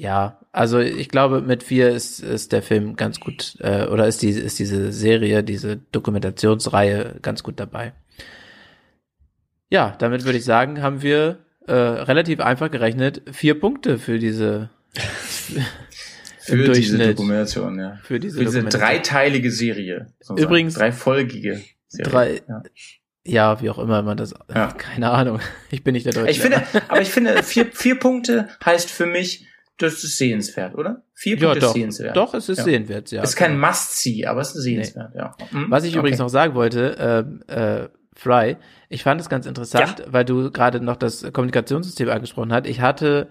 ja, 0.00 0.38
also 0.52 0.78
ich 0.78 1.08
glaube, 1.08 1.40
mit 1.40 1.62
vier 1.64 1.90
ist, 1.90 2.20
ist 2.20 2.52
der 2.52 2.62
Film 2.62 2.94
ganz 2.96 3.18
gut, 3.20 3.56
äh, 3.60 3.86
oder 3.86 4.06
ist, 4.06 4.22
die, 4.22 4.30
ist 4.30 4.58
diese 4.58 4.92
Serie, 4.92 5.42
diese 5.42 5.76
Dokumentationsreihe 5.76 7.16
ganz 7.20 7.42
gut 7.42 7.58
dabei. 7.58 7.92
Ja, 9.70 9.96
damit 9.98 10.24
würde 10.24 10.38
ich 10.38 10.44
sagen, 10.44 10.80
haben 10.82 11.02
wir 11.02 11.40
äh, 11.66 11.72
relativ 11.72 12.40
einfach 12.40 12.70
gerechnet 12.70 13.22
vier 13.32 13.58
Punkte 13.58 13.98
für 13.98 14.18
diese 14.18 14.70
Für 16.40 16.72
diese. 16.72 16.96
Dokumentation, 17.08 17.78
ja. 17.78 17.98
für 18.02 18.18
diese, 18.18 18.38
Für 18.38 18.44
diese 18.46 18.62
dreiteilige 18.64 19.50
Serie. 19.50 20.06
sozusagen. 20.20 20.42
Übrigens- 20.48 20.74
Dreifolgige 20.74 21.60
Serie. 21.88 22.10
Drei- 22.10 22.42
Ja. 22.48 22.62
Ja, 23.26 23.60
wie 23.60 23.68
auch 23.68 23.78
immer 23.78 24.00
man 24.02 24.16
das. 24.16 24.32
Ja. 24.54 24.68
Keine 24.72 25.10
Ahnung. 25.10 25.40
Ich 25.70 25.84
bin 25.84 25.92
nicht 25.92 26.06
der 26.06 26.14
Deutsche. 26.14 26.30
Ich 26.30 26.40
finde, 26.40 26.62
aber 26.88 27.02
ich 27.02 27.10
finde, 27.10 27.42
vier, 27.42 27.66
vier 27.66 27.98
Punkte 27.98 28.48
heißt 28.64 28.88
für 28.90 29.04
mich, 29.04 29.46
das 29.78 30.04
ist 30.04 30.18
sehenswert, 30.18 30.74
oder? 30.74 31.02
Vier 31.14 31.36
ja, 31.36 31.44
Punkte 31.46 31.60
doch. 31.60 31.68
ist 31.68 31.74
sehenswert. 31.74 32.16
Doch, 32.16 32.34
es 32.34 32.48
ist 32.48 32.58
Ja. 32.58 32.64
sehenswert, 32.64 33.10
ja. 33.10 33.22
ist 33.22 33.36
kein 33.36 33.58
Must-See, 33.58 34.26
aber 34.26 34.40
es 34.40 34.54
ist 34.54 34.62
sehenswert, 34.62 35.14
ja. 35.14 35.34
Hm? 35.50 35.66
Was 35.70 35.84
ich 35.84 35.90
Okay. 35.90 35.98
übrigens 36.00 36.18
noch 36.18 36.28
sagen 36.28 36.54
wollte, 36.54 36.96
ähm, 36.98 37.42
äh, 37.46 37.88
Fry, 38.14 38.56
ich 38.88 39.02
fand 39.04 39.20
es 39.20 39.28
ganz 39.28 39.46
interessant, 39.46 40.02
weil 40.08 40.24
du 40.24 40.50
gerade 40.50 40.80
noch 40.80 40.96
das 40.96 41.24
Kommunikationssystem 41.32 42.08
angesprochen 42.08 42.52
hast. 42.52 42.66
Ich 42.66 42.80
hatte 42.80 43.28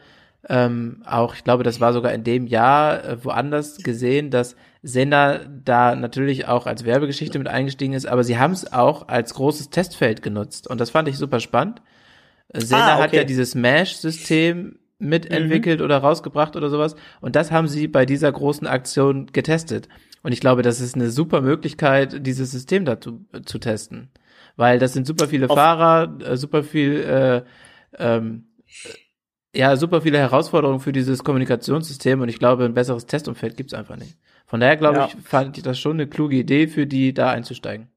ähm, 0.49 1.03
auch, 1.05 1.35
ich 1.35 1.43
glaube, 1.43 1.63
das 1.63 1.81
war 1.81 1.91
sogar 1.91 2.13
in 2.13 2.23
dem 2.23 2.47
Jahr 2.47 3.03
äh, 3.03 3.25
woanders 3.25 3.79
gesehen, 3.79 4.29
dass 4.31 4.55
Sender 4.81 5.41
da 5.65 5.95
natürlich 5.95 6.47
auch 6.47 6.67
als 6.67 6.85
Werbegeschichte 6.85 7.37
mit 7.37 7.49
eingestiegen 7.49 7.91
ist, 7.91 8.05
aber 8.07 8.23
sie 8.23 8.37
haben 8.37 8.53
es 8.53 8.71
auch 8.71 9.09
als 9.09 9.33
großes 9.33 9.71
Testfeld 9.71 10.21
genutzt 10.21 10.69
und 10.69 10.79
das 10.79 10.91
fand 10.91 11.09
ich 11.09 11.17
super 11.17 11.41
spannend. 11.41 11.81
Sender 12.53 12.93
Ah, 12.93 12.97
hat 12.99 13.07
okay. 13.09 13.17
ja 13.17 13.23
dieses 13.25 13.55
Mesh-System 13.55 14.79
mitentwickelt 14.99 15.81
oder 15.81 15.97
rausgebracht 15.99 16.55
oder 16.55 16.69
sowas 16.69 16.95
und 17.21 17.35
das 17.35 17.51
haben 17.51 17.67
sie 17.67 17.87
bei 17.87 18.05
dieser 18.05 18.31
großen 18.31 18.65
Aktion 18.67 19.27
getestet. 19.27 19.87
Und 20.23 20.31
ich 20.31 20.41
glaube, 20.41 20.61
das 20.63 20.81
ist 20.81 20.95
eine 20.95 21.09
super 21.11 21.41
Möglichkeit, 21.41 22.25
dieses 22.25 22.51
System 22.51 22.83
dazu 22.85 23.25
zu 23.45 23.59
testen. 23.59 24.09
Weil 24.55 24.79
das 24.79 24.93
sind 24.93 25.05
super 25.05 25.27
viele 25.27 25.49
Auf- 25.49 25.55
Fahrer, 25.55 26.17
äh, 26.25 26.35
super 26.35 26.63
viel, 26.63 26.99
äh, 27.03 27.43
ähm, 27.97 28.47
ja, 29.53 29.75
super 29.75 30.01
viele 30.01 30.17
Herausforderungen 30.17 30.79
für 30.79 30.91
dieses 30.91 31.23
Kommunikationssystem 31.23 32.19
und 32.21 32.29
ich 32.29 32.39
glaube, 32.39 32.65
ein 32.65 32.73
besseres 32.73 33.05
Testumfeld 33.05 33.55
gibt's 33.55 33.73
einfach 33.73 33.95
nicht. 33.95 34.17
Von 34.45 34.59
daher 34.59 34.77
glaube 34.77 34.97
Ja. 34.97 35.05
ich, 35.05 35.15
fand 35.23 35.57
ich 35.57 35.63
das 35.63 35.79
schon 35.79 35.93
eine 35.97 36.07
kluge 36.07 36.35
Idee 36.35 36.67
für 36.67 36.87
die, 36.87 37.13
da 37.13 37.29
einzusteigen. 37.29 37.89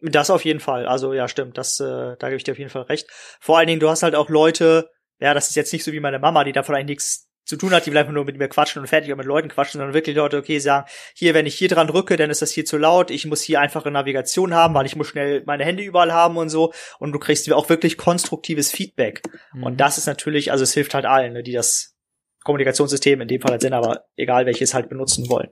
Das 0.00 0.30
auf 0.30 0.44
jeden 0.44 0.60
Fall. 0.60 0.86
Also 0.86 1.12
ja, 1.12 1.28
stimmt. 1.28 1.56
Das, 1.56 1.78
äh, 1.78 2.16
da 2.18 2.28
gebe 2.28 2.36
ich 2.36 2.44
dir 2.44 2.52
auf 2.52 2.58
jeden 2.58 2.70
Fall 2.70 2.82
recht. 2.82 3.06
Vor 3.40 3.56
allen 3.58 3.68
Dingen, 3.68 3.80
du 3.80 3.88
hast 3.88 4.02
halt 4.02 4.16
auch 4.16 4.28
Leute, 4.28 4.88
ja, 5.22 5.34
das 5.34 5.48
ist 5.48 5.56
jetzt 5.56 5.72
nicht 5.72 5.84
so 5.84 5.92
wie 5.92 6.00
meine 6.00 6.18
Mama, 6.18 6.44
die 6.44 6.52
davon 6.52 6.74
eigentlich 6.74 6.98
nichts 6.98 7.28
zu 7.44 7.56
tun 7.56 7.72
hat, 7.72 7.86
die 7.86 7.90
will 7.90 7.98
einfach 7.98 8.12
nur 8.12 8.24
mit 8.24 8.38
mir 8.38 8.48
quatschen 8.48 8.80
und 8.80 8.88
fertig 8.88 9.10
und 9.10 9.18
mit 9.18 9.26
Leuten 9.26 9.48
quatschen, 9.48 9.78
sondern 9.78 9.94
wirklich 9.94 10.16
Leute, 10.16 10.36
okay, 10.36 10.58
sagen, 10.58 10.86
hier, 11.14 11.34
wenn 11.34 11.46
ich 11.46 11.56
hier 11.56 11.68
dran 11.68 11.88
drücke, 11.88 12.16
dann 12.16 12.30
ist 12.30 12.42
das 12.42 12.52
hier 12.52 12.64
zu 12.64 12.76
laut, 12.76 13.10
ich 13.10 13.26
muss 13.26 13.42
hier 13.42 13.60
einfache 13.60 13.90
Navigation 13.90 14.54
haben, 14.54 14.74
weil 14.74 14.86
ich 14.86 14.96
muss 14.96 15.08
schnell 15.08 15.42
meine 15.44 15.64
Hände 15.64 15.82
überall 15.82 16.12
haben 16.12 16.36
und 16.36 16.48
so. 16.50 16.72
Und 16.98 17.12
du 17.12 17.18
kriegst 17.18 17.50
auch 17.52 17.68
wirklich 17.68 17.98
konstruktives 17.98 18.70
Feedback. 18.70 19.22
Mhm. 19.52 19.64
Und 19.64 19.80
das 19.80 19.98
ist 19.98 20.06
natürlich, 20.06 20.52
also 20.52 20.62
es 20.62 20.72
hilft 20.72 20.94
halt 20.94 21.04
allen, 21.04 21.32
ne, 21.32 21.42
die 21.42 21.52
das 21.52 21.96
Kommunikationssystem, 22.44 23.20
in 23.20 23.28
dem 23.28 23.40
Fall 23.40 23.52
als 23.52 23.62
Sender, 23.62 23.78
aber 23.78 24.04
egal 24.16 24.46
welches 24.46 24.74
halt 24.74 24.88
benutzen 24.88 25.28
wollen. 25.28 25.50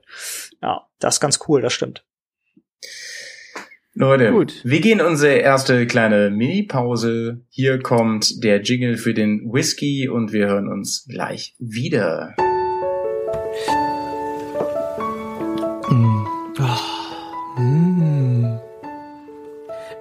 Ja, 0.61 0.87
das 0.99 1.15
ist 1.15 1.21
ganz 1.21 1.39
cool, 1.47 1.61
das 1.61 1.73
stimmt. 1.73 2.05
Leute, 3.93 4.31
Gut. 4.31 4.61
wir 4.63 4.79
gehen 4.79 5.01
unsere 5.01 5.33
erste 5.33 5.85
kleine 5.85 6.29
Mini-Pause. 6.29 7.41
Hier 7.49 7.79
kommt 7.79 8.41
der 8.43 8.61
Jingle 8.61 8.95
für 8.97 9.13
den 9.13 9.51
Whisky 9.51 10.07
und 10.07 10.31
wir 10.31 10.47
hören 10.47 10.69
uns 10.69 11.05
gleich 11.09 11.55
wieder. 11.59 12.33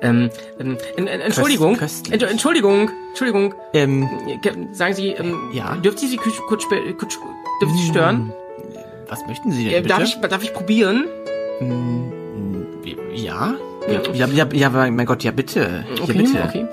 Ähm, 0.03 0.30
ähm, 0.59 0.76
en- 0.97 1.07
en- 1.07 1.20
Entschuldigung, 1.20 1.76
köstlich. 1.76 2.12
Ent- 2.14 2.30
Entschuldigung, 2.30 2.91
Entschuldigung. 3.11 3.55
Ähm, 3.74 4.09
Ge- 4.43 4.53
Sagen 4.72 4.95
Sie, 4.95 5.09
ähm, 5.09 5.36
Ja? 5.53 5.76
dürfte 5.76 6.05
ich 6.05 6.12
Sie 6.12 6.16
kurz, 6.16 6.36
kurz, 6.49 6.62
spe- 6.62 6.95
kurz 6.99 7.18
dürfte 7.61 7.76
ich 7.76 7.82
Sie 7.82 7.88
stören? 7.91 8.32
was 9.09 9.18
möchten 9.26 9.51
Sie 9.51 9.64
denn 9.64 9.72
Äh, 9.72 9.76
bitte? 9.82 9.88
darf 9.88 10.05
ich, 10.05 10.14
darf 10.20 10.43
ich 10.45 10.55
probieren? 10.55 11.07
Mm, 11.61 12.12
Ja? 13.12 13.57
Ja. 13.91 14.01
Ja, 14.14 14.26
ja, 14.26 14.47
ja, 14.53 14.84
ja, 14.84 14.91
mein 14.91 15.07
Gott, 15.07 15.22
ja 15.24 15.30
bitte. 15.32 15.84
Ja, 15.97 16.03
Okay, 16.03 16.12
bitte. 16.12 16.43
okay. 16.45 16.66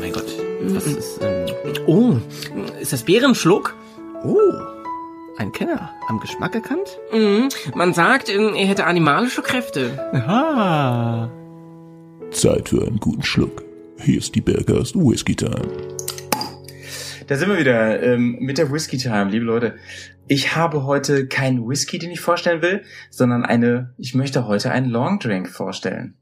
Mein 0.00 0.12
Gott. 0.12 0.24
Was 0.62 0.86
ist, 0.86 1.20
ähm, 1.22 1.46
Oh, 1.86 2.16
ist 2.80 2.92
das 2.92 3.02
Bärenschluck? 3.04 3.74
oh. 4.24 4.38
Ein 5.38 5.52
Kenner. 5.52 5.90
Am 6.08 6.18
Geschmack 6.18 6.54
erkannt? 6.54 6.98
Mhm. 7.12 7.48
Man 7.74 7.92
sagt, 7.92 8.30
ähm, 8.34 8.54
er 8.54 8.66
hätte 8.66 8.86
animalische 8.86 9.42
Kräfte. 9.42 9.90
Aha. 10.14 11.30
Zeit 12.30 12.70
für 12.70 12.80
einen 12.86 12.98
guten 12.98 13.22
Schluck. 13.22 13.62
Hier 14.00 14.16
ist 14.18 14.34
die 14.34 14.40
Bergers 14.40 14.94
Whisky 14.94 15.34
Time. 15.36 15.60
Da 17.26 17.36
sind 17.36 17.48
wir 17.48 17.58
wieder 17.58 18.02
ähm, 18.02 18.36
mit 18.40 18.56
der 18.56 18.70
Whisky 18.70 18.98
Time, 18.98 19.30
liebe 19.30 19.44
Leute. 19.44 19.76
Ich 20.28 20.54
habe 20.54 20.84
heute 20.84 21.26
keinen 21.26 21.68
Whisky, 21.68 21.98
den 21.98 22.12
ich 22.12 22.20
vorstellen 22.20 22.62
will, 22.62 22.84
sondern 23.10 23.44
eine, 23.44 23.94
ich 23.98 24.14
möchte 24.14 24.46
heute 24.46 24.70
einen 24.70 24.88
Long 24.88 25.18
Drink 25.18 25.48
vorstellen. 25.48 26.18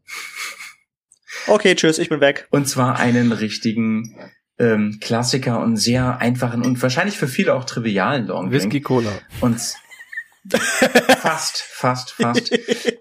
Okay, 1.46 1.74
tschüss, 1.74 1.98
ich 1.98 2.08
bin 2.08 2.20
weg. 2.20 2.48
Und 2.50 2.68
zwar 2.68 2.98
einen 2.98 3.32
richtigen 3.32 4.16
ähm, 4.58 4.98
Klassiker 5.02 5.60
und 5.60 5.76
sehr 5.76 6.18
einfachen 6.18 6.62
und 6.62 6.80
wahrscheinlich 6.80 7.18
für 7.18 7.28
viele 7.28 7.54
auch 7.54 7.64
trivialen 7.64 8.26
Long 8.26 8.48
Drink. 8.48 8.64
Whisky 8.64 8.80
Cola. 8.80 9.12
Und 9.40 9.60
fast, 11.18 11.62
fast, 11.62 12.12
fast. 12.12 12.50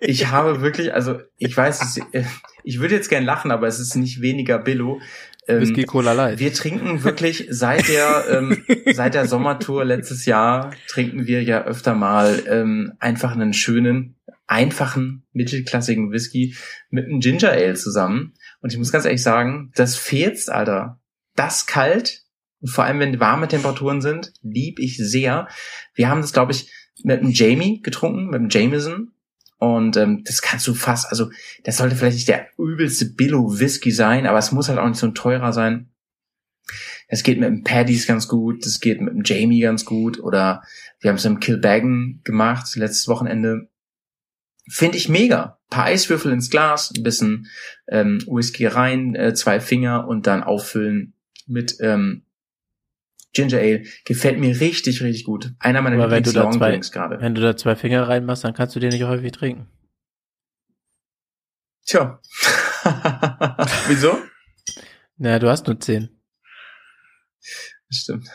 Ich 0.02 0.28
habe 0.28 0.62
wirklich, 0.62 0.94
also 0.94 1.22
ich 1.38 1.56
weiß, 1.56 1.82
es, 1.82 1.98
äh, 2.12 2.26
ich 2.64 2.80
würde 2.80 2.96
jetzt 2.96 3.10
gern 3.10 3.24
lachen, 3.24 3.52
aber 3.52 3.68
es 3.68 3.80
ist 3.80 3.96
nicht 3.96 4.22
weniger 4.22 4.60
Billo. 4.60 5.00
Ähm, 5.48 5.62
Whisky 5.62 5.84
Cola 5.84 6.14
Light. 6.14 6.40
wir 6.40 6.54
trinken 6.54 7.04
wirklich 7.04 7.48
seit 7.50 7.88
der 7.90 8.26
ähm, 8.30 8.64
seit 8.94 9.14
der 9.14 9.28
Sommertour 9.28 9.84
letztes 9.86 10.26
Jahr 10.26 10.72
trinken 10.88 11.28
wir 11.28 11.44
ja 11.44 11.64
öfter 11.64 11.96
mal 11.96 12.44
ähm, 12.48 12.94
einfach 13.00 13.32
einen 13.32 13.54
schönen, 13.54 14.16
einfachen, 14.48 15.26
mittelklassigen 15.34 16.12
Whisky 16.12 16.56
mit 16.90 17.06
einem 17.06 17.20
Ginger 17.20 17.52
Ale 17.52 17.74
zusammen. 17.74 18.34
Und 18.62 18.72
ich 18.72 18.78
muss 18.78 18.92
ganz 18.92 19.06
ehrlich 19.06 19.24
sagen, 19.24 19.72
das 19.76 19.96
fehlt's, 19.98 20.48
Alter. 20.48 21.02
Das 21.36 21.66
kalt 21.66 22.24
und 22.64 22.70
vor 22.70 22.86
allem 22.86 23.00
wenn 23.00 23.20
warme 23.20 23.50
Temperaturen 23.50 24.02
sind, 24.02 24.32
lieb 24.42 24.80
ich 24.80 24.98
sehr. 24.98 25.50
Wir 25.94 26.10
haben 26.10 26.22
das, 26.22 26.32
glaube 26.32 26.54
ich, 26.54 26.72
mit 27.04 27.20
einem 27.20 27.32
Jamie 27.32 27.82
getrunken, 27.82 28.28
mit 28.28 28.36
einem 28.36 28.50
Jameson. 28.50 29.12
Und 29.64 29.96
ähm, 29.96 30.24
das 30.26 30.42
kannst 30.42 30.68
du 30.68 30.74
fast, 30.74 31.10
also 31.10 31.32
das 31.64 31.78
sollte 31.78 31.96
vielleicht 31.96 32.18
nicht 32.18 32.28
der 32.28 32.48
übelste 32.58 33.06
Billo-Whisky 33.06 33.92
sein, 33.92 34.28
aber 34.28 34.38
es 34.38 34.52
muss 34.52 34.68
halt 34.68 34.78
auch 34.78 34.90
nicht 34.90 35.00
so 35.00 35.08
ein 35.08 35.16
teurer 35.16 35.54
sein. 35.54 35.90
Das 37.08 37.24
geht 37.24 37.40
mit 37.40 37.48
dem 37.48 37.64
Paddy's 37.64 38.06
ganz 38.06 38.28
gut, 38.28 38.66
das 38.66 38.82
geht 38.82 39.00
mit 39.00 39.14
dem 39.14 39.24
Jamie 39.24 39.62
ganz 39.62 39.86
gut 39.86 40.20
oder 40.20 40.64
wir 41.00 41.10
haben 41.10 41.16
es 41.16 41.24
im 41.24 41.40
Kilbaggen 41.40 42.20
gemacht, 42.26 42.76
letztes 42.76 43.08
Wochenende. 43.08 43.70
Finde 44.68 44.98
ich 44.98 45.08
mega. 45.08 45.60
paar 45.70 45.86
Eiswürfel 45.86 46.34
ins 46.34 46.50
Glas, 46.50 46.92
ein 46.94 47.04
bisschen 47.04 47.48
ähm, 47.88 48.22
Whisky 48.28 48.66
rein, 48.66 49.16
äh, 49.16 49.34
zwei 49.34 49.62
Finger 49.62 50.10
und 50.10 50.28
dann 50.28 50.44
auffüllen 50.44 51.14
mit 51.48 51.78
ähm, 51.80 52.24
Ginger 53.34 53.60
Ale. 53.60 53.84
Gefällt 54.06 54.40
mir 54.40 54.60
richtig, 54.60 55.02
richtig 55.02 55.26
gut. 55.26 55.52
Einer 55.60 55.82
meiner 55.82 55.98
Aber 55.98 56.12
wenn 56.12 56.24
du 56.24 56.32
da 56.32 56.50
zwei, 56.52 56.78
gerade. 56.78 57.20
wenn 57.20 57.36
du 57.36 57.42
da 57.42 57.58
zwei 57.58 57.76
Finger 57.76 58.08
reinmachst, 58.08 58.44
dann 58.44 58.54
kannst 58.54 58.76
du 58.76 58.80
den 58.80 58.90
nicht 58.90 59.04
häufig 59.04 59.32
trinken. 59.32 59.68
Tja. 61.86 62.20
Wieso? 63.88 64.18
Naja, 65.18 65.40
du 65.40 65.50
hast 65.50 65.68
nur 65.68 65.80
zehn. 65.80 66.10
Das 67.90 67.98
stimmt. 67.98 68.28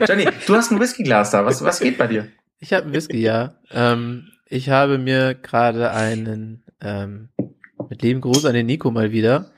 Johnny, 0.08 0.28
du 0.46 0.54
hast 0.54 0.70
ein 0.70 0.80
Whiskyglas 0.80 1.30
da. 1.30 1.44
Was, 1.44 1.62
was 1.62 1.80
geht 1.80 1.98
bei 1.98 2.06
dir? 2.06 2.28
Ich 2.58 2.72
habe 2.72 2.84
einen 2.84 2.92
Whisky, 2.94 3.20
ja. 3.20 3.56
Ähm, 3.70 4.28
ich 4.46 4.70
habe 4.70 4.98
mir 4.98 5.34
gerade 5.34 5.90
einen, 5.92 6.64
ähm, 6.80 7.30
mit 7.88 8.02
lieben 8.02 8.20
Gruß 8.20 8.44
an 8.44 8.54
den 8.54 8.66
Nico 8.66 8.90
mal 8.90 9.12
wieder, 9.12 9.52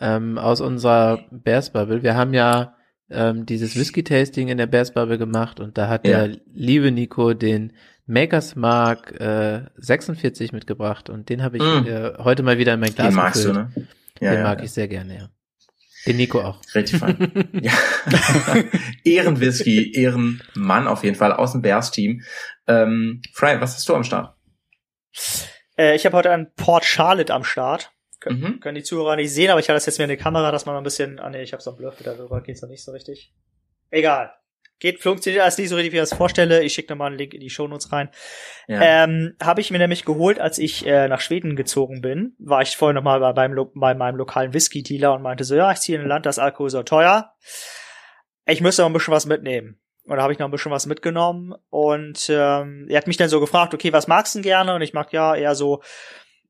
ähm, 0.00 0.38
aus 0.38 0.60
unserer 0.60 1.26
Bears 1.30 1.70
Bubble. 1.70 2.02
Wir 2.02 2.14
haben 2.14 2.34
ja 2.34 2.76
ähm, 3.10 3.46
dieses 3.46 3.76
Whisky-Tasting 3.76 4.48
in 4.48 4.58
der 4.58 4.66
Bears 4.66 4.92
Bubble 4.92 5.18
gemacht 5.18 5.60
und 5.60 5.78
da 5.78 5.88
hat 5.88 6.06
Ja. 6.06 6.26
der 6.26 6.38
liebe 6.52 6.90
Nico 6.92 7.34
den 7.34 7.72
Makers 8.06 8.56
Mark 8.56 9.18
äh, 9.20 9.62
46 9.76 10.52
mitgebracht 10.52 11.10
und 11.10 11.28
den 11.28 11.42
habe 11.42 11.58
ich 11.58 11.62
Mm. 11.62 11.86
äh, 11.86 12.12
heute 12.18 12.42
mal 12.42 12.58
wieder 12.58 12.74
in 12.74 12.80
mein 12.80 12.94
Glas 12.94 13.08
Den 13.08 13.14
magst 13.16 13.44
du, 13.44 13.48
gefüllt. 13.48 13.76
ne? 13.76 13.88
Ja, 14.20 14.30
den 14.32 14.38
ja, 14.40 14.44
mag 14.44 14.58
ja. 14.58 14.64
ich 14.64 14.72
sehr 14.72 14.88
gerne, 14.88 15.16
ja. 15.16 15.28
Den 16.06 16.16
Nico 16.16 16.40
auch. 16.40 16.60
Richtig 16.74 16.98
fein. 16.98 17.50
ja. 17.60 17.72
Ehrenwhisky, 19.04 19.92
Ehrenmann 19.92 20.86
auf 20.86 21.04
jeden 21.04 21.16
Fall 21.16 21.32
aus 21.32 21.52
dem 21.52 21.62
Bears-Team. 21.62 22.22
Ähm, 22.66 23.20
Fry, 23.34 23.60
was 23.60 23.74
hast 23.74 23.88
du 23.88 23.94
am 23.94 24.04
Start? 24.04 24.34
Äh, 25.76 25.96
ich 25.96 26.06
habe 26.06 26.16
heute 26.16 26.30
einen 26.30 26.52
Port 26.54 26.84
Charlotte 26.84 27.32
am 27.34 27.44
Start. 27.44 27.90
Können, 28.28 28.40
Mhm. 28.40 28.60
können 28.60 28.74
die 28.76 28.82
Zuhörer 28.82 29.16
nicht 29.16 29.32
sehen, 29.32 29.50
aber 29.50 29.60
ich 29.60 29.68
hatte 29.68 29.76
das 29.76 29.86
jetzt 29.86 29.98
mir 29.98 30.04
in 30.04 30.10
die 30.10 30.16
Kamera, 30.16 30.50
dass 30.52 30.66
man 30.66 30.76
ein 30.76 30.82
bisschen. 30.84 31.18
Ah 31.18 31.30
nee, 31.30 31.42
ich 31.42 31.52
habe 31.52 31.62
so 31.62 31.70
einen 31.70 31.78
Bluff, 31.78 31.96
darüber 32.02 32.40
geht's 32.42 32.62
noch 32.62 32.68
nicht 32.68 32.84
so 32.84 32.92
richtig. 32.92 33.32
Egal. 33.90 34.32
Geht, 34.80 35.00
funktioniert 35.02 35.42
alles 35.42 35.58
nicht 35.58 35.70
so 35.70 35.74
richtig, 35.74 35.92
wie 35.92 35.96
ich 35.96 36.02
das 36.02 36.14
vorstelle. 36.14 36.62
Ich 36.62 36.72
schicke 36.72 36.92
nochmal 36.92 37.08
einen 37.08 37.18
Link 37.18 37.34
in 37.34 37.40
die 37.40 37.50
Shownotes 37.50 37.90
rein. 37.90 38.10
Ja. 38.68 39.04
Ähm, 39.04 39.34
habe 39.42 39.60
ich 39.60 39.72
mir 39.72 39.78
nämlich 39.78 40.04
geholt, 40.04 40.38
als 40.38 40.58
ich 40.58 40.86
äh, 40.86 41.08
nach 41.08 41.20
Schweden 41.20 41.56
gezogen 41.56 42.00
bin. 42.00 42.36
War 42.38 42.62
ich 42.62 42.76
vorhin 42.76 42.94
nochmal 42.94 43.18
bei, 43.18 43.32
beim, 43.32 43.70
bei 43.74 43.94
meinem 43.94 44.14
lokalen 44.16 44.54
Whisky-Dealer 44.54 45.14
und 45.14 45.22
meinte 45.22 45.42
so, 45.42 45.56
ja, 45.56 45.72
ich 45.72 45.78
ziehe 45.78 45.98
in 45.98 46.04
ein 46.04 46.08
Land, 46.08 46.26
das 46.26 46.38
Alkohol 46.38 46.68
ist 46.68 46.74
so 46.74 46.82
teuer. 46.84 47.32
Ich 48.46 48.60
müsste 48.60 48.82
noch 48.82 48.88
ein 48.90 48.92
bisschen 48.92 49.12
was 49.12 49.26
mitnehmen. 49.26 49.80
Und 50.04 50.16
da 50.16 50.22
habe 50.22 50.32
ich 50.32 50.38
noch 50.38 50.46
ein 50.46 50.52
bisschen 50.52 50.70
was 50.72 50.86
mitgenommen. 50.86 51.54
Und 51.70 52.28
ähm, 52.30 52.86
er 52.88 52.98
hat 52.98 53.08
mich 53.08 53.16
dann 53.16 53.28
so 53.28 53.40
gefragt, 53.40 53.74
okay, 53.74 53.92
was 53.92 54.06
magst 54.06 54.34
du 54.34 54.38
denn 54.38 54.44
gerne? 54.44 54.74
Und 54.74 54.82
ich 54.82 54.94
mag 54.94 55.12
ja 55.12 55.34
eher 55.34 55.56
so 55.56 55.82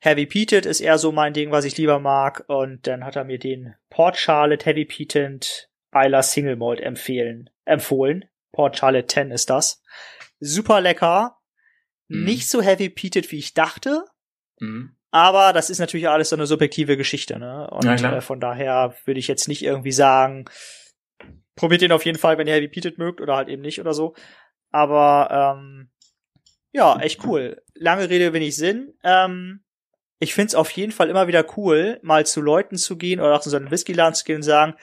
Heavy 0.00 0.26
Peated 0.26 0.64
ist 0.66 0.80
eher 0.80 0.98
so 0.98 1.10
mein 1.12 1.32
Ding, 1.32 1.50
was 1.50 1.64
ich 1.64 1.76
lieber 1.76 1.98
mag. 1.98 2.44
Und 2.48 2.86
dann 2.86 3.04
hat 3.04 3.16
er 3.16 3.24
mir 3.24 3.38
den 3.38 3.74
Port 3.90 4.16
Charlotte 4.16 4.64
Heavy 4.64 4.84
Peated 4.84 5.68
Isla 5.94 6.22
Single 6.22 6.56
Malt 6.56 6.80
empfehlen, 6.80 7.50
empfohlen. 7.64 8.24
Port 8.52 8.78
Charlotte 8.78 9.06
10 9.06 9.30
ist 9.30 9.50
das. 9.50 9.82
Super 10.40 10.80
lecker. 10.80 11.38
Mhm. 12.08 12.24
Nicht 12.24 12.48
so 12.48 12.62
heavy 12.62 12.88
peated, 12.88 13.30
wie 13.32 13.38
ich 13.38 13.54
dachte. 13.54 14.04
Mhm. 14.60 14.94
Aber 15.10 15.52
das 15.52 15.70
ist 15.70 15.78
natürlich 15.78 16.08
alles 16.08 16.28
so 16.30 16.36
eine 16.36 16.46
subjektive 16.46 16.96
Geschichte, 16.96 17.38
ne? 17.38 17.68
Und 17.70 17.84
Ja, 17.84 17.96
klar. 17.96 18.16
äh, 18.16 18.20
von 18.20 18.40
daher 18.40 18.94
würde 19.04 19.20
ich 19.20 19.28
jetzt 19.28 19.48
nicht 19.48 19.62
irgendwie 19.62 19.92
sagen, 19.92 20.44
probiert 21.56 21.80
den 21.82 21.92
auf 21.92 22.04
jeden 22.04 22.18
Fall, 22.18 22.38
wenn 22.38 22.46
ihr 22.46 22.54
Heavy 22.54 22.68
Peated 22.68 22.98
mögt 22.98 23.20
oder 23.20 23.36
halt 23.36 23.48
eben 23.48 23.62
nicht 23.62 23.80
oder 23.80 23.94
so. 23.94 24.14
Aber 24.70 25.56
ähm, 25.58 25.90
ja, 26.72 26.98
echt 27.00 27.24
cool. 27.24 27.62
Lange 27.74 28.08
Rede, 28.10 28.32
wenig 28.32 28.54
Sinn. 28.56 28.94
Ähm, 29.02 29.64
ich 30.20 30.34
find's 30.34 30.54
auf 30.54 30.70
jeden 30.70 30.92
Fall 30.92 31.10
immer 31.10 31.28
wieder 31.28 31.44
cool, 31.56 31.98
mal 32.02 32.26
zu 32.26 32.40
Leuten 32.40 32.76
zu 32.76 32.96
gehen 32.96 33.20
oder 33.20 33.36
auch 33.36 33.40
zu 33.40 33.50
so 33.50 33.56
einem 33.56 33.70
Whiskyladen 33.70 34.14
zu 34.14 34.24
gehen 34.24 34.36
und 34.36 34.42
sagen, 34.42 34.74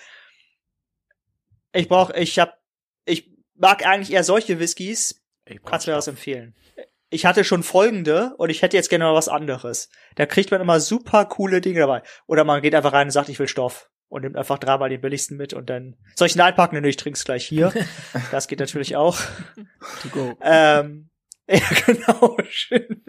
ich 1.74 1.90
brauch, 1.90 2.10
ich 2.12 2.40
hab, 2.40 2.58
ich 3.06 3.30
mag 3.56 3.86
eigentlich 3.86 4.14
eher 4.14 4.24
solche 4.24 4.60
Whiskys. 4.60 5.22
Kannst 5.66 5.86
du 5.88 5.92
mir 5.92 5.98
was 5.98 6.08
empfehlen? 6.08 6.56
Ich 7.10 7.26
hatte 7.26 7.44
schon 7.44 7.64
folgende 7.64 8.34
und 8.38 8.50
ich 8.50 8.62
hätte 8.62 8.78
jetzt 8.78 8.90
gerne 8.90 9.06
mal 9.06 9.14
was 9.14 9.28
anderes. 9.28 9.90
Da 10.16 10.26
kriegt 10.26 10.52
man 10.52 10.62
immer 10.62 10.80
super 10.80 11.26
coole 11.26 11.62
Dinge 11.62 11.82
dabei. 11.82 12.02
Oder 12.28 12.44
man 12.44 12.62
geht 12.62 12.74
einfach 12.74 12.94
rein 12.94 13.08
und 13.08 13.12
sagt, 13.12 13.30
ich 13.30 13.38
will 13.38 13.48
Stoff 13.48 13.90
und 14.08 14.24
nimmt 14.24 14.38
einfach 14.38 14.58
dreimal 14.58 14.90
den 14.90 15.02
billigsten 15.02 15.38
mit 15.38 15.54
und 15.54 15.70
dann 15.70 15.98
soll 16.16 16.28
ich 16.28 16.36
ihn 16.36 16.42
einpacken? 16.42 16.80
Nee, 16.80 16.90
ich 16.90 16.98
trink's 16.98 17.26
gleich 17.26 17.46
hier. 17.46 17.74
das 18.32 18.48
geht 18.48 18.60
natürlich 18.60 18.96
auch. 18.96 19.20
To 20.02 20.10
go. 20.10 20.38
Ähm, 20.42 21.10
ja, 21.50 21.60
genau, 21.86 22.38
schön. 22.50 23.04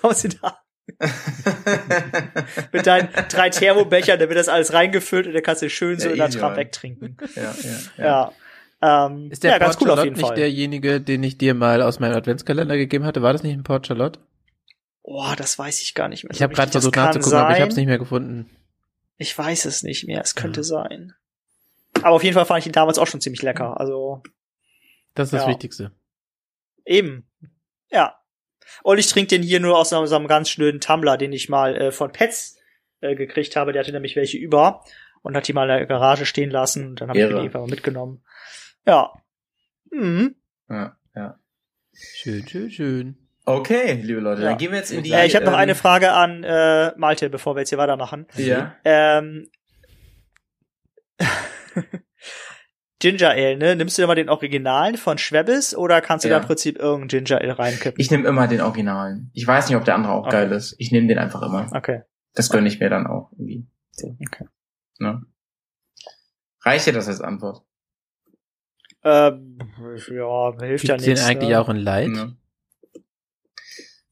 Kommst 0.00 0.24
du 0.24 0.28
da 0.28 0.58
mit 2.72 2.86
deinen 2.86 3.08
drei 3.28 3.50
Thermobechern, 3.50 4.18
da 4.18 4.28
wird 4.28 4.38
das 4.38 4.48
alles 4.48 4.72
reingefüllt 4.72 5.26
und 5.26 5.34
dann 5.34 5.42
kannst 5.42 5.62
du 5.62 5.70
schön 5.70 5.98
so 5.98 6.08
Ja, 6.10 6.24
in 6.26 6.30
der 6.32 6.40
Mann. 6.42 6.56
wegtrinken. 6.56 7.16
ja, 7.34 7.42
ja, 7.42 7.54
ja. 7.96 8.32
Ja. 8.80 9.06
Ähm, 9.06 9.30
Ist 9.30 9.42
der 9.42 9.52
ja, 9.52 9.58
ganz 9.58 9.76
Port 9.76 9.82
cool 9.86 9.90
auf 9.90 9.96
Charlotte 9.96 10.06
jeden 10.06 10.16
nicht 10.18 10.26
Fall. 10.26 10.36
derjenige, 10.36 11.00
den 11.00 11.22
ich 11.24 11.36
dir 11.36 11.54
mal 11.54 11.82
aus 11.82 11.98
meinem 11.98 12.14
Adventskalender 12.16 12.76
gegeben 12.76 13.04
hatte? 13.04 13.22
War 13.22 13.32
das 13.32 13.42
nicht 13.42 13.52
ein 13.54 13.64
Port 13.64 13.86
Charlotte? 13.86 14.20
Boah, 15.02 15.34
das 15.36 15.58
weiß 15.58 15.80
ich 15.82 15.94
gar 15.94 16.08
nicht 16.08 16.24
mehr. 16.24 16.32
Ich 16.32 16.42
habe 16.42 16.54
gerade 16.54 16.70
versucht 16.70 16.94
nachzugucken, 16.96 17.38
aber 17.38 17.50
ich 17.50 17.54
sein. 17.56 17.62
habe 17.62 17.70
es 17.70 17.76
nicht 17.76 17.86
mehr 17.86 17.98
gefunden. 17.98 18.48
Ich 19.16 19.36
weiß 19.36 19.64
es 19.64 19.82
nicht 19.82 20.06
mehr. 20.06 20.20
Es 20.20 20.34
könnte 20.36 20.62
sein. 20.62 21.14
Aber 22.02 22.10
auf 22.14 22.22
jeden 22.22 22.34
Fall 22.34 22.44
fand 22.44 22.60
ich 22.60 22.66
ihn 22.66 22.72
damals 22.72 22.98
auch 22.98 23.06
schon 23.08 23.20
ziemlich 23.20 23.42
lecker. 23.42 23.80
Also 23.80 24.22
Das 25.14 25.28
ist 25.28 25.32
das 25.32 25.42
Ja. 25.42 25.48
Wichtigste. 25.48 25.90
eben. 26.84 27.26
Ja. 27.90 28.17
Und 28.82 28.98
ich 28.98 29.06
trinke 29.08 29.28
den 29.28 29.42
hier 29.42 29.60
nur 29.60 29.78
aus 29.78 29.92
einem, 29.92 30.12
einem 30.12 30.28
ganz 30.28 30.50
schnöden 30.50 30.80
Tumbler, 30.80 31.16
den 31.16 31.32
ich 31.32 31.48
mal 31.48 31.76
äh, 31.76 31.92
von 31.92 32.12
Pets 32.12 32.58
äh, 33.00 33.14
gekriegt 33.14 33.56
habe. 33.56 33.72
Der 33.72 33.82
hatte 33.82 33.92
nämlich 33.92 34.16
welche 34.16 34.38
über 34.38 34.84
und 35.22 35.36
hat 35.36 35.48
die 35.48 35.52
mal 35.52 35.68
in 35.70 35.76
der 35.78 35.86
Garage 35.86 36.26
stehen 36.26 36.50
lassen. 36.50 36.88
Und 36.90 37.00
dann 37.00 37.08
habe 37.08 37.18
ich 37.18 37.28
die 37.28 37.34
einfach 37.34 37.60
mal 37.60 37.68
mitgenommen. 37.68 38.22
Ja. 38.86 39.12
Mhm. 39.90 40.36
ja, 40.68 40.96
ja. 41.14 41.38
Schön, 41.94 42.46
schön, 42.46 42.70
schön. 42.70 43.28
Okay, 43.44 43.94
liebe 44.02 44.20
Leute, 44.20 44.42
Ja. 44.42 44.50
dann 44.50 44.58
gehen 44.58 44.72
wir 44.72 44.78
jetzt 44.78 44.90
in 44.90 45.02
die. 45.02 45.10
Äh, 45.10 45.26
ich 45.26 45.34
habe 45.34 45.46
noch 45.46 45.52
ähm, 45.52 45.58
eine 45.58 45.74
Frage 45.74 46.12
an 46.12 46.44
äh, 46.44 46.92
Malte, 46.96 47.30
bevor 47.30 47.56
wir 47.56 47.60
jetzt 47.60 47.70
hier 47.70 47.78
weitermachen. 47.78 48.26
Ja. 48.36 48.76
Ähm, 48.84 49.50
Ginger 53.00 53.30
Ale, 53.30 53.56
ne? 53.56 53.76
Nimmst 53.76 53.96
du 53.98 54.02
immer 54.02 54.14
den 54.16 54.28
Originalen 54.28 54.96
von 54.96 55.18
Schweppes 55.18 55.76
oder 55.76 56.00
kannst 56.00 56.24
du 56.24 56.28
Ja. 56.28 56.36
da 56.36 56.40
im 56.42 56.46
Prinzip 56.46 56.78
irgendein 56.78 57.24
Ginger 57.24 57.40
Ale 57.40 57.58
reinkippen? 57.58 58.00
Ich 58.00 58.10
nehme 58.10 58.26
immer 58.28 58.48
den 58.48 58.60
Originalen. 58.60 59.30
Ich 59.34 59.46
weiß 59.46 59.68
nicht, 59.68 59.76
ob 59.76 59.84
der 59.84 59.94
andere 59.94 60.12
auch 60.14 60.26
Okay. 60.26 60.30
geil 60.32 60.52
ist. 60.52 60.74
Ich 60.78 60.90
nehme 60.90 61.06
den 61.06 61.18
einfach 61.18 61.42
immer. 61.42 61.70
Okay. 61.74 62.02
Das 62.34 62.50
gönne 62.50 62.66
ich 62.68 62.80
mir 62.80 62.90
dann 62.90 63.06
auch 63.06 63.30
irgendwie. 63.32 63.66
okay. 64.02 64.46
Ne? 64.98 65.22
Reicht 66.64 66.86
dir 66.86 66.92
das 66.92 67.06
als 67.08 67.20
Antwort? 67.20 67.62
Ähm, 69.04 69.58
ja, 70.10 70.52
hilft 70.60 70.84
ja 70.88 70.94
Gibt's 70.96 71.04
den 71.04 71.12
nichts. 71.14 71.26
eigentlich 71.26 71.50
ne? 71.50 71.60
auch 71.60 71.68
in 71.68 71.76
Light? 71.76 72.08
Ne? 72.08 72.36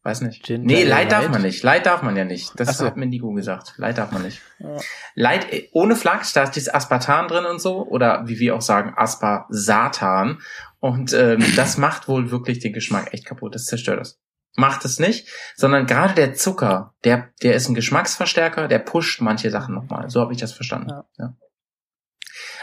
Weiß 0.07 0.21
nicht. 0.21 0.45
Ginger 0.45 0.65
nee, 0.65 0.83
Ale 0.83 0.89
Light 0.89 1.11
darf 1.11 1.29
man 1.31 1.43
nicht. 1.43 1.65
Light 1.65 1.85
darf 1.85 2.03
man 2.03 2.17
ja 2.17 2.25
nicht. 2.25 2.53
Das 2.61 2.79
so. 2.79 2.87
hat 2.87 2.97
mir 2.97 3.07
Nico 3.07 3.33
gesagt. 3.33 3.75
Light 3.77 3.99
darf 3.99 4.13
man 4.13 4.23
nicht. 4.23 4.41
Ja. 4.61 4.77
Light 5.17 5.49
ohne 5.73 5.97
Flachs, 5.97 6.33
da 6.33 6.45
ist 6.45 6.53
dieses 6.53 6.73
Aspartan 6.73 7.27
drin 7.27 7.45
und 7.45 7.61
so. 7.61 7.85
Oder 7.85 8.23
wie 8.29 8.39
wir 8.39 8.55
auch 8.55 8.61
sagen, 8.61 8.93
Asparsatan. 8.97 10.41
Und 10.79 11.13
ähm, 11.13 11.45
das 11.57 11.77
macht 11.77 12.07
wohl 12.07 12.31
wirklich 12.31 12.61
den 12.61 12.73
Geschmack 12.73 13.13
echt 13.15 13.27
kaputt. 13.27 13.57
Das 13.57 13.65
zerstört 13.65 14.01
es. 14.01 14.21
Macht 14.55 14.85
es 14.85 15.01
nicht, 15.01 15.29
sondern 15.57 15.87
gerade 15.87 16.15
der 16.15 16.35
Zucker, 16.35 16.95
der, 17.03 17.31
der 17.43 17.57
ist 17.57 17.69
ein 17.69 17.75
Geschmacksverstärker, 17.75 18.69
der 18.69 18.79
pusht 18.79 19.21
manche 19.21 19.51
Sachen 19.51 19.75
nochmal. 19.75 20.09
So 20.09 20.21
habe 20.21 20.33
ich 20.33 20.39
das 20.39 20.53
verstanden. 20.53 20.91
Ja. 20.91 21.05
Ja. 21.19 21.35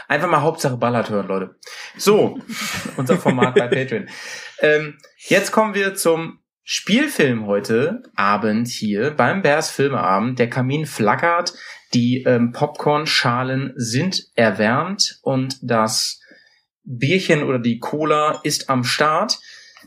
Einfach 0.08 0.30
mal 0.30 0.40
Hauptsache 0.40 0.78
Ballert 0.78 1.10
hören, 1.10 1.28
Leute. 1.28 1.56
So, 1.98 2.38
unser 2.96 3.18
Format 3.18 3.54
bei 3.54 3.68
Patreon. 3.68 4.08
Ähm, 4.60 4.96
jetzt 5.28 5.52
kommen 5.52 5.74
wir 5.74 5.94
zum 5.94 6.38
Spielfilm 6.66 7.46
heute 7.46 8.02
Abend 8.16 8.68
hier 8.68 9.10
beim 9.10 9.42
Bears 9.42 9.68
Filmeabend. 9.68 10.38
Der 10.38 10.48
Kamin 10.48 10.86
flackert, 10.86 11.52
die 11.92 12.22
ähm, 12.22 12.52
Popcornschalen 12.52 13.74
sind 13.76 14.28
erwärmt 14.34 15.18
und 15.20 15.58
das 15.60 16.22
Bierchen 16.82 17.42
oder 17.42 17.58
die 17.58 17.80
Cola 17.80 18.40
ist 18.44 18.70
am 18.70 18.82
Start. 18.82 19.38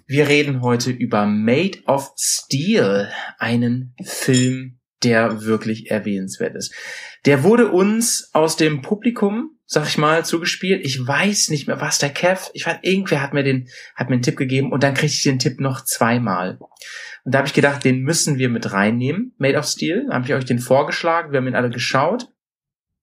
Wir 0.05 0.27
reden 0.27 0.61
heute 0.61 0.91
über 0.91 1.25
Made 1.25 1.79
of 1.87 2.13
Steel, 2.15 3.11
einen 3.39 3.95
Film, 4.03 4.79
der 5.01 5.41
wirklich 5.41 5.89
erwähnenswert 5.89 6.55
ist. 6.55 6.75
Der 7.25 7.41
wurde 7.43 7.71
uns 7.71 8.29
aus 8.33 8.55
dem 8.55 8.83
Publikum, 8.83 9.56
sag 9.67 9.85
ich 9.87 9.97
mal, 9.97 10.25
zugespielt. 10.25 10.83
Ich 10.83 11.05
weiß 11.05 11.49
nicht 11.49 11.67
mehr, 11.67 11.81
was 11.81 11.99
der 11.99 12.09
Kev, 12.09 12.49
ich 12.53 12.65
weiß, 12.65 12.77
irgendwer 12.81 13.21
hat 13.21 13.33
mir 13.33 13.43
den, 13.43 13.67
hat 13.95 14.09
mir 14.09 14.15
einen 14.15 14.23
Tipp 14.23 14.37
gegeben 14.37 14.71
und 14.71 14.81
dann 14.81 14.93
kriegte 14.93 15.15
ich 15.15 15.23
den 15.23 15.39
Tipp 15.39 15.59
noch 15.59 15.83
zweimal. 15.83 16.57
Und 17.25 17.35
da 17.35 17.39
habe 17.39 17.47
ich 17.47 17.53
gedacht, 17.53 17.83
den 17.83 17.99
müssen 17.99 18.37
wir 18.37 18.47
mit 18.49 18.71
reinnehmen, 18.71 19.35
Made 19.37 19.57
of 19.57 19.65
Steel. 19.65 20.05
Da 20.07 20.15
habe 20.15 20.25
ich 20.25 20.33
euch 20.33 20.45
den 20.45 20.59
vorgeschlagen, 20.59 21.31
wir 21.31 21.39
haben 21.39 21.47
ihn 21.47 21.55
alle 21.55 21.69
geschaut. 21.69 22.29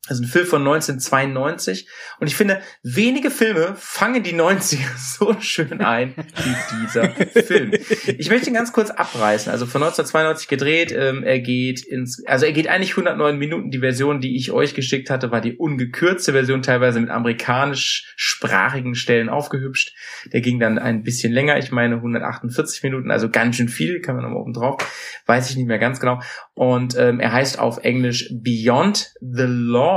Das 0.07 0.21
ist 0.21 0.27
ein 0.27 0.29
Film 0.29 0.47
von 0.47 0.61
1992. 0.61 1.89
Und 2.21 2.27
ich 2.27 2.37
finde, 2.37 2.61
wenige 2.83 3.31
Filme 3.31 3.75
fangen 3.75 4.23
die 4.23 4.35
90er 4.35 4.85
so 4.99 5.35
schön 5.41 5.81
ein 5.81 6.15
wie 6.17 6.77
dieser 6.83 7.09
Film. 7.09 7.73
Ich 8.19 8.29
möchte 8.29 8.49
ihn 8.49 8.55
ganz 8.55 8.75
kurz 8.75 8.91
abreißen. 8.91 9.51
Also 9.51 9.65
von 9.65 9.83
1992 9.83 10.49
gedreht. 10.49 10.93
Ähm, 10.95 11.23
er 11.23 11.41
geht 11.41 11.83
ins, 11.87 12.23
also 12.27 12.45
er 12.45 12.53
geht 12.53 12.69
eigentlich 12.69 12.91
109 12.91 13.39
Minuten. 13.39 13.71
Die 13.71 13.79
Version, 13.79 14.21
die 14.21 14.37
ich 14.37 14.53
euch 14.53 14.75
geschickt 14.75 15.09
hatte, 15.09 15.31
war 15.31 15.41
die 15.41 15.57
ungekürzte 15.57 16.33
Version, 16.33 16.61
teilweise 16.61 17.01
mit 17.01 17.09
amerikanischsprachigen 17.09 18.95
Stellen 18.97 19.31
aufgehübscht. 19.31 19.95
Der 20.35 20.43
ging 20.43 20.61
dann 20.61 20.79
ein 20.79 21.03
bisschen 21.03 21.33
länger. 21.33 21.57
Ich 21.57 21.73
meine 21.73 21.95
148 21.95 22.83
Minuten, 22.83 23.11
also 23.11 23.31
ganz 23.31 23.57
schön 23.57 23.71
viel. 23.71 24.03
Kann 24.03 24.17
man 24.17 24.25
nochmal 24.25 24.43
oben 24.43 24.53
drauf. 24.53 25.23
Weiß 25.25 25.49
ich 25.49 25.57
nicht 25.57 25.67
mehr 25.67 25.79
ganz 25.79 25.99
genau. 25.99 26.21
Und 26.53 26.95
ähm, 26.99 27.21
er 27.21 27.33
heißt 27.33 27.59
auf 27.59 27.79
Englisch 27.79 28.29
Beyond 28.31 29.15
the 29.23 29.47
Law. 29.47 29.94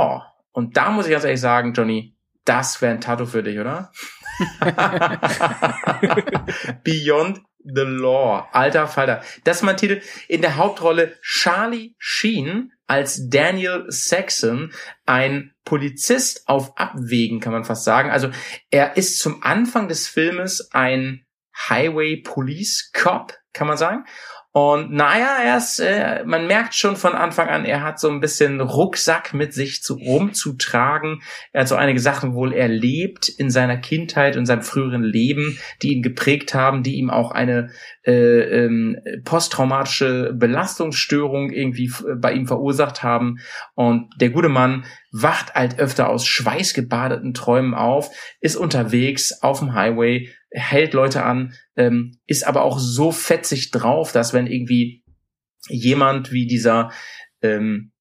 Und 0.52 0.76
da 0.76 0.90
muss 0.90 1.06
ich 1.06 1.12
ganz 1.12 1.24
ehrlich 1.24 1.40
sagen, 1.40 1.72
Johnny, 1.72 2.16
das 2.44 2.80
wäre 2.80 2.94
ein 2.94 3.00
Tattoo 3.00 3.26
für 3.26 3.42
dich, 3.42 3.58
oder? 3.58 3.92
Beyond 6.84 7.40
the 7.62 7.82
Law. 7.82 8.48
Alter 8.52 8.88
Falter. 8.88 9.22
Das 9.44 9.58
ist 9.58 9.62
mein 9.62 9.76
Titel. 9.76 10.00
In 10.28 10.40
der 10.40 10.56
Hauptrolle 10.56 11.16
Charlie 11.22 11.94
Sheen 11.98 12.72
als 12.86 13.28
Daniel 13.28 13.84
Saxon, 13.88 14.72
ein 15.04 15.52
Polizist 15.64 16.48
auf 16.48 16.78
Abwägen, 16.78 17.40
kann 17.40 17.52
man 17.52 17.64
fast 17.64 17.84
sagen. 17.84 18.10
Also 18.10 18.30
er 18.70 18.96
ist 18.96 19.20
zum 19.20 19.42
Anfang 19.42 19.88
des 19.88 20.08
Filmes 20.08 20.70
ein 20.72 21.26
Highway 21.68 22.22
Police 22.22 22.90
Cop, 22.94 23.34
kann 23.52 23.66
man 23.66 23.76
sagen. 23.76 24.06
Und 24.52 24.90
naja, 24.92 25.36
er 25.44 25.58
ist, 25.58 25.78
äh, 25.78 26.24
man 26.24 26.46
merkt 26.46 26.74
schon 26.74 26.96
von 26.96 27.12
Anfang 27.12 27.48
an, 27.48 27.64
er 27.66 27.82
hat 27.82 28.00
so 28.00 28.10
ein 28.10 28.18
bisschen 28.18 28.60
Rucksack 28.60 29.34
mit 29.34 29.52
sich 29.52 29.82
zu, 29.82 29.94
rumzutragen. 29.94 31.20
Er 31.52 31.60
hat 31.60 31.68
so 31.68 31.76
einige 31.76 32.00
Sachen 32.00 32.34
wohl 32.34 32.52
erlebt 32.54 33.28
in 33.28 33.50
seiner 33.50 33.76
Kindheit 33.76 34.36
und 34.36 34.46
seinem 34.46 34.62
früheren 34.62 35.04
Leben, 35.04 35.58
die 35.82 35.92
ihn 35.92 36.02
geprägt 36.02 36.54
haben, 36.54 36.82
die 36.82 36.96
ihm 36.96 37.10
auch 37.10 37.30
eine 37.30 37.70
äh, 38.04 38.64
ähm, 38.64 38.96
posttraumatische 39.24 40.32
Belastungsstörung 40.34 41.50
irgendwie 41.50 41.86
f- 41.86 42.04
bei 42.16 42.32
ihm 42.32 42.46
verursacht 42.46 43.02
haben. 43.02 43.36
Und 43.74 44.10
der 44.18 44.30
gute 44.30 44.48
Mann 44.48 44.86
wacht 45.12 45.54
halt 45.54 45.78
öfter 45.78 46.08
aus 46.08 46.26
schweißgebadeten 46.26 47.34
Träumen 47.34 47.74
auf, 47.74 48.10
ist 48.40 48.56
unterwegs 48.56 49.42
auf 49.42 49.58
dem 49.58 49.74
Highway, 49.74 50.30
hält 50.50 50.94
Leute 50.94 51.24
an, 51.24 51.54
ähm, 51.76 52.18
ist 52.26 52.46
aber 52.46 52.62
auch 52.62 52.78
so 52.78 53.12
fetzig 53.12 53.70
drauf, 53.70 54.12
dass 54.12 54.32
wenn 54.32 54.46
irgendwie 54.46 55.04
jemand 55.68 56.32
wie 56.32 56.46
dieser 56.46 56.90
ähm, 57.42 57.92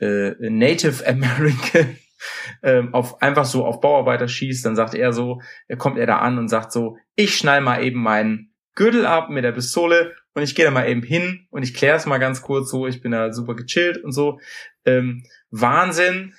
äh, 0.00 0.32
Native 0.38 1.06
American 1.06 1.96
ähm, 2.62 2.94
auf 2.94 3.22
einfach 3.22 3.44
so 3.44 3.64
auf 3.64 3.80
Bauarbeiter 3.80 4.28
schießt, 4.28 4.64
dann 4.64 4.76
sagt 4.76 4.94
er 4.94 5.12
so, 5.12 5.40
er 5.68 5.76
kommt 5.76 5.98
er 5.98 6.06
da 6.06 6.18
an 6.18 6.38
und 6.38 6.48
sagt 6.48 6.72
so, 6.72 6.96
ich 7.16 7.36
schnall 7.36 7.60
mal 7.60 7.82
eben 7.82 8.02
meinen 8.02 8.54
Gürtel 8.74 9.06
ab 9.06 9.30
mit 9.30 9.44
der 9.44 9.52
Pistole 9.52 10.14
und 10.34 10.42
ich 10.42 10.54
gehe 10.54 10.64
da 10.64 10.70
mal 10.70 10.88
eben 10.88 11.02
hin 11.02 11.46
und 11.50 11.62
ich 11.62 11.74
kläre 11.74 11.96
es 11.96 12.06
mal 12.06 12.18
ganz 12.18 12.42
kurz 12.42 12.70
so, 12.70 12.86
ich 12.86 13.00
bin 13.02 13.12
da 13.12 13.32
super 13.32 13.54
gechillt 13.54 13.98
und 13.98 14.12
so. 14.12 14.38
Ähm, 14.84 15.24
Wahnsinn. 15.50 16.34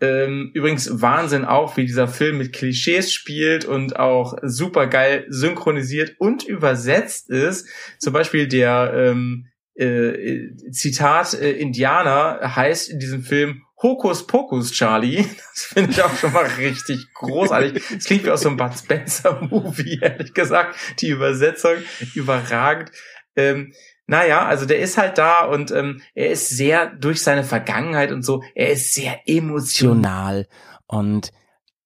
Ähm, 0.00 0.50
übrigens 0.54 1.00
Wahnsinn 1.00 1.44
auch, 1.44 1.76
wie 1.76 1.86
dieser 1.86 2.08
Film 2.08 2.38
mit 2.38 2.52
Klischees 2.52 3.12
spielt 3.12 3.64
und 3.64 3.96
auch 3.96 4.36
super 4.42 4.86
geil 4.86 5.24
synchronisiert 5.28 6.16
und 6.18 6.44
übersetzt 6.44 7.30
ist. 7.30 7.68
Zum 7.98 8.12
Beispiel 8.12 8.48
der 8.48 8.92
ähm, 8.94 9.46
äh, 9.74 10.50
Zitat 10.70 11.34
äh, 11.34 11.52
Indianer 11.52 12.54
heißt 12.56 12.90
in 12.90 12.98
diesem 12.98 13.22
Film 13.22 13.62
Hokus 13.82 14.26
Pokus 14.26 14.72
Charlie. 14.72 15.24
Das 15.54 15.64
finde 15.66 15.90
ich 15.92 16.02
auch 16.02 16.16
schon 16.16 16.32
mal 16.32 16.46
richtig 16.58 17.12
großartig. 17.14 17.80
Das 17.94 18.04
klingt 18.06 18.24
wie 18.24 18.30
aus 18.30 18.40
so 18.40 18.48
einem 18.48 18.56
Bud 18.56 18.76
Spencer 18.76 19.40
Movie, 19.42 19.98
ehrlich 20.02 20.34
gesagt. 20.34 20.74
Die 21.00 21.10
Übersetzung 21.10 21.76
überragend. 22.14 22.90
Ähm, 23.36 23.72
naja, 24.06 24.44
also 24.46 24.66
der 24.66 24.80
ist 24.80 24.98
halt 24.98 25.18
da 25.18 25.44
und 25.44 25.70
ähm, 25.70 26.02
er 26.14 26.30
ist 26.30 26.50
sehr 26.50 26.86
durch 26.86 27.22
seine 27.22 27.44
Vergangenheit 27.44 28.12
und 28.12 28.22
so, 28.22 28.42
er 28.54 28.70
ist 28.70 28.94
sehr 28.94 29.20
emotional. 29.26 30.46
und 30.86 31.32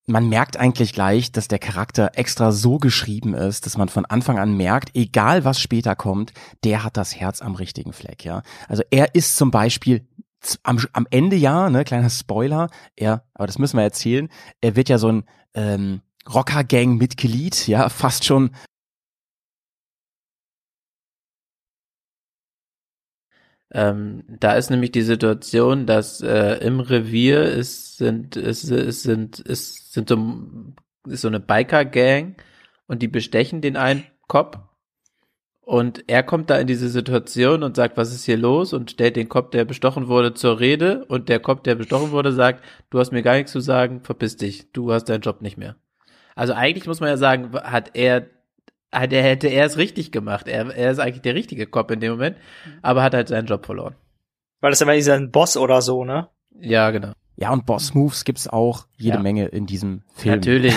man 0.09 0.29
merkt 0.29 0.57
eigentlich 0.57 0.95
gleich, 0.95 1.33
dass 1.33 1.49
der 1.49 1.59
Charakter 1.59 2.13
extra 2.15 2.51
so 2.51 2.79
geschrieben 2.79 3.35
ist, 3.35 3.67
dass 3.67 3.77
man 3.77 3.91
von 3.91 4.07
Anfang 4.07 4.39
an 4.39 4.57
merkt, 4.57 4.97
egal 4.97 5.45
was 5.45 5.61
später 5.61 5.95
kommt, 5.95 6.33
der 6.65 6.83
hat 6.83 6.97
das 6.97 7.15
Herz 7.15 7.43
am 7.43 7.55
richtigen 7.55 7.93
Fleck, 7.93 8.25
ja. 8.25 8.43
Also 8.69 8.83
er 8.91 9.15
ist 9.15 9.37
zum 9.37 9.51
Beispiel 9.51 10.09
am, 10.63 10.81
am 10.93 11.07
Ende 11.11 11.37
ja, 11.37 11.69
ne, 11.69 11.85
kleiner 11.85 12.09
Spoiler, 12.09 12.71
er, 12.97 13.25
aber 13.35 13.47
das 13.47 13.59
müssen 13.59 13.77
wir 13.77 13.83
erzählen, 13.83 14.29
er 14.63 14.77
wird 14.77 14.89
ja 14.89 14.97
so 14.97 15.09
ein 15.09 15.25
ähm, 15.55 16.01
Rocker-Gang-Mitglied, 16.33 17.69
ja, 17.69 17.89
fast 17.91 18.25
schon 18.25 18.51
Ähm, 23.71 24.25
da 24.29 24.55
ist 24.55 24.71
nämlich 24.71 24.93
die 24.93 25.03
Situation, 25.03 25.87
dass 25.87 26.23
äh, 26.23 26.55
im 26.65 26.81
Revier 26.81 27.45
ist, 27.45 27.99
sind, 27.99 28.37
ist, 28.37 28.65
ist, 28.65 29.03
sind, 29.03 29.41
ist, 29.41 29.93
sind 29.93 30.09
so, 30.09 30.37
ist 31.07 31.21
so 31.21 31.29
eine 31.29 31.41
Biker-Gang 31.41 32.43
und 32.87 33.03
die 33.03 33.09
bestechen 33.09 33.61
den 33.61 33.77
einen 33.77 34.05
Cop 34.27 34.69
und 35.69 36.05
er 36.07 36.23
kommt 36.23 36.49
da 36.49 36.57
in 36.57 36.67
diese 36.67 36.89
Situation 36.89 37.63
und 37.63 37.77
sagt, 37.77 37.99
was 37.99 38.15
ist 38.15 38.25
hier 38.25 38.39
los 38.39 38.73
und 38.73 38.91
stellt 38.91 39.17
den 39.17 39.29
Cop, 39.29 39.51
der 39.51 39.67
bestochen 39.67 40.09
wurde, 40.09 40.33
zur 40.33 40.61
Rede 40.61 41.05
und 41.05 41.29
der 41.29 41.41
Cop, 41.41 41.63
der 41.63 41.75
bestochen 41.75 42.11
wurde, 42.11 42.33
sagt, 42.33 42.65
du 42.89 42.99
hast 42.99 43.13
mir 43.13 43.23
gar 43.23 43.35
nichts 43.35 43.53
zu 43.53 43.61
sagen, 43.61 44.01
verpiss 44.03 44.39
dich, 44.39 44.73
du 44.73 44.91
hast 44.91 45.11
deinen 45.11 45.21
Job 45.21 45.43
nicht 45.43 45.59
mehr. 45.59 45.77
Also 46.35 46.55
eigentlich 46.55 46.87
muss 46.87 47.01
man 47.01 47.11
ja 47.11 47.19
sagen, 47.19 47.53
hat 47.53 47.91
er 47.93 48.31
hat 48.93 49.13
er 49.13 49.23
hätte 49.23 49.49
er 49.49 49.67
es 49.67 49.77
richtig 49.77 50.13
gemacht. 50.13 50.49
Er, 50.49 50.75
er 50.75 50.91
ist 50.91 50.99
eigentlich 50.99 51.23
der 51.23 51.35
richtige 51.35 51.67
Cop 51.67 51.91
in 51.91 52.01
dem 52.01 52.13
Moment, 52.13 52.37
aber 52.83 53.03
hat 53.03 53.15
halt 53.15 53.29
seinen 53.29 53.47
Job 53.47 53.67
verloren. 53.67 53.95
Weil 54.61 54.71
das 54.71 54.79
ist 54.79 54.83
immer 54.83 54.95
dieser 54.95 55.21
Boss 55.21 55.57
oder 55.57 55.83
so, 55.83 56.05
ne? 56.05 56.29
Ja, 56.61 56.91
genau. 56.91 57.13
Ja, 57.37 57.53
und 57.53 57.67
Boss-Moves 57.67 58.25
gibt's 58.25 58.49
auch 58.49 58.87
jede 58.97 59.19
Ja. 59.19 59.23
Menge 59.23 59.47
in 59.47 59.67
diesem 59.67 60.03
Film. 60.15 60.35
Natürlich. 60.37 60.75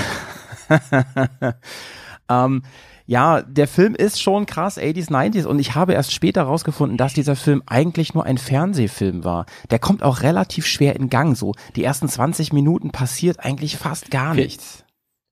ähm, 2.29 2.61
ja, 3.07 3.41
der 3.41 3.67
Film 3.67 3.95
ist 3.95 4.21
schon 4.21 4.45
krass 4.45 4.77
80s, 4.77 5.09
90s 5.09 5.45
und 5.45 5.57
ich 5.59 5.73
habe 5.73 5.93
erst 5.93 6.13
später 6.13 6.43
rausgefunden, 6.43 6.97
dass 6.97 7.13
dieser 7.13 7.35
Film 7.35 7.63
eigentlich 7.65 8.13
nur 8.13 8.25
ein 8.25 8.37
Fernsehfilm 8.37 9.23
war. 9.23 9.47
Der 9.71 9.79
kommt 9.79 10.03
auch 10.03 10.21
relativ 10.21 10.67
schwer 10.67 10.95
in 10.95 11.09
Gang 11.09 11.35
so. 11.35 11.53
Die 11.75 11.83
ersten 11.83 12.07
20 12.07 12.53
Minuten 12.53 12.91
passiert 12.91 13.39
eigentlich 13.39 13.77
fast 13.77 14.11
gar 14.11 14.35
nichts. 14.35 14.85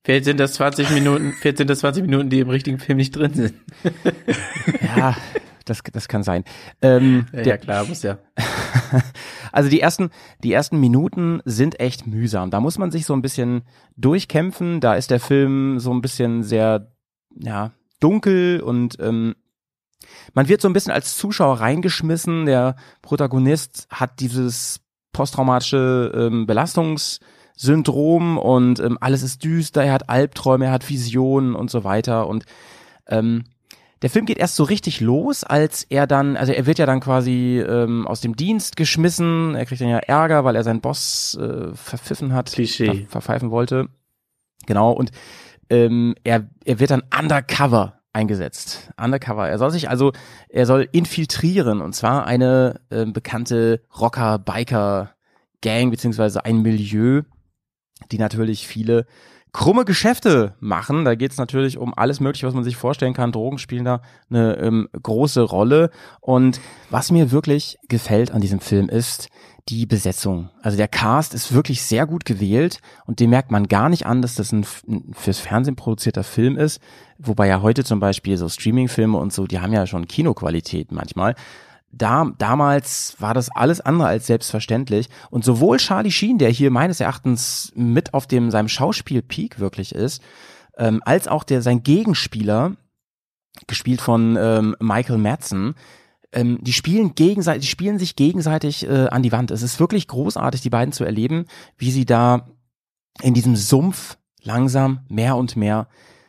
Vielleicht 0.03 0.25
sind 0.25 0.39
das 0.39 0.53
20 0.53 0.91
Minuten, 0.91 1.33
vielleicht 1.39 1.57
sind 1.57 1.69
das 1.69 1.79
20 1.79 2.03
Minuten, 2.03 2.29
die 2.29 2.39
im 2.39 2.49
richtigen 2.49 2.79
Film 2.79 2.97
nicht 2.97 3.15
drin 3.15 3.33
sind. 3.33 3.53
Ja, 4.81 5.15
das, 5.65 5.81
das 5.91 6.07
kann 6.07 6.23
sein. 6.23 6.43
Ähm, 6.81 7.27
Ja, 7.31 7.37
der, 7.41 7.45
ja 7.45 7.57
klar, 7.57 7.85
muss 7.85 8.03
ja. 8.03 8.17
Also 9.51 9.69
die 9.69 9.81
ersten, 9.81 10.09
die 10.43 10.53
ersten 10.53 10.79
Minuten 10.79 11.41
sind 11.45 11.79
echt 11.79 12.07
mühsam. 12.07 12.51
Da 12.51 12.59
muss 12.59 12.77
man 12.77 12.91
sich 12.91 13.05
so 13.05 13.13
ein 13.13 13.21
bisschen 13.21 13.63
durchkämpfen. 13.97 14.79
Da 14.79 14.93
ist 14.95 15.11
der 15.11 15.19
Film 15.19 15.79
so 15.79 15.91
ein 15.91 16.01
bisschen 16.01 16.43
sehr, 16.43 16.91
ja, 17.35 17.71
dunkel 17.99 18.61
und 18.61 18.97
ähm, 18.99 19.35
man 20.33 20.47
wird 20.47 20.61
so 20.61 20.69
ein 20.69 20.73
bisschen 20.73 20.93
als 20.93 21.17
Zuschauer 21.17 21.59
reingeschmissen. 21.59 22.45
Der 22.45 22.75
Protagonist 23.01 23.87
hat 23.89 24.19
dieses 24.19 24.81
posttraumatische 25.11 26.11
ähm, 26.15 26.45
Belastungssyndrom 27.59 28.37
und 28.37 28.79
ähm, 28.79 28.97
alles 28.99 29.23
ist 29.23 29.43
düster. 29.43 29.83
Er 29.83 29.93
hat 29.93 30.09
Albträume, 30.09 30.65
er 30.65 30.71
hat 30.71 30.89
Visionen 30.89 31.55
und 31.55 31.69
so 31.69 31.83
weiter 31.83 32.27
und 32.27 32.45
ähm, 33.07 33.43
der 34.01 34.09
Film 34.09 34.25
geht 34.25 34.37
erst 34.37 34.55
so 34.55 34.63
richtig 34.63 35.01
los, 35.01 35.43
als 35.43 35.83
er 35.83 36.07
dann, 36.07 36.37
also 36.37 36.53
er 36.53 36.65
wird 36.65 36.79
ja 36.79 36.85
dann 36.85 37.01
quasi 37.01 37.59
ähm, 37.59 38.07
aus 38.07 38.21
dem 38.21 38.33
Dienst 38.37 38.77
geschmissen, 38.77 39.55
er 39.55 39.65
kriegt 39.65 39.81
dann 39.81 39.89
ja 39.89 39.97
Ärger, 39.97 40.45
weil 40.45 40.55
er 40.55 40.63
seinen 40.63 40.79
Boss 40.79 41.37
äh, 41.39 41.73
verpfiffen 41.73 42.33
hat, 42.33 42.49
ver 42.49 42.95
verpfeifen 43.09 43.51
wollte. 43.51 43.89
Genau, 44.67 44.93
und 44.93 45.11
ähm, 45.69 46.15
er, 46.23 46.49
er 46.63 46.79
wird 46.79 46.91
dann 46.91 47.03
undercover 47.17 47.99
eingesetzt. 48.13 48.89
Undercover. 48.97 49.49
Er 49.49 49.57
soll 49.57 49.71
sich 49.71 49.89
also, 49.89 50.13
er 50.47 50.65
soll 50.65 50.87
infiltrieren 50.93 51.81
und 51.81 51.93
zwar 51.93 52.25
eine 52.25 52.79
ähm, 52.91 53.11
bekannte 53.11 53.81
Rocker, 53.99 54.39
Biker 54.39 55.11
Gang 55.61 55.91
beziehungsweise 55.91 56.45
ein 56.45 56.61
Milieu, 56.61 57.23
die 58.11 58.17
natürlich 58.17 58.67
viele 58.67 59.05
krumme 59.51 59.85
Geschäfte 59.85 60.53
machen. 60.59 61.05
Da 61.05 61.15
geht's 61.15 61.37
natürlich 61.37 61.77
um 61.77 61.93
alles 61.95 62.19
Mögliche, 62.19 62.47
was 62.47 62.53
man 62.53 62.63
sich 62.63 62.77
vorstellen 62.77 63.13
kann. 63.13 63.31
Drogen 63.31 63.57
spielen 63.57 63.85
da 63.85 64.01
eine 64.29 64.57
ähm, 64.57 64.89
große 65.01 65.41
Rolle. 65.41 65.89
Und 66.21 66.59
was 66.89 67.11
mir 67.11 67.31
wirklich 67.31 67.77
gefällt 67.87 68.31
an 68.31 68.41
diesem 68.41 68.59
Film 68.59 68.89
ist 68.89 69.29
die 69.69 69.85
Besetzung. 69.85 70.49
Also 70.61 70.77
der 70.77 70.87
Cast 70.87 71.33
ist 71.33 71.53
wirklich 71.53 71.83
sehr 71.83 72.07
gut 72.07 72.25
gewählt 72.25 72.79
und 73.05 73.19
dem 73.19 73.29
merkt 73.29 73.51
man 73.51 73.67
gar 73.67 73.89
nicht 73.89 74.05
an, 74.05 74.21
dass 74.21 74.33
das 74.35 74.51
ein, 74.51 74.65
ein 74.87 75.11
fürs 75.13 75.39
Fernsehen 75.39 75.75
produzierter 75.75 76.23
Film 76.23 76.57
ist. 76.57 76.81
Wobei 77.19 77.47
ja 77.47 77.61
heute 77.61 77.83
zum 77.83 77.99
Beispiel 77.99 78.37
so 78.37 78.49
Streaming-Filme 78.49 79.17
und 79.17 79.31
so, 79.31 79.45
die 79.45 79.59
haben 79.59 79.73
ja 79.73 79.85
schon 79.85 80.07
Kinoqualität 80.07 80.91
manchmal 80.91 81.35
da, 81.91 82.31
damals 82.37 83.15
war 83.19 83.33
das 83.33 83.49
alles 83.49 83.81
andere 83.81 84.07
als 84.07 84.27
selbstverständlich. 84.27 85.09
Und 85.29 85.43
sowohl 85.43 85.77
Charlie 85.77 86.11
Sheen, 86.11 86.37
der 86.37 86.49
hier 86.49 86.71
meines 86.71 86.99
Erachtens 86.99 87.71
mit 87.75 88.13
auf 88.13 88.27
dem 88.27 88.51
seinem 88.51 88.69
Schauspiel-Peak 88.69 89.59
wirklich 89.59 89.93
ist, 89.95 90.21
ähm, 90.77 91.01
als 91.05 91.27
auch 91.27 91.43
der 91.43 91.61
sein 91.61 91.83
Gegenspieler, 91.83 92.75
gespielt 93.67 94.01
von 94.01 94.37
ähm, 94.39 94.75
Michael 94.79 95.17
Madsen, 95.17 95.75
ähm, 96.31 96.59
die 96.61 96.73
spielen 96.73 97.15
gegenseitig, 97.15 97.61
die 97.61 97.71
spielen 97.71 97.99
sich 97.99 98.15
gegenseitig 98.15 98.87
äh, 98.87 99.07
an 99.07 99.23
die 99.23 99.31
Wand. 99.31 99.51
Es 99.51 99.63
ist 99.63 99.79
wirklich 99.79 100.07
großartig, 100.07 100.61
die 100.61 100.69
beiden 100.69 100.91
zu 100.91 101.03
erleben, 101.03 101.45
wie 101.77 101.91
sie 101.91 102.05
da 102.05 102.47
in 103.21 103.33
diesem 103.33 103.55
Sumpf 103.55 104.17
langsam 104.41 105.01
mehr 105.09 105.35
und 105.35 105.55
mehr 105.55 105.87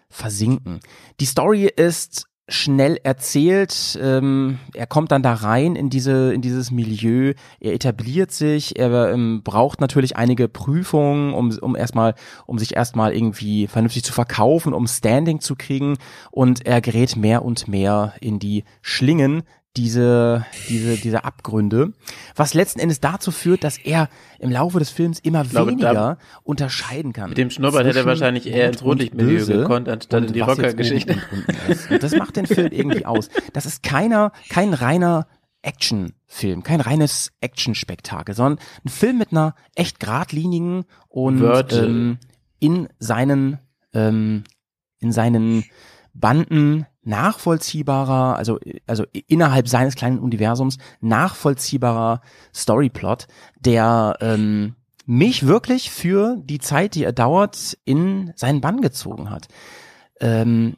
versinken. 0.08 0.80
Die 1.20 1.26
Story 1.26 1.66
ist 1.66 2.26
schnell 2.50 2.98
erzählt. 3.02 3.98
Ähm, 4.02 4.58
er 4.74 4.86
kommt 4.86 5.12
dann 5.12 5.22
da 5.22 5.32
rein 5.34 5.76
in 5.76 5.88
diese 5.88 6.34
in 6.34 6.42
dieses 6.42 6.70
Milieu. 6.70 7.32
Er 7.60 7.72
etabliert 7.72 8.32
sich. 8.32 8.78
Er 8.78 9.12
ähm, 9.12 9.42
braucht 9.42 9.80
natürlich 9.80 10.16
einige 10.16 10.48
Prüfungen, 10.48 11.32
um 11.32 11.56
um 11.60 11.76
erstmal 11.76 12.14
um 12.46 12.58
sich 12.58 12.76
erstmal 12.76 13.14
irgendwie 13.14 13.66
vernünftig 13.66 14.04
zu 14.04 14.12
verkaufen, 14.12 14.74
um 14.74 14.86
Standing 14.86 15.40
zu 15.40 15.54
kriegen. 15.56 15.96
Und 16.30 16.66
er 16.66 16.80
gerät 16.80 17.16
mehr 17.16 17.44
und 17.44 17.68
mehr 17.68 18.14
in 18.20 18.38
die 18.38 18.64
Schlingen 18.82 19.42
diese, 19.76 20.44
diese, 20.68 20.96
diese 20.96 21.24
Abgründe, 21.24 21.92
was 22.34 22.54
letzten 22.54 22.80
Endes 22.80 22.98
dazu 23.00 23.30
führt, 23.30 23.62
dass 23.62 23.78
er 23.78 24.08
im 24.40 24.50
Laufe 24.50 24.78
des 24.80 24.90
Films 24.90 25.20
immer 25.20 25.44
glaube, 25.44 25.70
weniger 25.70 25.94
da- 25.94 26.18
unterscheiden 26.42 27.12
kann. 27.12 27.28
Mit 27.30 27.38
dem 27.38 27.50
Schnurrbart 27.50 27.86
hätte 27.86 28.00
er 28.00 28.04
wahrscheinlich 28.06 28.46
eher 28.48 28.68
ins 28.68 28.82
Rotlichtmilieu 28.82 29.46
gekonnt, 29.46 29.88
anstatt 29.88 30.24
in 30.24 30.32
die 30.32 30.40
Rockergeschichte. 30.40 31.16
das 32.00 32.14
macht 32.16 32.36
den 32.36 32.46
Film 32.46 32.72
irgendwie 32.72 33.06
aus. 33.06 33.28
Das 33.52 33.64
ist 33.64 33.82
keiner, 33.84 34.32
kein 34.48 34.74
reiner 34.74 35.26
Actionfilm, 35.62 36.62
kein 36.62 36.80
reines 36.80 37.32
Actionspektakel, 37.40 38.34
sondern 38.34 38.58
ein 38.84 38.88
Film 38.88 39.18
mit 39.18 39.30
einer 39.32 39.54
echt 39.74 40.00
geradlinigen 40.00 40.84
und 41.08 41.40
ähm, 41.72 42.18
in 42.58 42.88
seinen 42.98 43.58
ähm, 43.92 44.44
in 44.98 45.12
seinen 45.12 45.64
Banden 46.14 46.86
nachvollziehbarer, 47.02 48.36
also 48.36 48.58
also 48.86 49.04
innerhalb 49.26 49.68
seines 49.68 49.94
kleinen 49.94 50.18
Universums 50.18 50.78
nachvollziehbarer 51.00 52.20
Storyplot, 52.54 53.26
der 53.58 54.16
ähm, 54.20 54.76
mich 55.06 55.46
wirklich 55.46 55.90
für 55.90 56.36
die 56.44 56.58
Zeit, 56.58 56.94
die 56.94 57.04
er 57.04 57.12
dauert, 57.12 57.76
in 57.84 58.32
seinen 58.36 58.60
Bann 58.60 58.80
gezogen 58.80 59.30
hat. 59.30 59.48
Ähm, 60.20 60.76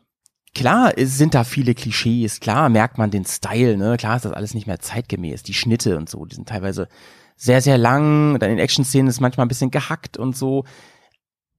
klar 0.54 0.92
es 0.96 1.18
sind 1.18 1.34
da 1.34 1.44
viele 1.44 1.74
Klischees, 1.74 2.40
klar 2.40 2.68
merkt 2.68 2.98
man 2.98 3.10
den 3.10 3.24
Style, 3.24 3.76
ne? 3.76 3.96
Klar 3.96 4.16
ist 4.16 4.24
das 4.24 4.32
alles 4.32 4.54
nicht 4.54 4.66
mehr 4.66 4.78
zeitgemäß, 4.78 5.42
die 5.42 5.54
Schnitte 5.54 5.96
und 5.98 6.08
so, 6.08 6.24
die 6.24 6.36
sind 6.36 6.48
teilweise 6.48 6.88
sehr, 7.36 7.60
sehr 7.60 7.78
lang, 7.78 8.38
dann 8.38 8.50
in 8.50 8.58
Action-Szenen 8.58 9.08
ist 9.08 9.20
manchmal 9.20 9.46
ein 9.46 9.48
bisschen 9.48 9.72
gehackt 9.72 10.16
und 10.16 10.36
so. 10.36 10.64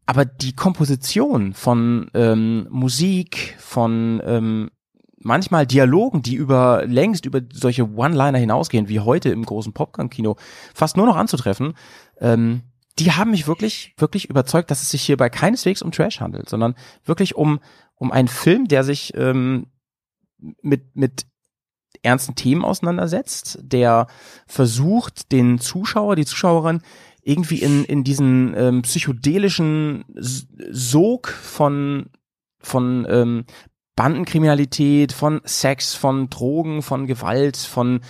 Aber 0.06 0.26
die 0.26 0.54
Komposition 0.54 1.54
von 1.54 2.10
ähm, 2.14 2.68
Musik, 2.70 3.56
von 3.58 4.22
ähm, 4.26 4.70
manchmal 5.18 5.66
Dialogen, 5.66 6.22
die 6.22 6.36
über 6.36 6.86
längst 6.86 7.26
über 7.26 7.42
solche 7.52 7.90
One-Liner 7.90 8.38
hinausgehen, 8.38 8.90
wie 8.90 9.00
heute 9.00 9.30
im 9.30 9.46
großen 9.46 9.74
Popcorn-Kino, 9.74 10.36
fast 10.74 10.98
nur 10.98 11.06
noch 11.06 11.16
anzutreffen, 11.16 11.74
ähm, 12.20 12.64
die 13.00 13.12
haben 13.12 13.32
mich 13.32 13.48
wirklich, 13.48 13.94
wirklich 13.98 14.30
überzeugt, 14.30 14.70
dass 14.70 14.82
es 14.82 14.92
sich 14.92 15.02
hierbei 15.02 15.30
keineswegs 15.30 15.82
um 15.82 15.92
Trash 15.92 16.20
handelt, 16.20 16.48
sondern 16.48 16.76
wirklich 17.06 17.36
um, 17.36 17.60
um 17.96 18.12
einen 18.12 18.28
Film, 18.28 18.68
der 18.68 18.84
sich 18.84 19.14
ähm, 19.16 19.68
mit, 20.62 20.96
mit 20.96 21.26
ernsten 22.04 22.36
Themen 22.36 22.66
auseinandersetzt, 22.66 23.60
der 23.62 24.08
versucht, 24.46 25.32
den 25.32 25.60
Zuschauer, 25.60 26.16
die 26.16 26.26
Zuschauerin 26.26 26.82
irgendwie 27.24 27.60
in, 27.60 27.86
in 27.86 28.04
diesen 28.04 28.54
ähm, 28.56 28.82
psychedelischen 28.82 30.06
Sog 30.16 31.30
von, 31.30 32.10
von 32.60 33.06
ähm, 33.10 33.46
Bandenkriminalität, 33.96 35.14
von 35.14 35.42
Sex, 35.46 35.94
von 35.94 36.30
Drogen, 36.30 36.82
von 36.82 37.08
Gewalt, 37.08 37.58
von 37.58 38.02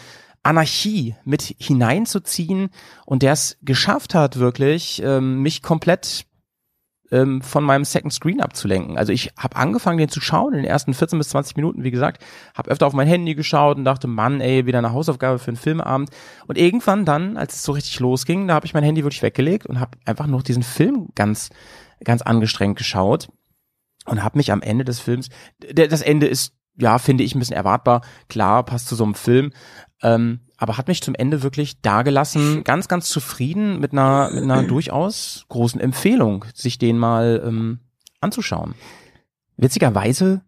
Anarchie 0.41 1.15
mit 1.25 1.55
hineinzuziehen. 1.59 2.69
Und 3.05 3.21
der 3.21 3.33
es 3.33 3.57
geschafft 3.61 4.15
hat, 4.15 4.39
wirklich 4.39 5.01
ähm, 5.03 5.41
mich 5.41 5.61
komplett 5.61 6.25
ähm, 7.13 7.41
von 7.41 7.63
meinem 7.63 7.85
Second 7.85 8.11
Screen 8.11 8.41
abzulenken. 8.41 8.97
Also 8.97 9.13
ich 9.13 9.31
habe 9.37 9.55
angefangen, 9.55 9.99
den 9.99 10.09
zu 10.09 10.19
schauen 10.19 10.53
in 10.53 10.63
den 10.63 10.65
ersten 10.65 10.95
14 10.95 11.19
bis 11.19 11.29
20 11.29 11.55
Minuten, 11.55 11.83
wie 11.83 11.91
gesagt, 11.91 12.23
habe 12.55 12.71
öfter 12.71 12.87
auf 12.87 12.93
mein 12.93 13.07
Handy 13.07 13.35
geschaut 13.35 13.77
und 13.77 13.85
dachte, 13.85 14.07
Mann, 14.07 14.41
ey, 14.41 14.65
wieder 14.65 14.79
eine 14.79 14.93
Hausaufgabe 14.93 15.37
für 15.37 15.49
einen 15.49 15.57
Filmabend. 15.57 16.09
Und 16.47 16.57
irgendwann 16.57 17.05
dann, 17.05 17.37
als 17.37 17.53
es 17.53 17.63
so 17.63 17.71
richtig 17.71 17.99
losging, 17.99 18.47
da 18.47 18.55
habe 18.55 18.65
ich 18.65 18.73
mein 18.73 18.83
Handy 18.83 19.03
wirklich 19.03 19.21
weggelegt 19.21 19.67
und 19.67 19.79
habe 19.79 19.97
einfach 20.05 20.25
nur 20.25 20.41
diesen 20.41 20.63
Film 20.63 21.09
ganz, 21.13 21.51
ganz 22.03 22.23
angestrengt 22.23 22.77
geschaut 22.77 23.29
und 24.05 24.23
habe 24.23 24.37
mich 24.39 24.51
am 24.51 24.63
Ende 24.63 24.83
des 24.83 24.99
Films, 24.99 25.29
das 25.59 26.01
Ende 26.01 26.25
ist, 26.25 26.55
ja, 26.77 26.97
finde 26.97 27.23
ich 27.23 27.35
ein 27.35 27.39
bisschen 27.39 27.55
erwartbar, 27.55 28.01
klar, 28.29 28.63
passt 28.63 28.87
zu 28.87 28.95
so 28.95 29.03
einem 29.03 29.15
Film, 29.15 29.51
ähm, 30.01 30.41
aber 30.57 30.77
hat 30.77 30.87
mich 30.87 31.01
zum 31.01 31.15
Ende 31.15 31.43
wirklich 31.43 31.81
dagelassen, 31.81 32.63
ganz, 32.63 32.87
ganz 32.87 33.09
zufrieden 33.09 33.79
mit 33.79 33.91
einer, 33.91 34.29
mit 34.33 34.43
einer 34.43 34.63
durchaus 34.63 35.45
großen 35.49 35.79
Empfehlung, 35.79 36.45
sich 36.53 36.77
den 36.77 36.97
mal 36.97 37.43
ähm, 37.45 37.79
anzuschauen. 38.21 38.75
Witzigerweise 39.57 40.41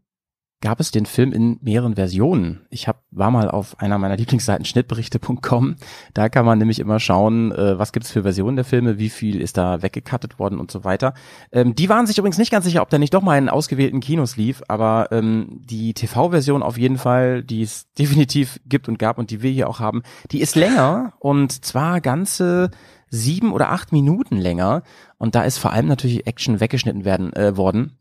gab 0.61 0.79
es 0.79 0.91
den 0.91 1.05
Film 1.05 1.31
in 1.31 1.59
mehreren 1.61 1.95
Versionen. 1.95 2.65
Ich 2.69 2.87
hab, 2.87 3.03
war 3.11 3.29
mal 3.29 3.49
auf 3.51 3.79
einer 3.79 3.97
meiner 3.97 4.17
Lieblingsseiten 4.17 4.65
schnittberichte.com. 4.65 5.75
Da 6.13 6.29
kann 6.29 6.45
man 6.45 6.57
nämlich 6.57 6.79
immer 6.79 6.99
schauen, 6.99 7.51
äh, 7.51 7.77
was 7.77 7.91
gibt's 7.91 8.11
für 8.11 8.23
Versionen 8.23 8.55
der 8.55 8.65
Filme, 8.65 8.97
wie 8.97 9.09
viel 9.09 9.41
ist 9.41 9.57
da 9.57 9.81
weggekattet 9.81 10.39
worden 10.39 10.59
und 10.59 10.71
so 10.71 10.83
weiter. 10.83 11.13
Ähm, 11.51 11.75
die 11.75 11.89
waren 11.89 12.07
sich 12.07 12.17
übrigens 12.17 12.37
nicht 12.37 12.51
ganz 12.51 12.65
sicher, 12.65 12.81
ob 12.81 12.89
der 12.89 12.99
nicht 12.99 13.13
doch 13.13 13.21
mal 13.21 13.37
in 13.37 13.49
ausgewählten 13.49 13.99
Kinos 13.99 14.37
lief, 14.37 14.63
aber 14.67 15.09
ähm, 15.11 15.61
die 15.63 15.93
TV-Version 15.93 16.63
auf 16.63 16.77
jeden 16.77 16.97
Fall, 16.97 17.43
die 17.43 17.61
es 17.61 17.91
definitiv 17.99 18.59
gibt 18.65 18.87
und 18.87 18.97
gab 18.97 19.17
und 19.17 19.29
die 19.31 19.41
wir 19.41 19.51
hier 19.51 19.69
auch 19.69 19.79
haben, 19.79 20.03
die 20.31 20.41
ist 20.41 20.55
länger 20.55 21.13
und 21.19 21.65
zwar 21.65 22.01
ganze 22.01 22.71
sieben 23.09 23.53
oder 23.53 23.69
acht 23.69 23.91
Minuten 23.91 24.37
länger. 24.37 24.83
Und 25.17 25.35
da 25.35 25.43
ist 25.43 25.57
vor 25.57 25.71
allem 25.71 25.87
natürlich 25.87 26.27
Action 26.27 26.59
weggeschnitten 26.59 27.05
werden 27.05 27.33
äh, 27.33 27.55
worden 27.55 27.97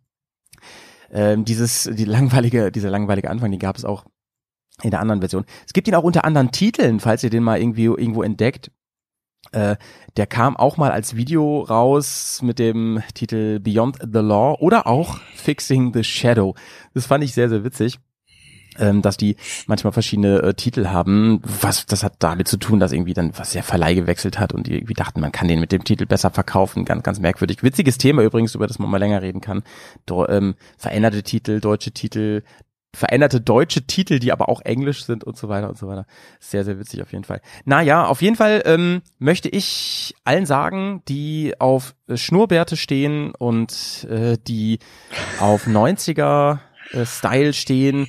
ähm, 1.14 1.44
dieses, 1.44 1.88
die 1.90 2.04
langweilige, 2.04 2.70
dieser 2.70 2.90
langweilige 2.90 3.30
Anfang, 3.30 3.50
die 3.50 3.58
gab 3.58 3.76
es 3.76 3.84
auch 3.84 4.04
in 4.82 4.90
der 4.90 5.00
anderen 5.00 5.20
Version. 5.20 5.44
Es 5.64 5.72
gibt 5.72 5.86
ihn 5.88 5.94
auch 5.94 6.02
unter 6.02 6.24
anderen 6.24 6.50
Titeln, 6.50 7.00
falls 7.00 7.22
ihr 7.22 7.30
den 7.30 7.44
mal 7.44 7.60
irgendwie 7.60 7.84
irgendwo 7.84 8.22
entdeckt. 8.22 8.70
Äh, 9.52 9.76
der 10.16 10.26
kam 10.26 10.56
auch 10.56 10.76
mal 10.76 10.90
als 10.90 11.16
Video 11.16 11.60
raus 11.60 12.40
mit 12.42 12.58
dem 12.58 13.02
Titel 13.14 13.60
Beyond 13.60 13.98
the 14.00 14.18
Law 14.18 14.56
oder 14.58 14.86
auch 14.86 15.18
Fixing 15.36 15.92
the 15.94 16.02
Shadow. 16.02 16.56
Das 16.92 17.06
fand 17.06 17.22
ich 17.22 17.34
sehr, 17.34 17.48
sehr 17.48 17.62
witzig. 17.62 18.00
Ähm, 18.78 19.02
dass 19.02 19.16
die 19.16 19.36
manchmal 19.66 19.92
verschiedene 19.92 20.42
äh, 20.42 20.54
Titel 20.54 20.88
haben, 20.88 21.40
was 21.44 21.86
das 21.86 22.02
hat 22.02 22.14
damit 22.18 22.48
zu 22.48 22.56
tun, 22.56 22.80
dass 22.80 22.92
irgendwie 22.92 23.14
dann 23.14 23.32
was 23.36 23.52
der 23.52 23.62
Verleih 23.62 23.94
gewechselt 23.94 24.38
hat 24.38 24.52
und 24.52 24.66
die 24.66 24.74
irgendwie 24.74 24.94
dachten, 24.94 25.20
man 25.20 25.32
kann 25.32 25.48
den 25.48 25.60
mit 25.60 25.72
dem 25.72 25.84
Titel 25.84 26.06
besser 26.06 26.30
verkaufen, 26.30 26.84
ganz 26.84 27.02
ganz 27.02 27.20
merkwürdig. 27.20 27.62
Witziges 27.62 27.98
Thema 27.98 28.22
übrigens, 28.22 28.54
über 28.54 28.66
das 28.66 28.78
man 28.78 28.90
mal 28.90 28.98
länger 28.98 29.22
reden 29.22 29.40
kann. 29.40 29.62
Do, 30.06 30.26
ähm, 30.26 30.54
veränderte 30.76 31.22
Titel, 31.22 31.60
deutsche 31.60 31.92
Titel, 31.92 32.42
veränderte 32.94 33.40
deutsche 33.40 33.86
Titel, 33.86 34.18
die 34.18 34.32
aber 34.32 34.48
auch 34.48 34.60
englisch 34.62 35.04
sind 35.04 35.24
und 35.24 35.36
so 35.36 35.48
weiter 35.48 35.68
und 35.68 35.76
so 35.76 35.86
weiter. 35.86 36.06
Sehr, 36.40 36.64
sehr 36.64 36.78
witzig 36.78 37.02
auf 37.02 37.12
jeden 37.12 37.24
Fall. 37.24 37.40
Naja, 37.64 38.06
auf 38.06 38.22
jeden 38.22 38.36
Fall 38.36 38.62
ähm, 38.64 39.02
möchte 39.18 39.48
ich 39.48 40.14
allen 40.24 40.46
sagen, 40.46 41.02
die 41.08 41.54
auf 41.58 41.94
äh, 42.08 42.16
Schnurrbärte 42.16 42.76
stehen 42.76 43.34
und 43.34 44.06
äh, 44.08 44.38
die 44.46 44.78
auf 45.40 45.66
90er 45.66 46.58
äh, 46.92 47.04
Style 47.04 47.52
stehen, 47.52 48.08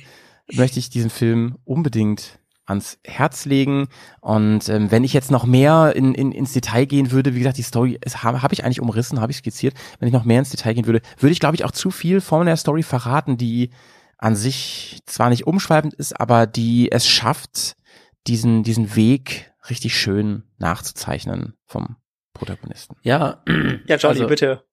möchte 0.52 0.78
ich 0.78 0.90
diesen 0.90 1.10
Film 1.10 1.56
unbedingt 1.64 2.38
ans 2.66 2.98
Herz 3.04 3.44
legen. 3.44 3.86
Und 4.20 4.68
ähm, 4.68 4.90
wenn 4.90 5.04
ich 5.04 5.12
jetzt 5.12 5.30
noch 5.30 5.44
mehr 5.44 5.92
in, 5.94 6.14
in, 6.14 6.32
ins 6.32 6.52
Detail 6.52 6.84
gehen 6.86 7.12
würde, 7.12 7.34
wie 7.34 7.38
gesagt, 7.38 7.58
die 7.58 7.62
Story 7.62 7.98
habe 8.16 8.42
hab 8.42 8.52
ich 8.52 8.64
eigentlich 8.64 8.80
umrissen, 8.80 9.20
habe 9.20 9.30
ich 9.30 9.38
skizziert. 9.38 9.74
Wenn 10.00 10.08
ich 10.08 10.12
noch 10.12 10.24
mehr 10.24 10.40
ins 10.40 10.50
Detail 10.50 10.74
gehen 10.74 10.86
würde, 10.86 11.00
würde 11.18 11.32
ich, 11.32 11.40
glaube 11.40 11.54
ich, 11.54 11.64
auch 11.64 11.70
zu 11.70 11.90
viel 11.90 12.20
von 12.20 12.46
der 12.46 12.56
Story 12.56 12.82
verraten, 12.82 13.36
die 13.36 13.70
an 14.18 14.34
sich 14.34 15.00
zwar 15.06 15.28
nicht 15.28 15.46
umschweifend 15.46 15.94
ist, 15.94 16.18
aber 16.18 16.46
die 16.46 16.90
es 16.90 17.06
schafft, 17.06 17.76
diesen, 18.26 18.62
diesen 18.64 18.96
Weg 18.96 19.52
richtig 19.70 19.94
schön 19.96 20.42
nachzuzeichnen 20.58 21.54
vom 21.66 21.96
Protagonisten. 22.34 22.96
Ja, 23.02 23.42
Ja, 23.86 23.96
Johnny, 23.96 24.20
Also- 24.20 24.26
bitte. 24.26 24.64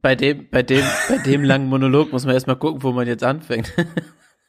bei 0.00 0.16
dem, 0.16 0.48
bei 0.50 0.62
dem, 0.62 0.84
bei 1.08 1.18
dem 1.18 1.44
langen 1.44 1.68
Monolog 1.68 2.10
muss 2.12 2.24
man 2.24 2.34
erstmal 2.34 2.56
gucken, 2.56 2.82
wo 2.82 2.92
man 2.92 3.06
jetzt 3.06 3.22
anfängt. 3.22 3.72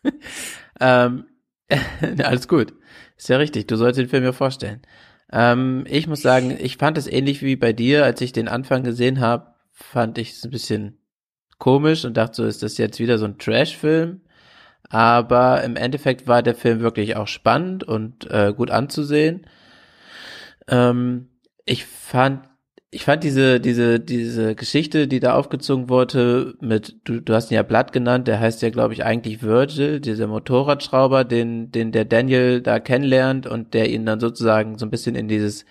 ähm, 0.79 1.25
alles 2.23 2.47
gut. 2.47 2.73
Ist 3.17 3.29
ja 3.29 3.37
richtig, 3.37 3.67
du 3.67 3.75
sollst 3.75 3.99
den 3.99 4.09
Film 4.09 4.23
ja 4.23 4.33
vorstellen. 4.33 4.81
Ähm, 5.31 5.85
ich 5.87 6.07
muss 6.07 6.21
sagen, 6.21 6.55
ich 6.59 6.77
fand 6.77 6.97
es 6.97 7.07
ähnlich 7.07 7.41
wie 7.41 7.55
bei 7.55 7.73
dir, 7.73 8.03
als 8.05 8.21
ich 8.21 8.33
den 8.33 8.47
Anfang 8.47 8.83
gesehen 8.83 9.19
habe, 9.19 9.53
fand 9.71 10.17
ich 10.17 10.31
es 10.31 10.43
ein 10.43 10.51
bisschen 10.51 10.99
komisch 11.57 12.05
und 12.05 12.17
dachte 12.17 12.35
so, 12.37 12.45
ist 12.45 12.63
das 12.63 12.77
jetzt 12.77 12.99
wieder 12.99 13.17
so 13.17 13.25
ein 13.25 13.37
Trash-Film? 13.37 14.21
Aber 14.89 15.63
im 15.63 15.75
Endeffekt 15.75 16.27
war 16.27 16.43
der 16.43 16.55
Film 16.55 16.81
wirklich 16.81 17.15
auch 17.15 17.27
spannend 17.27 17.83
und 17.83 18.29
äh, 18.29 18.53
gut 18.55 18.69
anzusehen. 18.69 19.47
Ähm, 20.67 21.29
ich 21.65 21.85
fand 21.85 22.47
ich 22.93 23.05
fand 23.05 23.23
diese, 23.23 23.59
diese, 23.59 23.99
diese 23.99 24.53
Geschichte, 24.53 25.07
die 25.07 25.19
da 25.19 25.33
aufgezogen 25.33 25.89
wurde, 25.89 26.53
mit, 26.61 26.95
du, 27.05 27.21
du 27.21 27.33
hast 27.33 27.49
ihn 27.49 27.55
ja 27.55 27.63
Blatt 27.63 27.91
genannt, 27.91 28.27
der 28.27 28.39
heißt 28.39 28.61
ja, 28.61 28.69
glaube 28.69 28.93
ich, 28.93 29.03
eigentlich 29.03 29.41
Virgil, 29.41 29.99
dieser 29.99 30.27
Motorradschrauber, 30.27 31.23
den, 31.23 31.71
den 31.71 31.91
der 31.91 32.05
Daniel 32.05 32.61
da 32.61 32.79
kennenlernt 32.79 33.47
und 33.47 33.73
der 33.73 33.89
ihn 33.89 34.05
dann 34.05 34.19
sozusagen 34.19 34.77
so 34.77 34.85
ein 34.85 34.91
bisschen 34.91 35.15
in 35.15 35.27
dieses 35.27 35.65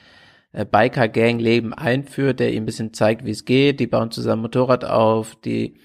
äh, 0.53 0.65
Biker-Gang-Leben 0.65 1.73
einführt, 1.73 2.41
der 2.41 2.53
ihm 2.53 2.65
ein 2.65 2.67
bisschen 2.67 2.93
zeigt, 2.93 3.25
wie 3.25 3.31
es 3.31 3.45
geht. 3.45 3.79
Die 3.79 3.87
bauen 3.87 4.11
zusammen 4.11 4.43
Motorrad 4.43 4.85
auf, 4.85 5.37
die 5.37 5.77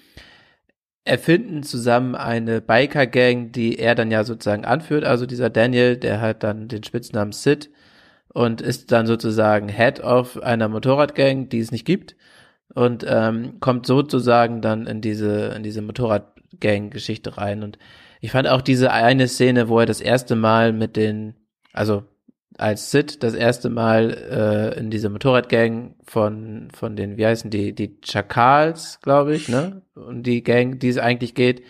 erfinden 1.03 1.61
zusammen 1.61 2.15
eine 2.15 2.61
Biker-Gang, 2.61 3.51
die 3.51 3.77
er 3.77 3.93
dann 3.93 4.09
ja 4.09 4.23
sozusagen 4.23 4.65
anführt. 4.65 5.05
Also 5.05 5.27
dieser 5.27 5.51
Daniel, 5.51 5.97
der 5.97 6.19
hat 6.19 6.41
dann 6.43 6.67
den 6.67 6.83
Spitznamen 6.83 7.31
Sid 7.31 7.69
und 8.37 8.61
ist 8.61 8.91
dann 8.91 9.07
sozusagen 9.07 9.67
Head 9.67 9.99
of 10.03 10.39
einer 10.43 10.67
Motorradgang, 10.67 11.49
die 11.49 11.57
es 11.57 11.71
nicht 11.71 11.85
gibt 11.85 12.15
und 12.75 13.03
ähm, 13.09 13.59
kommt 13.59 13.87
sozusagen 13.87 14.61
dann 14.61 14.85
in 14.85 15.01
diese 15.01 15.55
in 15.55 15.63
diese 15.63 15.81
Motorradgang-Geschichte 15.81 17.39
rein. 17.39 17.63
Und 17.63 17.79
ich 18.21 18.29
fand 18.29 18.47
auch 18.47 18.61
diese 18.61 18.91
eine 18.91 19.27
Szene, 19.27 19.69
wo 19.69 19.79
er 19.79 19.87
das 19.87 20.01
erste 20.01 20.35
Mal 20.35 20.71
mit 20.71 20.95
den 20.97 21.33
also 21.73 22.03
als 22.59 22.91
Sid 22.91 23.23
das 23.23 23.33
erste 23.33 23.71
Mal 23.71 24.13
äh, 24.29 24.79
in 24.79 24.91
diese 24.91 25.09
Motorradgang 25.09 25.95
von 26.03 26.67
von 26.71 26.95
den 26.95 27.17
wie 27.17 27.25
heißen 27.25 27.49
die 27.49 27.73
die 27.73 27.99
Chakals 28.01 28.99
glaube 29.01 29.35
ich 29.35 29.49
ne? 29.49 29.81
Und 29.95 30.27
die 30.27 30.43
Gang 30.43 30.79
die 30.79 30.89
es 30.89 30.99
eigentlich 30.99 31.33
geht 31.33 31.63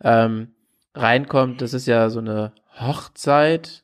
ähm, 0.00 0.54
reinkommt 0.94 1.60
das 1.60 1.74
ist 1.74 1.86
ja 1.88 2.08
so 2.08 2.20
eine 2.20 2.52
Hochzeit 2.78 3.82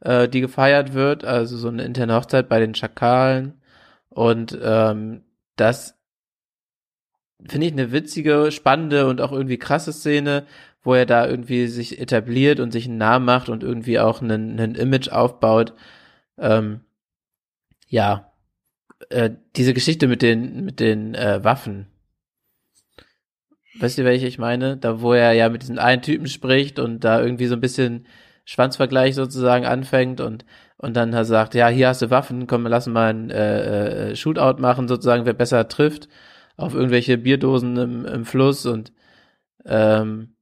äh, 0.00 0.28
die 0.28 0.40
gefeiert 0.40 0.94
wird, 0.94 1.24
also 1.24 1.56
so 1.56 1.68
eine 1.68 1.84
interne 1.84 2.14
Hochzeit 2.14 2.48
bei 2.48 2.60
den 2.60 2.74
Schakalen. 2.74 3.60
Und 4.08 4.58
ähm, 4.62 5.22
das 5.56 5.98
finde 7.48 7.66
ich 7.66 7.72
eine 7.72 7.92
witzige, 7.92 8.50
spannende 8.52 9.06
und 9.06 9.20
auch 9.20 9.32
irgendwie 9.32 9.58
krasse 9.58 9.92
Szene, 9.92 10.46
wo 10.82 10.94
er 10.94 11.06
da 11.06 11.26
irgendwie 11.26 11.66
sich 11.66 12.00
etabliert 12.00 12.60
und 12.60 12.72
sich 12.72 12.86
einen 12.86 12.98
Namen 12.98 13.24
macht 13.24 13.48
und 13.48 13.62
irgendwie 13.62 13.98
auch 13.98 14.22
einen, 14.22 14.58
einen 14.58 14.74
Image 14.74 15.08
aufbaut. 15.10 15.74
Ähm, 16.38 16.80
ja, 17.88 18.32
äh, 19.10 19.30
diese 19.56 19.74
Geschichte 19.74 20.06
mit 20.06 20.22
den 20.22 20.64
mit 20.64 20.80
den 20.80 21.14
äh, 21.14 21.42
Waffen. 21.44 21.86
Weißt 23.78 23.98
du, 23.98 24.04
welche 24.04 24.26
ich 24.26 24.38
meine? 24.38 24.76
Da, 24.76 25.00
wo 25.00 25.12
er 25.12 25.32
ja 25.32 25.48
mit 25.48 25.62
diesem 25.62 25.78
einen 25.78 26.02
Typen 26.02 26.26
spricht 26.26 26.78
und 26.78 27.00
da 27.00 27.20
irgendwie 27.20 27.46
so 27.46 27.54
ein 27.54 27.60
bisschen 27.60 28.06
Schwanzvergleich 28.44 29.14
sozusagen 29.14 29.66
anfängt 29.66 30.20
und 30.20 30.44
und 30.76 30.96
dann 30.96 31.24
sagt, 31.24 31.54
ja, 31.54 31.68
hier 31.68 31.88
hast 31.88 32.00
du 32.00 32.10
Waffen, 32.10 32.46
komm, 32.46 32.66
lass 32.66 32.86
mal 32.86 33.10
ein 33.10 33.30
äh, 33.30 34.12
äh, 34.12 34.16
Shootout 34.16 34.62
machen, 34.62 34.88
sozusagen, 34.88 35.26
wer 35.26 35.34
besser 35.34 35.68
trifft, 35.68 36.08
auf 36.56 36.74
irgendwelche 36.74 37.18
Bierdosen 37.18 37.76
im, 37.76 38.06
im 38.06 38.24
Fluss 38.24 38.64
und 38.64 38.92
ähm, 39.66 40.36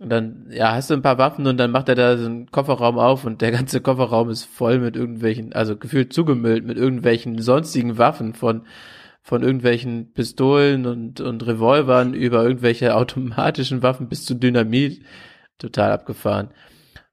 und 0.00 0.10
dann, 0.10 0.48
ja, 0.50 0.72
hast 0.74 0.90
du 0.90 0.94
ein 0.94 1.02
paar 1.02 1.18
Waffen 1.18 1.46
und 1.46 1.56
dann 1.56 1.70
macht 1.70 1.88
er 1.88 1.94
da 1.94 2.18
so 2.18 2.26
einen 2.26 2.50
Kofferraum 2.50 2.98
auf 2.98 3.24
und 3.24 3.40
der 3.40 3.52
ganze 3.52 3.80
Kofferraum 3.80 4.28
ist 4.28 4.44
voll 4.44 4.78
mit 4.80 4.96
irgendwelchen, 4.96 5.52
also 5.54 5.76
gefühlt 5.76 6.12
zugemüllt 6.12 6.64
mit 6.64 6.76
irgendwelchen 6.76 7.40
sonstigen 7.40 7.96
Waffen 7.96 8.34
von 8.34 8.66
von 9.22 9.42
irgendwelchen 9.42 10.12
Pistolen 10.12 10.84
und, 10.86 11.22
und 11.22 11.46
Revolvern 11.46 12.12
über 12.12 12.42
irgendwelche 12.44 12.94
automatischen 12.94 13.82
Waffen 13.82 14.08
bis 14.08 14.26
zu 14.26 14.34
Dynamit. 14.34 15.02
Total 15.58 15.92
abgefahren. 15.92 16.50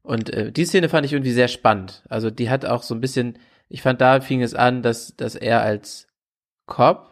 Und 0.03 0.31
äh, 0.31 0.51
die 0.51 0.65
Szene 0.65 0.89
fand 0.89 1.05
ich 1.05 1.13
irgendwie 1.13 1.31
sehr 1.31 1.47
spannend. 1.47 2.03
Also 2.09 2.29
die 2.31 2.49
hat 2.49 2.65
auch 2.65 2.83
so 2.83 2.95
ein 2.95 3.01
bisschen, 3.01 3.37
ich 3.69 3.81
fand, 3.81 4.01
da 4.01 4.21
fing 4.21 4.41
es 4.41 4.53
an, 4.53 4.81
dass, 4.81 5.15
dass 5.15 5.35
er 5.35 5.61
als 5.61 6.07
Cop 6.65 7.11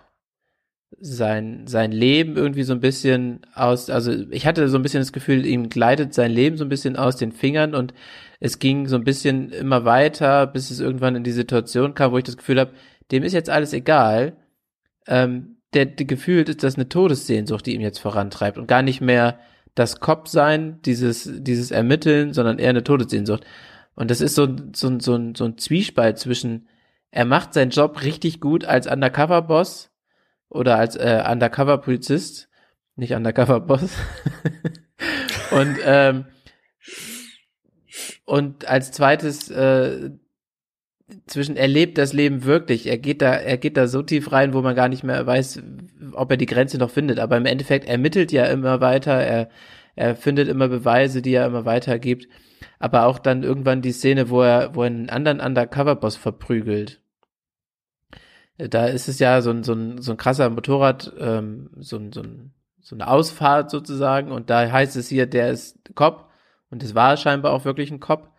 sein, 0.99 1.67
sein 1.67 1.91
Leben 1.91 2.35
irgendwie 2.35 2.63
so 2.63 2.73
ein 2.73 2.79
bisschen 2.79 3.41
aus, 3.53 3.89
also 3.89 4.11
ich 4.31 4.47
hatte 4.47 4.67
so 4.69 4.77
ein 4.77 4.81
bisschen 4.81 5.01
das 5.01 5.13
Gefühl, 5.13 5.45
ihm 5.45 5.69
gleitet 5.69 6.13
sein 6.13 6.31
Leben 6.31 6.57
so 6.57 6.65
ein 6.65 6.69
bisschen 6.69 6.95
aus 6.95 7.15
den 7.15 7.31
Fingern 7.31 7.75
und 7.75 7.93
es 8.39 8.59
ging 8.59 8.87
so 8.87 8.95
ein 8.95 9.03
bisschen 9.03 9.51
immer 9.51 9.85
weiter, 9.85 10.47
bis 10.47 10.71
es 10.71 10.79
irgendwann 10.79 11.15
in 11.15 11.23
die 11.23 11.31
Situation 11.31 11.93
kam, 11.93 12.11
wo 12.11 12.17
ich 12.17 12.23
das 12.23 12.37
Gefühl 12.37 12.59
habe, 12.59 12.73
dem 13.11 13.23
ist 13.23 13.33
jetzt 13.33 13.49
alles 13.49 13.73
egal. 13.73 14.37
Ähm, 15.07 15.57
der, 15.73 15.85
der 15.85 16.05
gefühlt 16.05 16.49
ist 16.49 16.63
das 16.63 16.75
eine 16.75 16.89
Todessehnsucht, 16.89 17.65
die 17.65 17.75
ihm 17.75 17.81
jetzt 17.81 17.99
vorantreibt 17.99 18.57
und 18.57 18.67
gar 18.67 18.81
nicht 18.81 19.01
mehr 19.01 19.39
das 19.79 20.01
Kopf-Sein, 20.01 20.81
dieses, 20.83 21.29
dieses 21.33 21.71
Ermitteln, 21.71 22.33
sondern 22.33 22.59
eher 22.59 22.69
eine 22.69 22.83
Todessehnsucht. 22.83 23.45
Und 23.95 24.11
das 24.11 24.19
ist 24.19 24.35
so, 24.35 24.47
so, 24.75 24.99
so, 24.99 25.15
ein, 25.15 25.35
so 25.35 25.45
ein 25.45 25.57
Zwiespalt 25.57 26.19
zwischen, 26.19 26.67
er 27.11 27.23
macht 27.23 27.53
seinen 27.53 27.71
Job 27.71 28.03
richtig 28.03 28.41
gut 28.41 28.65
als 28.65 28.87
Undercover-Boss 28.87 29.91
oder 30.49 30.77
als 30.77 30.97
äh, 30.97 31.23
Undercover-Polizist, 31.25 32.49
nicht 32.97 33.13
Undercover-Boss. 33.13 33.89
und, 35.51 35.77
ähm, 35.85 36.25
und 38.25 38.67
als 38.67 38.91
zweites 38.91 39.49
äh, 39.49 40.11
zwischen 41.27 41.55
er 41.55 41.67
lebt 41.67 41.97
das 41.97 42.13
Leben 42.13 42.43
wirklich. 42.43 42.87
Er 42.87 42.97
geht 42.97 43.21
da, 43.21 43.33
er 43.33 43.57
geht 43.57 43.77
da 43.77 43.87
so 43.87 44.01
tief 44.01 44.31
rein, 44.31 44.53
wo 44.53 44.61
man 44.61 44.75
gar 44.75 44.89
nicht 44.89 45.03
mehr 45.03 45.25
weiß, 45.25 45.61
ob 46.13 46.31
er 46.31 46.37
die 46.37 46.45
Grenze 46.45 46.77
noch 46.77 46.89
findet. 46.91 47.19
Aber 47.19 47.37
im 47.37 47.45
Endeffekt 47.45 47.87
ermittelt 47.87 48.31
ja 48.31 48.45
immer 48.45 48.81
weiter, 48.81 49.13
er, 49.13 49.49
er 49.95 50.15
findet 50.15 50.47
immer 50.47 50.67
Beweise, 50.67 51.21
die 51.21 51.33
er 51.33 51.47
immer 51.47 51.65
weitergibt. 51.65 52.27
Aber 52.79 53.05
auch 53.05 53.19
dann 53.19 53.43
irgendwann 53.43 53.81
die 53.81 53.91
Szene, 53.91 54.29
wo 54.29 54.41
er, 54.41 54.75
wo 54.75 54.83
er 54.83 54.87
einen 54.87 55.09
anderen 55.09 55.39
Undercover-Boss 55.39 56.15
verprügelt. 56.15 57.01
Da 58.57 58.87
ist 58.87 59.07
es 59.07 59.19
ja 59.19 59.41
so 59.41 59.51
ein, 59.51 59.63
so 59.63 59.73
ein, 59.73 60.01
so 60.01 60.11
ein 60.11 60.17
krasser 60.17 60.49
Motorrad, 60.49 61.13
ähm, 61.17 61.69
so, 61.77 61.97
ein, 61.97 62.11
so, 62.11 62.21
ein, 62.21 62.53
so 62.81 62.95
eine 62.95 63.07
Ausfahrt 63.07 63.71
sozusagen. 63.71 64.31
Und 64.31 64.49
da 64.49 64.69
heißt 64.69 64.95
es 64.97 65.07
hier, 65.07 65.27
der 65.27 65.51
ist 65.51 65.95
Cop. 65.95 66.29
Und 66.69 66.83
es 66.83 66.93
war 66.93 67.15
scheinbar 67.17 67.53
auch 67.53 67.65
wirklich 67.65 67.89
ein 67.91 67.99
Cop. 67.99 68.33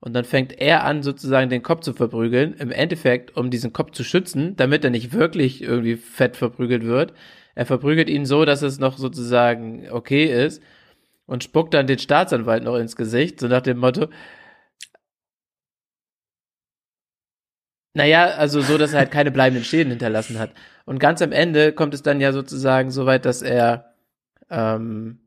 Und 0.00 0.14
dann 0.14 0.24
fängt 0.24 0.58
er 0.58 0.84
an, 0.84 1.02
sozusagen 1.02 1.50
den 1.50 1.62
Kopf 1.62 1.82
zu 1.82 1.92
verprügeln. 1.92 2.54
Im 2.54 2.70
Endeffekt, 2.70 3.36
um 3.36 3.50
diesen 3.50 3.72
Kopf 3.72 3.92
zu 3.92 4.02
schützen, 4.02 4.56
damit 4.56 4.82
er 4.84 4.90
nicht 4.90 5.12
wirklich 5.12 5.62
irgendwie 5.62 5.96
fett 5.96 6.36
verprügelt 6.36 6.84
wird. 6.84 7.12
Er 7.54 7.66
verprügelt 7.66 8.08
ihn 8.08 8.24
so, 8.24 8.44
dass 8.44 8.62
es 8.62 8.78
noch 8.78 8.96
sozusagen 8.96 9.90
okay 9.90 10.24
ist 10.46 10.62
und 11.26 11.44
spuckt 11.44 11.74
dann 11.74 11.86
den 11.86 11.98
Staatsanwalt 11.98 12.64
noch 12.64 12.76
ins 12.76 12.96
Gesicht, 12.96 13.40
so 13.40 13.48
nach 13.48 13.60
dem 13.60 13.78
Motto, 13.78 14.08
naja, 17.94 18.26
also 18.36 18.60
so, 18.60 18.78
dass 18.78 18.92
er 18.92 19.00
halt 19.00 19.10
keine 19.10 19.30
bleibenden 19.30 19.64
Schäden 19.64 19.90
hinterlassen 19.90 20.38
hat. 20.38 20.52
Und 20.86 21.00
ganz 21.00 21.22
am 21.22 21.32
Ende 21.32 21.72
kommt 21.72 21.92
es 21.94 22.02
dann 22.02 22.20
ja 22.20 22.32
sozusagen 22.32 22.90
so 22.90 23.04
weit, 23.06 23.24
dass 23.24 23.42
er 23.42 23.94
ähm, 24.48 25.20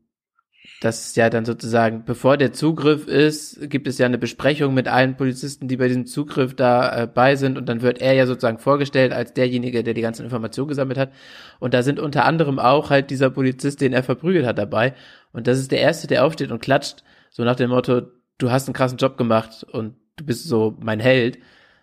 dass 0.80 1.14
ja 1.14 1.30
dann 1.30 1.44
sozusagen, 1.44 2.04
bevor 2.04 2.36
der 2.36 2.52
Zugriff 2.52 3.06
ist, 3.06 3.70
gibt 3.70 3.86
es 3.86 3.98
ja 3.98 4.06
eine 4.06 4.18
Besprechung 4.18 4.74
mit 4.74 4.88
allen 4.88 5.16
Polizisten, 5.16 5.68
die 5.68 5.76
bei 5.76 5.88
diesem 5.88 6.06
Zugriff 6.06 6.54
da 6.54 7.04
äh, 7.04 7.36
sind. 7.36 7.58
Und 7.58 7.68
dann 7.68 7.82
wird 7.82 8.00
er 8.00 8.12
ja 8.12 8.26
sozusagen 8.26 8.58
vorgestellt 8.58 9.12
als 9.12 9.32
derjenige, 9.34 9.82
der 9.82 9.94
die 9.94 10.00
ganzen 10.00 10.24
Informationen 10.24 10.68
gesammelt 10.68 10.98
hat. 10.98 11.12
Und 11.58 11.74
da 11.74 11.82
sind 11.82 12.00
unter 12.00 12.24
anderem 12.24 12.58
auch 12.58 12.90
halt 12.90 13.10
dieser 13.10 13.30
Polizist, 13.30 13.80
den 13.80 13.92
er 13.92 14.02
verprügelt 14.02 14.46
hat 14.46 14.58
dabei. 14.58 14.94
Und 15.32 15.46
das 15.46 15.58
ist 15.58 15.70
der 15.70 15.80
Erste, 15.80 16.06
der 16.06 16.24
aufsteht 16.24 16.50
und 16.50 16.62
klatscht, 16.62 17.02
so 17.30 17.44
nach 17.44 17.56
dem 17.56 17.70
Motto, 17.70 18.02
du 18.38 18.50
hast 18.50 18.68
einen 18.68 18.74
krassen 18.74 18.98
Job 18.98 19.16
gemacht 19.16 19.64
und 19.64 19.96
du 20.16 20.24
bist 20.24 20.44
so 20.44 20.76
mein 20.80 21.00
Held. 21.00 21.38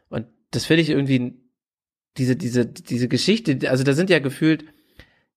Und 0.09 0.27
das 0.51 0.65
finde 0.65 0.81
ich 0.81 0.89
irgendwie 0.89 1.41
diese, 2.17 2.35
diese, 2.35 2.65
diese 2.65 3.07
Geschichte, 3.07 3.69
also 3.69 3.83
da 3.83 3.93
sind 3.93 4.09
ja 4.09 4.19
gefühlt 4.19 4.65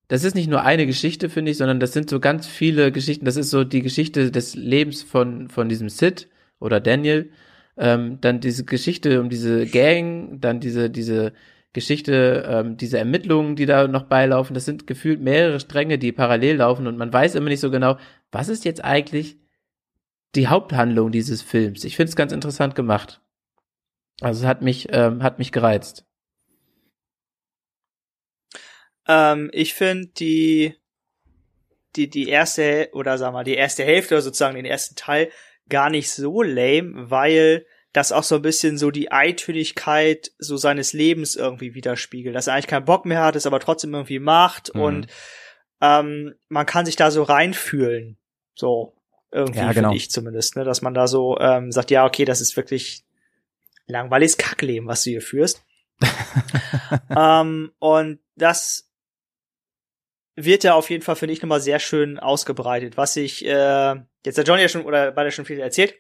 das 0.08 0.24
ist 0.24 0.34
nicht 0.34 0.48
nur 0.48 0.62
eine 0.62 0.86
Geschichte, 0.86 1.30
finde 1.30 1.50
ich, 1.50 1.56
sondern 1.56 1.80
das 1.80 1.92
sind 1.92 2.10
so 2.10 2.20
ganz 2.20 2.46
viele 2.46 2.92
Geschichten. 2.92 3.24
Das 3.24 3.36
ist 3.36 3.50
so 3.50 3.64
die 3.64 3.82
Geschichte 3.82 4.30
des 4.30 4.54
Lebens 4.54 5.02
von, 5.02 5.48
von 5.48 5.68
diesem 5.68 5.88
Sid 5.88 6.28
oder 6.60 6.80
Daniel. 6.80 7.30
Ähm, 7.76 8.18
dann 8.20 8.40
diese 8.40 8.64
Geschichte 8.64 9.20
um 9.20 9.30
diese 9.30 9.66
Gang, 9.66 10.40
dann 10.40 10.60
diese, 10.60 10.90
diese 10.90 11.32
Geschichte, 11.72 12.44
ähm, 12.48 12.76
diese 12.76 12.98
Ermittlungen, 12.98 13.56
die 13.56 13.66
da 13.66 13.88
noch 13.88 14.04
beilaufen. 14.04 14.54
Das 14.54 14.64
sind 14.64 14.86
gefühlt 14.86 15.20
mehrere 15.20 15.58
Stränge, 15.58 15.98
die 15.98 16.12
parallel 16.12 16.56
laufen 16.56 16.86
und 16.86 16.96
man 16.96 17.12
weiß 17.12 17.34
immer 17.34 17.48
nicht 17.48 17.60
so 17.60 17.70
genau, 17.70 17.98
was 18.30 18.48
ist 18.48 18.64
jetzt 18.64 18.84
eigentlich 18.84 19.38
die 20.34 20.48
Haupthandlung 20.48 21.12
dieses 21.12 21.42
Films. 21.42 21.84
Ich 21.84 21.96
finde 21.96 22.10
es 22.10 22.16
ganz 22.16 22.32
interessant 22.32 22.74
gemacht. 22.74 23.20
Also 24.20 24.42
es 24.42 24.46
hat 24.46 24.62
mich, 24.62 24.88
ähm, 24.90 25.22
hat 25.22 25.38
mich 25.38 25.50
gereizt. 25.50 26.06
Ähm, 29.08 29.50
ich 29.52 29.74
finde 29.74 30.08
die, 30.08 30.74
die, 31.96 32.08
die 32.08 32.28
erste, 32.28 32.88
oder 32.92 33.18
sag 33.18 33.32
mal, 33.32 33.44
die 33.44 33.54
erste 33.54 33.84
Hälfte, 33.84 34.14
oder 34.14 34.22
sozusagen 34.22 34.56
den 34.56 34.64
ersten 34.64 34.96
Teil, 34.96 35.30
gar 35.68 35.90
nicht 35.90 36.10
so 36.10 36.42
lame, 36.42 37.10
weil 37.10 37.66
das 37.92 38.10
auch 38.12 38.24
so 38.24 38.34
ein 38.36 38.42
bisschen 38.42 38.76
so 38.76 38.90
die 38.90 39.12
Eintönigkeit 39.12 40.32
so 40.38 40.56
seines 40.56 40.92
Lebens 40.92 41.36
irgendwie 41.36 41.74
widerspiegelt, 41.74 42.34
dass 42.34 42.48
er 42.48 42.54
eigentlich 42.54 42.66
keinen 42.66 42.84
Bock 42.84 43.06
mehr 43.06 43.22
hat, 43.22 43.36
es 43.36 43.46
aber 43.46 43.60
trotzdem 43.60 43.94
irgendwie 43.94 44.18
macht 44.18 44.74
Mhm. 44.74 44.80
und 44.80 45.06
ähm, 45.80 46.34
man 46.48 46.66
kann 46.66 46.86
sich 46.86 46.96
da 46.96 47.10
so 47.10 47.22
reinfühlen, 47.22 48.18
so 48.54 48.96
irgendwie 49.30 49.60
Ja, 49.60 49.72
genau. 49.72 49.88
finde 49.90 49.96
ich 49.96 50.10
zumindest, 50.10 50.56
ne, 50.56 50.64
dass 50.64 50.82
man 50.82 50.94
da 50.94 51.06
so 51.06 51.38
ähm, 51.38 51.70
sagt, 51.70 51.90
ja 51.92 52.04
okay, 52.04 52.24
das 52.24 52.40
ist 52.40 52.56
wirklich 52.56 53.04
langweiliges 53.86 54.38
Kackleben, 54.38 54.88
was 54.88 55.04
du 55.04 55.10
hier 55.10 55.22
führst. 55.22 55.62
ähm, 57.16 57.72
und 57.78 58.18
das 58.36 58.90
wird 60.36 60.64
ja 60.64 60.74
auf 60.74 60.90
jeden 60.90 61.02
Fall, 61.02 61.16
finde 61.16 61.32
ich, 61.32 61.42
nochmal 61.42 61.60
sehr 61.60 61.78
schön 61.78 62.18
ausgebreitet. 62.18 62.96
Was 62.96 63.16
ich, 63.16 63.44
äh, 63.44 63.94
jetzt 64.24 64.36
der 64.36 64.44
Johnny 64.44 64.62
ja 64.62 64.68
schon, 64.68 64.84
oder 64.84 65.12
beide 65.12 65.30
schon 65.30 65.44
viel 65.44 65.60
erzählt. 65.60 65.94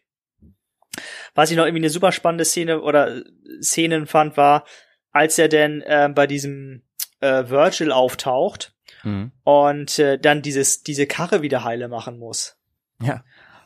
Was 1.34 1.50
ich 1.50 1.56
noch 1.56 1.64
irgendwie 1.64 1.82
eine 1.82 1.90
super 1.90 2.12
spannende 2.12 2.44
Szene 2.44 2.80
oder 2.80 3.22
Szenen 3.60 4.06
fand, 4.06 4.36
war, 4.36 4.64
als 5.10 5.38
er 5.38 5.48
denn 5.48 5.82
äh, 5.82 6.08
bei 6.14 6.26
diesem 6.26 6.82
äh, 7.20 7.48
Virgil 7.48 7.92
auftaucht 7.92 8.72
Mhm. 9.02 9.32
und 9.42 9.98
äh, 9.98 10.18
dann 10.18 10.40
dieses, 10.40 10.82
diese 10.82 11.06
Karre 11.06 11.42
wieder 11.42 11.62
heile 11.62 11.88
machen 11.88 12.18
muss. 12.18 12.56
Ja, 13.02 13.22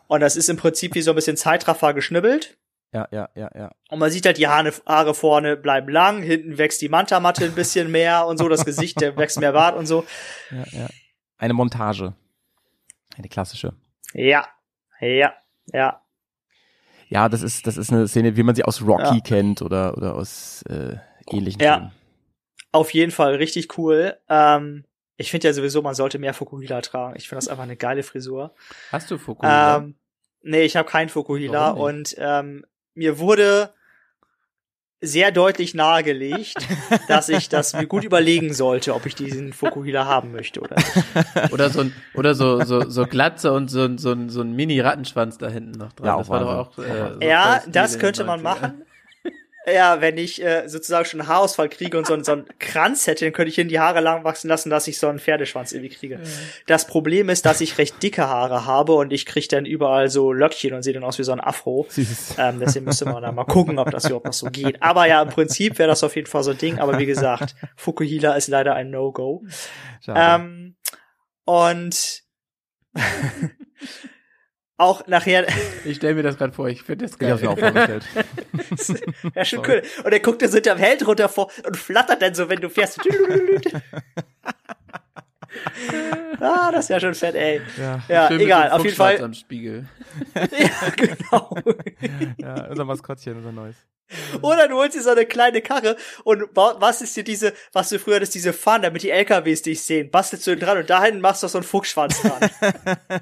Und 0.08 0.20
das 0.20 0.34
ist 0.34 0.48
im 0.48 0.56
Prinzip 0.56 0.94
wie 0.96 1.02
so 1.02 1.12
ein 1.12 1.14
bisschen 1.14 1.36
Zeitraffer 1.36 1.94
geschnibbelt. 1.94 2.57
Ja, 2.92 3.06
ja, 3.10 3.28
ja, 3.34 3.50
ja. 3.54 3.70
Und 3.90 3.98
man 3.98 4.10
sieht 4.10 4.24
halt, 4.26 4.38
die 4.38 4.46
Haare, 4.48 5.14
vorne 5.14 5.56
bleiben 5.56 5.88
lang, 5.90 6.22
hinten 6.22 6.58
wächst 6.58 6.80
die 6.80 6.88
Mantamatte 6.88 7.44
ein 7.44 7.54
bisschen 7.54 7.90
mehr 7.90 8.26
und 8.26 8.38
so, 8.38 8.48
das 8.48 8.64
Gesicht, 8.64 9.00
der 9.00 9.16
wächst 9.16 9.38
mehr 9.40 9.52
Bart 9.52 9.76
und 9.76 9.86
so. 9.86 10.04
ja, 10.50 10.64
ja. 10.80 10.88
Eine 11.36 11.54
Montage. 11.54 12.14
Eine 13.16 13.28
klassische. 13.28 13.74
Ja, 14.12 14.46
ja, 15.00 15.32
ja. 15.72 16.02
Ja, 17.08 17.28
das 17.28 17.42
ist, 17.42 17.66
das 17.66 17.76
ist 17.76 17.92
eine 17.92 18.06
Szene, 18.08 18.36
wie 18.36 18.42
man 18.42 18.54
sie 18.54 18.64
aus 18.64 18.82
Rocky 18.82 19.14
Ja. 19.16 19.20
kennt 19.20 19.62
oder, 19.62 19.96
oder 19.96 20.14
aus 20.14 20.62
äh, 20.68 20.96
ähnlichen 21.30 21.60
Ja. 21.62 21.74
Filmen. 21.76 21.92
Auf 22.72 22.92
jeden 22.92 23.12
Fall 23.12 23.36
richtig 23.36 23.78
cool. 23.78 24.16
Ähm, 24.28 24.84
ich 25.16 25.30
finde 25.30 25.48
ja 25.48 25.54
sowieso, 25.54 25.80
man 25.82 25.94
sollte 25.94 26.18
mehr 26.18 26.34
Fukuhila 26.34 26.80
tragen. 26.82 27.16
Ich 27.16 27.28
finde 27.28 27.38
das 27.38 27.48
einfach 27.48 27.62
eine 27.64 27.76
geile 27.76 28.02
Frisur. 28.02 28.54
Hast 28.92 29.10
du 29.10 29.16
Fukuhila? 29.18 29.78
Ähm, 29.78 29.96
nee, 30.42 30.62
ich 30.62 30.76
habe 30.76 30.88
keinen 30.88 31.08
Fukuhila 31.08 31.70
und 31.70 32.14
ähm, 32.18 32.64
mir 32.98 33.18
wurde 33.18 33.70
sehr 35.00 35.30
deutlich 35.30 35.74
nahegelegt, 35.74 36.56
dass 37.08 37.28
ich 37.28 37.48
das 37.48 37.72
mir 37.72 37.86
gut 37.86 38.02
überlegen 38.02 38.52
sollte, 38.52 38.94
ob 38.94 39.06
ich 39.06 39.14
diesen 39.14 39.52
Fukuhila 39.52 40.06
haben 40.06 40.32
möchte 40.32 40.60
oder 40.60 40.74
nicht. 40.76 40.92
Oder 41.52 41.70
so 41.70 41.80
ein, 41.82 41.94
oder 42.14 42.34
so, 42.34 42.64
so, 42.64 42.88
so 42.90 43.06
Glatze 43.06 43.52
und 43.52 43.68
so 43.70 43.84
ein, 43.84 43.98
so 43.98 44.10
ein, 44.10 44.28
so 44.28 44.40
ein 44.40 44.54
Mini-Rattenschwanz 44.54 45.38
da 45.38 45.48
hinten 45.48 45.78
noch 45.78 45.92
dran. 45.92 46.06
Ja, 46.06 46.18
das 46.18 46.28
war 46.28 46.40
doch 46.40 46.48
auch, 46.48 46.78
äh, 46.78 47.14
so 47.14 47.20
ja, 47.20 47.62
das 47.68 47.98
könnte 47.98 48.24
man 48.24 48.40
90ern. 48.40 48.42
machen. 48.42 48.82
Ja, 49.72 50.00
wenn 50.00 50.16
ich 50.18 50.42
äh, 50.42 50.68
sozusagen 50.68 51.04
schon 51.04 51.20
einen 51.20 51.28
Haarausfall 51.28 51.68
kriege 51.68 51.96
und 51.98 52.06
so, 52.06 52.14
einen- 52.14 52.24
so 52.24 52.32
einen 52.32 52.46
Kranz 52.58 53.06
hätte, 53.06 53.24
dann 53.24 53.32
könnte 53.32 53.50
ich 53.50 53.54
hin 53.56 53.68
die 53.68 53.78
Haare 53.80 54.00
lang 54.00 54.24
wachsen 54.24 54.48
lassen, 54.48 54.70
dass 54.70 54.86
ich 54.88 54.98
so 54.98 55.08
einen 55.08 55.18
Pferdeschwanz 55.18 55.72
irgendwie 55.72 55.94
kriege. 55.94 56.20
Das 56.66 56.86
Problem 56.86 57.28
ist, 57.28 57.46
dass 57.46 57.60
ich 57.60 57.78
recht 57.78 58.02
dicke 58.02 58.26
Haare 58.28 58.66
habe 58.66 58.92
und 58.94 59.12
ich 59.12 59.26
kriege 59.26 59.48
dann 59.48 59.64
überall 59.66 60.08
so 60.08 60.32
Löckchen 60.32 60.72
und 60.74 60.82
sehe 60.82 60.92
dann 60.92 61.04
aus 61.04 61.18
wie 61.18 61.24
so 61.24 61.32
ein 61.32 61.40
Afro. 61.40 61.86
Ähm, 62.38 62.60
deswegen 62.60 62.84
müsste 62.84 63.04
man 63.06 63.22
da 63.22 63.32
mal 63.32 63.44
gucken, 63.44 63.78
ob 63.78 63.90
das 63.90 64.04
überhaupt 64.06 64.26
noch 64.26 64.32
so 64.32 64.46
geht. 64.50 64.82
Aber 64.82 65.06
ja, 65.06 65.22
im 65.22 65.28
Prinzip 65.30 65.78
wäre 65.78 65.88
das 65.88 66.04
auf 66.04 66.14
jeden 66.16 66.26
Fall 66.28 66.42
so 66.42 66.50
ein 66.52 66.58
Ding. 66.58 66.78
Aber 66.78 66.98
wie 66.98 67.06
gesagt, 67.06 67.54
Fukuhila 67.76 68.34
ist 68.34 68.48
leider 68.48 68.74
ein 68.74 68.90
No-Go. 68.90 69.44
Ähm, 70.34 70.76
und 71.44 72.22
auch 74.78 75.06
nachher, 75.08 75.46
Ich 75.84 75.96
stelle 75.96 76.14
mir 76.14 76.22
das 76.22 76.38
gerade 76.38 76.52
vor, 76.52 76.68
ich 76.68 76.82
finde 76.82 77.06
das 77.06 77.16
ich 77.20 77.28
hab's 77.28 77.42
mir 77.42 77.48
geil. 77.54 77.54
auch 77.54 77.58
vorgestellt. 77.58 78.04
ja 79.34 79.44
schon 79.44 79.66
cool. 79.66 79.82
Und 80.04 80.12
er 80.12 80.20
guckt 80.20 80.40
dir 80.40 80.48
so 80.48 80.54
hinterm 80.54 80.78
Held 80.78 81.06
runter 81.06 81.28
vor 81.28 81.50
und 81.66 81.76
flattert 81.76 82.22
dann 82.22 82.34
so, 82.34 82.48
wenn 82.48 82.60
du 82.60 82.70
fährst. 82.70 83.00
Ah, 86.40 86.70
das 86.70 86.84
ist 86.84 86.88
ja 86.90 87.00
schon 87.00 87.14
fett, 87.14 87.34
ey. 87.34 87.60
Ja, 87.78 88.02
Ja, 88.08 88.30
egal, 88.30 88.70
auf 88.70 88.84
jeden 88.84 88.96
Fall. 88.96 89.22
Am 89.22 89.34
Spiegel. 89.34 89.86
Ja, 90.34 90.90
genau. 90.96 91.56
ja, 92.38 92.66
unser 92.68 92.84
Maskottchen, 92.84 93.36
unser 93.36 93.52
neues. 93.52 93.76
Oder 94.40 94.68
du 94.68 94.76
holst 94.76 94.96
dir 94.96 95.02
so 95.02 95.10
eine 95.10 95.26
kleine 95.26 95.60
Karre 95.60 95.96
und 96.24 96.44
was 96.54 97.02
ist 97.02 97.14
dir 97.16 97.24
diese, 97.24 97.52
was 97.72 97.90
du 97.90 97.98
früher 97.98 98.16
hattest, 98.16 98.34
diese 98.34 98.52
Fahnen, 98.54 98.82
damit 98.82 99.02
die 99.02 99.10
LKWs 99.10 99.62
dich 99.62 99.82
sehen, 99.82 100.10
bastelst 100.10 100.46
du 100.46 100.52
ihn 100.52 100.60
dran 100.60 100.78
und 100.78 100.88
da 100.88 101.02
hinten 101.04 101.20
machst 101.20 101.42
du 101.42 101.48
so 101.48 101.58
einen 101.58 101.64
Fuchsschwanz 101.64 102.20
dran. 102.22 102.50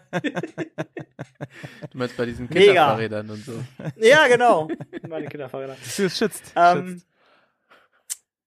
Du 1.90 1.98
meinst 1.98 2.16
bei 2.16 2.26
diesen 2.26 2.48
Mega. 2.48 2.60
Kinderfahrrädern 2.60 3.30
und 3.30 3.44
so. 3.44 3.52
ja, 3.96 4.26
genau. 4.28 4.68
Meine 5.08 5.26
Kinderfahrräder. 5.26 5.76
Du 5.96 6.10
schützt. 6.10 6.52
Ähm, 6.54 6.88
schützt. 6.88 7.06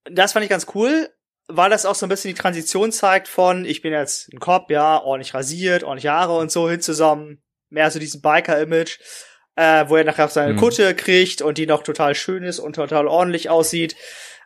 das 0.04 0.32
fand 0.32 0.44
ich 0.44 0.50
ganz 0.50 0.66
cool, 0.74 1.08
weil 1.52 1.70
das 1.70 1.86
auch 1.86 1.94
so 1.94 2.06
ein 2.06 2.08
bisschen 2.08 2.34
die 2.34 2.40
Transition 2.40 2.92
zeigt 2.92 3.28
von, 3.28 3.64
ich 3.64 3.82
bin 3.82 3.92
jetzt 3.92 4.32
ein 4.32 4.40
Cop, 4.40 4.70
ja, 4.70 5.00
ordentlich 5.02 5.34
rasiert, 5.34 5.84
ordentlich 5.84 6.08
Haare 6.10 6.36
und 6.36 6.50
so 6.50 6.68
hin 6.68 6.80
zusammen, 6.80 7.42
mehr 7.68 7.90
so 7.90 7.98
diesen 7.98 8.20
Biker-Image, 8.22 8.98
äh, 9.56 9.84
wo 9.88 9.96
er 9.96 10.04
nachher 10.04 10.26
auch 10.26 10.30
seine 10.30 10.54
Mhm. 10.54 10.58
Kutte 10.58 10.94
kriegt 10.94 11.42
und 11.42 11.58
die 11.58 11.66
noch 11.66 11.82
total 11.82 12.14
schön 12.14 12.42
ist 12.42 12.58
und 12.58 12.74
total 12.74 13.06
ordentlich 13.06 13.50
aussieht. 13.50 13.96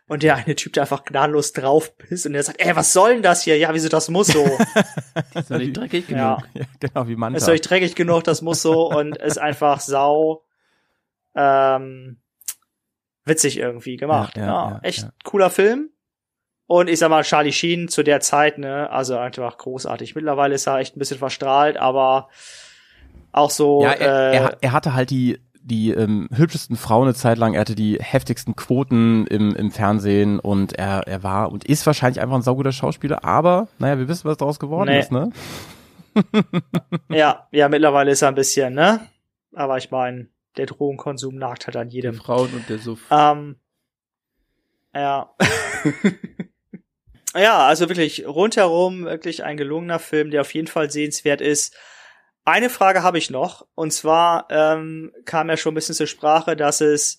Und 0.07 0.21
der 0.21 0.35
eine 0.35 0.53
Typ, 0.53 0.73
der 0.73 0.83
einfach 0.83 1.03
gnadenlos 1.03 1.51
drauf 1.51 1.97
pisst 1.97 2.27
und 2.27 2.33
der 2.33 2.43
sagt, 2.43 2.61
ey, 2.61 2.75
was 2.75 2.93
soll 2.93 3.13
denn 3.13 3.23
das 3.23 3.41
hier? 3.41 3.57
Ja, 3.57 3.73
wieso, 3.73 3.89
das 3.89 4.07
muss 4.09 4.27
so. 4.27 4.45
Ist 5.33 5.49
noch 5.49 5.57
nicht 5.57 5.75
dreckig 5.75 6.07
ja, 6.09 6.35
genug. 6.35 6.49
Ja, 6.53 6.65
genau, 6.79 7.07
wie 7.07 7.15
Manta. 7.15 7.37
ist 7.37 7.47
doch 7.47 7.53
nicht 7.53 7.67
dreckig 7.67 7.95
genug, 7.95 8.23
das 8.23 8.43
muss 8.43 8.61
so 8.61 8.87
und 8.87 9.17
ist 9.17 9.39
einfach 9.39 9.79
sau, 9.79 10.43
ähm, 11.35 12.21
witzig 13.25 13.57
irgendwie 13.57 13.97
gemacht. 13.97 14.37
Ja, 14.37 14.43
Ja, 14.43 14.47
ja, 14.47 14.69
ja, 14.73 14.79
echt 14.83 15.01
ja. 15.03 15.09
cooler 15.23 15.49
Film. 15.49 15.89
Und 16.67 16.89
ich 16.89 16.99
sag 16.99 17.09
mal, 17.09 17.23
Charlie 17.23 17.51
Sheen 17.51 17.87
zu 17.87 18.01
der 18.03 18.21
Zeit, 18.21 18.57
ne, 18.57 18.89
also 18.89 19.17
einfach 19.17 19.57
großartig. 19.57 20.15
Mittlerweile 20.15 20.55
ist 20.55 20.67
er 20.67 20.79
echt 20.79 20.95
ein 20.95 20.99
bisschen 20.99 21.19
verstrahlt, 21.19 21.77
aber 21.77 22.29
auch 23.31 23.51
so, 23.51 23.83
ja, 23.83 23.91
er, 23.91 24.31
äh, 24.31 24.35
er, 24.37 24.57
er 24.61 24.71
hatte 24.71 24.93
halt 24.93 25.09
die 25.09 25.39
die 25.67 25.89
ähm, 25.89 26.29
hübschesten 26.31 26.75
Frauen 26.75 27.05
eine 27.05 27.15
Zeit 27.15 27.39
lang, 27.39 27.55
er 27.55 27.61
hatte 27.61 27.73
die 27.73 27.97
heftigsten 27.99 28.55
Quoten 28.55 29.25
im, 29.25 29.55
im 29.55 29.71
Fernsehen 29.71 30.39
und 30.39 30.73
er, 30.73 31.07
er 31.07 31.23
war 31.23 31.51
und 31.51 31.65
ist 31.65 31.87
wahrscheinlich 31.87 32.21
einfach 32.21 32.35
ein 32.35 32.43
sauguter 32.43 32.71
Schauspieler, 32.71 33.25
aber 33.25 33.67
naja, 33.79 33.97
wir 33.97 34.07
wissen, 34.07 34.29
was 34.29 34.37
daraus 34.37 34.59
geworden 34.59 34.89
Nee. 34.91 34.99
ist, 34.99 35.11
ne? 35.11 35.31
ja, 37.09 37.47
ja, 37.51 37.67
mittlerweile 37.67 38.11
ist 38.11 38.21
er 38.21 38.27
ein 38.27 38.35
bisschen, 38.35 38.75
ne? 38.75 39.01
Aber 39.55 39.77
ich 39.77 39.89
meine, 39.89 40.27
der 40.55 40.67
Drogenkonsum 40.67 41.35
nagt 41.35 41.65
halt 41.65 41.77
an 41.77 41.89
Die 41.89 41.95
jedem. 41.95 42.13
Frauen 42.13 42.53
und 42.53 42.69
der 42.69 42.77
Suff. 42.77 42.99
Ähm, 43.09 43.55
ja. 44.93 45.31
ja, 47.35 47.67
also 47.67 47.89
wirklich 47.89 48.25
rundherum 48.25 49.05
wirklich 49.05 49.43
ein 49.43 49.57
gelungener 49.57 49.99
Film, 49.99 50.31
der 50.31 50.41
auf 50.41 50.53
jeden 50.53 50.67
Fall 50.67 50.89
sehenswert 50.89 51.41
ist. 51.41 51.75
Eine 52.43 52.69
Frage 52.69 53.01
habe 53.03 53.17
ich 53.17 53.29
noch, 53.29 53.67
und 53.75 53.91
zwar 53.91 54.47
ähm, 54.49 55.11
kam 55.25 55.49
ja 55.49 55.57
schon 55.57 55.73
ein 55.73 55.75
bisschen 55.75 55.95
zur 55.95 56.07
Sprache, 56.07 56.55
dass 56.55 56.79
es 56.79 57.17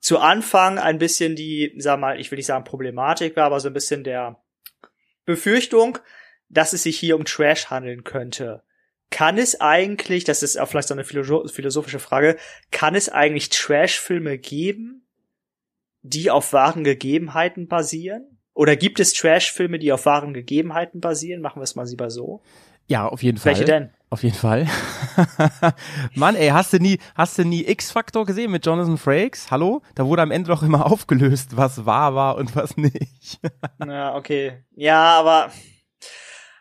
zu 0.00 0.18
Anfang 0.18 0.78
ein 0.78 0.98
bisschen 0.98 1.36
die, 1.36 1.74
sag 1.78 2.00
mal, 2.00 2.18
ich 2.18 2.30
will 2.30 2.36
nicht 2.36 2.46
sagen 2.46 2.64
Problematik 2.64 3.36
war, 3.36 3.44
aber 3.44 3.60
so 3.60 3.68
ein 3.68 3.74
bisschen 3.74 4.04
der 4.04 4.42
Befürchtung, 5.24 5.98
dass 6.48 6.72
es 6.72 6.82
sich 6.82 6.98
hier 6.98 7.16
um 7.16 7.24
Trash 7.24 7.66
handeln 7.70 8.04
könnte. 8.04 8.62
Kann 9.10 9.36
es 9.36 9.60
eigentlich, 9.60 10.24
das 10.24 10.42
ist 10.42 10.58
auch 10.58 10.66
vielleicht 10.66 10.88
so 10.88 10.94
eine 10.94 11.04
philosoph- 11.04 11.52
philosophische 11.52 11.98
Frage, 11.98 12.36
kann 12.70 12.94
es 12.94 13.10
eigentlich 13.10 13.50
Trash-Filme 13.50 14.38
geben, 14.38 15.06
die 16.00 16.30
auf 16.30 16.52
wahren 16.52 16.82
Gegebenheiten 16.82 17.68
basieren? 17.68 18.38
Oder 18.54 18.76
gibt 18.76 19.00
es 19.00 19.14
Trash-Filme, 19.14 19.78
die 19.78 19.92
auf 19.92 20.06
wahren 20.06 20.34
Gegebenheiten 20.34 21.00
basieren? 21.00 21.40
Machen 21.40 21.60
wir 21.60 21.64
es 21.64 21.74
mal 21.74 21.86
lieber 21.86 22.10
so. 22.10 22.42
Ja, 22.86 23.08
auf 23.08 23.22
jeden 23.22 23.38
Fall. 23.38 23.52
Welche 23.52 23.64
denn? 23.64 23.90
Auf 24.10 24.22
jeden 24.22 24.36
Fall. 24.36 24.66
Mann, 26.14 26.36
ey, 26.36 26.48
hast 26.48 26.74
du 26.74 26.78
nie, 26.78 26.98
hast 27.14 27.38
du 27.38 27.44
nie 27.44 27.64
X-Factor 27.64 28.26
gesehen 28.26 28.50
mit 28.50 28.66
Jonathan 28.66 28.98
Frakes? 28.98 29.50
Hallo? 29.50 29.80
Da 29.94 30.04
wurde 30.04 30.20
am 30.20 30.30
Ende 30.30 30.48
doch 30.48 30.62
immer 30.62 30.84
aufgelöst, 30.92 31.56
was 31.56 31.86
wahr 31.86 32.14
war 32.14 32.36
und 32.36 32.54
was 32.54 32.76
nicht. 32.76 33.40
Ja, 33.86 34.14
okay. 34.14 34.64
Ja, 34.76 35.18
aber, 35.18 35.50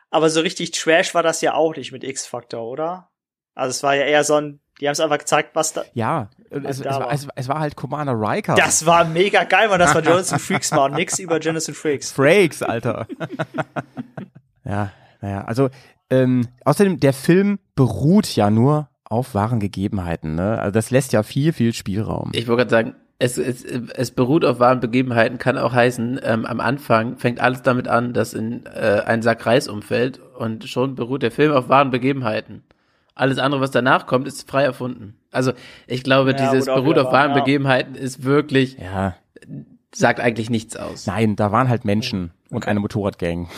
aber 0.09 0.29
so 0.29 0.39
richtig 0.39 0.71
Trash 0.71 1.13
war 1.13 1.23
das 1.23 1.41
ja 1.41 1.53
auch 1.53 1.75
nicht 1.75 1.91
mit 1.91 2.03
X-Factor, 2.05 2.63
oder? 2.63 3.09
Also 3.53 3.71
es 3.71 3.83
war 3.83 3.95
ja 3.95 4.03
eher 4.03 4.23
so 4.23 4.35
ein, 4.35 4.61
die 4.81 4.87
haben 4.87 4.93
es 4.93 4.99
einfach 4.99 5.19
gezeigt, 5.19 5.51
was 5.53 5.73
da, 5.73 5.83
Ja, 5.93 6.29
es, 6.49 6.63
es, 6.63 6.81
da 6.81 6.91
war, 6.91 6.99
war. 7.01 7.13
es, 7.13 7.27
es 7.35 7.47
war 7.47 7.59
halt 7.59 7.75
Commander 7.75 8.13
Riker. 8.13 8.55
das 8.55 8.85
war 8.85 9.05
mega 9.05 9.43
geil, 9.43 9.69
weil 9.69 9.77
das 9.77 9.93
war 9.93 10.01
Jonathan 10.03 10.39
Freaks 10.39 10.71
war 10.71 10.85
und 10.85 10.95
nix 10.95 11.19
über 11.19 11.39
Jonathan 11.39 11.75
Freaks. 11.75 12.11
Frakes, 12.11 12.63
Alter. 12.63 13.07
ja, 14.65 14.91
naja, 15.21 15.43
also 15.45 15.69
ähm, 16.09 16.47
außerdem, 16.65 16.99
der 16.99 17.13
Film 17.13 17.59
beruht 17.75 18.35
ja 18.35 18.49
nur 18.49 18.89
auf 19.05 19.33
wahren 19.35 19.59
Gegebenheiten. 19.59 20.35
Ne? 20.35 20.59
Also 20.59 20.71
das 20.71 20.91
lässt 20.91 21.13
ja 21.13 21.23
viel, 21.23 21.53
viel 21.53 21.73
Spielraum. 21.73 22.31
Ich 22.33 22.47
wollte 22.47 22.65
gerade 22.65 22.69
sagen, 22.71 22.95
es, 23.19 23.37
es, 23.37 23.63
es 23.63 24.11
beruht 24.11 24.43
auf 24.43 24.59
wahren 24.59 24.79
Begebenheiten, 24.79 25.37
kann 25.37 25.57
auch 25.57 25.73
heißen, 25.73 26.19
ähm, 26.23 26.45
am 26.45 26.59
Anfang 26.59 27.17
fängt 27.17 27.39
alles 27.39 27.61
damit 27.61 27.87
an, 27.87 28.13
dass 28.13 28.33
in 28.33 28.65
äh, 28.65 29.03
ein 29.05 29.21
Sack 29.21 29.45
Reis 29.45 29.67
umfällt 29.67 30.19
und 30.19 30.67
schon 30.67 30.95
beruht 30.95 31.21
der 31.21 31.31
Film 31.31 31.51
auf 31.51 31.69
wahren 31.69 31.91
Begebenheiten. 31.91 32.63
Alles 33.15 33.37
andere, 33.39 33.61
was 33.61 33.71
danach 33.71 34.05
kommt, 34.07 34.27
ist 34.27 34.49
frei 34.49 34.63
erfunden. 34.63 35.15
Also 35.31 35.51
ich 35.87 36.03
glaube, 36.03 36.31
Ja, 36.31 36.37
dieses 36.51 36.65
beruht 36.65 36.97
auf 36.97 37.11
wahren 37.11 37.31
wahr, 37.31 37.37
ja. 37.37 37.43
Begebenheiten 37.43 37.95
ist 37.95 38.23
wirklich, 38.23 38.77
ja, 38.77 39.15
sagt 39.93 40.19
eigentlich 40.19 40.49
nichts 40.49 40.75
aus. 40.77 41.07
nein, 41.07 41.35
da 41.35 41.51
waren 41.51 41.69
halt 41.69 41.85
Menschen 41.85 42.31
und 42.49 42.67
eine 42.67 42.79
Motorradgang. 42.79 43.49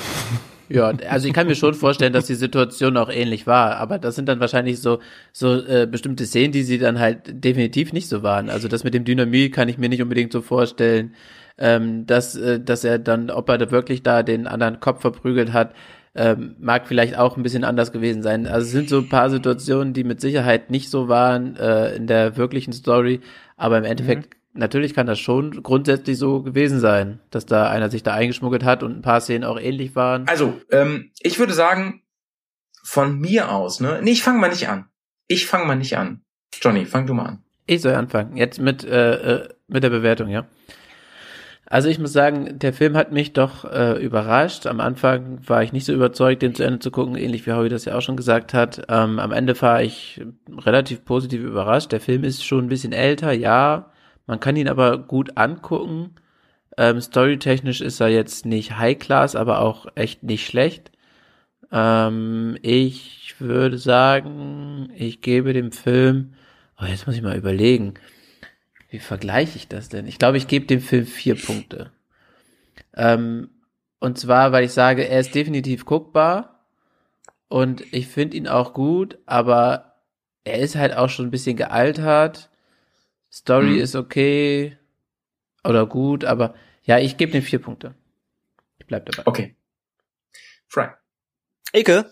Ja, 0.70 0.92
also 1.10 1.28
ich 1.28 1.34
kann 1.34 1.46
mir 1.48 1.56
schon 1.56 1.74
vorstellen, 1.74 2.14
dass 2.14 2.26
die 2.26 2.36
Situation 2.36 2.98
auch 2.98 3.10
ähnlich 3.10 3.46
war, 3.46 3.76
aber 3.78 4.00
das 4.00 4.16
sind 4.16 4.28
dann 4.28 4.40
wahrscheinlich 4.40 4.80
so 4.82 5.00
so 5.32 5.64
äh, 5.66 5.86
bestimmte 5.86 6.26
Szenen, 6.26 6.52
die 6.52 6.64
sie 6.64 6.80
dann 6.80 7.00
halt 7.00 7.44
definitiv 7.44 7.94
nicht 7.94 8.08
so 8.08 8.24
waren. 8.24 8.50
Also 8.50 8.68
das 8.68 8.84
mit 8.84 8.94
dem 8.94 9.04
Dynamit 9.04 9.54
kann 9.54 9.68
ich 9.70 9.78
mir 9.78 9.90
nicht 9.90 10.02
unbedingt 10.02 10.32
so 10.32 10.42
vorstellen, 10.42 11.14
ähm, 11.58 12.06
dass 12.08 12.36
äh, 12.36 12.60
dass 12.60 12.84
er 12.86 12.98
dann, 12.98 13.30
ob 13.30 13.50
er 13.50 13.58
da 13.58 13.72
wirklich 13.72 14.02
da 14.04 14.24
den 14.24 14.48
anderen 14.48 14.80
Kopf 14.80 15.02
verprügelt 15.02 15.54
hat, 15.54 15.74
ähm, 16.16 16.56
mag 16.60 16.88
vielleicht 16.88 17.18
auch 17.18 17.38
ein 17.38 17.44
bisschen 17.44 17.64
anders 17.64 17.92
gewesen 17.92 18.22
sein. 18.22 18.48
Also 18.48 18.66
es 18.66 18.72
sind 18.72 18.90
so 18.90 19.00
ein 19.00 19.10
paar 19.10 19.30
Situationen, 19.30 19.94
die 19.94 20.04
mit 20.04 20.22
Sicherheit 20.22 20.70
nicht 20.70 20.90
so 20.90 21.08
waren 21.08 21.56
äh, 21.56 21.96
in 21.96 22.08
der 22.08 22.38
wirklichen 22.38 22.74
Story, 22.74 23.22
aber 23.58 23.78
im 23.78 23.86
Endeffekt 23.86 24.36
natürlich 24.54 24.94
kann 24.94 25.08
das 25.08 25.20
schon 25.20 25.64
grundsätzlich 25.64 26.18
so 26.18 26.42
gewesen 26.42 26.80
sein, 26.80 27.20
dass 27.32 27.46
da 27.46 27.70
einer 27.70 27.90
sich 27.90 28.04
da 28.04 28.14
eingeschmuggelt 28.14 28.64
hat 28.64 28.84
und 28.84 28.98
ein 28.98 29.02
paar 29.02 29.22
Szenen 29.22 29.44
auch 29.44 29.60
ähnlich 29.60 29.96
waren. 29.96 30.28
Also, 30.28 30.60
ähm, 30.72 31.12
ich 31.20 31.40
würde 31.40 31.54
sagen, 31.54 32.04
von 32.84 33.20
mir 33.20 33.52
aus, 33.52 33.80
ne? 33.80 34.00
Nee, 34.04 34.12
ich 34.12 34.24
fange 34.24 34.40
mal 34.40 34.50
nicht 34.50 34.68
an. 34.68 34.86
Ich 35.28 35.48
fange 35.48 35.66
mal 35.66 35.76
nicht 35.76 35.98
an. 35.98 36.22
Johnny, 36.62 36.86
fang 36.86 37.08
du 37.08 37.14
mal 37.14 37.26
an. 37.26 37.44
Ich 37.66 37.82
soll 37.82 37.96
anfangen. 37.96 38.36
Jetzt 38.38 38.60
mit, 38.60 38.84
äh, 38.84 39.14
äh, 39.14 39.50
mit 39.68 39.84
der 39.84 39.90
Bewertung, 39.90 40.28
ja. 40.30 40.46
Also 41.66 41.90
ich 41.90 41.98
muss 41.98 42.14
sagen, 42.14 42.60
der 42.60 42.74
Film 42.74 42.96
hat 42.96 43.12
mich 43.12 43.34
doch 43.34 43.66
äh, 43.66 44.04
überrascht. 44.04 44.68
Am 44.68 44.80
Anfang 44.80 45.40
war 45.48 45.64
ich 45.64 45.74
nicht 45.74 45.86
so 45.86 45.94
überzeugt, 45.94 46.42
den 46.42 46.54
zu 46.56 46.64
Ende 46.64 46.80
zu 46.80 46.92
gucken, 46.92 47.16
ähnlich 47.16 47.46
wie 47.48 47.54
Howie 47.54 47.70
das 47.70 47.86
ja 47.86 47.98
auch 47.98 48.02
schon 48.02 48.18
gesagt 48.18 48.54
hat. 48.54 48.86
Ähm, 48.90 49.18
am 49.20 49.32
Ende 49.32 49.60
war 49.62 49.82
ich 49.82 50.22
relativ 50.66 51.06
positiv 51.06 51.42
überrascht. 51.42 51.92
Der 51.92 52.02
Film 52.02 52.24
ist 52.24 52.46
schon 52.46 52.66
ein 52.66 52.70
bisschen 52.70 52.94
älter, 52.94 53.32
ja. 53.32 53.92
Man 54.28 54.40
kann 54.40 54.56
ihn 54.56 54.68
aber 54.68 54.98
gut 54.98 55.38
angucken. 55.38 56.12
Ähm, 56.78 57.02
storytechnisch 57.02 57.82
ist 57.82 58.00
er 58.00 58.10
jetzt 58.10 58.46
nicht 58.46 58.78
High 58.78 59.00
Class, 59.00 59.36
aber 59.36 59.60
auch 59.60 59.88
echt 59.96 60.24
nicht 60.24 60.46
schlecht. 60.46 60.92
Ähm, 61.72 62.58
ich 62.62 63.36
würde 63.40 63.78
sagen, 63.78 64.90
ich 64.96 65.22
gebe 65.22 65.54
dem 65.54 65.72
Film, 65.72 66.34
oh, 66.80 66.86
jetzt 66.86 67.08
muss 67.08 67.16
ich 67.16 67.22
mal 67.22 67.38
überlegen, 67.38 67.96
wie 68.94 69.00
vergleiche 69.00 69.58
ich 69.58 69.68
das 69.68 69.90
denn? 69.90 70.06
Ich 70.06 70.20
glaube, 70.20 70.38
ich 70.38 70.48
gebe 70.48 70.68
dem 70.68 70.80
Film 70.80 71.08
vier 71.08 71.34
Punkte. 71.34 71.92
Ähm, 72.94 73.50
und 74.00 74.20
zwar, 74.20 74.52
weil 74.52 74.66
ich 74.66 74.72
sage, 74.72 75.08
er 75.08 75.20
ist 75.20 75.34
definitiv 75.34 75.84
guckbar 75.84 76.64
und 77.48 77.82
ich 77.92 78.08
finde 78.08 78.38
ihn 78.38 78.48
auch 78.48 78.76
gut, 78.76 79.18
aber 79.26 79.96
er 80.44 80.60
ist 80.60 80.76
halt 80.76 80.96
auch 80.96 81.10
schon 81.10 81.26
ein 81.26 81.32
bisschen 81.32 81.58
gealtert. 81.58 82.52
Story 83.32 83.78
Mhm. 83.78 83.80
ist 83.80 83.96
okay 83.96 84.78
oder 85.64 85.88
gut, 85.88 86.24
aber 86.24 86.54
ja, 86.84 87.00
ich 87.00 87.18
gebe 87.18 87.32
dem 87.32 87.42
vier 87.42 87.60
Punkte. 87.60 87.96
Ich 88.78 88.86
bleib 88.86 89.08
dabei. 89.08 89.26
Okay. 89.26 89.56
Frank. 90.68 91.00
Icke, 91.74 92.12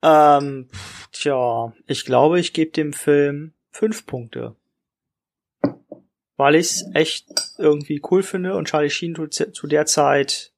ähm, 0.00 0.70
tja, 1.12 1.74
ich 1.86 2.06
glaube, 2.06 2.40
ich 2.40 2.54
gebe 2.54 2.70
dem 2.70 2.94
Film 2.94 3.52
fünf 3.70 4.06
Punkte. 4.06 4.56
Weil 6.36 6.54
ich's 6.54 6.84
echt 6.94 7.26
irgendwie 7.58 8.00
cool 8.10 8.22
finde 8.22 8.56
und 8.56 8.68
Charlie 8.68 8.90
Sheen 8.90 9.14
zu, 9.30 9.66
der 9.66 9.86
Zeit 9.86 10.52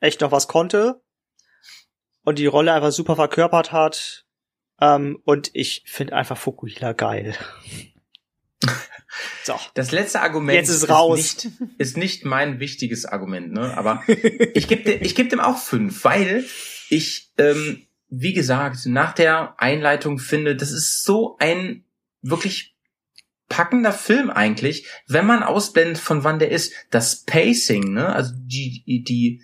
echt 0.00 0.20
noch 0.20 0.32
was 0.32 0.48
konnte 0.48 1.00
und 2.24 2.38
die 2.38 2.46
Rolle 2.46 2.72
einfach 2.72 2.92
super 2.92 3.16
verkörpert 3.16 3.72
hat. 3.72 4.26
Ähm, 4.80 5.20
und 5.24 5.50
ich 5.54 5.84
finde 5.86 6.14
einfach 6.14 6.36
Fukuhila 6.36 6.92
geil. 6.92 7.36
so. 9.44 9.54
Das 9.74 9.92
letzte 9.92 10.20
Argument 10.20 10.56
Jetzt 10.56 10.68
ist 10.70 10.88
raus. 10.88 11.16
nicht, 11.16 11.48
ist 11.78 11.96
nicht 11.96 12.24
mein 12.24 12.60
wichtiges 12.60 13.04
Argument, 13.06 13.52
ne? 13.52 13.76
Aber 13.76 14.02
ich 14.06 14.68
gebe 14.68 14.90
ich 14.90 15.14
geb 15.14 15.30
dem 15.30 15.40
auch 15.40 15.58
fünf, 15.58 16.04
weil 16.04 16.44
ich, 16.88 17.30
ähm, 17.38 17.86
wie 18.08 18.32
gesagt, 18.32 18.86
nach 18.86 19.12
der 19.12 19.54
Einleitung 19.58 20.18
finde, 20.18 20.56
das 20.56 20.72
ist 20.72 21.04
so 21.04 21.36
ein 21.38 21.84
wirklich 22.20 22.71
packender 23.52 23.92
Film 23.92 24.30
eigentlich, 24.30 24.86
wenn 25.06 25.26
man 25.26 25.42
ausblendet, 25.42 25.98
von 25.98 26.24
wann 26.24 26.38
der 26.38 26.50
ist. 26.50 26.72
Das 26.90 27.24
Pacing, 27.24 27.92
ne, 27.92 28.08
also 28.08 28.32
die, 28.34 29.04
die, 29.04 29.42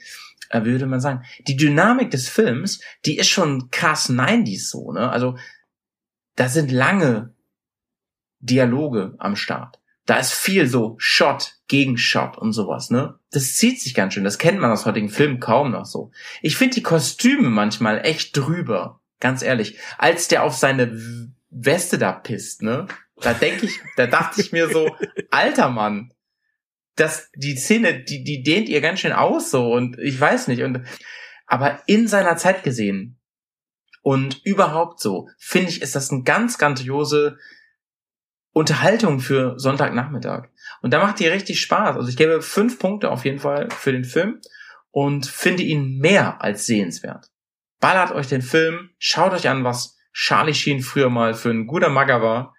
äh, 0.48 0.62
wie 0.62 0.70
würde 0.70 0.86
man 0.86 1.00
sagen, 1.00 1.24
die 1.46 1.56
Dynamik 1.56 2.10
des 2.10 2.30
Films, 2.30 2.80
die 3.04 3.18
ist 3.18 3.28
schon 3.28 3.70
krass 3.70 4.08
90s 4.08 4.70
so, 4.70 4.92
ne, 4.92 5.10
also 5.10 5.36
da 6.36 6.48
sind 6.48 6.72
lange 6.72 7.34
Dialoge 8.40 9.14
am 9.18 9.36
Start. 9.36 9.78
Da 10.06 10.16
ist 10.16 10.32
viel 10.32 10.66
so 10.66 10.94
Shot 10.96 11.56
gegen 11.66 11.98
Shot 11.98 12.38
und 12.38 12.54
sowas, 12.54 12.88
ne? 12.88 13.18
Das 13.30 13.56
zieht 13.56 13.78
sich 13.78 13.92
ganz 13.92 14.14
schön. 14.14 14.24
Das 14.24 14.38
kennt 14.38 14.58
man 14.58 14.70
aus 14.70 14.86
heutigen 14.86 15.10
Filmen 15.10 15.38
kaum 15.38 15.72
noch 15.72 15.84
so. 15.84 16.12
Ich 16.40 16.56
finde 16.56 16.76
die 16.76 16.82
Kostüme 16.82 17.50
manchmal 17.50 18.00
echt 18.06 18.34
drüber. 18.34 19.02
Ganz 19.20 19.42
ehrlich. 19.42 19.78
Als 19.98 20.28
der 20.28 20.44
auf 20.44 20.56
seine 20.56 20.98
Weste 21.50 21.98
da 21.98 22.12
pisst, 22.12 22.62
ne? 22.62 22.86
Da 23.20 23.34
denke 23.34 23.66
ich, 23.66 23.80
da 23.96 24.06
dachte 24.06 24.40
ich 24.40 24.52
mir 24.52 24.68
so, 24.68 24.96
alter 25.30 25.68
Mann, 25.68 26.12
das, 26.96 27.30
die 27.34 27.56
Szene, 27.56 28.02
die, 28.02 28.24
die 28.24 28.42
dehnt 28.42 28.68
ihr 28.68 28.80
ganz 28.80 29.00
schön 29.00 29.12
aus 29.12 29.50
so 29.50 29.72
und 29.72 29.98
ich 29.98 30.20
weiß 30.20 30.48
nicht 30.48 30.62
und, 30.62 30.84
aber 31.46 31.82
in 31.86 32.08
seiner 32.08 32.36
Zeit 32.36 32.64
gesehen 32.64 33.20
und 34.02 34.44
überhaupt 34.44 35.00
so, 35.00 35.28
finde 35.38 35.70
ich, 35.70 35.82
ist 35.82 35.94
das 35.94 36.10
eine 36.10 36.22
ganz 36.22 36.58
grandiose 36.58 37.38
Unterhaltung 38.52 39.20
für 39.20 39.58
Sonntagnachmittag. 39.58 40.48
Und 40.82 40.92
da 40.92 40.98
macht 40.98 41.20
die 41.20 41.28
richtig 41.28 41.60
Spaß. 41.60 41.96
Also 41.96 42.08
ich 42.08 42.16
gebe 42.16 42.42
fünf 42.42 42.78
Punkte 42.78 43.10
auf 43.10 43.24
jeden 43.24 43.38
Fall 43.38 43.68
für 43.70 43.92
den 43.92 44.04
Film 44.04 44.40
und 44.90 45.26
finde 45.26 45.62
ihn 45.62 45.98
mehr 45.98 46.42
als 46.42 46.66
sehenswert. 46.66 47.30
Ballert 47.80 48.12
euch 48.12 48.28
den 48.28 48.42
Film, 48.42 48.90
schaut 48.98 49.32
euch 49.32 49.48
an, 49.48 49.62
was 49.62 49.96
Charlie 50.12 50.54
Sheen 50.54 50.80
früher 50.80 51.10
mal 51.10 51.34
für 51.34 51.50
ein 51.50 51.66
guter 51.66 51.88
Magger 51.88 52.22
war. 52.22 52.54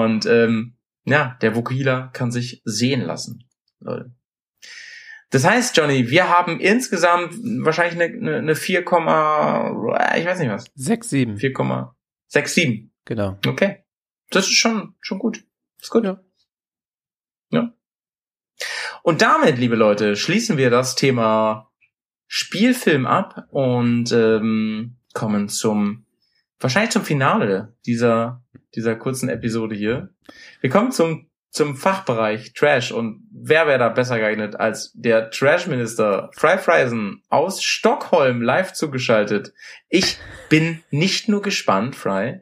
Und 0.00 0.26
ähm, 0.26 0.76
ja, 1.04 1.36
der 1.42 1.54
Wokila 1.54 2.08
kann 2.12 2.30
sich 2.30 2.62
sehen 2.64 3.02
lassen. 3.02 3.48
Leute. 3.80 4.14
Das 5.30 5.44
heißt, 5.44 5.76
Johnny, 5.76 6.10
wir 6.10 6.28
haben 6.28 6.60
insgesamt 6.60 7.32
wahrscheinlich 7.64 8.00
eine, 8.00 8.14
eine, 8.14 8.36
eine 8.36 8.54
4, 8.54 8.80
ich 8.80 8.86
weiß 8.86 10.38
nicht 10.38 10.50
was, 10.50 10.66
6, 10.74 11.08
7. 11.08 11.36
4,67. 11.36 12.90
Genau. 13.06 13.38
Okay. 13.46 13.84
Das 14.30 14.46
ist 14.46 14.54
schon, 14.54 14.94
schon 15.00 15.18
gut. 15.18 15.44
Ist 15.80 15.90
gut. 15.90 16.04
Ja. 16.04 16.20
ja. 17.50 17.72
Und 19.02 19.22
damit, 19.22 19.58
liebe 19.58 19.74
Leute, 19.74 20.16
schließen 20.16 20.58
wir 20.58 20.70
das 20.70 20.96
Thema 20.96 21.72
Spielfilm 22.26 23.06
ab 23.06 23.46
und 23.50 24.12
ähm, 24.12 24.98
kommen 25.12 25.48
zum, 25.48 26.01
wahrscheinlich 26.62 26.92
zum 26.92 27.04
Finale 27.04 27.74
dieser, 27.86 28.42
dieser 28.74 28.96
kurzen 28.96 29.28
Episode 29.28 29.74
hier. 29.74 30.10
Wir 30.60 30.70
kommen 30.70 30.92
zum, 30.92 31.30
zum 31.50 31.76
Fachbereich 31.76 32.54
Trash 32.54 32.92
und 32.92 33.26
wer 33.32 33.66
wäre 33.66 33.78
da 33.78 33.88
besser 33.88 34.18
geeignet 34.18 34.56
als 34.56 34.92
der 34.94 35.30
Trash-Minister 35.30 36.30
Fry 36.34 36.58
Friesen 36.58 37.22
aus 37.28 37.62
Stockholm 37.62 38.42
live 38.42 38.72
zugeschaltet. 38.72 39.52
Ich 39.88 40.18
bin 40.48 40.82
nicht 40.90 41.28
nur 41.28 41.42
gespannt, 41.42 41.96
Fry, 41.96 42.40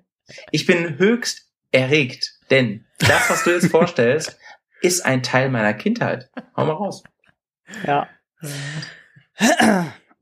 ich 0.50 0.66
bin 0.66 0.98
höchst 0.98 1.50
erregt, 1.72 2.34
denn 2.50 2.84
das, 2.98 3.30
was 3.30 3.44
du 3.44 3.50
jetzt 3.50 3.70
vorstellst, 3.70 4.38
ist 4.80 5.04
ein 5.04 5.22
Teil 5.22 5.50
meiner 5.50 5.74
Kindheit. 5.74 6.30
Hau 6.56 6.64
mal 6.64 6.72
raus. 6.72 7.02
Ja. 7.86 8.08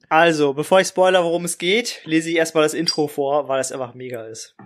Also, 0.09 0.55
bevor 0.55 0.81
ich 0.81 0.89
spoiler, 0.89 1.23
worum 1.25 1.45
es 1.45 1.59
geht, 1.59 2.01
lese 2.05 2.31
ich 2.31 2.37
erstmal 2.37 2.63
das 2.63 2.75
Intro 2.75 3.09
vor, 3.09 3.49
weil 3.49 3.61
es 3.61 3.73
einfach 3.73 3.95
mega 3.95 4.25
ist. 4.25 4.57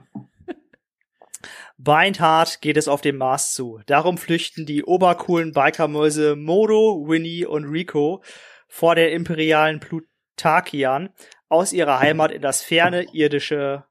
Beinhard 1.78 2.60
geht 2.60 2.77
es 2.77 2.86
auf 2.86 3.01
dem 3.01 3.16
Mars 3.16 3.55
zu. 3.55 3.81
Darum 3.86 4.16
flüchten 4.16 4.66
die 4.66 4.85
obercoolen 4.85 5.52
Bikermäuse 5.52 6.36
Modo, 6.36 7.05
Winnie 7.09 7.44
und 7.44 7.64
Rico 7.64 8.23
vor 8.69 8.94
der 8.94 9.10
imperialen 9.10 9.81
Plutakian 9.81 11.10
aus 11.48 11.73
ihrer 11.73 11.98
Heimat 11.98 12.31
in 12.31 12.40
das 12.40 12.62
ferne 12.62 13.06
irdische 13.12 13.85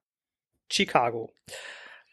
Chicago. 0.72 1.34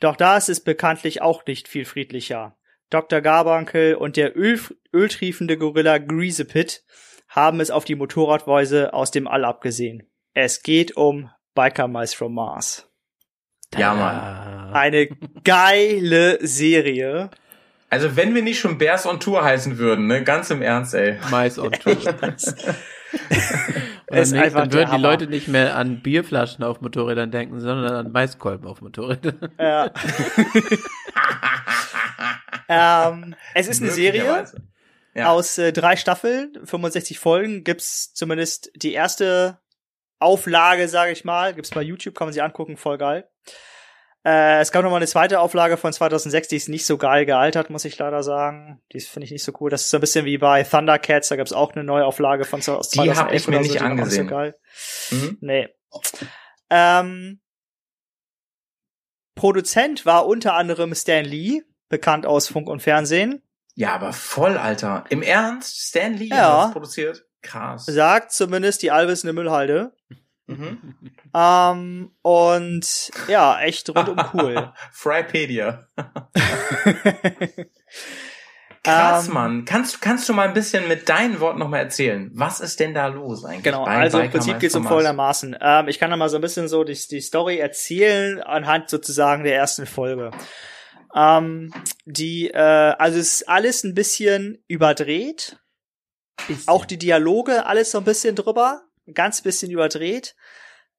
Doch 0.00 0.16
da 0.16 0.36
ist 0.36 0.48
es 0.48 0.64
bekanntlich 0.64 1.22
auch 1.22 1.46
nicht 1.46 1.68
viel 1.68 1.84
friedlicher. 1.84 2.56
Dr. 2.90 3.20
Garbankel 3.20 3.94
und 3.94 4.16
der 4.16 4.36
Öl 4.36 4.60
öltriefende 4.92 5.58
Gorilla 5.58 5.98
Greasepit 5.98 6.82
haben 7.28 7.60
es 7.60 7.70
auf 7.70 7.84
die 7.84 7.94
Motorradweise 7.94 8.92
aus 8.92 9.10
dem 9.10 9.28
All 9.28 9.44
abgesehen. 9.44 10.02
Es 10.34 10.62
geht 10.62 10.96
um 10.96 11.30
Biker 11.54 11.88
Mice 11.88 12.14
from 12.14 12.34
Mars. 12.34 12.88
Ja, 13.76 13.94
Mann. 13.94 14.72
Eine 14.72 15.08
geile 15.44 16.38
Serie. 16.46 17.30
Also 17.90 18.16
wenn 18.16 18.34
wir 18.34 18.42
nicht 18.42 18.60
schon 18.60 18.78
Bears 18.78 19.06
on 19.06 19.20
Tour 19.20 19.44
heißen 19.44 19.78
würden, 19.78 20.06
ne, 20.06 20.22
ganz 20.24 20.50
im 20.50 20.62
Ernst, 20.62 20.94
ey. 20.94 21.18
Mais 21.30 21.58
on 21.58 21.72
Tour. 21.72 21.96
Ist 24.10 24.32
nicht, 24.32 24.42
einfach 24.42 24.60
dann 24.60 24.72
würden 24.72 24.96
die. 24.96 25.02
Leute 25.02 25.26
nicht 25.26 25.48
mehr 25.48 25.76
an 25.76 26.00
Bierflaschen 26.00 26.64
auf 26.64 26.80
Motorrädern 26.80 27.30
denken, 27.30 27.60
sondern 27.60 27.92
an 27.92 28.10
Maiskolben 28.12 28.66
auf 28.66 28.80
Motorrädern. 28.80 29.50
Ja. 29.58 29.90
ähm, 33.10 33.34
es 33.54 33.68
ist 33.68 33.82
eine 33.82 33.90
Serie. 33.90 34.46
Ja. 35.14 35.30
aus 35.30 35.58
äh, 35.58 35.72
drei 35.72 35.96
Staffeln, 35.96 36.52
65 36.64 37.18
Folgen. 37.18 37.64
Gibt's 37.64 38.12
zumindest 38.14 38.70
die 38.76 38.92
erste 38.92 39.58
Auflage, 40.20 40.88
sage 40.88 41.12
ich 41.12 41.24
mal. 41.24 41.54
Gibt's 41.54 41.70
bei 41.70 41.82
YouTube, 41.82 42.14
kann 42.14 42.26
man 42.26 42.32
sich 42.32 42.42
angucken, 42.42 42.76
voll 42.76 42.98
geil. 42.98 43.28
Äh, 44.24 44.60
es 44.60 44.72
gab 44.72 44.82
noch 44.82 44.90
mal 44.90 44.96
eine 44.96 45.06
zweite 45.06 45.40
Auflage 45.40 45.76
von 45.76 45.92
2006, 45.92 46.48
die 46.48 46.56
ist 46.56 46.68
nicht 46.68 46.84
so 46.84 46.98
geil 46.98 47.24
gealtert, 47.24 47.70
muss 47.70 47.84
ich 47.84 47.96
leider 47.98 48.22
sagen. 48.22 48.82
Die 48.92 49.00
finde 49.00 49.24
ich 49.26 49.30
nicht 49.30 49.44
so 49.44 49.52
cool. 49.60 49.70
Das 49.70 49.82
ist 49.82 49.90
so 49.90 49.96
ein 49.96 50.00
bisschen 50.00 50.24
wie 50.24 50.38
bei 50.38 50.62
Thundercats, 50.64 51.28
da 51.28 51.36
gab's 51.36 51.52
auch 51.52 51.72
eine 51.72 51.84
neue 51.84 52.04
Auflage 52.04 52.44
von 52.44 52.60
so- 52.60 52.76
aus 52.76 52.90
Die 52.90 52.98
hab 53.00 53.30
2011 53.30 53.42
ich 53.42 53.48
mir 53.48 53.60
nicht 53.60 53.78
so, 53.78 53.84
angesehen. 53.84 54.28
So 54.28 54.34
geil. 54.34 54.56
Mhm. 55.12 55.38
Nee. 55.40 55.68
Ähm, 56.68 57.40
Produzent 59.34 60.04
war 60.04 60.26
unter 60.26 60.54
anderem 60.54 60.94
Stan 60.94 61.24
Lee, 61.24 61.62
bekannt 61.88 62.26
aus 62.26 62.48
Funk 62.48 62.68
und 62.68 62.82
Fernsehen. 62.82 63.42
Ja, 63.78 63.94
aber 63.94 64.12
voll, 64.12 64.56
Alter. 64.58 65.04
Im 65.08 65.22
Ernst? 65.22 65.78
Stan 65.88 66.12
Lee 66.14 66.26
Ja. 66.30 66.36
hat 66.36 66.64
das 66.64 66.72
produziert? 66.72 67.24
Krass. 67.42 67.86
Sagt 67.86 68.32
zumindest 68.32 68.82
die 68.82 68.90
allwissende 68.90 69.32
Müllhalde. 69.32 69.92
Mhm. 70.48 71.12
Ähm, 71.32 72.10
und 72.22 73.10
ja, 73.28 73.60
echt 73.60 73.88
rundum 73.90 74.18
cool. 74.34 74.72
Frypedia. 74.92 75.86
Krass, 78.82 79.28
Ähm, 79.28 79.34
Mann. 79.34 79.64
Kannst, 79.64 80.00
kannst 80.00 80.28
du 80.28 80.32
mal 80.34 80.48
ein 80.48 80.54
bisschen 80.54 80.88
mit 80.88 81.08
deinen 81.08 81.38
Worten 81.38 81.60
nochmal 81.60 81.80
erzählen? 81.80 82.30
Was 82.34 82.58
ist 82.58 82.80
denn 82.80 82.94
da 82.94 83.06
los 83.06 83.44
eigentlich? 83.44 83.62
Genau, 83.62 83.84
bei 83.84 83.96
also 83.96 84.18
im 84.18 84.24
Biker 84.24 84.32
Prinzip 84.38 84.58
geht 84.58 84.70
es 84.70 84.76
um 84.76 84.84
folgendermaßen. 84.86 85.56
Ähm, 85.60 85.86
ich 85.86 86.00
kann 86.00 86.10
da 86.10 86.16
mal 86.16 86.28
so 86.28 86.36
ein 86.36 86.40
bisschen 86.42 86.66
so 86.66 86.82
die, 86.82 86.98
die 87.10 87.20
Story 87.20 87.58
erzählen 87.58 88.40
anhand 88.42 88.88
sozusagen 88.90 89.44
der 89.44 89.54
ersten 89.54 89.86
Folge. 89.86 90.32
Ähm, 91.14 91.72
die, 92.04 92.50
äh, 92.50 92.58
also 92.98 93.18
es 93.18 93.40
ist 93.40 93.48
alles 93.48 93.84
ein 93.84 93.94
bisschen 93.94 94.62
überdreht. 94.68 95.58
Auch 96.66 96.84
die 96.84 96.98
Dialoge, 96.98 97.66
alles 97.66 97.90
so 97.90 97.98
ein 97.98 98.04
bisschen 98.04 98.36
drüber. 98.36 98.82
Ein 99.06 99.14
ganz 99.14 99.42
bisschen 99.42 99.70
überdreht. 99.70 100.36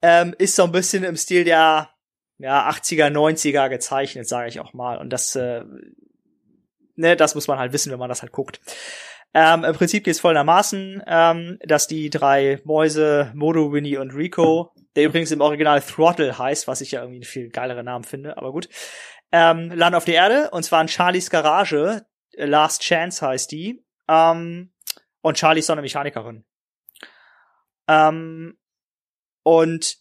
Ähm, 0.01 0.35
ist 0.37 0.55
so 0.55 0.63
ein 0.63 0.71
bisschen 0.71 1.03
im 1.03 1.15
Stil 1.15 1.43
der 1.43 1.89
ja, 2.39 2.69
80er, 2.69 3.09
90er 3.09 3.69
gezeichnet, 3.69 4.27
sage 4.27 4.49
ich 4.49 4.59
auch 4.59 4.73
mal. 4.73 4.97
Und 4.97 5.11
das, 5.11 5.35
äh, 5.35 5.63
ne, 6.95 7.15
das 7.15 7.35
muss 7.35 7.47
man 7.47 7.59
halt 7.59 7.73
wissen, 7.73 7.91
wenn 7.91 7.99
man 7.99 8.09
das 8.09 8.21
halt 8.21 8.31
guckt. 8.31 8.61
Ähm, 9.33 9.63
Im 9.63 9.75
Prinzip 9.75 10.03
geht 10.03 10.15
es 10.15 10.21
folgendermaßen, 10.21 11.03
ähm, 11.05 11.59
dass 11.63 11.87
die 11.87 12.09
drei 12.09 12.61
Mäuse, 12.63 13.31
Modo, 13.35 13.71
Winnie 13.71 13.97
und 13.97 14.15
Rico, 14.15 14.71
der 14.95 15.03
übrigens 15.03 15.31
im 15.31 15.41
Original 15.41 15.81
Throttle 15.81 16.37
heißt, 16.37 16.67
was 16.67 16.81
ich 16.81 16.91
ja 16.91 17.01
irgendwie 17.01 17.17
einen 17.17 17.23
viel 17.25 17.49
geileren 17.49 17.85
Namen 17.85 18.05
finde, 18.05 18.37
aber 18.37 18.51
gut, 18.51 18.69
ähm, 19.31 19.71
landen 19.71 19.95
auf 19.95 20.05
der 20.05 20.15
Erde, 20.15 20.49
und 20.51 20.63
zwar 20.63 20.81
in 20.81 20.87
Charlies 20.87 21.29
Garage, 21.29 22.05
Last 22.33 22.81
Chance 22.81 23.25
heißt 23.25 23.51
die, 23.51 23.83
ähm, 24.07 24.71
und 25.21 25.37
Charlie 25.37 25.59
ist 25.59 25.67
so 25.67 25.73
eine 25.73 25.81
Mechanikerin. 25.81 26.45
Ähm, 27.87 28.57
und 29.43 29.97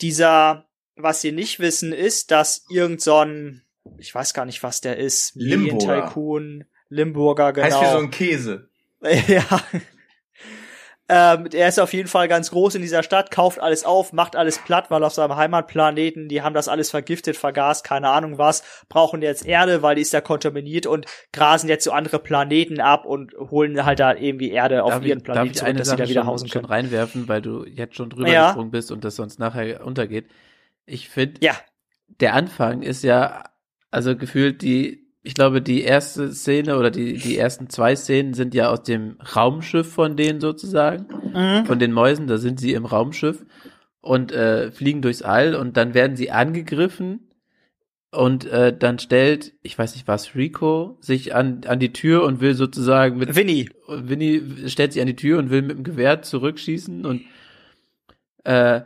dieser, 0.00 0.68
was 0.96 1.20
sie 1.20 1.32
nicht 1.32 1.60
wissen, 1.60 1.92
ist, 1.92 2.30
dass 2.30 2.64
irgend 2.70 3.00
so 3.00 3.18
ein, 3.18 3.62
ich 3.98 4.14
weiß 4.14 4.34
gar 4.34 4.44
nicht, 4.44 4.62
was 4.62 4.80
der 4.80 4.96
ist, 4.96 5.34
Limburger. 5.36 6.12
Limburger, 6.88 7.52
genau. 7.52 7.66
Heißt 7.66 7.80
wie 7.80 7.92
so 7.92 7.98
ein 7.98 8.10
Käse. 8.10 8.68
ja. 9.00 9.62
Ähm, 11.08 11.48
er 11.52 11.68
ist 11.68 11.78
auf 11.78 11.92
jeden 11.92 12.08
Fall 12.08 12.26
ganz 12.26 12.50
groß 12.50 12.74
in 12.74 12.82
dieser 12.82 13.04
Stadt, 13.04 13.30
kauft 13.30 13.60
alles 13.60 13.84
auf, 13.84 14.12
macht 14.12 14.34
alles 14.34 14.58
platt, 14.58 14.90
weil 14.90 15.04
auf 15.04 15.14
seinem 15.14 15.36
Heimatplaneten, 15.36 16.28
die 16.28 16.42
haben 16.42 16.54
das 16.54 16.66
alles 16.66 16.90
vergiftet, 16.90 17.36
vergast, 17.36 17.84
keine 17.84 18.08
Ahnung 18.08 18.38
was, 18.38 18.64
brauchen 18.88 19.22
jetzt 19.22 19.46
Erde, 19.46 19.82
weil 19.82 19.94
die 19.94 20.02
ist 20.02 20.12
ja 20.12 20.20
kontaminiert 20.20 20.86
und 20.86 21.06
grasen 21.32 21.68
jetzt 21.68 21.84
so 21.84 21.92
andere 21.92 22.18
Planeten 22.18 22.80
ab 22.80 23.04
und 23.06 23.34
holen 23.38 23.84
halt 23.84 24.00
da 24.00 24.14
irgendwie 24.14 24.50
Erde 24.50 24.82
auf 24.82 24.90
Darf 24.94 25.02
ich- 25.02 25.08
ihren 25.10 25.18
darf 25.18 25.24
Planeten 25.24 25.50
ich 25.52 25.56
zurück, 25.58 25.68
eine 25.68 25.78
dass 25.78 25.90
sie 25.90 25.96
da 25.96 26.08
wieder 26.08 26.20
schon, 26.22 26.26
hausen 26.26 26.48
schon 26.48 26.62
können. 26.62 26.72
reinwerfen, 26.72 27.28
weil 27.28 27.40
du 27.40 27.64
jetzt 27.64 27.94
schon 27.94 28.10
drüber 28.10 28.28
Ja. 28.28 28.46
gesprungen 28.46 28.72
bist 28.72 28.90
und 28.90 29.04
das 29.04 29.14
sonst 29.14 29.38
nachher 29.38 29.86
untergeht. 29.86 30.26
Ich 30.86 31.08
finde, 31.08 31.40
Ja, 31.40 31.54
der 32.20 32.34
Anfang 32.34 32.82
ist 32.82 33.04
ja, 33.04 33.44
also 33.92 34.16
gefühlt 34.16 34.60
die, 34.62 35.05
ich 35.26 35.34
glaube, 35.34 35.60
die 35.60 35.82
erste 35.82 36.32
Szene 36.32 36.78
oder 36.78 36.92
die, 36.92 37.14
die 37.14 37.36
ersten 37.36 37.68
zwei 37.68 37.96
Szenen 37.96 38.32
sind 38.32 38.54
ja 38.54 38.70
aus 38.70 38.84
dem 38.84 39.16
Raumschiff 39.34 39.92
von 39.92 40.16
denen 40.16 40.40
sozusagen, 40.40 41.06
Mhm. 41.34 41.66
von 41.66 41.80
den 41.80 41.92
Mäusen, 41.92 42.28
da 42.28 42.38
sind 42.38 42.60
sie 42.60 42.74
im 42.74 42.84
Raumschiff 42.84 43.44
und 44.00 44.30
äh, 44.30 44.70
fliegen 44.70 45.02
durchs 45.02 45.22
All 45.22 45.56
und 45.56 45.76
dann 45.76 45.94
werden 45.94 46.16
sie 46.16 46.30
angegriffen 46.30 47.28
und 48.12 48.46
äh, 48.46 48.72
dann 48.76 49.00
stellt, 49.00 49.54
ich 49.62 49.76
weiß 49.76 49.94
nicht 49.96 50.06
was, 50.06 50.36
Rico 50.36 50.96
sich 51.00 51.34
an, 51.34 51.62
an 51.66 51.80
die 51.80 51.92
Tür 51.92 52.22
und 52.22 52.40
will 52.40 52.54
sozusagen 52.54 53.18
mit 53.18 53.34
Winnie. 53.34 53.68
Winnie 53.88 54.68
stellt 54.68 54.92
sich 54.92 55.02
an 55.02 55.08
die 55.08 55.16
Tür 55.16 55.40
und 55.40 55.50
will 55.50 55.62
mit 55.62 55.76
dem 55.76 55.82
Gewehr 55.82 56.22
zurückschießen 56.22 57.04
und 57.04 57.22
äh, 58.44 58.82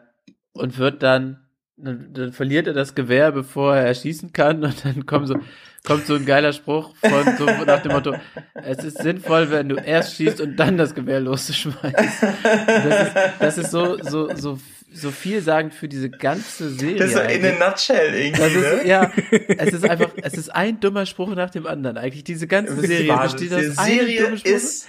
und 0.53 0.79
wird 0.79 1.03
dann 1.03 1.41
dann, 1.77 2.13
dann 2.13 2.33
verliert 2.33 2.67
er 2.67 2.73
das 2.73 2.95
Gewehr, 2.95 3.31
bevor 3.33 3.77
er 3.77 3.95
schießen 3.95 4.33
kann 4.33 4.65
und 4.65 4.85
dann 4.85 5.05
kommt 5.07 5.29
so 5.29 5.37
kommt 5.85 6.07
so 6.07 6.15
ein 6.15 6.27
geiler 6.27 6.53
Spruch 6.53 6.95
von 7.01 7.37
so 7.37 7.47
nach 7.65 7.83
dem 7.83 7.93
Motto: 7.93 8.15
Es 8.55 8.85
ist 8.85 8.99
sinnvoll, 8.99 9.51
wenn 9.51 9.69
du 9.69 9.77
erst 9.77 10.15
schießt 10.17 10.41
und 10.41 10.57
dann 10.57 10.77
das 10.77 10.95
Gewehr 10.95 11.21
loszuschmeißen. 11.21 11.93
Das 11.93 13.07
ist, 13.07 13.13
das 13.41 13.59
ist 13.59 13.71
so 13.71 13.99
so 14.03 14.35
so 14.37 14.59
so 14.93 15.11
vielsagend 15.13 15.73
für 15.73 15.87
diese 15.89 16.11
ganze 16.11 16.69
Serie. 16.71 16.97
Das 16.97 17.09
ist 17.11 17.15
so 17.15 17.21
in 17.21 17.45
a 17.47 17.69
nutshell 17.69 18.13
irgendwie, 18.15 18.41
Das 18.41 18.53
ist, 18.53 18.83
ne? 18.83 18.89
ja, 18.89 19.13
es 19.59 19.73
ist 19.73 19.89
einfach, 19.89 20.11
es 20.21 20.35
ist 20.35 20.49
ein 20.49 20.81
dummer 20.81 21.07
Spruch 21.07 21.33
nach 21.37 21.51
dem 21.51 21.67
anderen. 21.69 21.97
Eigentlich 21.97 22.25
diese 22.25 22.49
ganze 22.49 22.75
Serie 22.81 23.17
besteht 23.23 23.53
aus 23.53 23.61
Die 23.61 23.79
einem 23.79 23.99
Serie 24.01 24.23
dummen 24.23 24.39
Spruch. 24.39 24.51
ist, 24.51 24.89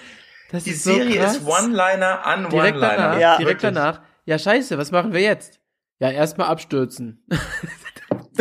Das 0.51 0.63
die 0.63 0.71
ist 0.71 0.83
so 0.85 0.95
Serie 0.95 1.17
krass. 1.19 1.37
ist 1.37 1.45
One-Liner 1.45 2.25
an 2.25 2.49
Direkt 2.49 2.77
danach, 2.77 2.93
One-Liner. 2.97 3.19
Ja, 3.19 3.37
direkt 3.37 3.63
danach. 3.63 4.01
Ja, 4.25 4.39
scheiße, 4.39 4.77
was 4.79 4.89
machen 4.91 5.13
wir 5.13 5.21
jetzt? 5.21 5.59
Ja, 5.99 6.09
erstmal 6.09 6.47
abstürzen. 6.47 7.23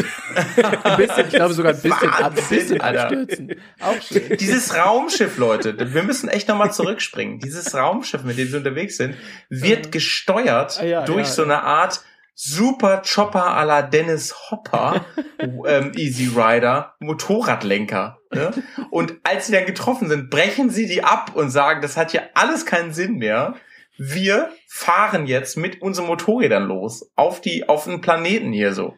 ein 0.84 0.96
bisschen, 0.96 1.26
ich 1.26 1.34
glaube 1.34 1.54
sogar 1.54 1.72
ein 1.72 1.80
bisschen, 1.80 2.08
ab, 2.08 2.18
ein 2.18 2.36
Wahnsinn, 2.36 2.58
bisschen 2.58 2.80
Alter. 2.80 3.02
abstürzen. 3.02 3.54
Auch 3.80 4.02
schön. 4.02 4.36
Dieses 4.38 4.74
Raumschiff, 4.76 5.38
Leute, 5.38 5.94
wir 5.94 6.02
müssen 6.02 6.28
echt 6.28 6.48
nochmal 6.48 6.72
zurückspringen. 6.72 7.40
Dieses 7.40 7.74
Raumschiff, 7.74 8.22
mit 8.24 8.38
dem 8.38 8.48
sie 8.48 8.56
unterwegs 8.56 8.96
sind, 8.96 9.16
wird 9.48 9.92
gesteuert 9.92 10.78
Ah, 10.80 10.84
ja, 10.84 11.04
durch 11.04 11.26
ja, 11.26 11.32
so 11.32 11.42
eine 11.42 11.62
Art 11.62 12.02
Super 12.42 13.02
Chopper 13.02 13.54
à 13.58 13.64
la 13.64 13.82
Dennis 13.82 14.34
Hopper, 14.50 15.04
ähm, 15.66 15.92
Easy 15.94 16.30
Rider, 16.34 16.94
Motorradlenker. 16.98 18.18
Ne? 18.32 18.52
Und 18.90 19.16
als 19.24 19.46
sie 19.46 19.52
dann 19.52 19.66
getroffen 19.66 20.08
sind, 20.08 20.30
brechen 20.30 20.70
sie 20.70 20.86
die 20.86 21.04
ab 21.04 21.32
und 21.34 21.50
sagen, 21.50 21.82
das 21.82 21.98
hat 21.98 22.12
hier 22.12 22.30
alles 22.34 22.64
keinen 22.64 22.94
Sinn 22.94 23.16
mehr. 23.16 23.56
Wir 23.98 24.48
fahren 24.66 25.26
jetzt 25.26 25.58
mit 25.58 25.82
unseren 25.82 26.06
Motorrädern 26.06 26.62
los 26.62 27.10
auf 27.14 27.42
die, 27.42 27.68
auf 27.68 27.84
den 27.84 28.00
Planeten 28.00 28.52
hier 28.52 28.72
so. 28.72 28.96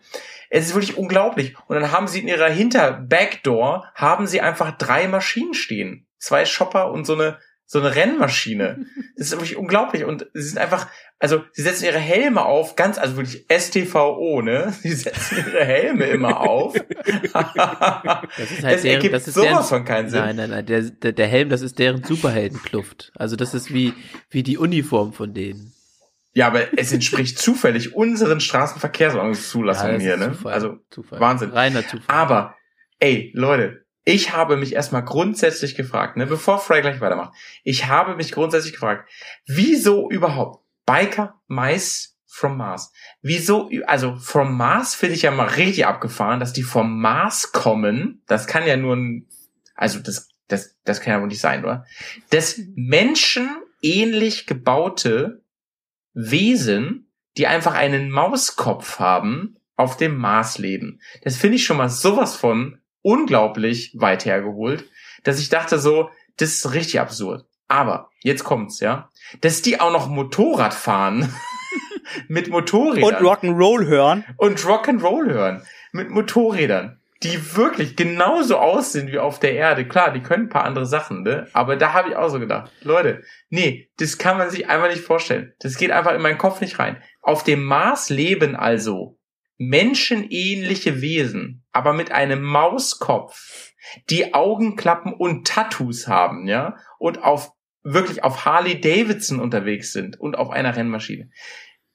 Es 0.55 0.67
ist 0.67 0.75
wirklich 0.75 0.99
unglaublich. 0.99 1.57
Und 1.67 1.81
dann 1.81 1.93
haben 1.93 2.07
sie 2.07 2.21
in 2.21 2.29
ihrer 2.29 2.51
Hinter-Backdoor 2.51 3.91
haben 3.95 4.27
sie 4.27 4.43
einfach 4.43 4.77
drei 4.77 5.09
Maschinen 5.09 5.55
stehen. 5.55 6.07
Zwei 6.19 6.45
Shopper 6.45 6.91
und 6.91 7.07
so 7.07 7.15
eine, 7.15 7.39
so 7.65 7.81
eine 7.81 7.95
Rennmaschine. 7.95 8.85
Das 9.17 9.29
ist 9.29 9.33
wirklich 9.33 9.57
unglaublich. 9.57 10.05
Und 10.05 10.27
sie 10.35 10.43
sind 10.43 10.59
einfach, 10.59 10.89
also, 11.19 11.43
sie 11.53 11.63
setzen 11.63 11.85
ihre 11.85 11.99
Helme 11.99 12.45
auf, 12.45 12.77
ganz, 12.77 12.99
also 12.99 13.17
wirklich 13.17 13.47
STVO, 13.51 14.43
ne? 14.43 14.75
Sie 14.83 14.95
setzen 14.95 15.45
ihre 15.47 15.65
Helme 15.65 16.07
immer 16.07 16.41
auf. 16.41 16.75
Das 16.75 18.51
ist 18.51 18.65
halt 18.65 18.77
es 18.77 18.83
deren, 18.83 18.95
ergibt 18.97 19.15
das 19.15 19.29
ist 19.29 19.35
sowas 19.35 19.49
deren, 19.49 19.65
von 19.65 19.85
keinen 19.85 20.09
Sinn. 20.09 20.21
Nein, 20.21 20.37
nein, 20.37 20.51
nein, 20.51 20.67
der, 20.67 20.83
der, 20.83 21.13
der 21.13 21.27
Helm, 21.29 21.51
das 21.51 21.61
ist 21.61 21.79
deren 21.79 22.03
Superheldenkluft. 22.03 23.13
Also 23.15 23.37
das 23.37 23.55
ist 23.55 23.73
wie, 23.73 23.93
wie 24.31 24.43
die 24.43 24.59
Uniform 24.59 25.13
von 25.13 25.35
denen. 25.35 25.73
Ja, 26.35 26.47
aber 26.47 26.79
es 26.79 26.93
entspricht 26.93 27.39
zufällig 27.41 27.95
unseren 27.95 28.41
Straßenverkehrsordnungszulassungen 28.41 29.95
das 29.95 30.03
hier, 30.03 30.17
ne? 30.17 30.33
Zufall. 30.33 30.53
Also, 30.53 30.79
Zufall. 30.91 31.21
Wahnsinn. 31.21 31.51
Reiner 31.51 31.87
Zufall. 31.87 32.05
Aber, 32.09 32.57
ey, 32.99 33.31
Leute, 33.35 33.85
ich 34.05 34.33
habe 34.33 34.57
mich 34.57 34.75
erstmal 34.75 35.05
grundsätzlich 35.05 35.75
gefragt, 35.75 36.17
ne, 36.17 36.27
bevor 36.27 36.59
Frey 36.59 36.81
gleich 36.81 37.01
weitermacht, 37.01 37.35
ich 37.63 37.87
habe 37.87 38.17
mich 38.17 38.33
grundsätzlich 38.33 38.73
gefragt, 38.73 39.09
wieso 39.47 40.11
überhaupt 40.11 40.65
Biker 40.87 41.41
Mice 41.47 42.17
from 42.27 42.57
Mars? 42.57 42.93
Wieso, 43.21 43.71
also 43.87 44.17
from 44.17 44.57
Mars 44.57 44.95
finde 44.95 45.15
ich 45.15 45.23
ja 45.23 45.31
mal 45.31 45.49
richtig 45.49 45.87
abgefahren, 45.87 46.41
dass 46.41 46.53
die 46.53 46.63
vom 46.63 47.01
Mars 47.01 47.53
kommen. 47.53 48.23
Das 48.27 48.47
kann 48.47 48.67
ja 48.67 48.77
nur 48.77 48.97
ein, 48.97 49.29
also 49.75 50.01
das, 50.01 50.29
das, 50.49 50.77
das 50.85 51.01
kann 51.01 51.13
ja 51.13 51.21
wohl 51.21 51.29
nicht 51.29 51.41
sein, 51.41 51.63
oder? 51.63 51.85
Das 52.31 52.61
menschenähnlich 52.75 54.47
gebaute 54.47 55.42
Wesen, 56.15 57.11
die 57.37 57.47
einfach 57.47 57.75
einen 57.75 58.11
Mauskopf 58.11 58.99
haben, 58.99 59.57
auf 59.77 59.97
dem 59.97 60.17
Mars 60.17 60.59
leben. 60.59 61.01
Das 61.25 61.37
finde 61.37 61.57
ich 61.57 61.65
schon 61.65 61.77
mal 61.79 61.89
sowas 61.89 62.37
von 62.37 62.79
unglaublich 63.03 63.95
weit 63.99 64.25
hergeholt, 64.25 64.85
dass 65.25 65.41
ich 65.41 65.49
dachte 65.49 65.79
so, 65.79 66.11
das 66.37 66.51
ist 66.51 66.73
richtig 66.73 67.01
absurd. 67.01 67.47
Aber 67.69 68.11
jetzt 68.21 68.45
kommt's, 68.45 68.81
ja, 68.81 69.11
dass 69.41 69.63
die 69.63 69.81
auch 69.81 69.93
noch 69.93 70.09
Motorrad 70.09 70.75
fahren 70.75 71.35
mit 72.29 72.49
Motorrädern 72.49 73.15
Und 73.15 73.27
Rock'n'Roll 73.27 73.87
hören. 73.87 74.25
und 74.37 74.59
Rock'n'Roll 74.61 75.31
hören 75.33 75.63
mit 75.93 76.11
Motorrädern, 76.11 77.01
die 77.23 77.57
wirklich 77.57 77.97
genauso 77.97 78.59
aussehen 78.59 79.09
wie 79.09 79.19
auf 79.19 79.39
der 79.39 79.55
Erde. 79.55 79.87
Klar, 79.87 80.13
die 80.13 80.23
können 80.23 80.45
ein 80.45 80.49
paar 80.49 80.65
andere 80.65 80.87
Sachen, 80.87 81.23
ne? 81.23 81.47
Aber 81.53 81.77
da 81.77 81.93
habe 81.93 82.11
ich 82.11 82.17
auch 82.17 82.29
so 82.29 82.41
gedacht, 82.41 82.73
Leute, 82.83 83.23
nee, 83.49 83.91
das 83.99 84.19
kann 84.19 84.39
man 84.39 84.51
sich 84.51 84.69
einfach 84.69 84.89
nicht 84.89 85.03
vorstellen. 85.03 85.55
Das 85.61 85.77
geht 85.77 85.91
einfach 85.91 86.15
in 86.15 86.23
meinen 86.23 86.39
Kopf 86.39 86.61
nicht 86.61 86.79
rein. 86.79 87.03
Auf 87.21 87.45
dem 87.45 87.65
Mars 87.65 88.11
leben 88.11 88.57
also 88.57 89.19
menschenähnliche 89.59 91.01
Wesen, 91.01 91.65
aber 91.71 91.93
mit 91.93 92.11
einem 92.11 92.43
Mauskopf, 92.43 93.73
die 94.11 94.35
Augenklappen 94.35 95.13
und 95.13 95.47
Tattoos 95.47 96.09
haben, 96.09 96.47
ja? 96.49 96.77
Und 96.99 97.23
auf 97.23 97.53
wirklich 97.85 98.25
auf 98.25 98.45
Harley 98.45 98.81
Davidson 98.81 99.41
unterwegs 99.41 99.93
sind 99.93 100.19
und 100.19 100.37
auf 100.37 100.51
einer 100.51 100.77
Rennmaschine. 100.77 101.31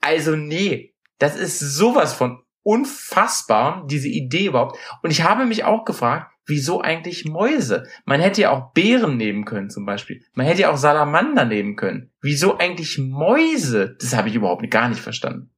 Also 0.02 0.36
nee, 0.36 0.94
das 1.18 1.36
ist 1.36 1.60
sowas 1.60 2.14
von 2.14 2.44
unfassbar, 2.68 3.86
diese 3.90 4.10
Idee 4.10 4.48
überhaupt. 4.48 4.78
Und 5.02 5.12
ich 5.12 5.24
habe 5.24 5.46
mich 5.46 5.64
auch 5.64 5.86
gefragt, 5.86 6.32
wieso 6.46 6.82
eigentlich 6.82 7.26
Mäuse? 7.26 7.88
Man 8.06 8.20
hätte 8.20 8.42
ja 8.42 8.52
auch 8.52 8.74
Bären 8.74 9.16
nehmen 9.18 9.46
können 9.46 9.70
zum 9.70 9.86
Beispiel. 9.86 10.22
Man 10.34 10.46
hätte 10.46 10.62
ja 10.64 10.72
auch 10.72 10.78
Salamander 10.78 11.46
nehmen 11.46 11.76
können. 11.78 12.12
Wieso 12.22 12.58
eigentlich 12.58 12.98
Mäuse? 12.98 13.96
Das 14.00 14.16
habe 14.16 14.28
ich 14.30 14.36
überhaupt 14.36 14.70
gar 14.70 14.90
nicht 14.90 15.00
verstanden. 15.02 15.50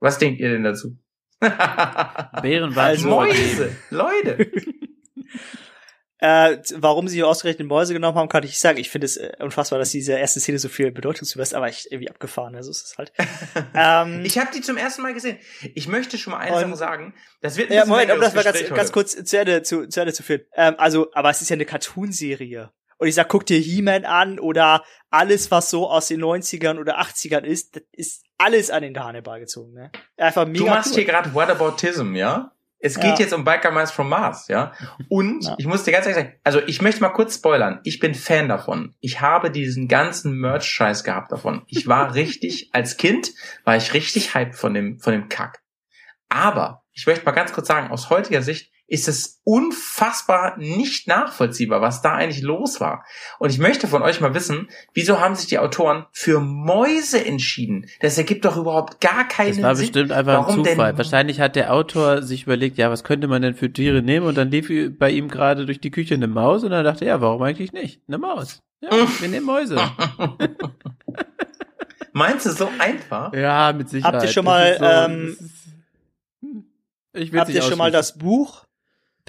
Was 0.00 0.18
denkt 0.18 0.40
ihr 0.40 0.50
denn 0.50 0.64
dazu? 0.64 0.98
Bären 1.40 2.74
waren 2.74 2.88
Also- 2.90 3.08
Mäuse, 3.08 3.76
Leute. 3.90 4.50
Äh, 6.20 6.58
warum 6.74 7.08
sie 7.08 7.22
ausgerechnet 7.22 7.66
Mäuse 7.66 7.94
genommen 7.94 8.16
haben, 8.16 8.28
kann 8.28 8.42
ich 8.44 8.50
nicht 8.50 8.60
sagen. 8.60 8.78
Ich 8.78 8.90
finde 8.90 9.06
es 9.06 9.16
äh, 9.16 9.32
unfassbar, 9.38 9.78
dass 9.78 9.90
diese 9.90 10.12
erste 10.12 10.38
Szene 10.40 10.58
so 10.58 10.68
viel 10.68 10.92
Bedeutung 10.92 11.26
zulässt, 11.26 11.54
aber 11.54 11.68
ich 11.68 11.90
irgendwie 11.90 12.10
abgefahren. 12.10 12.54
Also 12.54 12.70
ist 12.70 12.84
es 12.84 12.98
halt. 12.98 13.12
ähm, 13.74 14.22
Ich 14.24 14.38
habe 14.38 14.50
die 14.54 14.60
zum 14.60 14.76
ersten 14.76 15.02
Mal 15.02 15.14
gesehen. 15.14 15.38
Ich 15.74 15.88
möchte 15.88 16.18
schon 16.18 16.32
mal 16.32 16.40
eine 16.40 16.58
Sache 16.58 16.76
sagen. 16.76 17.14
Das 17.40 17.56
wird 17.56 17.70
ein 17.70 17.76
ja, 17.76 17.86
Moment, 17.86 18.12
um 18.12 18.20
das 18.20 18.34
mal 18.34 18.44
ganz, 18.44 18.68
ganz 18.68 18.92
kurz 18.92 19.24
zu 19.24 19.38
Ende 19.38 19.62
zu, 19.62 19.88
zu 19.88 20.00
Ende 20.00 20.12
zu 20.12 20.22
führen. 20.22 20.42
Ähm, 20.54 20.74
also, 20.76 21.10
aber 21.14 21.30
es 21.30 21.40
ist 21.40 21.48
ja 21.48 21.54
eine 21.54 21.64
Cartoonserie. 21.64 22.70
Und 22.98 23.08
ich 23.08 23.14
sag, 23.14 23.30
guck 23.30 23.46
dir 23.46 23.58
He-Man 23.58 24.04
an 24.04 24.38
oder 24.38 24.84
alles, 25.08 25.50
was 25.50 25.70
so 25.70 25.88
aus 25.88 26.08
den 26.08 26.22
90ern 26.22 26.78
oder 26.78 27.00
80ern 27.00 27.44
ist, 27.44 27.76
das 27.76 27.82
ist 27.92 28.24
alles 28.36 28.70
an 28.70 28.82
den 28.82 28.98
Hannibal 29.02 29.40
gezogen, 29.40 29.72
ne? 29.72 29.90
Einfach 30.18 30.46
mega. 30.46 30.58
Du 30.58 30.70
machst 30.70 30.90
cool. 30.90 30.96
hier 30.96 31.04
gerade 31.06 31.34
Whataboutism, 31.34 32.14
ja? 32.14 32.52
Es 32.82 32.94
geht 32.94 33.04
Ja. 33.04 33.18
jetzt 33.18 33.32
um 33.34 33.44
Biker 33.44 33.70
Mice 33.70 33.90
from 33.92 34.08
Mars, 34.08 34.48
ja? 34.48 34.72
Und 35.08 35.44
Ja. 35.44 35.54
ich 35.58 35.66
muss 35.66 35.84
dir 35.84 35.92
ganz 35.92 36.06
ehrlich 36.06 36.22
sagen, 36.24 36.34
also 36.44 36.60
ich 36.66 36.80
möchte 36.80 37.02
mal 37.02 37.10
kurz 37.10 37.34
spoilern. 37.34 37.80
Ich 37.84 37.98
bin 38.00 38.14
Fan 38.14 38.48
davon. 38.48 38.94
Ich 39.00 39.20
habe 39.20 39.50
diesen 39.50 39.86
ganzen 39.86 40.38
Merch-Scheiß 40.38 41.04
gehabt 41.04 41.30
davon. 41.30 41.62
Ich 41.66 41.86
war 41.86 42.14
richtig, 42.14 42.70
als 42.72 42.96
Kind 42.96 43.32
war 43.64 43.76
ich 43.76 43.92
richtig 43.92 44.34
hyped 44.34 44.56
von 44.56 44.72
dem, 44.74 44.98
von 44.98 45.12
dem 45.12 45.28
Kack. 45.28 45.60
Aber 46.28 46.82
ich 46.92 47.06
möchte 47.06 47.24
mal 47.24 47.32
ganz 47.32 47.52
kurz 47.52 47.66
sagen, 47.68 47.90
aus 47.90 48.08
heutiger 48.10 48.40
Sicht 48.42 48.72
ist 48.90 49.06
es 49.08 49.40
unfassbar 49.44 50.58
nicht 50.58 51.06
nachvollziehbar, 51.06 51.80
was 51.80 52.02
da 52.02 52.14
eigentlich 52.14 52.42
los 52.42 52.80
war. 52.80 53.04
Und 53.38 53.50
ich 53.50 53.58
möchte 53.58 53.86
von 53.86 54.02
euch 54.02 54.20
mal 54.20 54.34
wissen, 54.34 54.68
wieso 54.94 55.20
haben 55.20 55.36
sich 55.36 55.46
die 55.46 55.58
Autoren 55.60 56.06
für 56.12 56.40
Mäuse 56.40 57.24
entschieden? 57.24 57.86
Das 58.00 58.18
ergibt 58.18 58.44
doch 58.44 58.56
überhaupt 58.56 59.00
gar 59.00 59.26
keinen 59.28 59.54
Das 59.54 59.62
war 59.62 59.76
Sinn. 59.76 59.86
bestimmt 59.86 60.12
einfach 60.12 60.38
ein 60.40 60.46
Warum 60.46 60.64
Zufall. 60.64 60.88
denn? 60.90 60.98
Wahrscheinlich 60.98 61.40
hat 61.40 61.54
der 61.56 61.72
Autor 61.72 62.22
sich 62.22 62.42
überlegt, 62.42 62.78
ja, 62.78 62.90
was 62.90 63.04
könnte 63.04 63.28
man 63.28 63.42
denn 63.42 63.54
für 63.54 63.72
Tiere 63.72 64.02
nehmen? 64.02 64.26
Und 64.26 64.36
dann 64.36 64.50
lief 64.50 64.68
bei 64.98 65.10
ihm 65.10 65.28
gerade 65.28 65.66
durch 65.66 65.80
die 65.80 65.90
Küche 65.92 66.14
eine 66.14 66.26
Maus 66.26 66.64
und 66.64 66.70
dann 66.72 66.84
dachte 66.84 67.04
er, 67.04 67.14
ja, 67.14 67.20
warum 67.20 67.42
eigentlich 67.42 67.72
nicht? 67.72 68.00
Eine 68.08 68.18
Maus. 68.18 68.58
Ja, 68.82 68.90
wir 69.20 69.28
nehmen 69.28 69.46
Mäuse. 69.46 69.76
Meinst 72.12 72.46
du 72.46 72.50
so 72.50 72.68
einfach? 72.78 73.32
Ja, 73.34 73.72
mit 73.72 73.88
Sicherheit. 73.88 74.14
Habt 74.14 74.24
ihr 74.24 74.30
schon 74.30 74.44
mal, 74.44 74.76
so- 74.78 74.84
ähm, 74.84 75.36
Hm. 76.42 76.64
ich 77.12 77.30
will's 77.32 77.40
Habt 77.42 77.50
ihr 77.50 77.62
schon 77.62 77.78
mal 77.78 77.90
das 77.92 78.18
Buch 78.18 78.64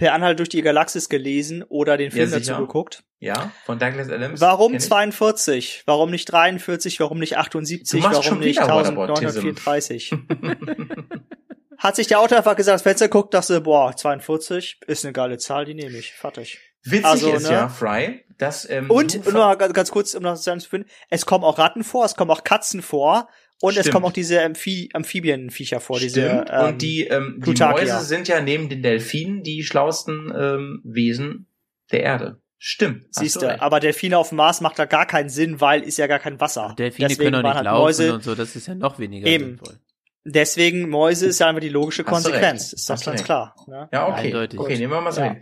Per 0.02 0.16
Anhalt 0.16 0.40
durch 0.40 0.50
die 0.50 0.64
Galaxis 0.64 1.10
gelesen 1.10 1.62
oder 1.62 1.96
den 1.96 2.10
Film 2.10 2.28
Ja, 2.32 2.40
dazu 2.40 2.56
geguckt? 2.56 3.04
Ja, 3.20 3.52
von 3.66 3.78
Douglas 3.78 4.10
Adams. 4.10 4.42
Warum 4.42 4.72
Kenn 4.72 4.80
ich. 4.82 4.88
42? 4.88 5.84
Warum 5.86 6.10
nicht 6.10 6.26
43? 6.26 7.00
Warum 7.00 7.20
nicht 7.20 7.38
78? 7.38 8.02
Du 8.02 8.08
machst 8.08 8.26
Warum 8.26 8.40
nicht 8.40 8.60
wieder 8.60 8.68
Waterboardism. 8.68 9.28
1934? 9.28 10.16
Hat 11.78 11.96
sich 11.96 12.08
der 12.08 12.20
Autor 12.20 12.40
einfach 12.40 12.56
gesagt, 12.56 12.74
das 12.74 12.82
Fenster 12.82 13.10
guckt, 13.10 13.36
dachte, 13.36 13.62
boah, 13.62 13.96
42 13.96 14.80
ist 14.88 15.06
eine 15.06 15.14
geile 15.14 15.38
Zahl, 15.38 15.66
die 15.66 15.76
nehme 15.76 15.96
ich. 15.96 16.14
Fertig. 16.14 16.58
Witzig 16.84 17.06
Also, 17.06 17.34
ist 17.34 17.44
ne? 17.44 17.52
ja, 17.52 17.70
Fry, 17.70 18.26
dass 18.40 18.68
ähm, 18.68 18.90
Und, 18.90 19.32
nur 19.32 19.56
ganz, 19.56 19.92
kurz, 19.92 20.16
um 20.16 20.24
noch 20.24 20.34
zu 20.36 20.42
sagen, 20.42 20.86
es 21.12 21.26
kommen 21.28 21.44
auch 21.44 21.60
Ratten 21.60 21.84
vor, 21.84 22.06
es 22.06 22.16
kommen 22.16 22.32
auch 22.32 22.44
Katzen 22.44 22.82
vor 22.82 23.30
und 23.62 23.72
es 23.76 23.82
Stimmt. 23.82 23.94
kommen 23.94 24.06
auch 24.06 24.12
diese 24.14 24.44
Amphi 24.44 24.90
Amphibienviecher 24.94 25.80
vor, 25.80 25.98
Stimmt. 25.98 26.16
diese 26.16 26.46
ähm, 26.50 26.66
und 26.68 26.82
die, 26.82 27.08
ähm, 27.08 27.36
die 27.38 27.42
Plutakia. 27.42 27.94
Mäuse 27.96 28.06
sind 28.06 28.28
ja 28.28 28.42
neben 28.42 28.70
den 28.70 28.82
Delfinen 28.84 29.44
die 29.44 29.64
schlauesten 29.64 30.34
ähm, 30.36 30.82
Wesen 30.84 31.48
der 31.92 32.04
Erde. 32.04 32.42
Stimmt. 32.64 33.06
siehst 33.10 33.42
du 33.42 33.60
aber 33.62 33.80
Delfine 33.80 34.20
auf 34.20 34.30
dem 34.30 34.36
Mars 34.36 34.62
macht 34.62 34.78
da 34.78 34.86
gar 34.86 35.08
keinen 35.08 35.30
Sinn, 35.30 35.62
weil 35.62 35.82
ist 35.82 35.98
ja 35.98 36.06
gar 36.06 36.20
kein 36.20 36.40
Wasser. 36.40 36.76
Delfine 36.78 37.08
Deswegen 37.08 37.32
können 37.32 37.36
auch 37.38 37.44
waren 37.44 37.50
nicht 37.50 37.56
halt 37.58 37.66
laufen 37.66 37.82
Mäuse, 37.86 38.14
und 38.14 38.24
so, 38.24 38.36
das 38.36 38.56
ist 38.56 38.68
ja 38.68 38.76
noch 38.76 39.00
weniger 39.00 39.26
Eben. 39.28 39.46
sinnvoll. 39.46 39.80
Deswegen 40.24 40.88
Mäuse 40.88 41.26
ist 41.26 41.40
ja 41.40 41.48
einfach 41.48 41.62
die 41.62 41.70
logische 41.70 42.04
Hast 42.04 42.12
Konsequenz. 42.12 42.74
Ist 42.74 42.88
doch 42.88 42.94
Hast 42.94 43.08
du 43.08 43.10
ganz 43.10 43.24
klar. 43.24 43.56
Ne? 43.68 43.90
Ja, 43.92 44.08
okay. 44.08 44.28
Eindeutig. 44.28 44.60
Okay, 44.60 44.78
nehmen 44.78 44.94
wir 44.94 45.02
mal 45.02 45.12
so 45.12 45.22
Ja. 45.22 45.32
hin. 45.34 45.42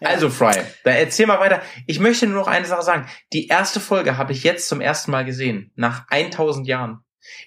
Also, 0.00 0.28
Fry, 0.28 0.52
da 0.84 0.90
erzähl 0.90 1.26
mal 1.26 1.40
weiter. 1.40 1.62
Ich 1.86 2.00
möchte 2.00 2.26
nur 2.26 2.36
noch 2.40 2.48
eine 2.48 2.66
Sache 2.66 2.82
sagen. 2.82 3.06
Die 3.32 3.46
erste 3.46 3.80
Folge 3.80 4.18
habe 4.18 4.32
ich 4.32 4.42
jetzt 4.42 4.68
zum 4.68 4.80
ersten 4.80 5.10
Mal 5.10 5.24
gesehen. 5.24 5.70
Nach 5.74 6.06
1000 6.10 6.66
Jahren. 6.66 6.98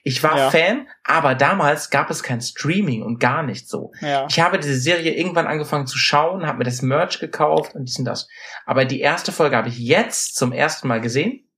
Ich 0.04 0.24
war 0.24 0.38
Ja. 0.38 0.50
Fan, 0.52 0.88
aber 1.04 1.36
damals 1.36 1.90
gab 1.90 2.10
es 2.10 2.24
kein 2.24 2.42
Streaming 2.42 3.04
und 3.04 3.20
gar 3.20 3.44
nicht 3.44 3.68
so. 3.70 3.92
Ja. 4.02 4.28
Ich 4.30 4.40
habe 4.40 4.60
diese 4.60 4.80
Serie 4.80 5.14
irgendwann 5.14 5.48
angefangen 5.48 5.88
zu 5.88 5.98
schauen, 5.98 6.46
habe 6.48 6.60
mir 6.60 6.64
das 6.64 6.82
Merch 6.82 7.20
gekauft 7.20 7.76
und 7.76 7.86
dies 7.86 8.00
und 8.00 8.06
das. 8.06 8.28
Aber 8.66 8.86
die 8.86 9.02
erste 9.02 9.32
Folge 9.32 9.56
habe 9.58 9.70
ich 9.70 9.78
jetzt 9.78 10.36
zum 10.36 10.52
ersten 10.52 10.88
Mal 10.88 11.02
gesehen 11.02 11.50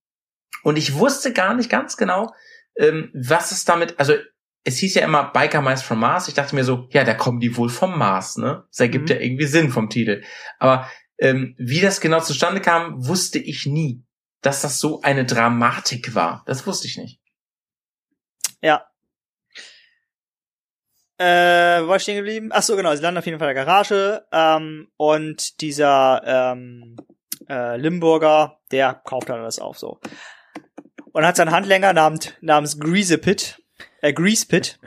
und 0.63 0.77
ich 0.77 0.95
wusste 0.95 1.33
gar 1.33 1.53
nicht 1.53 1.69
ganz 1.69 1.97
genau, 1.97 2.33
ähm, 2.77 3.11
was 3.13 3.51
es 3.51 3.65
damit, 3.65 3.99
also 3.99 4.13
es 4.63 4.77
hieß 4.77 4.93
ja 4.95 5.03
immer 5.03 5.31
Biker 5.31 5.61
Mice 5.61 5.81
from 5.81 5.99
Mars. 5.99 6.27
Ich 6.27 6.35
dachte 6.35 6.53
mir 6.55 6.63
so, 6.63 6.87
ja, 6.91 7.03
da 7.03 7.13
kommen 7.15 7.39
die 7.39 7.57
wohl 7.57 7.69
vom 7.69 7.97
Mars, 7.97 8.37
ne? 8.37 8.63
Das 8.69 8.79
ergibt 8.79 9.09
Mhm. 9.09 9.15
ja 9.15 9.21
irgendwie 9.21 9.47
Sinn 9.47 9.71
vom 9.71 9.89
Titel. 9.89 10.23
Aber 10.59 10.87
ähm, 11.17 11.55
wie 11.57 11.81
das 11.81 11.99
genau 12.01 12.19
zustande 12.19 12.61
kam, 12.61 13.07
wusste 13.07 13.39
ich 13.39 13.65
nie. 13.65 14.03
Dass 14.43 14.61
das 14.61 14.79
so 14.79 15.01
eine 15.03 15.23
Dramatik 15.25 16.15
war, 16.15 16.43
das 16.47 16.65
wusste 16.65 16.87
ich 16.87 16.97
nicht. 16.97 17.20
Ja. 18.61 18.87
Äh, 21.17 21.83
wo 21.83 21.89
war 21.89 21.97
ich 21.97 22.03
stehen 22.03 22.15
geblieben? 22.15 22.49
Ach 22.51 22.63
so, 22.63 22.75
genau, 22.75 22.95
sie 22.95 23.01
landen 23.01 23.19
auf 23.19 23.25
jeden 23.25 23.37
Fall 23.37 23.49
in 23.49 23.55
der 23.55 23.65
Garage 23.65 24.25
ähm, 24.31 24.87
und 24.97 25.61
dieser 25.61 26.21
ähm, 26.25 26.95
äh, 27.47 27.77
Limburger, 27.77 28.59
der 28.71 28.95
kauft 28.95 29.29
dann 29.29 29.41
alles 29.41 29.59
auf 29.59 29.77
so. 29.77 29.99
Und 31.11 31.25
hat 31.25 31.35
seinen 31.35 31.51
Handlänger 31.51 31.93
namens, 31.93 32.33
namens 32.41 32.79
Grease 32.79 33.17
Pit, 33.17 33.61
äh, 34.01 34.13
Grease 34.13 34.47
Pit. 34.47 34.79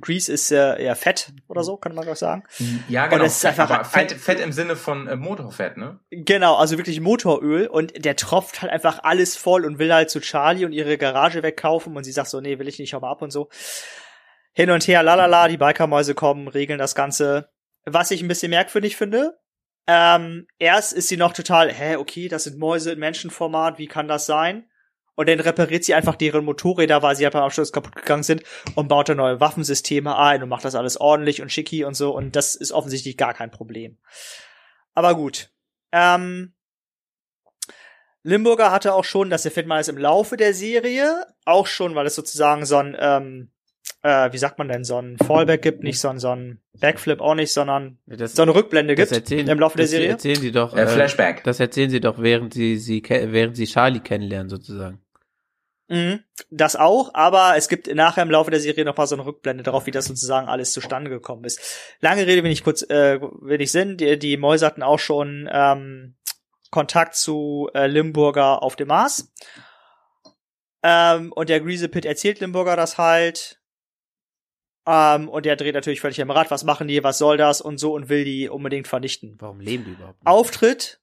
Grease 0.00 0.32
ist 0.32 0.50
äh, 0.50 0.82
ja 0.82 0.94
Fett 0.94 1.32
oder 1.48 1.62
so, 1.62 1.76
kann 1.76 1.94
man 1.94 2.02
glaube 2.04 2.14
ich 2.14 2.18
sagen. 2.18 2.44
Ja, 2.88 3.06
genau. 3.08 3.24
es 3.24 3.36
ist 3.36 3.44
einfach 3.44 3.70
ein- 3.70 3.84
Fett, 3.84 4.12
Fett 4.12 4.40
im 4.40 4.52
Sinne 4.52 4.74
von 4.76 5.06
äh, 5.06 5.16
Motorfett, 5.16 5.76
ne? 5.76 6.00
Genau, 6.10 6.56
also 6.56 6.78
wirklich 6.78 7.00
Motoröl 7.00 7.66
und 7.66 8.04
der 8.04 8.16
tropft 8.16 8.62
halt 8.62 8.72
einfach 8.72 9.00
alles 9.02 9.36
voll 9.36 9.64
und 9.66 9.78
will 9.78 9.92
halt 9.92 10.10
zu 10.10 10.20
Charlie 10.20 10.64
und 10.64 10.72
ihre 10.72 10.96
Garage 10.98 11.42
wegkaufen 11.42 11.96
und 11.96 12.04
sie 12.04 12.12
sagt 12.12 12.28
so, 12.28 12.40
nee, 12.40 12.58
will 12.58 12.68
ich 12.68 12.78
nicht, 12.78 12.94
hau 12.94 13.00
mal 13.00 13.10
ab 13.10 13.22
und 13.22 13.30
so. 13.30 13.48
Hin 14.54 14.70
und 14.70 14.86
her, 14.86 15.02
lalala, 15.02 15.48
die 15.48 15.56
Bikermäuse 15.56 16.14
kommen, 16.14 16.48
regeln 16.48 16.78
das 16.78 16.94
Ganze. 16.94 17.48
Was 17.84 18.10
ich 18.10 18.22
ein 18.22 18.28
bisschen 18.28 18.50
merkwürdig 18.50 18.96
finde, 18.96 19.38
ähm, 19.86 20.46
erst 20.58 20.92
ist 20.92 21.08
sie 21.08 21.16
noch 21.16 21.32
total, 21.32 21.72
hä, 21.72 21.96
okay, 21.96 22.28
das 22.28 22.44
sind 22.44 22.58
Mäuse 22.58 22.92
in 22.92 22.98
Menschenformat, 22.98 23.78
wie 23.78 23.88
kann 23.88 24.08
das 24.08 24.26
sein? 24.26 24.68
Und 25.14 25.28
dann 25.28 25.40
repariert 25.40 25.84
sie 25.84 25.94
einfach 25.94 26.16
deren 26.16 26.44
Motorräder, 26.44 27.02
weil 27.02 27.16
sie 27.16 27.24
halt 27.24 27.34
beim 27.34 27.42
Absturz 27.42 27.70
kaputt 27.70 27.94
gegangen 27.96 28.22
sind 28.22 28.42
und 28.74 28.88
baut 28.88 29.08
da 29.08 29.14
neue 29.14 29.40
Waffensysteme 29.40 30.16
ein 30.16 30.42
und 30.42 30.48
macht 30.48 30.64
das 30.64 30.74
alles 30.74 30.98
ordentlich 30.98 31.42
und 31.42 31.52
schicki 31.52 31.84
und 31.84 31.94
so 31.94 32.16
und 32.16 32.34
das 32.34 32.54
ist 32.54 32.72
offensichtlich 32.72 33.16
gar 33.16 33.34
kein 33.34 33.50
Problem. 33.50 33.98
Aber 34.94 35.14
gut. 35.14 35.50
Ähm, 35.92 36.54
Limburger 38.22 38.70
hatte 38.70 38.94
auch 38.94 39.04
schon, 39.04 39.30
das 39.30 39.44
erfährt 39.44 39.66
man 39.66 39.78
jetzt 39.78 39.88
im 39.88 39.98
Laufe 39.98 40.36
der 40.36 40.54
Serie, 40.54 41.26
auch 41.44 41.66
schon, 41.66 41.94
weil 41.94 42.06
es 42.06 42.14
sozusagen 42.14 42.64
so 42.64 42.76
ein, 42.76 42.96
ähm, 42.98 43.50
äh, 44.02 44.32
wie 44.32 44.38
sagt 44.38 44.58
man 44.58 44.68
denn, 44.68 44.84
so 44.84 44.96
ein 45.00 45.18
Fallback 45.18 45.60
gibt, 45.60 45.82
nicht 45.82 45.98
so 45.98 46.08
ein, 46.08 46.18
so 46.18 46.30
ein 46.30 46.60
Backflip 46.80 47.20
auch 47.20 47.34
nicht, 47.34 47.52
sondern 47.52 47.98
Das, 48.06 48.34
so 48.34 48.42
eine 48.42 48.54
Rückblende 48.54 48.94
das 48.94 49.08
gibt 49.10 49.22
erzählen, 49.22 49.48
im 49.48 49.58
Laufe 49.58 49.76
der 49.76 49.84
das 49.84 49.90
Serie. 49.90 50.08
erzählen 50.08 50.40
sie 50.40 50.52
doch. 50.52 50.76
Äh, 50.76 50.86
Flashback. 50.86 51.42
Das 51.44 51.58
erzählen 51.58 51.90
sie 51.90 52.00
doch, 52.00 52.22
während 52.22 52.54
sie, 52.54 52.76
sie, 52.78 53.02
während 53.08 53.56
sie 53.56 53.66
Charlie 53.66 54.00
kennenlernen, 54.00 54.48
sozusagen. 54.48 55.01
Mhm, 55.88 56.20
das 56.50 56.76
auch, 56.76 57.12
aber 57.12 57.56
es 57.56 57.68
gibt 57.68 57.92
nachher 57.92 58.22
im 58.22 58.30
Laufe 58.30 58.50
der 58.50 58.60
Serie 58.60 58.84
noch 58.84 58.96
mal 58.96 59.06
so 59.06 59.16
eine 59.16 59.26
Rückblende 59.26 59.62
darauf, 59.62 59.86
wie 59.86 59.90
das 59.90 60.06
sozusagen 60.06 60.48
alles 60.48 60.72
zustande 60.72 61.10
gekommen 61.10 61.44
ist. 61.44 61.60
Lange 62.00 62.26
Rede, 62.26 62.44
wenig 62.44 62.64
kurz, 62.64 62.82
äh, 62.82 63.20
wenig 63.20 63.70
Sinn. 63.72 63.96
Die, 63.96 64.18
die 64.18 64.36
Mäuse 64.36 64.64
hatten 64.64 64.82
auch 64.82 64.98
schon 64.98 65.48
ähm, 65.52 66.14
Kontakt 66.70 67.14
zu 67.14 67.68
äh, 67.74 67.86
Limburger 67.86 68.62
auf 68.62 68.76
dem 68.76 68.88
Mars. 68.88 69.32
Ähm, 70.82 71.32
und 71.32 71.48
der 71.48 71.60
Grease 71.60 71.88
Pit 71.88 72.04
erzählt 72.04 72.40
Limburger 72.40 72.76
das 72.76 72.96
halt. 72.98 73.60
Ähm, 74.86 75.28
und 75.28 75.46
der 75.46 75.56
dreht 75.56 75.74
natürlich 75.74 76.00
völlig 76.00 76.20
am 76.20 76.30
Rad. 76.30 76.50
Was 76.50 76.64
machen 76.64 76.88
die? 76.88 77.04
Was 77.04 77.18
soll 77.18 77.36
das? 77.36 77.60
Und 77.60 77.78
so 77.78 77.92
und 77.94 78.08
will 78.08 78.24
die 78.24 78.48
unbedingt 78.48 78.88
vernichten. 78.88 79.36
Warum 79.38 79.60
leben 79.60 79.84
die 79.84 79.92
überhaupt? 79.92 80.20
nicht? 80.20 80.26
Auftritt. 80.26 81.00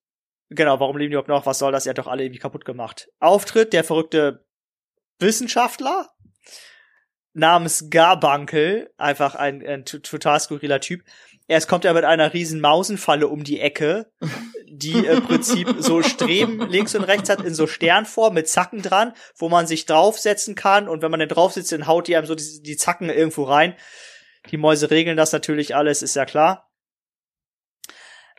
Genau, 0.50 0.80
warum 0.80 0.98
leben 0.98 1.12
die 1.12 1.14
überhaupt 1.14 1.30
noch? 1.30 1.46
Was 1.46 1.60
soll 1.60 1.72
das? 1.72 1.86
Er 1.86 1.92
hat 1.92 2.00
doch 2.00 2.08
alle 2.08 2.24
irgendwie 2.24 2.40
kaputt 2.40 2.66
gemacht. 2.66 3.10
Auftritt, 3.20 3.72
der 3.72 3.84
verrückte 3.84 4.46
Wissenschaftler 5.20 6.10
namens 7.34 7.90
Garbankel, 7.90 8.91
einfach 8.98 9.36
ein, 9.36 9.66
ein 9.66 9.86
total 9.86 10.40
skurriler 10.40 10.80
Typ. 10.80 11.04
Erst 11.48 11.68
kommt 11.68 11.86
er 11.86 11.94
mit 11.94 12.04
einer 12.04 12.34
riesen 12.34 12.62
Mausenfalle 12.62 13.28
um 13.28 13.44
die 13.44 13.60
Ecke, 13.60 14.12
die 14.68 15.06
im 15.06 15.24
Prinzip 15.24 15.76
so 15.80 16.04
Streben 16.04 16.70
links 16.70 16.96
und 16.96 17.04
rechts 17.04 17.30
hat 17.30 17.41
in 17.41 17.56
so 17.56 17.66
Sternform 17.66 18.36
mit 18.36 18.48
Zacken 18.48 18.82
dran, 18.82 19.14
wo 19.36 19.50
man 19.50 19.66
sich 19.66 19.86
draufsetzen 19.86 20.56
kann 20.56 20.88
und 20.88 21.02
wenn 21.02 21.12
man 21.12 21.20
dann 21.20 21.30
drauf 21.30 21.54
sitzt, 21.54 21.72
dann 21.72 21.88
haut 21.88 22.08
die 22.08 22.16
einem 22.16 22.28
so 22.28 22.36
die, 22.36 22.62
die 22.62 22.78
Zacken 22.78 23.10
irgendwo 23.10 23.44
rein. 23.44 23.76
Die 24.52 24.58
Mäuse 24.58 24.91
regeln 24.91 25.18
das 25.18 25.32
natürlich 25.32 25.76
alles, 25.76 26.02
ist 26.02 26.16
ja 26.16 26.26
klar. 26.26 26.70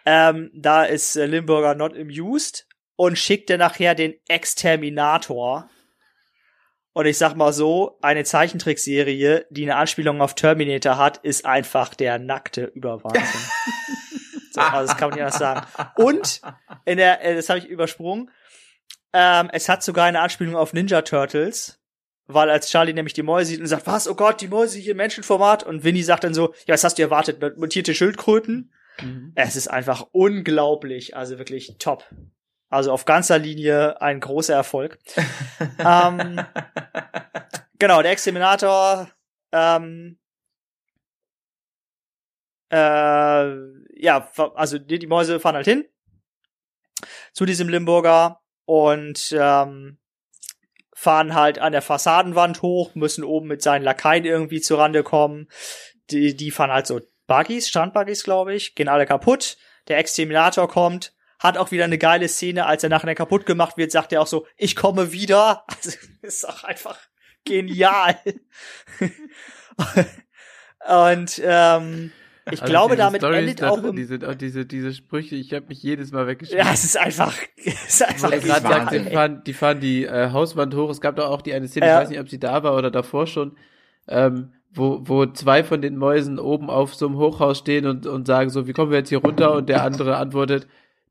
Ähm, 0.06 0.50
da 0.54 0.84
ist 0.84 1.14
Limburger 1.14 1.74
not 1.74 1.96
amused 1.96 2.66
und 2.96 3.18
schickt 3.18 3.50
dann 3.50 3.58
nachher 3.58 3.94
den 3.94 4.14
Exterminator. 4.28 5.68
Und 6.92 7.06
ich 7.06 7.18
sag 7.18 7.36
mal 7.36 7.52
so, 7.52 7.98
eine 8.02 8.24
Zeichentrickserie, 8.24 9.46
die 9.50 9.62
eine 9.62 9.76
Anspielung 9.76 10.20
auf 10.20 10.34
Terminator 10.34 10.98
hat, 10.98 11.18
ist 11.18 11.46
einfach 11.46 11.94
der 11.94 12.18
nackte 12.18 12.64
Überwahnsinn. 12.64 13.24
so, 14.52 14.60
also 14.60 14.88
das 14.88 14.96
kann 14.96 15.10
man 15.10 15.18
nicht 15.18 15.24
anders 15.24 15.38
sagen. 15.38 15.66
Und 15.96 16.40
in 16.84 16.96
der, 16.96 17.24
äh, 17.24 17.36
das 17.36 17.48
habe 17.48 17.60
ich 17.60 17.66
übersprungen, 17.66 18.30
ähm, 19.12 19.48
es 19.52 19.68
hat 19.68 19.82
sogar 19.82 20.06
eine 20.06 20.20
Anspielung 20.20 20.56
auf 20.56 20.72
Ninja 20.72 21.02
Turtles, 21.02 21.80
weil 22.26 22.50
als 22.50 22.70
Charlie 22.70 22.92
nämlich 22.92 23.14
die 23.14 23.22
Mäuse 23.22 23.50
sieht 23.50 23.60
und 23.60 23.66
sagt, 23.66 23.86
was, 23.86 24.08
oh 24.08 24.14
Gott, 24.14 24.40
die 24.40 24.48
Mäuse 24.48 24.78
hier 24.78 24.92
im 24.92 24.96
Menschenformat 24.96 25.62
und 25.62 25.84
Winnie 25.84 26.02
sagt 26.02 26.24
dann 26.24 26.34
so, 26.34 26.54
ja, 26.66 26.74
was 26.74 26.84
hast 26.84 26.98
du 26.98 27.02
erwartet, 27.02 27.56
mutierte 27.56 27.94
Schildkröten? 27.94 28.72
Mhm. 29.00 29.32
Es 29.34 29.56
ist 29.56 29.68
einfach 29.68 30.06
unglaublich, 30.12 31.16
also 31.16 31.38
wirklich 31.38 31.76
top. 31.78 32.04
Also 32.70 32.92
auf 32.92 33.04
ganzer 33.04 33.38
Linie 33.38 34.00
ein 34.00 34.20
großer 34.20 34.54
Erfolg. 34.54 34.98
ähm, 35.78 36.40
genau, 37.78 38.00
der 38.00 38.12
Exterminator, 38.12 39.10
ähm, 39.52 40.18
äh, 42.72 43.56
ja, 44.00 44.30
also 44.54 44.78
die, 44.78 44.98
die 44.98 45.06
Mäuse 45.06 45.40
fahren 45.40 45.56
halt 45.56 45.66
hin 45.66 45.84
zu 47.32 47.44
diesem 47.44 47.68
Limburger 47.68 48.40
und 48.64 49.34
ähm, 49.36 49.98
fahren 50.94 51.34
halt 51.34 51.58
an 51.58 51.72
der 51.72 51.82
Fassadenwand 51.82 52.62
hoch, 52.62 52.94
müssen 52.94 53.24
oben 53.24 53.48
mit 53.48 53.62
seinen 53.62 53.82
Lakaien 53.82 54.24
irgendwie 54.24 54.60
zurande 54.60 55.02
kommen. 55.02 55.48
Die, 56.10 56.36
die 56.36 56.50
fahren 56.50 56.70
halt 56.70 56.86
so 56.86 57.00
Buggies, 57.26 57.68
Strandbuggies, 57.68 58.24
glaube 58.24 58.54
ich, 58.54 58.74
gehen 58.74 58.88
alle 58.88 59.06
kaputt. 59.06 59.56
der 59.88 59.98
Exterminator 59.98 60.68
kommt, 60.68 61.14
hat 61.40 61.56
auch 61.58 61.70
wieder 61.72 61.84
eine 61.84 61.98
geile 61.98 62.28
Szene, 62.28 62.66
als 62.66 62.84
er 62.84 62.90
nachher 62.90 63.14
kaputt 63.14 63.46
gemacht 63.46 63.76
wird, 63.76 63.90
sagt 63.90 64.12
er 64.12 64.22
auch 64.22 64.26
so, 64.28 64.46
ich 64.56 64.76
komme 64.76 65.10
wieder. 65.12 65.64
Also, 65.82 65.96
ist 66.22 66.48
auch 66.48 66.62
einfach 66.64 66.98
genial. 67.44 68.16
Und 70.88 71.40
ähm, 71.44 72.12
ich 72.50 72.60
Also 72.62 72.64
glaube, 72.70 72.96
damit 72.96 73.20
Storys 73.20 73.38
endet 73.38 73.62
da 73.62 73.70
auch 73.70 73.78
drin, 73.80 73.90
im, 73.90 73.96
diese, 73.96 74.28
auch 74.28 74.34
diese, 74.34 74.66
diese 74.66 74.92
Sprüche, 74.94 75.36
ich 75.36 75.52
habe 75.52 75.66
mich 75.68 75.82
jedes 75.82 76.10
Mal 76.10 76.26
weggeschrieben. 76.26 76.64
ja, 76.64 76.72
es 76.72 76.84
ist 76.84 76.96
einfach, 76.98 77.34
es 77.56 78.00
ist 78.00 78.02
einfach 78.02 78.32
ist 78.32 78.44
gerade 78.44 78.62
sagt, 78.68 78.92
die 78.92 79.00
fahren, 79.10 79.42
die 79.44 79.52
fahren 79.52 79.80
die 79.80 80.04
äh, 80.04 80.30
Hauswand 80.32 80.74
hoch. 80.74 80.90
Es 80.90 81.00
gab 81.00 81.16
doch 81.16 81.28
auch 81.28 81.42
die 81.42 81.52
eine 81.54 81.68
Szene, 81.68 81.86
Ja. 81.86 81.96
ich 81.96 82.02
weiß 82.02 82.10
nicht, 82.10 82.20
ob 82.20 82.28
sie 82.28 82.38
da 82.40 82.62
war 82.62 82.76
oder 82.76 82.90
davor 82.90 83.26
schon, 83.26 83.56
ähm, 84.08 84.52
wo, 84.72 85.00
wo 85.02 85.26
zwei 85.26 85.64
von 85.64 85.82
den 85.82 85.96
Mäusen 85.96 86.38
oben 86.38 86.70
auf 86.70 86.94
so 86.94 87.06
einem 87.06 87.16
Hochhaus 87.18 87.58
stehen 87.58 87.86
und, 87.86 88.06
und 88.06 88.26
sagen 88.26 88.50
so, 88.50 88.66
wie 88.66 88.72
kommen 88.72 88.90
wir 88.90 88.98
jetzt 88.98 89.08
hier 89.10 89.18
runter? 89.18 89.52
Und 89.54 89.68
der 89.68 89.82
andere 89.82 90.16
antwortet, 90.16 90.66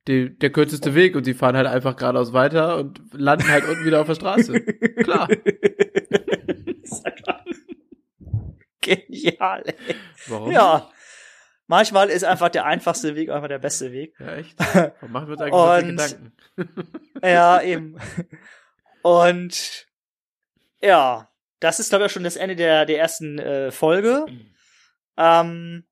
die, 0.10 0.38
der 0.38 0.50
kürzeste 0.50 0.94
Weg. 0.96 1.16
Und 1.16 1.24
sie 1.24 1.34
fahren 1.34 1.56
halt 1.56 1.68
einfach 1.68 1.96
geradeaus 1.96 2.34
weiter 2.34 2.76
und 2.78 3.00
landen 3.14 3.48
halt 3.48 3.64
unten 3.68 3.86
wieder 3.86 4.02
auf 4.02 4.08
der 4.08 4.16
Straße. 4.16 4.60
Klar. 5.04 5.30
genial. 8.82 9.64
Ey. 9.66 9.96
Warum? 10.28 10.52
Ja. 10.52 10.90
Manchmal 11.68 12.10
ist 12.10 12.24
einfach 12.24 12.50
der 12.50 12.66
einfachste 12.66 13.16
Weg 13.16 13.30
einfach 13.30 13.48
der 13.48 13.60
beste 13.60 13.92
Weg. 13.92 14.16
Ja, 14.20 14.36
echt. 14.38 14.58
Warum 14.60 15.12
machen 15.12 15.28
wir 15.28 15.34
uns 15.34 15.42
eigentlich 15.42 15.54
Und- 15.54 15.98
Gedanken? 15.98 16.34
Ja, 17.24 17.62
eben. 17.62 17.98
Und 19.04 19.86
ja, 20.82 21.30
das 21.60 21.80
ist 21.80 21.90
glaube 21.90 22.06
ich 22.06 22.10
auch 22.12 22.14
schon 22.14 22.24
das 22.24 22.38
Ende 22.38 22.56
der 22.56 22.86
der 22.86 22.98
ersten 23.00 23.38
äh, 23.40 23.72
Folge. 23.72 24.26
Ähm, 25.18 25.84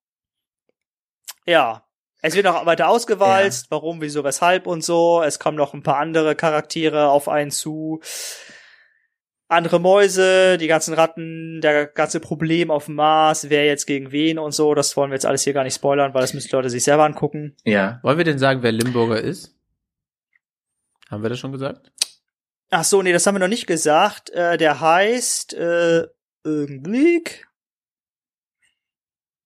ja, 1.46 1.86
es 2.22 2.36
wird 2.36 2.46
noch 2.46 2.66
weiter 2.66 2.90
ausgewalzt, 2.90 3.68
warum, 3.70 4.02
wieso, 4.02 4.24
weshalb 4.24 4.68
und 4.68 4.84
so. 4.84 5.22
Es 5.22 5.40
kommen 5.40 5.58
noch 5.58 5.74
ein 5.74 5.84
paar 5.84 5.98
andere 5.98 6.36
Charaktere 6.36 7.10
auf 7.10 7.30
einen 7.30 7.52
zu. 7.52 8.02
Andere 9.50 9.80
Mäuse, 9.80 10.58
die 10.58 10.68
ganzen 10.68 10.94
Ratten, 10.94 11.62
der 11.62 11.86
ganze 11.86 12.20
Problem 12.20 12.70
auf 12.70 12.86
dem 12.86 12.96
Mars, 12.96 13.50
wer 13.50 13.66
jetzt 13.66 13.86
gegen 13.86 14.12
wen 14.12 14.40
und 14.40 14.52
so, 14.52 14.74
das 14.74 14.98
wollen 14.98 15.10
wir 15.10 15.16
jetzt 15.16 15.26
alles 15.26 15.44
hier 15.44 15.54
gar 15.54 15.64
nicht 15.64 15.76
spoilern, 15.76 16.14
weil 16.14 16.20
das 16.20 16.34
müssen 16.34 16.50
die 16.50 16.56
Leute 16.56 16.70
sich 16.70 16.84
selber 16.84 17.06
angucken. 17.06 17.56
Ja. 17.64 18.02
Wollen 18.04 18.18
wir 18.18 18.26
denn 18.26 18.40
sagen, 18.40 18.62
wer 18.62 18.74
Limburger 18.74 19.22
ist? 19.22 19.56
Haben 21.10 21.24
wir 21.24 21.30
das 21.30 21.40
schon 21.40 21.54
gesagt? 21.54 21.94
Ach 22.70 22.84
so, 22.84 23.02
nee, 23.02 23.14
das 23.14 23.26
haben 23.26 23.36
wir 23.36 23.40
noch 23.40 23.48
nicht 23.48 23.68
gesagt. 23.68 24.30
Äh, 24.32 24.58
der 24.58 24.82
heißt 24.82 25.54
äh, 25.54 26.08
irgendwie 26.44 27.24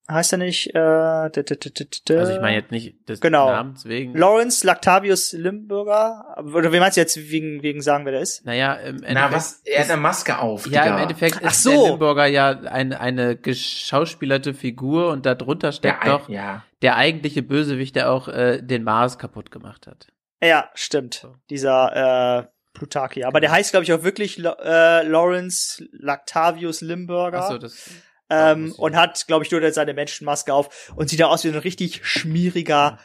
heißt 0.09 0.31
er 0.33 0.37
nicht 0.39 0.67
äh, 0.75 1.29
d- 1.29 1.43
d- 1.43 1.55
d- 1.55 1.69
d- 1.69 1.85
d- 2.07 2.17
Also 2.17 2.33
ich 2.33 2.41
meine 2.41 2.57
jetzt 2.57 2.71
nicht 2.71 3.07
des 3.07 3.21
Genau. 3.21 3.49
Namens 3.49 3.85
wegen. 3.85 4.15
Lawrence 4.17 4.65
Lactavius 4.65 5.31
Limburger 5.33 6.35
oder 6.43 6.73
wie 6.73 6.79
meinst 6.79 6.97
du 6.97 7.01
jetzt 7.01 7.17
wegen 7.17 7.61
wegen 7.63 7.81
sagen 7.81 8.05
wer 8.05 8.11
der 8.13 8.21
ist? 8.21 8.45
Naja, 8.45 8.73
im 8.75 9.03
Endeffekt. 9.03 9.13
Na, 9.13 9.31
was? 9.31 9.61
Er 9.63 9.83
hat 9.83 9.89
eine 9.91 10.01
Maske 10.01 10.37
auf. 10.39 10.65
Ja, 10.67 10.83
Digga. 10.83 10.95
im 10.95 11.01
Endeffekt 11.03 11.35
ist 11.37 11.45
Ach 11.45 11.53
so. 11.53 11.69
der 11.71 11.89
Limburger 11.91 12.25
ja 12.25 12.49
eine, 12.49 12.99
eine 12.99 13.35
geschauspielerte 13.37 14.53
Figur 14.53 15.09
und 15.09 15.25
darunter 15.25 15.71
steckt 15.71 16.03
Der, 16.03 16.11
doch 16.11 16.29
ja. 16.29 16.63
der 16.81 16.95
eigentliche 16.97 17.43
Bösewicht, 17.43 17.95
der 17.95 18.11
auch 18.11 18.27
äh, 18.27 18.61
den 18.61 18.83
Mars 18.83 19.17
kaputt 19.17 19.51
gemacht 19.51 19.87
hat. 19.87 20.07
Ja, 20.43 20.69
stimmt. 20.73 21.13
So. 21.15 21.35
Dieser 21.49 22.39
äh, 22.39 22.47
Plutarchi. 22.73 23.23
Aber 23.23 23.39
der 23.39 23.51
heißt 23.51 23.71
glaube 23.71 23.83
ich 23.83 23.93
auch 23.93 24.03
wirklich 24.03 24.39
äh, 24.39 25.03
Lawrence 25.03 25.85
Lactavius 25.91 26.81
Limburger. 26.81 27.43
Achso, 27.43 27.57
das. 27.57 27.89
Ähm, 28.31 28.73
und 28.77 28.95
hat, 28.95 29.27
glaube 29.27 29.45
ich, 29.45 29.51
nur 29.51 29.71
seine 29.71 29.93
Menschenmaske 29.93 30.53
auf 30.53 30.91
und 30.95 31.09
sieht 31.09 31.19
da 31.19 31.27
aus 31.27 31.43
wie 31.43 31.49
ein 31.49 31.55
richtig 31.57 32.05
schmieriger 32.05 32.97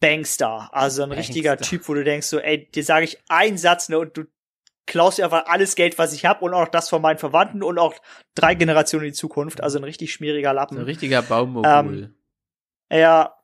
Bangstar. 0.00 0.70
Also 0.72 1.02
ein 1.02 1.12
richtiger 1.12 1.50
Bangstar. 1.56 1.68
Typ, 1.68 1.88
wo 1.88 1.94
du 1.94 2.04
denkst, 2.04 2.26
so, 2.26 2.38
ey, 2.38 2.70
dir 2.70 2.84
sage 2.84 3.04
ich 3.04 3.18
einen 3.28 3.58
Satz, 3.58 3.88
ne, 3.88 3.98
und 3.98 4.16
du 4.16 4.24
klaust 4.86 5.18
dir 5.18 5.24
einfach 5.24 5.46
alles 5.46 5.76
Geld, 5.76 5.98
was 5.98 6.12
ich 6.12 6.24
habe 6.24 6.44
und 6.44 6.54
auch 6.54 6.68
das 6.68 6.88
von 6.88 7.02
meinen 7.02 7.18
Verwandten 7.18 7.62
und 7.62 7.78
auch 7.78 7.94
drei 8.34 8.54
Generationen 8.54 9.04
in 9.06 9.12
die 9.12 9.16
Zukunft. 9.16 9.62
Also 9.62 9.78
ein 9.78 9.84
richtig 9.84 10.12
schmieriger 10.12 10.48
So 10.48 10.50
ein 10.50 10.56
Lappen. 10.56 10.78
richtiger 10.78 11.22
Baummogul. 11.22 11.68
Ähm, 11.68 12.14
Ja. 12.90 13.36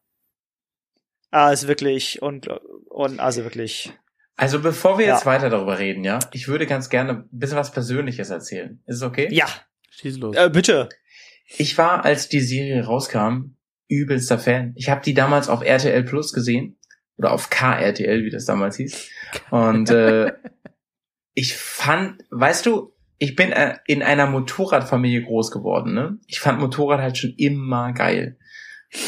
Ah, 1.31 1.51
ist 1.52 1.68
wirklich 1.68 2.23
und, 2.23 2.48
und 2.89 3.20
also 3.20 3.43
wirklich. 3.44 3.93
Also 4.36 4.60
bevor 4.60 4.98
wir 4.98 5.06
Ja. 5.06 5.14
jetzt 5.14 5.27
weiter 5.27 5.51
darüber 5.51 5.78
reden, 5.78 6.02
ja, 6.05 6.18
ich 6.32 6.48
würde 6.48 6.66
ganz 6.66 6.89
gerne 6.89 7.12
ein 7.12 7.28
bisschen 7.31 7.59
was 7.59 7.70
Persönliches 7.73 8.31
erzählen. 8.31 8.82
Ist 8.86 8.97
es 8.97 9.02
okay? 9.02 9.28
Ja, 9.31 9.47
Schieß 10.01 10.18
los. 10.18 10.36
äh, 10.36 10.51
bitte. 10.51 10.89
Ich 11.59 11.78
war, 11.78 12.05
als 12.05 12.28
die 12.28 12.40
Serie 12.40 12.85
rauskam, 12.85 13.56
übelster 13.89 14.39
Fan. 14.39 14.73
Ich 14.77 14.89
habe 14.89 15.02
die 15.02 15.14
damals 15.14 15.48
auf 15.48 15.62
RTL 15.62 16.02
Plus 16.05 16.32
gesehen. 16.32 16.78
Oder 17.18 17.32
auf 17.32 17.48
KRTL, 17.48 18.24
wie 18.24 18.31
das 18.31 18.44
damals 18.44 18.77
hieß. 18.77 19.09
Und 19.51 19.89
äh, 19.90 20.32
ich 21.35 21.56
fand, 21.56 22.23
weißt 22.31 22.66
du, 22.66 22.93
ich 23.18 23.36
bin 23.36 23.52
äh, 23.52 23.78
in 23.86 24.02
einer 24.02 24.27
Motorradfamilie 24.27 25.23
groß 25.23 25.51
geworden, 25.51 25.94
ne? 25.94 26.18
Ich 26.27 26.40
fand 26.40 26.60
Motorrad 26.60 27.01
halt 27.01 27.16
schon 27.16 27.32
immer 27.39 27.93
geil. 27.94 28.39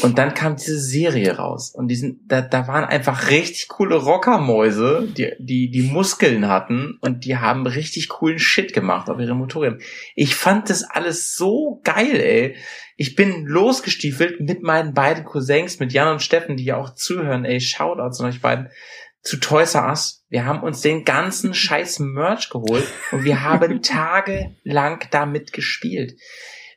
Und 0.01 0.17
dann 0.17 0.33
kam 0.33 0.57
diese 0.57 0.79
Serie 0.79 1.37
raus 1.37 1.73
und 1.73 1.87
diesen, 1.87 2.25
da, 2.27 2.41
da 2.41 2.67
waren 2.67 2.83
einfach 2.83 3.29
richtig 3.29 3.69
coole 3.69 3.95
Rockermäuse, 3.95 5.07
die, 5.17 5.31
die, 5.39 5.71
die 5.71 5.81
Muskeln 5.81 6.47
hatten 6.47 6.97
und 7.01 7.25
die 7.25 7.37
haben 7.37 7.65
richtig 7.65 8.09
coolen 8.09 8.39
Shit 8.39 8.73
gemacht 8.73 9.09
auf 9.09 9.19
ihren 9.19 9.37
Motorrädern. 9.37 9.79
Ich 10.15 10.35
fand 10.35 10.69
das 10.69 10.83
alles 10.83 11.35
so 11.35 11.79
geil, 11.83 12.15
ey. 12.15 12.55
Ich 12.97 13.15
bin 13.15 13.45
losgestiefelt 13.45 14.41
mit 14.41 14.63
meinen 14.63 14.93
beiden 14.93 15.23
Cousins, 15.23 15.79
mit 15.79 15.93
Jan 15.93 16.11
und 16.11 16.21
Steffen, 16.21 16.57
die 16.57 16.65
ja 16.65 16.77
auch 16.77 16.93
zuhören, 16.93 17.45
ey, 17.45 17.61
Shoutouts 17.61 18.19
an 18.19 18.27
euch 18.27 18.41
beiden, 18.41 18.69
zu 19.21 19.37
Toys 19.37 19.75
R 19.75 19.87
Us. 19.87 20.25
Wir 20.29 20.45
haben 20.45 20.61
uns 20.61 20.81
den 20.81 21.05
ganzen 21.05 21.53
scheiß 21.53 21.99
Merch 21.99 22.49
geholt 22.49 22.85
und 23.11 23.23
wir 23.23 23.43
haben 23.43 23.81
tagelang 23.81 25.05
damit 25.11 25.53
gespielt. 25.53 26.15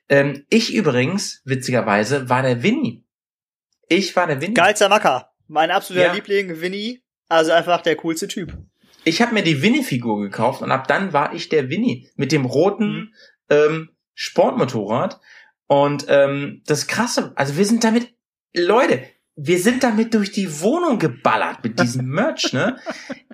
Ähm, 0.08 0.44
ich 0.50 0.74
übrigens, 0.74 1.40
witzigerweise, 1.44 2.28
war 2.28 2.42
der 2.42 2.62
Winnie. 2.62 3.04
Ich 3.88 4.14
war 4.16 4.26
der 4.26 4.40
Winnie. 4.40 4.54
Geilster 4.54 4.88
Macker. 4.88 5.32
Mein 5.48 5.70
absoluter 5.70 6.06
Ja. 6.06 6.12
Liebling, 6.12 6.60
Winnie. 6.60 7.02
Also 7.28 7.52
einfach 7.52 7.80
der 7.82 7.96
coolste 7.96 8.28
Typ. 8.28 8.56
Ich 9.04 9.20
habe 9.20 9.34
mir 9.34 9.42
die 9.42 9.62
Winnie-Figur 9.62 10.20
gekauft 10.20 10.62
und 10.62 10.70
ab 10.70 10.86
dann 10.86 11.12
war 11.12 11.34
ich 11.34 11.48
der 11.48 11.68
Winnie 11.70 12.08
mit 12.16 12.30
dem 12.30 12.44
roten 12.44 13.14
ähm, 13.50 13.90
Sportmotorrad. 14.14 15.20
Und 15.66 16.04
ähm, 16.08 16.62
das 16.66 16.86
Krasse, 16.86 17.32
also 17.34 17.56
wir 17.56 17.64
sind 17.64 17.84
damit, 17.84 18.14
Leute, 18.54 19.02
wir 19.34 19.58
sind 19.58 19.82
damit 19.82 20.14
durch 20.14 20.30
die 20.30 20.60
Wohnung 20.60 20.98
geballert 20.98 21.64
mit 21.64 21.80
diesem 21.80 22.06
Merch, 22.10 22.52
ne? 22.52 22.78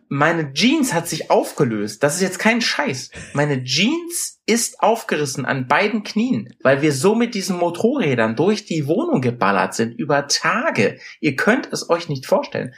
Meine 0.09 0.53
Jeans 0.55 0.95
hat 0.95 1.07
sich 1.07 1.31
aufgelöst. 1.31 2.03
Das 2.03 2.17
ist 2.17 2.23
jetzt 2.23 2.39
kein 2.39 2.61
Scheiß. 2.61 3.11
Meine 3.35 3.63
Jeans 3.63 4.41
ist 4.47 4.81
aufgerissen 4.81 5.45
an 5.45 5.69
beiden 5.69 6.05
Knien, 6.05 6.55
weil 6.63 6.81
wir 6.81 6.93
so 6.93 7.15
mit 7.15 7.35
diesen 7.35 7.59
Motorrädern 7.59 8.35
durch 8.35 8.65
die 8.65 8.87
Wohnung 8.87 9.21
geballert 9.21 9.75
sind 9.75 9.99
über 9.99 10.27
Tage. 10.27 10.99
Ihr 11.21 11.37
könnt 11.37 11.71
es 11.71 11.91
euch 11.91 12.09
nicht 12.09 12.25
vorstellen. 12.25 12.73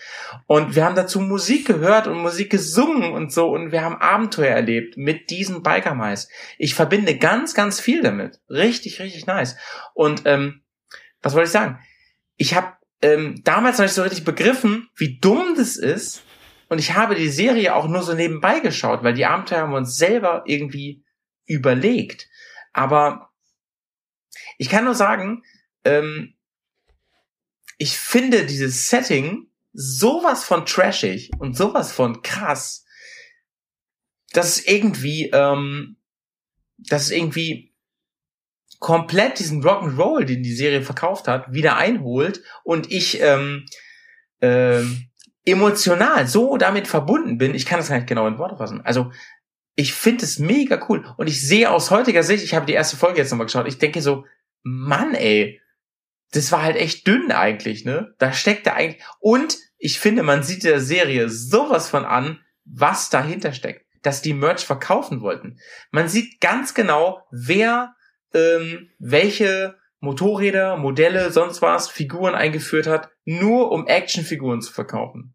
Und 0.47 0.75
wir 0.75 0.85
haben 0.85 0.97
dazu 0.97 1.21
Musik 1.21 1.67
gehört 1.67 2.09
und 2.09 2.19
Musik 2.19 2.51
gesungen 2.51 3.13
und 3.13 3.33
so 3.33 3.51
und 3.51 3.71
wir 3.71 3.83
haben 3.83 3.97
Abenteuer 3.97 4.55
erlebt 4.55 4.97
mit 4.97 5.31
diesen 5.31 5.63
Biker-Mais. 5.63 6.29
Ich 6.59 6.75
verbinde 6.75 7.17
ganz, 7.17 7.55
ganz 7.55 7.79
viel 7.79 8.03
damit. 8.03 8.41
Richtig, 8.49 9.01
richtig 9.01 9.27
nice. 9.27 9.57
Und 9.95 10.23
ähm, 10.25 10.63
was 11.23 11.35
wollte 11.35 11.47
ich 11.47 11.53
sagen? 11.53 11.79
Ich 12.37 12.57
habe 12.57 12.73
ähm, 13.03 13.43
damals 13.45 13.79
noch 13.79 13.85
nicht 13.85 13.95
so 13.95 14.03
richtig 14.03 14.25
begriffen, 14.25 14.89
wie 14.97 15.19
dumm 15.21 15.55
das 15.57 15.77
ist. 15.77 16.25
Und 16.71 16.79
ich 16.79 16.95
habe 16.95 17.17
die 17.17 17.29
Serie 17.29 17.75
auch 17.75 17.89
nur 17.89 18.05
so 18.05 18.15
nebenbei 18.15 18.61
geschaut, 18.61 19.03
weil 19.03 19.15
die 19.15 19.27
Abenteuer 19.27 19.63
haben 19.63 19.73
wir 19.73 19.79
uns 19.79 19.97
selber 19.97 20.45
irgendwie 20.47 21.05
überlegt. 21.45 22.29
Aber 22.73 23.33
ich 24.57 24.69
kann 24.69 24.85
nur 24.85 24.95
sagen, 24.95 25.43
ähm, 25.85 26.37
ich 27.77 27.99
finde 27.99 28.47
dieses 28.47 28.89
Setting 28.89 29.49
sowas 29.73 30.45
von 30.45 30.65
trashig 30.65 31.33
und 31.41 31.57
sowas 31.57 31.91
von 31.91 32.23
krass, 32.23 32.85
dass 34.33 34.59
es 34.59 34.65
irgendwie, 34.65 35.29
ähm, 35.31 35.97
dass 36.79 37.07
es 37.07 37.11
irgendwie 37.11 37.75
komplett 38.79 39.41
diesen 39.41 39.65
Rock'n'Roll, 39.65 40.25
den 40.25 40.45
die 40.45 40.55
Serie 40.55 40.83
verkauft 40.83 41.27
hat, 41.27 41.53
wieder 41.53 41.77
einholt 41.77 42.45
und 42.63 42.93
ich 42.93 43.21
ähm, 43.21 43.67
ähm, 44.41 45.10
emotional 45.45 46.27
so 46.27 46.57
damit 46.57 46.87
verbunden 46.87 47.39
bin, 47.39 47.55
ich 47.55 47.67
kann 47.67 47.79
das 47.79 47.89
gar 47.89 47.97
nicht 47.97 48.09
genau 48.09 48.27
in 48.27 48.39
Worte 48.39 48.57
fassen. 48.57 48.83
Also 48.85 49.11
ich 49.75 49.95
finde 49.95 50.25
es 50.25 50.39
mega 50.39 50.85
cool 50.89 51.07
und 51.17 51.29
ich 51.29 51.47
sehe 51.47 51.71
aus 51.71 51.91
heutiger 51.91 52.23
Sicht, 52.23 52.45
ich 52.45 52.55
habe 52.55 52.67
die 52.67 52.75
erste 52.75 52.97
Folge 52.97 53.19
jetzt 53.19 53.31
nochmal 53.31 53.47
geschaut, 53.47 53.67
ich 53.67 53.79
denke 53.79 54.03
so, 54.03 54.27
Mann 54.63 55.15
ey, 55.15 55.61
das 56.33 56.53
war 56.53 56.63
halt 56.63 56.77
echt 56.77 57.07
dünn 57.07 57.33
eigentlich, 57.33 57.85
ne? 57.85 58.15
Da 58.19 58.33
steckt 58.33 58.67
da 58.67 58.75
eigentlich 58.75 59.03
und 59.19 59.59
ich 59.79 59.99
finde, 59.99 60.23
man 60.23 60.43
sieht 60.43 60.65
der 60.65 60.81
Serie 60.81 61.29
sowas 61.29 61.89
von 61.89 62.05
an, 62.05 62.41
was 62.65 63.09
dahinter 63.09 63.53
steckt, 63.53 63.87
dass 64.03 64.23
die 64.23 64.35
Merch 64.35 64.65
verkaufen 64.65 65.23
wollten. 65.23 65.59
Man 65.91 66.09
sieht 66.09 66.41
ganz 66.41 66.75
genau, 66.75 67.23
wer 67.31 67.95
ähm, 68.35 68.91
welche 68.99 69.80
Motorräder, 70.01 70.77
Modelle, 70.77 71.31
sonst 71.31 71.63
was, 71.63 71.89
Figuren 71.89 72.35
eingeführt 72.35 72.87
hat, 72.87 73.11
nur 73.25 73.71
um 73.71 73.87
Actionfiguren 73.87 74.63
zu 74.63 74.73
verkaufen. 74.73 75.35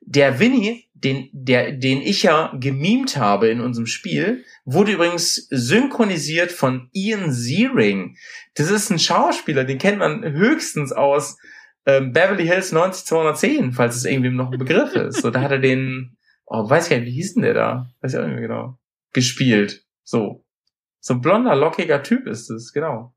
Der 0.00 0.38
Winnie, 0.38 0.88
den, 0.92 1.30
der, 1.32 1.72
den 1.72 2.02
ich 2.02 2.24
ja 2.24 2.52
gemimt 2.58 3.16
habe 3.16 3.48
in 3.48 3.60
unserem 3.60 3.86
Spiel, 3.86 4.44
wurde 4.64 4.92
übrigens 4.92 5.46
synchronisiert 5.50 6.52
von 6.52 6.88
Ian 6.92 7.32
Ziering. 7.32 8.16
Das 8.54 8.70
ist 8.70 8.90
ein 8.90 8.98
Schauspieler, 8.98 9.64
den 9.64 9.78
kennt 9.78 9.98
man 9.98 10.24
höchstens 10.24 10.92
aus 10.92 11.38
ähm, 11.86 12.12
Beverly 12.12 12.46
Hills 12.46 12.72
90210, 12.72 13.72
falls 13.72 13.96
es 13.96 14.04
irgendwie 14.04 14.30
noch 14.30 14.50
ein 14.50 14.58
Begriff 14.58 14.94
ist. 14.94 15.22
So, 15.22 15.30
da 15.30 15.40
hat 15.40 15.52
er 15.52 15.58
den, 15.58 16.16
oh, 16.46 16.68
weiß 16.68 16.84
ich 16.84 16.90
gar 16.90 16.98
nicht, 16.98 17.06
wie 17.06 17.12
hieß 17.14 17.34
denn 17.34 17.42
der 17.42 17.54
da? 17.54 17.90
Weiß 18.00 18.12
ich 18.12 18.18
auch 18.18 18.24
nicht 18.24 18.32
mehr 18.32 18.48
genau. 18.48 18.78
Gespielt. 19.12 19.84
So. 20.02 20.44
So 21.00 21.14
ein 21.14 21.20
blonder, 21.20 21.54
lockiger 21.54 22.02
Typ 22.02 22.26
ist 22.26 22.50
es, 22.50 22.72
genau. 22.72 23.13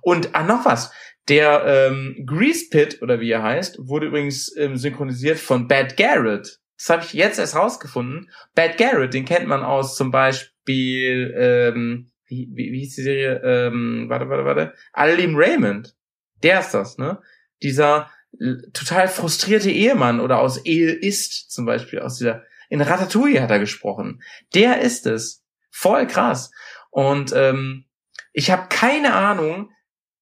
Und, 0.00 0.34
ah, 0.34 0.42
noch 0.42 0.64
was. 0.64 0.92
Der 1.28 1.64
ähm, 1.66 2.24
Grease 2.26 2.68
Pit, 2.70 3.00
oder 3.00 3.20
wie 3.20 3.30
er 3.30 3.42
heißt, 3.42 3.78
wurde 3.86 4.06
übrigens 4.06 4.54
ähm, 4.56 4.76
synchronisiert 4.76 5.38
von 5.38 5.68
Bad 5.68 5.96
Garrett. 5.96 6.58
Das 6.76 6.88
habe 6.88 7.04
ich 7.04 7.12
jetzt 7.12 7.38
erst 7.38 7.54
rausgefunden. 7.54 8.30
Bad 8.54 8.76
Garrett, 8.76 9.14
den 9.14 9.24
kennt 9.24 9.46
man 9.46 9.62
aus 9.62 9.96
zum 9.96 10.10
Beispiel, 10.10 11.32
ähm, 11.38 12.10
wie, 12.26 12.50
wie, 12.52 12.72
wie 12.72 12.80
hieß 12.80 12.96
die 12.96 13.02
Serie? 13.02 13.40
Ähm, 13.44 14.06
warte, 14.08 14.28
warte, 14.28 14.44
warte. 14.44 14.74
Alim 14.92 15.36
Raymond. 15.36 15.94
Der 16.42 16.60
ist 16.60 16.72
das, 16.72 16.98
ne? 16.98 17.20
Dieser 17.62 18.10
total 18.72 19.08
frustrierte 19.08 19.70
Ehemann 19.70 20.20
oder 20.20 20.40
aus 20.40 20.64
Ehe 20.64 20.92
ist 20.92 21.50
zum 21.50 21.66
Beispiel, 21.66 22.00
aus 22.00 22.18
dieser, 22.18 22.42
in 22.68 22.80
Ratatouille 22.80 23.42
hat 23.42 23.50
er 23.50 23.58
gesprochen. 23.58 24.22
Der 24.54 24.80
ist 24.80 25.06
es. 25.06 25.44
Voll 25.70 26.06
krass. 26.06 26.50
Und 26.90 27.32
ähm, 27.34 27.86
ich 28.32 28.50
habe 28.50 28.66
keine 28.68 29.14
Ahnung, 29.14 29.70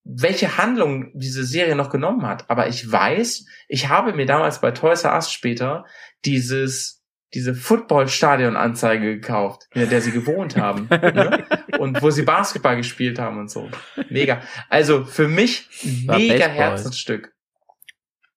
welche 0.05 0.57
Handlung 0.57 1.11
diese 1.15 1.45
Serie 1.45 1.77
noch 1.77 1.91
genommen 1.91 2.27
hat. 2.27 2.49
Aber 2.51 2.69
ich 2.69 2.91
weiß, 2.91 3.45
ich 3.69 3.89
habe 3.89 4.13
mir 4.13 4.27
damals 4.27 4.61
bei 4.61 4.71
Toys 4.71 5.05
R 5.05 5.15
Us 5.15 5.33
später 5.33 5.85
dieses 6.25 7.01
diese 7.35 7.55
Football-Stadion-Anzeige 7.55 9.15
gekauft, 9.15 9.69
in 9.73 9.89
der 9.89 10.01
sie 10.01 10.11
gewohnt 10.11 10.57
haben. 10.57 10.89
ne? 10.91 11.47
Und 11.79 12.03
wo 12.03 12.11
sie 12.11 12.23
Basketball 12.23 12.77
gespielt 12.77 13.19
haben 13.19 13.39
und 13.39 13.51
so. 13.51 13.71
Mega. 14.09 14.43
Also 14.69 15.05
für 15.05 15.29
mich 15.29 15.69
mega 15.85 16.17
Baseball. 16.17 16.51
Herzensstück. 16.51 17.33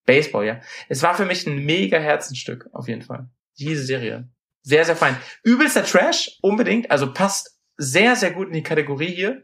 Baseball, 0.06 0.46
ja. 0.46 0.62
Es 0.90 1.02
war 1.02 1.16
für 1.16 1.26
mich 1.26 1.48
ein 1.48 1.66
mega 1.66 1.98
Herzensstück, 1.98 2.70
auf 2.72 2.88
jeden 2.88 3.02
Fall. 3.02 3.30
Diese 3.58 3.84
Serie. 3.84 4.30
Sehr, 4.62 4.86
sehr 4.86 4.96
fein. 4.96 5.18
Übelster 5.44 5.84
Trash, 5.84 6.38
unbedingt. 6.42 6.92
Also 6.92 7.12
passt 7.14 7.60
sehr, 7.78 8.16
sehr 8.16 8.32
gut 8.32 8.48
in 8.48 8.54
die 8.54 8.64
Kategorie 8.64 9.14
hier. 9.14 9.44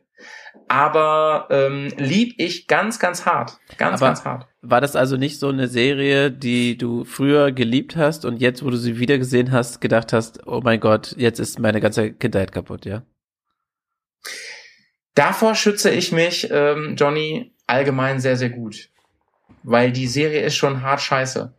Aber 0.68 1.48
ähm, 1.50 1.92
lieb 1.98 2.36
ich 2.38 2.68
ganz, 2.68 3.00
ganz 3.00 3.26
hart. 3.26 3.58
Ganz, 3.78 4.02
Aber- 4.02 4.08
ganz 4.10 4.26
hart. 4.26 4.48
War 4.62 4.82
das 4.82 4.98
also 4.98 5.16
nicht 5.16 5.40
so 5.40 5.48
eine 5.48 5.70
Serie, 5.70 6.32
die 6.32 6.78
du 6.78 7.06
früher 7.06 7.54
geliebt 7.54 7.96
hast 7.96 8.26
und 8.26 8.42
jetzt, 8.42 8.64
wo 8.64 8.70
du 8.70 8.76
sie 8.76 9.00
wieder 9.00 9.18
gesehen 9.18 9.52
hast, 9.54 9.80
gedacht 9.80 10.12
hast, 10.12 10.46
oh 10.48 10.60
mein 10.62 10.82
Gott, 10.82 11.16
jetzt 11.18 11.40
ist 11.40 11.60
meine 11.60 11.80
ganze 11.80 12.12
Kindheit 12.12 12.52
kaputt, 12.52 12.86
ja? 12.86 13.04
Davor 15.16 15.56
schütze 15.56 15.90
ich 15.92 16.12
mich, 16.12 16.50
ähm, 16.52 16.96
Johnny, 16.98 17.56
allgemein 17.68 18.20
sehr, 18.20 18.38
sehr 18.38 18.50
gut. 18.50 18.90
Weil 19.64 19.92
die 19.92 20.08
Serie 20.08 20.42
ist 20.42 20.56
schon 20.56 20.82
hart 20.82 21.02
scheiße. 21.02 21.54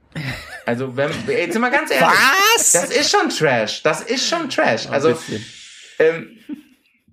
Also, 0.67 0.97
wenn, 0.97 1.11
jetzt 1.29 1.53
sind 1.53 1.63
wir 1.63 1.71
ganz 1.71 1.91
ehrlich. 1.91 2.09
Was? 2.57 2.73
Das 2.73 2.91
ist 2.91 3.11
schon 3.11 3.29
Trash. 3.29 3.83
Das 3.83 4.03
ist 4.03 4.29
schon 4.29 4.49
Trash. 4.49 4.89
Also, 4.89 5.17
ähm, 5.99 6.39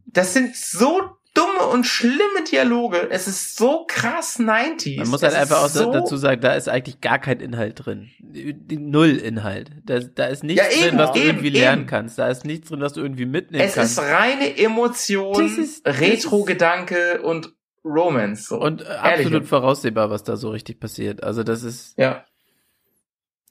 das 0.06 0.34
sind 0.34 0.56
so 0.56 1.18
dumme 1.38 1.68
und 1.72 1.86
schlimme 1.86 2.44
Dialoge. 2.50 3.08
Es 3.12 3.28
ist 3.28 3.56
so 3.58 3.86
krass 3.88 4.40
90s. 4.40 4.98
Man 4.98 5.10
muss 5.10 5.22
halt 5.24 5.34
Es 5.34 5.40
einfach 5.40 5.64
auch 5.64 5.68
so, 5.70 5.92
dazu 5.92 6.18
sagen, 6.18 6.42
da 6.42 6.54
ist 6.56 6.68
eigentlich 6.70 7.00
gar 7.02 7.20
kein 7.20 7.40
Inhalt 7.40 7.86
drin. 7.86 8.10
Die- 8.20 8.78
Null 8.78 9.16
Inhalt. 9.18 9.72
Da, 9.86 10.00
da 10.00 10.26
ist 10.26 10.44
nichts 10.44 10.64
Ja, 10.64 10.72
eben, 10.72 10.90
drin, 10.90 10.98
was 11.00 11.12
du 11.14 11.20
eben, 11.20 11.28
irgendwie 11.30 11.50
lernen 11.50 11.82
eben. 11.82 11.90
kannst. 11.90 12.18
Da 12.20 12.28
ist 12.30 12.46
nichts 12.46 12.70
drin, 12.70 12.82
was 12.82 12.94
du 12.94 13.02
irgendwie 13.02 13.26
mitnehmen 13.26 13.64
Es 13.64 13.76
kannst. 13.76 13.98
ist 13.98 14.04
reine 14.04 14.58
Emotion, 14.58 15.68
Retro-Gedanke 15.86 17.22
und 17.22 17.54
Romance. 17.86 18.48
So. 18.50 18.60
und 18.60 18.82
äh, 18.82 18.86
Ehrlich. 18.86 19.26
absolut 19.28 19.46
voraussehbar, 19.46 20.10
was 20.10 20.24
da 20.24 20.36
so 20.36 20.50
richtig 20.50 20.80
passiert. 20.80 21.24
Also 21.24 21.44
das 21.44 21.64
ist, 21.64 21.98
Ja. 21.98 22.26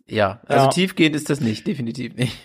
ja, 0.06 0.40
also 0.46 0.66
Ja. 0.66 0.70
tiefgehend 0.70 1.16
ist 1.16 1.30
das 1.30 1.40
nicht, 1.40 1.66
definitiv 1.66 2.14
nicht. 2.14 2.36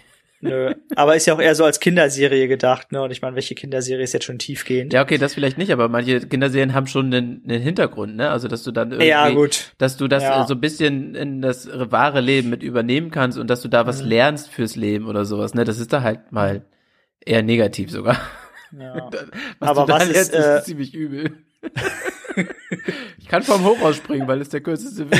Nö. 0.41 0.73
Aber 0.95 1.15
ist 1.15 1.27
ja 1.27 1.35
auch 1.35 1.39
eher 1.41 1.53
so 1.55 1.63
als 1.63 1.79
Kinderserie 1.79 2.47
gedacht, 2.47 2.91
ne? 2.91 3.01
Und 3.01 3.11
ich 3.11 3.21
meine, 3.21 3.35
welche 3.35 3.53
Kinderserie 3.55 4.03
ist 4.03 4.13
jetzt 4.13 4.25
schon 4.25 4.39
tiefgehend? 4.39 4.91
Ja, 4.91 5.03
okay, 5.03 5.17
das 5.19 5.33
vielleicht 5.35 5.57
nicht, 5.57 5.71
aber 5.71 5.87
manche 5.87 6.19
Kinderserien 6.19 6.73
haben 6.73 6.87
schon 6.87 7.13
einen, 7.13 7.43
einen 7.47 7.61
Hintergrund, 7.61 8.15
ne? 8.15 8.29
Also 8.31 8.47
dass 8.47 8.63
du 8.63 8.71
dann 8.71 8.91
irgendwie, 8.91 9.07
Ja, 9.09 9.29
gut. 9.29 9.73
dass 9.77 9.97
du 9.97 10.07
das 10.07 10.23
Ja. 10.23 10.45
so 10.47 10.55
ein 10.55 10.59
bisschen 10.61 11.13
in 11.15 11.41
das 11.41 11.69
wahre 11.71 12.21
Leben 12.21 12.49
mit 12.49 12.63
übernehmen 12.63 13.11
kannst 13.11 13.37
und 13.37 13.49
dass 13.49 13.61
du 13.61 13.67
da 13.67 13.85
was 13.85 14.01
Mhm. 14.01 14.09
lernst 14.09 14.49
fürs 14.49 14.75
Leben 14.75 15.05
oder 15.07 15.25
sowas, 15.25 15.53
ne? 15.53 15.63
Das 15.63 15.79
ist 15.79 15.93
da 15.93 16.01
halt 16.01 16.31
mal 16.31 16.65
eher 17.23 17.43
negativ 17.43 17.91
sogar. 17.91 18.17
Ja. 18.77 19.09
Was 19.59 19.69
Aber 19.69 19.87
was 19.87 20.07
ist, 20.07 20.33
äh, 20.33 20.57
ist 20.59 20.65
ziemlich 20.65 20.93
übel. 20.95 21.31
ich 23.19 23.27
kann 23.27 23.43
vom 23.43 23.63
Hochhaus 23.65 23.97
springen, 23.97 24.27
weil 24.27 24.39
es 24.41 24.49
der 24.49 24.61
kürzeste 24.61 25.11
Weg 25.11 25.19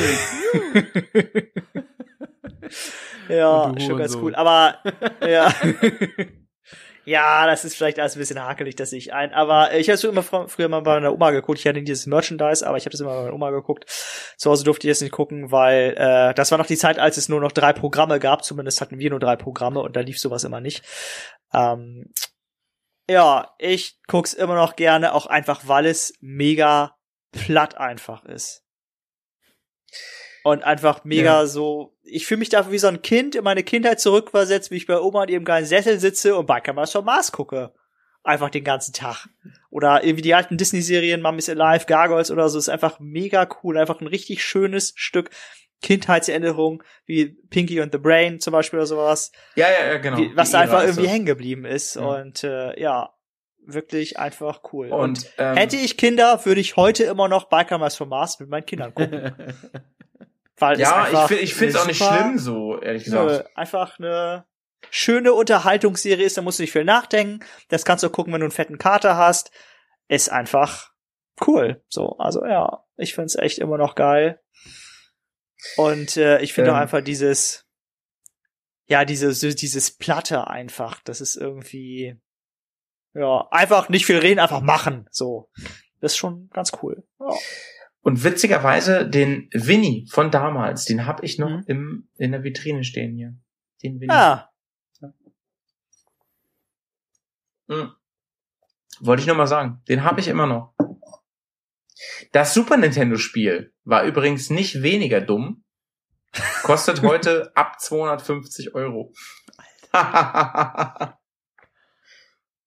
ist. 1.14 1.48
Ja, 3.30 3.74
schon 3.78 3.98
ganz 3.98 4.16
Hurensohn. 4.16 4.24
cool. 4.24 4.36
Aber 4.36 4.80
ja. 5.26 5.54
ja, 7.06 7.46
das 7.46 7.66
ist 7.66 7.76
vielleicht 7.76 8.00
alles 8.00 8.16
ein 8.16 8.20
bisschen 8.20 8.42
hakelig, 8.42 8.76
das 8.76 8.90
sehe 8.90 9.00
ich 9.00 9.14
ein. 9.14 9.34
Aber 9.34 9.74
ich 9.74 9.88
habe 9.88 9.96
es 9.96 10.04
immer 10.04 10.24
fr 10.24 10.48
früher 10.48 10.70
mal 10.70 10.82
bei 10.82 10.96
meiner 10.96 11.14
Oma 11.14 11.32
geguckt. 11.32 11.60
Ich 11.60 11.66
hatte 11.66 11.76
nicht 11.76 11.88
dieses 11.88 12.08
Merchandise, 12.08 12.66
aber 12.66 12.78
ich 12.78 12.86
habe 12.86 12.92
das 12.92 13.00
immer 13.00 13.12
bei 13.12 13.24
meiner 13.24 13.34
Oma 13.34 13.52
geguckt. 13.52 13.86
Zu 14.38 14.50
Hause 14.50 14.64
durfte 14.64 14.88
ich 14.88 14.92
das 14.92 15.02
nicht 15.02 15.12
gucken, 15.12 15.52
weil 15.52 15.96
äh, 15.98 16.34
das 16.34 16.52
war 16.52 16.58
noch 16.58 16.66
die 16.66 16.78
Zeit, 16.78 17.00
als 17.00 17.18
es 17.18 17.30
nur 17.30 17.40
noch 17.42 17.52
drei 17.52 17.74
Programme 17.74 18.20
gab. 18.20 18.44
Zumindest 18.44 18.82
hatten 18.82 19.00
wir 19.00 19.10
nur 19.10 19.20
drei 19.20 19.36
Programme 19.36 19.82
und 19.82 19.96
da 19.96 20.02
lief 20.02 20.20
sowas 20.20 20.44
immer 20.44 20.62
nicht. 20.62 20.84
Ähm, 21.54 22.12
ja, 23.10 23.54
ich 23.58 24.00
guck's 24.08 24.34
immer 24.34 24.56
noch 24.56 24.76
gerne, 24.76 25.14
auch 25.14 25.26
einfach, 25.26 25.62
weil 25.68 25.86
es 25.86 26.14
mega 26.22 26.96
platt 27.32 27.78
einfach 27.78 28.24
ist. 28.26 28.64
Und 30.44 30.64
einfach 30.64 31.04
mega 31.04 31.46
so, 31.46 31.96
ich 32.04 32.26
fühle 32.26 32.40
mich 32.40 32.50
da 32.50 32.72
wie 32.72 32.78
so 32.78 32.88
ein 32.88 33.02
Kind 33.02 33.36
in 33.36 33.44
meine 33.44 33.64
Kindheit 33.64 34.00
zurückversetzt, 34.00 34.72
wie 34.72 34.78
ich 34.78 34.88
bei 34.88 35.00
Oma 35.00 35.24
in 35.24 35.30
ihrem 35.30 35.46
geilen 35.46 35.66
Sessel 35.66 36.00
sitze 36.00 36.36
und 36.36 36.48
Bikeramers 36.48 36.92
vom 36.92 37.06
Mars 37.06 37.32
gucke. 37.32 37.74
Einfach 38.24 38.50
den 38.50 38.64
ganzen 38.64 38.94
Tag. 38.94 39.28
Oder 39.70 40.04
irgendwie 40.04 40.22
die 40.22 40.36
alten 40.36 40.58
Disney-Serien, 40.58 41.22
Mummy's 41.22 41.50
Alive, 41.50 41.86
Gargoyles 41.86 42.32
oder 42.32 42.50
so, 42.50 42.60
ist 42.60 42.70
einfach 42.70 43.00
mega 43.00 43.48
cool. 43.64 43.78
Einfach 43.78 44.02
ein 44.02 44.08
richtig 44.08 44.44
schönes 44.44 44.94
Stück 44.96 45.30
Kindheitserinnerung, 45.82 46.84
wie 47.06 47.38
Pinky 47.50 47.82
and 47.82 47.92
the 47.92 47.98
Brain 47.98 48.40
zum 48.40 48.52
Beispiel 48.52 48.80
oder 48.80 48.86
sowas 48.86 49.32
Ja, 49.56 49.68
ja, 49.68 49.94
ja, 49.94 49.98
genau. 49.98 50.18
wie, 50.18 50.36
was 50.36 50.52
da 50.52 50.60
einfach 50.60 50.84
irgendwie 50.84 51.08
hängen 51.08 51.26
geblieben 51.26 51.66
ist. 51.66 51.96
Ja. 51.96 52.04
Und 52.04 52.44
äh, 52.44 52.80
ja, 52.80 53.14
wirklich 53.66 54.20
einfach 54.20 54.62
cool. 54.72 54.90
Und, 54.90 55.02
Und, 55.02 55.34
ähm, 55.38 55.56
hätte 55.56 55.78
ich 55.78 55.98
Kinder, 55.98 56.40
würde 56.46 56.62
ich 56.62 56.76
heute 56.76 57.06
immer 57.06 57.28
noch 57.28 57.46
Bikeramers 57.46 57.96
vom 57.96 58.10
Mars 58.10 58.40
mit 58.40 58.50
meinen 58.50 58.66
Kindern 58.66 58.94
gucken. 58.94 59.34
Weil 60.58 60.80
ja, 60.80 61.26
ich, 61.30 61.42
ich 61.42 61.56
finde 61.56 61.76
es 61.76 61.82
auch 61.82 61.88
nicht 61.88 62.04
schlimm 62.04 62.38
so, 62.38 62.80
ehrlich 62.80 63.08
Nö, 63.08 63.26
gesagt. 63.26 63.58
einfach 63.58 63.98
eine 64.00 64.46
schöne 64.90 65.34
Unterhaltungsserie 65.34 66.26
ist, 66.26 66.38
da 66.38 66.42
musst 66.42 66.60
du 66.60 66.64
nicht 66.64 66.72
viel 66.72 66.84
nachdenken. 66.84 67.44
Das 67.70 67.86
kannst 67.86 68.04
du 68.04 68.10
gucken, 68.10 68.34
wenn 68.34 68.42
du 68.42 68.46
einen 68.46 68.52
fetten 68.52 68.78
Kater 68.78 69.18
hast. 69.18 69.52
Ist 70.08 70.32
einfach 70.32 70.92
cool. 71.48 71.84
So, 71.88 72.18
also 72.18 72.46
ja, 72.46 72.84
ich 72.98 73.16
find's 73.16 73.36
echt 73.36 73.60
immer 73.60 73.78
noch 73.78 73.96
geil. 73.96 74.40
Und 75.78 76.18
äh, 76.18 76.42
ich 76.42 76.54
finde 76.54 76.72
Ähm. 76.72 76.76
auch 76.76 76.80
einfach 76.82 77.02
dieses, 77.02 77.66
ja, 78.88 79.06
dieses, 79.06 79.40
dieses 79.40 79.96
Platte 79.98 80.48
einfach, 80.48 81.00
das 81.04 81.22
ist 81.22 81.36
irgendwie, 81.38 82.20
ja, 83.14 83.48
einfach 83.52 83.90
nicht 83.90 84.06
viel 84.06 84.18
reden, 84.18 84.40
einfach 84.40 84.62
machen. 84.62 85.08
So. 85.12 85.50
Das 86.02 86.14
ist 86.14 86.18
schon 86.18 86.50
ganz 86.52 86.72
cool. 86.82 87.04
Ja. 87.20 87.34
Und 88.02 88.24
witzigerweise, 88.24 89.08
den 89.08 89.48
Winnie 89.54 90.08
von 90.10 90.32
damals, 90.32 90.86
den 90.86 91.06
habe 91.06 91.24
ich 91.26 91.38
noch 91.38 91.50
Mhm. 91.50 91.64
im, 91.68 92.10
in 92.18 92.32
der 92.32 92.44
Vitrine 92.44 92.84
stehen 92.84 93.16
hier. 93.16 93.36
Den 93.84 94.00
Winnie. 94.00 94.14
Ah, 94.14 94.48
Mhm. 97.68 97.94
Wollte 99.00 99.22
ich 99.22 99.28
nur 99.28 99.36
mal 99.38 99.48
sagen. 99.48 99.82
Den 99.88 100.04
habe 100.04 100.20
ich 100.20 100.28
immer 100.28 100.46
noch. 100.46 100.76
Das 102.34 102.54
Super 102.54 102.76
Nintendo 102.76 103.16
Spiel 103.18 103.74
war 103.86 104.04
übrigens 104.04 104.50
nicht 104.50 104.82
weniger 104.84 105.22
dumm. 105.22 105.64
Kostet 106.64 107.02
heute 107.04 107.56
ab 107.56 107.80
250 107.80 108.76
Euro. 108.76 109.14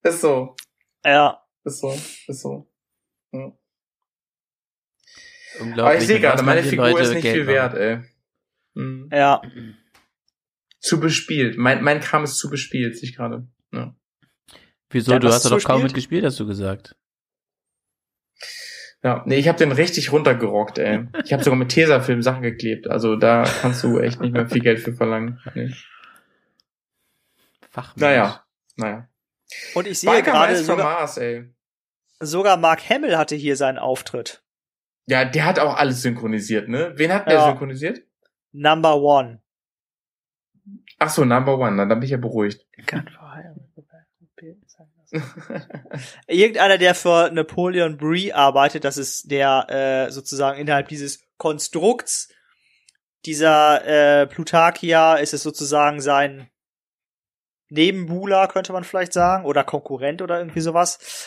ist 0.02 0.20
so, 0.20 0.56
ja. 1.04 1.42
ist 1.64 1.80
so, 1.80 1.90
ist 1.92 2.40
so. 2.40 2.70
Ja. 3.32 3.52
Unglaublich. 5.60 5.84
Aber 5.84 5.96
ich 5.96 6.06
sehe 6.06 6.20
gerade, 6.20 6.42
meine 6.42 6.62
Figur 6.62 6.90
Leute 6.90 7.02
ist 7.02 7.14
nicht 7.14 7.22
Geld 7.22 7.34
viel 7.36 7.46
wert, 7.46 7.74
ey. 7.74 8.00
Mhm. 8.74 9.08
Ja, 9.12 9.40
Zu 10.80 11.00
bespielt. 11.00 11.56
Mein, 11.56 11.82
mein 11.82 12.00
Kram 12.00 12.24
ist 12.24 12.38
zu 12.38 12.50
bespielt, 12.50 12.96
sehe 12.96 13.08
ich 13.08 13.16
gerade. 13.16 13.46
Ja. 13.72 13.94
Wieso? 14.90 15.12
Ja, 15.12 15.18
du 15.18 15.28
hast 15.28 15.44
doch 15.44 15.58
so 15.60 15.66
kaum 15.66 15.78
spielt? 15.78 15.92
mitgespielt, 15.92 16.24
hast 16.24 16.38
du 16.40 16.46
gesagt. 16.46 16.96
Ja, 19.02 19.22
nee, 19.26 19.36
ich 19.36 19.48
habe 19.48 19.58
den 19.58 19.72
richtig 19.72 20.12
runtergerockt, 20.12 20.78
ey. 20.78 21.06
Ich 21.24 21.32
habe 21.32 21.44
sogar 21.44 21.58
mit 21.58 21.68
Tesafilm 21.68 22.22
Sachen 22.22 22.42
geklebt. 22.42 22.88
Also 22.88 23.16
da 23.16 23.44
kannst 23.60 23.82
du 23.84 23.98
echt 23.98 24.20
nicht 24.20 24.32
mehr 24.32 24.48
viel 24.48 24.62
Geld 24.62 24.80
für 24.80 24.94
verlangen. 24.94 25.40
Nee. 25.54 25.74
Fachmensch. 27.70 28.00
Naja, 28.00 28.44
naja. 28.76 29.08
Und 29.74 29.86
ich 29.86 29.98
sehe 29.98 30.22
gerade 30.22 30.56
sogar, 30.56 31.00
Mars, 31.00 31.18
ey. 31.18 31.52
sogar 32.20 32.56
Mark 32.56 32.88
Hamill 32.88 33.16
hatte 33.16 33.34
hier 33.34 33.56
seinen 33.56 33.78
Auftritt. 33.78 34.43
Ja, 35.06 35.24
der 35.24 35.44
hat 35.44 35.58
auch 35.58 35.76
alles 35.76 36.02
synchronisiert, 36.02 36.68
ne? 36.68 36.92
Wen 36.96 37.12
hat 37.12 37.26
der 37.26 37.34
Ja. 37.34 37.48
synchronisiert? 37.50 38.02
Number 38.52 38.96
one. 38.96 39.42
Ach 40.98 41.10
so, 41.10 41.24
Number 41.24 41.58
One, 41.58 41.72
na, 41.72 41.84
dann 41.84 42.00
bin 42.00 42.04
ich 42.06 42.12
ja 42.12 42.16
beruhigt. 42.16 42.66
Irgendeiner, 46.26 46.78
der 46.78 46.94
für 46.94 47.30
Napoleon 47.32 47.96
Brie 47.98 48.32
arbeitet, 48.32 48.84
das 48.84 48.96
ist 48.96 49.30
der 49.30 49.66
äh, 49.68 50.10
sozusagen 50.10 50.58
innerhalb 50.58 50.88
dieses 50.88 51.22
Konstrukts 51.36 52.32
dieser 53.26 53.84
äh, 54.22 54.26
Plutarchia 54.26 55.16
ist 55.16 55.34
es 55.34 55.42
sozusagen 55.42 56.00
sein 56.00 56.50
Nebenbuhler, 57.70 58.48
könnte 58.48 58.72
man 58.72 58.84
vielleicht 58.84 59.12
sagen, 59.12 59.44
oder 59.46 59.64
Konkurrent 59.64 60.20
oder 60.22 60.38
irgendwie 60.38 60.60
sowas. 60.60 61.26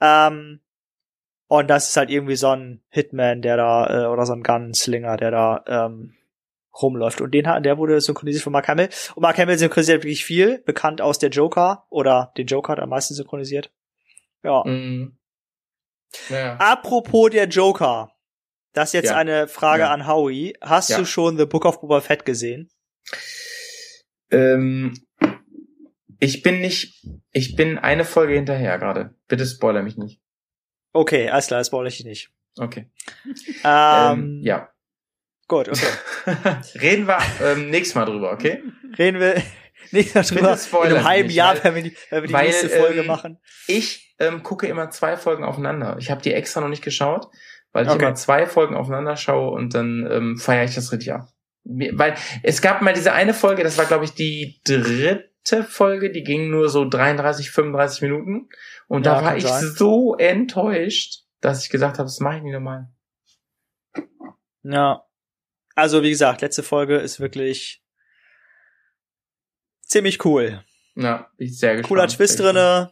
Ähm, 0.00 0.60
und 1.48 1.68
das 1.68 1.88
ist 1.88 1.96
halt 1.96 2.10
irgendwie 2.10 2.36
so 2.36 2.48
ein 2.48 2.82
Hitman, 2.90 3.42
der 3.42 3.56
da, 3.56 4.04
äh, 4.04 4.06
oder 4.06 4.24
so 4.26 4.32
ein 4.34 4.42
Gunslinger, 4.42 5.16
der 5.16 5.30
da 5.30 5.64
ähm, 5.66 6.14
rumläuft. 6.80 7.20
Und 7.20 7.32
den 7.32 7.48
hat, 7.48 7.64
der 7.64 7.78
wurde 7.78 8.00
synchronisiert 8.00 8.44
von 8.44 8.52
Mark 8.52 8.68
Hamill. 8.68 8.88
Und 9.14 9.22
Mark 9.22 9.38
Hamill 9.38 9.58
synchronisiert 9.58 10.04
wirklich 10.04 10.24
viel, 10.24 10.58
bekannt 10.60 11.00
aus 11.00 11.18
der 11.18 11.30
Joker, 11.30 11.86
oder 11.90 12.32
den 12.36 12.46
Joker 12.46 12.72
hat 12.72 12.80
am 12.80 12.90
meisten 12.90 13.14
synchronisiert. 13.14 13.72
Ja. 14.44 14.62
Mhm. 14.64 15.18
Naja. 16.28 16.56
Apropos 16.58 17.30
der 17.30 17.48
Joker. 17.48 18.12
Das 18.74 18.90
ist 18.90 18.92
jetzt 18.92 19.10
Ja. 19.10 19.16
eine 19.16 19.48
Frage 19.48 19.82
Ja. 19.82 19.90
an 19.90 20.06
Howie. 20.06 20.54
Hast 20.60 20.90
Ja. 20.90 20.98
du 20.98 21.04
schon 21.04 21.36
The 21.36 21.46
Book 21.46 21.64
of 21.64 21.80
Boba 21.80 22.00
Fett 22.00 22.24
gesehen? 22.24 22.70
Ähm, 24.30 24.94
ich 26.20 26.42
bin 26.42 26.60
nicht, 26.60 27.04
ich 27.32 27.56
bin 27.56 27.78
eine 27.78 28.04
Folge 28.04 28.34
hinterher 28.34 28.78
gerade. 28.78 29.14
Bitte 29.26 29.46
spoiler 29.46 29.82
mich 29.82 29.96
nicht. 29.96 30.20
Okay, 30.98 31.28
alles 31.30 31.46
klar, 31.46 31.60
das 31.60 31.68
spoilere 31.68 31.88
ich 31.92 32.04
nicht. 32.04 32.30
Okay. 32.58 32.86
Ähm, 33.24 33.32
Ähm, 33.64 34.40
ja. 34.42 34.68
Gut, 35.46 35.68
okay. 35.68 35.86
Reden 36.80 37.06
wir 37.06 37.18
ähm, 37.42 37.70
nächstes 37.70 37.94
Mal 37.94 38.04
drüber, 38.04 38.32
okay? 38.32 38.62
Reden 38.98 39.20
wir 39.20 39.40
nicht 39.92 40.14
darüber. 40.14 40.52
In 40.52 40.58
spoilern 40.58 40.96
einem 40.98 41.06
halben 41.06 41.26
nicht, 41.28 41.36
Jahr, 41.36 41.54
weil- 41.54 41.64
wenn 41.64 41.74
wir 41.76 41.82
die, 41.84 41.96
wenn 42.10 42.22
wir 42.22 42.26
die 42.28 42.34
weil, 42.34 42.46
nächste 42.46 42.68
Folge 42.68 43.00
ähm, 43.00 43.06
machen. 43.06 43.38
Ich 43.68 44.14
ähm, 44.18 44.42
gucke 44.42 44.66
immer 44.66 44.90
zwei 44.90 45.16
Folgen 45.16 45.44
aufeinander. 45.44 45.96
Ich 46.00 46.10
habe 46.10 46.20
die 46.20 46.34
extra 46.34 46.60
noch 46.60 46.68
nicht 46.68 46.82
geschaut, 46.82 47.28
weil 47.72 47.86
ich 47.86 47.90
Okay. 47.92 48.04
immer 48.04 48.14
zwei 48.16 48.46
Folgen 48.46 48.74
aufeinander 48.74 49.16
schaue 49.16 49.52
und 49.52 49.74
dann 49.74 50.06
ähm, 50.10 50.36
feiere 50.36 50.64
ich 50.64 50.74
das 50.74 50.90
richtig 50.92 51.12
ab. 51.12 51.28
Weil 51.64 52.14
es 52.42 52.60
gab 52.60 52.82
mal 52.82 52.92
diese 52.92 53.12
eine 53.12 53.34
Folge, 53.34 53.62
das 53.62 53.78
war 53.78 53.84
glaube 53.86 54.04
ich 54.04 54.12
die 54.14 54.60
dritte 54.64 55.27
Folge, 55.64 56.10
die 56.10 56.22
ging 56.22 56.50
nur 56.50 56.68
so 56.68 56.88
33, 56.88 57.50
35 57.50 58.02
Minuten 58.02 58.48
und 58.86 59.06
Ja, 59.06 59.14
da 59.20 59.24
war 59.24 59.36
ich 59.36 59.44
sein. 59.46 59.64
so 59.74 60.14
enttäuscht, 60.16 61.24
dass 61.40 61.64
ich 61.64 61.70
gesagt 61.70 61.98
habe, 61.98 62.06
das 62.06 62.20
mache 62.20 62.36
ich 62.38 62.42
nicht 62.42 62.52
nochmal. 62.54 62.88
Ja. 64.62 65.04
Also, 65.74 66.02
wie 66.02 66.10
gesagt, 66.10 66.40
letzte 66.42 66.62
Folge 66.62 66.96
ist 66.96 67.20
wirklich 67.20 67.82
ziemlich 69.82 70.24
cool. 70.24 70.64
Ja, 70.96 71.28
bin 71.36 71.46
ich 71.46 71.58
sehr 71.58 71.76
gespannt. 71.76 71.88
Cooler 71.88 72.08
Twist 72.08 72.40
drinne. 72.40 72.90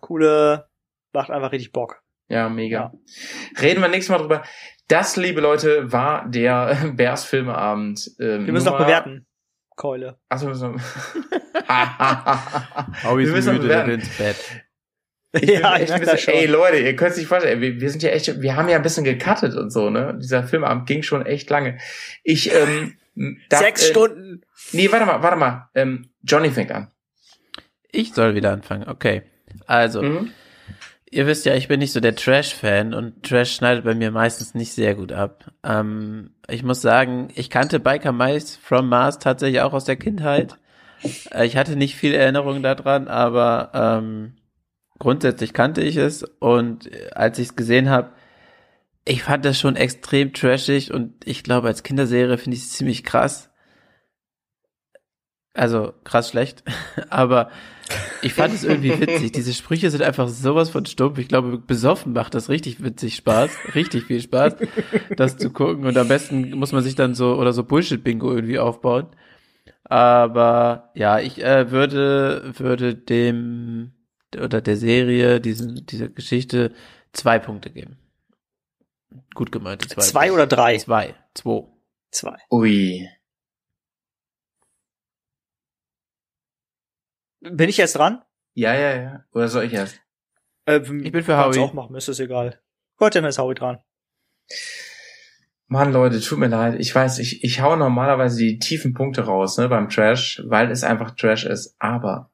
Coole, 0.00 0.68
macht 1.12 1.30
einfach 1.30 1.52
richtig 1.52 1.72
Bock. 1.72 2.02
Ja, 2.28 2.48
mega. 2.48 2.92
Reden 3.60 3.80
wir 3.80 3.88
nächstes 3.88 4.10
Mal 4.10 4.18
drüber. 4.18 4.44
Das, 4.86 5.16
liebe 5.16 5.40
Leute, 5.40 5.90
war 5.92 6.28
der 6.28 6.92
Bears 6.96 7.24
Filmeabend. 7.24 8.10
Ähm, 8.20 8.46
Wir 8.46 8.52
müssen 8.52 8.66
noch 8.66 8.74
Nummer- 8.74 8.84
bewerten. 8.84 9.26
Keule. 9.78 10.18
Achso, 10.28 10.46
müssen 10.48 10.74
wir. 10.74 10.80
Howie 13.04 13.26
Wir 13.26 13.34
ist 13.36 13.46
müde, 13.46 13.68
der 13.68 13.88
ins 13.88 14.08
Bett. 14.18 14.36
Ich 15.32 15.40
bin 15.42 15.50
Ja, 15.60 15.76
echt 15.76 15.84
ich 15.84 15.92
ein 15.92 16.00
merk 16.00 16.10
das 16.12 16.20
schon. 16.22 16.34
ey 16.34 16.46
Leute, 16.46 16.78
ihr 16.78 16.96
könnt 16.96 17.12
es 17.12 17.16
nicht 17.18 17.26
vorstellen, 17.28 17.60
wir, 17.60 17.80
wir 17.80 17.90
sind 17.90 18.02
ja 18.02 18.10
echt, 18.10 18.40
wir 18.40 18.56
haben 18.56 18.68
ja 18.68 18.76
ein 18.76 18.82
bisschen 18.82 19.04
gecuttet 19.04 19.54
und 19.54 19.70
so, 19.70 19.88
ne? 19.90 20.18
Dieser 20.20 20.42
Filmabend 20.42 20.86
ging 20.86 21.02
schon 21.02 21.24
echt 21.24 21.48
lange. 21.50 21.78
Ich, 22.24 22.52
ähm, 22.52 22.96
da, 23.48 23.58
Sechs 23.58 23.84
äh, 23.86 23.90
Stunden. 23.90 24.42
Nee, 24.72 24.90
warte 24.90 25.06
mal, 25.06 25.22
warte 25.22 25.36
mal. 25.36 25.68
Ähm, 25.74 26.10
Johnny 26.22 26.50
fängt 26.50 26.72
an. 26.72 26.90
Ich 27.92 28.14
soll 28.14 28.34
wieder 28.34 28.52
anfangen, 28.52 28.88
okay. 28.88 29.22
Also, 29.66 30.02
Mhm. 30.02 30.32
Ihr 31.10 31.26
wisst 31.26 31.46
ja, 31.46 31.54
ich 31.54 31.68
bin 31.68 31.80
nicht 31.80 31.92
so 31.92 32.00
der 32.00 32.14
Trash-Fan 32.16 32.94
und 32.94 33.22
Trash 33.22 33.54
schneidet 33.54 33.84
bei 33.84 33.94
mir 33.94 34.10
meistens 34.10 34.54
nicht 34.54 34.72
sehr 34.72 34.94
gut 34.94 35.12
ab. 35.12 35.52
Ähm, 35.64 36.34
ich 36.48 36.62
muss 36.62 36.80
sagen, 36.80 37.28
ich 37.34 37.50
kannte 37.50 37.80
Biker 37.80 38.12
Mice 38.12 38.56
from 38.56 38.88
Mars 38.88 39.18
tatsächlich 39.18 39.60
auch 39.60 39.72
aus 39.72 39.84
der 39.84 39.96
Kindheit. 39.96 40.56
Äh, 41.30 41.46
Ich 41.46 41.56
hatte 41.56 41.76
nicht 41.76 41.96
viel 41.96 42.14
Erinnerung 42.14 42.62
daran, 42.62 43.08
aber 43.08 43.70
ähm, 43.74 44.34
grundsätzlich 44.98 45.52
kannte 45.52 45.82
ich 45.82 45.96
es 45.96 46.22
und 46.22 46.92
äh, 46.92 47.10
als 47.14 47.38
ich 47.38 47.48
es 47.48 47.56
gesehen 47.56 47.90
habe, 47.90 48.12
ich 49.04 49.22
fand 49.22 49.44
das 49.44 49.58
schon 49.58 49.76
extrem 49.76 50.34
trashig 50.34 50.92
und 50.92 51.26
ich 51.26 51.42
glaube, 51.42 51.68
als 51.68 51.82
Kinderserie 51.82 52.36
finde 52.36 52.56
ich 52.56 52.64
es 52.64 52.72
ziemlich 52.72 53.04
krass. 53.04 53.50
Also 55.54 55.94
krass 56.04 56.28
schlecht, 56.30 56.62
aber 57.08 57.50
ich 58.22 58.34
fand 58.34 58.54
es 58.54 58.64
irgendwie 58.64 58.90
witzig. 59.00 59.32
Diese 59.32 59.52
Sprüche 59.52 59.90
sind 59.90 60.02
einfach 60.02 60.28
sowas 60.28 60.70
von 60.70 60.86
stumpf. 60.86 61.18
Ich 61.18 61.28
glaube, 61.28 61.58
besoffen 61.58 62.12
macht 62.12 62.34
das 62.34 62.48
richtig 62.48 62.82
witzig 62.82 63.16
Spaß, 63.16 63.50
richtig 63.74 64.04
viel 64.04 64.20
Spaß, 64.20 64.56
das 65.16 65.36
zu 65.36 65.50
gucken. 65.50 65.86
Und 65.86 65.96
am 65.96 66.08
besten 66.08 66.50
muss 66.56 66.72
man 66.72 66.82
sich 66.82 66.94
dann 66.94 67.14
so 67.14 67.34
oder 67.34 67.52
so 67.52 67.64
Bullshit-Bingo 67.64 68.32
irgendwie 68.32 68.58
aufbauen. 68.58 69.06
Aber 69.84 70.90
ja, 70.94 71.18
ich 71.18 71.42
äh, 71.42 71.70
würde 71.70 72.52
würde 72.58 72.94
dem 72.94 73.92
oder 74.36 74.60
der 74.60 74.76
Serie, 74.76 75.40
diesem 75.40 75.86
dieser 75.86 76.08
Geschichte 76.08 76.72
zwei 77.12 77.38
Punkte 77.38 77.70
geben. 77.70 77.96
Gut 79.34 79.50
gemeinte 79.52 79.88
zwei. 79.88 80.02
Zwei 80.02 80.32
oder 80.32 80.46
drei? 80.46 80.76
Zwei. 80.76 81.14
Zwei. 81.34 81.64
Zwei. 82.10 82.36
Ui. 82.50 83.08
Bin 87.40 87.68
ich 87.68 87.76
jetzt 87.76 87.96
dran? 87.96 88.22
Ja, 88.54 88.74
ja, 88.74 88.96
ja. 88.96 89.24
Oder 89.32 89.48
soll 89.48 89.64
ich 89.64 89.72
erst? 89.72 90.00
Äh, 90.66 90.78
Ich 90.80 91.12
bin 91.12 91.22
für 91.22 91.32
kannst 91.32 91.58
Howie. 91.58 91.64
auch 91.64 91.72
machen, 91.72 91.94
ist 91.96 92.08
das 92.08 92.20
egal. 92.20 92.60
Gut, 92.96 93.14
dann 93.14 93.24
ist 93.24 93.38
Howie 93.38 93.54
dran. 93.54 93.78
Mann, 95.66 95.92
Leute, 95.92 96.20
tut 96.20 96.38
mir 96.38 96.48
leid. 96.48 96.76
Ich 96.78 96.94
weiß, 96.94 97.18
ich, 97.18 97.44
ich 97.44 97.60
hau 97.60 97.76
normalerweise 97.76 98.38
die 98.38 98.58
tiefen 98.58 98.94
Punkte 98.94 99.22
raus, 99.26 99.58
ne, 99.58 99.68
beim 99.68 99.88
Trash, 99.90 100.42
weil 100.46 100.70
es 100.70 100.82
einfach 100.82 101.14
Trash 101.14 101.44
ist. 101.44 101.76
Aber 101.78 102.30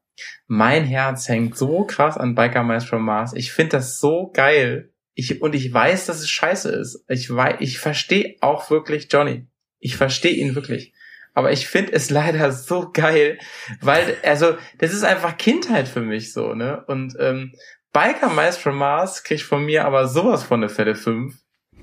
mein 0.47 0.85
Herz 0.85 1.27
hängt 1.27 1.57
so 1.57 1.83
krass 1.85 2.17
an 2.17 2.33
Biker 2.35 2.63
Mice 2.63 2.85
from 2.85 3.03
Mars. 3.03 3.33
Ich 3.33 3.51
finde 3.51 3.71
das 3.77 3.99
so 3.99 4.31
geil. 4.33 4.93
Ich, 5.13 5.41
und 5.41 5.53
ich 5.53 5.71
weiß, 5.73 6.05
dass 6.05 6.19
es 6.19 6.29
scheiße 6.29 6.69
ist. 6.71 7.03
Ich 7.09 7.33
weiß, 7.33 7.57
ich 7.59 7.77
verstehe 7.79 8.35
auch 8.41 8.69
wirklich 8.69 9.07
Johnny. 9.11 9.47
Ich 9.79 9.97
verstehe 9.97 10.33
ihn 10.33 10.55
wirklich. 10.55 10.93
Aber 11.35 11.51
ich 11.51 11.67
finde 11.67 11.93
es 11.93 12.09
leider 12.09 12.51
so 12.51 12.91
geil, 12.91 13.37
weil, 13.81 14.17
also, 14.23 14.57
das 14.79 14.93
ist 14.93 15.03
einfach 15.03 15.37
Kindheit 15.37 15.87
für 15.87 16.01
mich 16.01 16.33
so, 16.33 16.55
ne? 16.55 16.83
Und 16.87 17.15
ähm, 17.19 17.53
Biker 17.93 18.29
Mice 18.29 18.57
from 18.57 18.77
Mars 18.77 19.23
kriegt 19.23 19.43
von 19.43 19.63
mir 19.63 19.85
aber 19.85 20.07
sowas 20.07 20.43
von 20.43 20.61
der 20.61 20.69
Fälle 20.69 20.95
5 20.95 21.35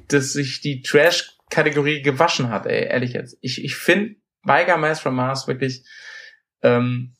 dass 0.08 0.32
sich 0.32 0.60
die 0.60 0.82
Trash-Kategorie 0.82 2.02
gewaschen 2.02 2.50
hat, 2.50 2.66
ey, 2.66 2.86
ehrlich 2.86 3.12
jetzt. 3.12 3.38
Ich, 3.40 3.64
ich 3.64 3.76
finde 3.76 4.16
Biker 4.42 4.76
Mice 4.76 5.00
from 5.00 5.16
Mars 5.16 5.46
wirklich, 5.48 5.84
ähm, 6.62 7.14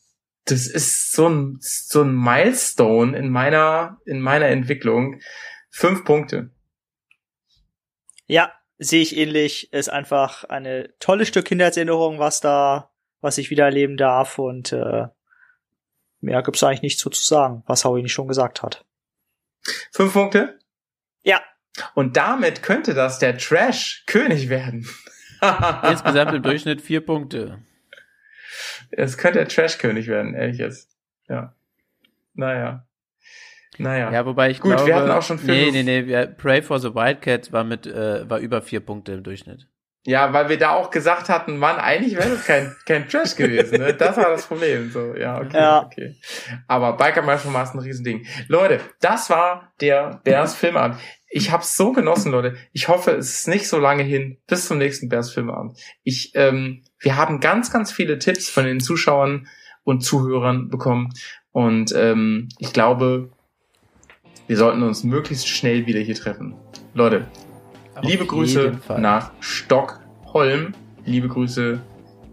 das 0.45 0.67
ist 0.67 1.13
so 1.13 1.29
ein, 1.29 1.57
so 1.61 2.03
ein 2.03 2.15
Milestone 2.15 3.17
in 3.17 3.29
meiner, 3.29 3.99
in 4.05 4.19
meiner 4.19 4.47
Entwicklung. 4.47 5.21
Fünf 5.69 6.03
Punkte. 6.03 6.51
Ja, 8.27 8.53
sehe 8.77 9.01
ich 9.01 9.17
ähnlich. 9.17 9.71
Ist 9.73 9.89
einfach 9.89 10.43
eine 10.45 10.93
tolle 10.99 11.25
Stück 11.25 11.45
Kindheitserinnerung, 11.45 12.19
was 12.19 12.41
da, 12.41 12.91
was 13.21 13.37
ich 13.37 13.49
wieder 13.49 13.65
erleben 13.65 13.97
darf 13.97 14.39
und 14.39 14.71
äh, 14.71 15.07
mehr 16.21 16.43
gibt's 16.43 16.63
eigentlich 16.63 16.81
nichts 16.81 17.01
so 17.01 17.09
zu 17.09 17.23
sagen, 17.23 17.63
was 17.67 17.85
Howie 17.85 18.01
nicht 18.01 18.13
schon 18.13 18.27
gesagt 18.27 18.63
hat. 18.63 18.85
Fünf 19.91 20.13
Punkte? 20.13 20.59
Ja. 21.23 21.41
Und 21.95 22.17
damit 22.17 22.63
könnte 22.63 22.93
das 22.93 23.19
der 23.19 23.37
Trash-König 23.37 24.49
werden. 24.49 24.87
Insgesamt 25.83 26.33
im 26.33 26.43
Durchschnitt 26.43 26.81
vier 26.81 27.05
Punkte. 27.05 27.59
Es 28.91 29.17
könnte 29.17 29.39
der 29.39 29.47
Trash-König 29.47 30.07
werden, 30.07 30.35
ehrlich 30.35 30.57
jetzt. 30.57 30.89
Ja. 31.27 31.55
Naja. 32.33 32.85
Naja. 33.79 34.11
Ja, 34.11 34.25
wobei 34.25 34.49
ich 34.51 34.59
Gut, 34.59 34.71
glaube, 34.71 34.87
wir 34.87 34.95
hatten 34.95 35.11
auch 35.11 35.23
schon 35.23 35.39
nee, 35.43 35.65
fünf- 35.65 35.73
nee, 35.73 35.83
nee, 35.83 36.05
wir, 36.05 36.27
Pray 36.27 36.61
for 36.61 36.79
the 36.79 36.93
Wildcats 36.93 37.51
war 37.51 37.63
mit, 37.63 37.87
äh, 37.87 38.29
war 38.29 38.39
über 38.39 38.61
vier 38.61 38.79
Punkte 38.81 39.13
im 39.13 39.23
Durchschnitt. 39.23 39.67
Ja, 40.05 40.33
weil 40.33 40.49
wir 40.49 40.57
da 40.57 40.71
auch 40.71 40.91
gesagt 40.91 41.29
hatten, 41.29 41.57
Mann, 41.57 41.77
eigentlich 41.77 42.17
wäre 42.17 42.29
das 42.31 42.45
kein, 42.45 42.75
kein 42.85 43.07
Trash 43.07 43.35
gewesen. 43.37 43.79
Ne? 43.79 43.93
Das 43.93 44.17
war 44.17 44.29
das 44.31 44.47
Problem. 44.47 44.91
So, 44.91 45.15
ja, 45.15 45.39
okay, 45.39 45.57
Ja. 45.57 45.85
okay. 45.85 46.15
Aber 46.67 46.97
Biker 46.97 47.21
Mice 47.21 47.51
war 47.53 47.73
ein 47.73 47.79
Riesending. 47.79 48.25
Leute, 48.49 48.81
das 48.99 49.29
war 49.29 49.71
der 49.79 50.19
Bears 50.25 50.55
Filmabend. 50.57 50.97
Ich 51.29 51.51
hab's 51.51 51.75
so 51.77 51.93
genossen, 51.93 52.31
Leute. 52.33 52.55
Ich 52.73 52.89
hoffe, 52.89 53.11
es 53.11 53.33
ist 53.39 53.47
nicht 53.47 53.67
so 53.67 53.79
lange 53.79 54.03
hin 54.03 54.37
bis 54.45 54.67
zum 54.67 54.77
nächsten 54.77 55.07
Bears 55.09 55.31
Filmabend. 55.31 55.79
Ich, 56.03 56.33
ähm, 56.35 56.83
wir 56.99 57.15
haben 57.15 57.39
ganz, 57.39 57.71
ganz 57.71 57.91
viele 57.91 58.19
Tipps 58.19 58.49
von 58.49 58.65
den 58.65 58.81
Zuschauern 58.81 59.47
und 59.83 60.01
Zuhörern 60.01 60.69
bekommen. 60.69 61.13
Und 61.51 61.93
ähm, 61.95 62.49
ich 62.59 62.73
glaube, 62.73 63.31
wir 64.47 64.57
sollten 64.57 64.83
uns 64.83 65.03
möglichst 65.03 65.47
schnell 65.47 65.85
wieder 65.85 65.99
hier 65.99 66.15
treffen. 66.15 66.55
Leute, 66.93 67.27
Auf 67.95 68.03
Liebe 68.03 68.25
Grüße 68.25 68.73
Fall. 68.85 68.99
nach 68.99 69.31
Stockholm. 69.39 70.73
Liebe 71.05 71.27
Grüße 71.27 71.79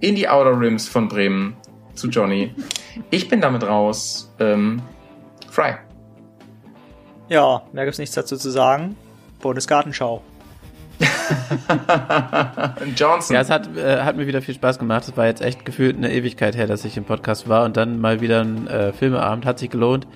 in 0.01 0.15
die 0.15 0.29
Outer 0.29 0.59
Rims 0.59 0.89
von 0.89 1.09
Bremen 1.09 1.57
zu 1.95 2.09
Johnny. 2.09 2.55
Ich 3.11 3.29
bin 3.29 3.41
damit 3.41 3.63
raus. 3.65 4.33
Ähm, 4.39 4.81
Fry. 5.51 5.75
Ja, 7.29 7.63
mehr 7.73 7.85
gibt's 7.85 7.99
nichts 7.99 8.15
dazu 8.15 8.37
zu 8.37 8.51
sagen. 8.51 8.97
Bundesgartenschau. 9.41 10.23
Johnson. 12.97 13.35
Ja, 13.35 13.41
es 13.41 13.51
hat, 13.51 13.75
äh, 13.77 14.03
hat 14.03 14.17
mir 14.17 14.27
wieder 14.27 14.43
viel 14.43 14.55
Spaß 14.55 14.79
gemacht. 14.79 15.05
Es 15.09 15.17
war 15.17 15.27
jetzt 15.27 15.41
echt 15.41 15.65
gefühlt 15.65 15.97
eine 15.97 16.13
Ewigkeit 16.13 16.57
her, 16.57 16.67
dass 16.67 16.85
ich 16.85 16.97
im 16.97 17.05
Podcast 17.05 17.49
war 17.49 17.65
und 17.65 17.77
dann 17.77 18.01
mal 18.01 18.21
wieder 18.21 18.41
ein 18.41 18.67
äh, 18.67 18.93
Filmeabend. 18.93 19.47
Hat 19.47 19.59
sich 19.59 19.71
gelohnt. 19.71 20.07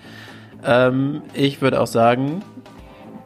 Ähm, 0.64 1.22
ich 1.34 1.60
würde 1.60 1.80
auch 1.80 1.86
sagen, 1.86 2.42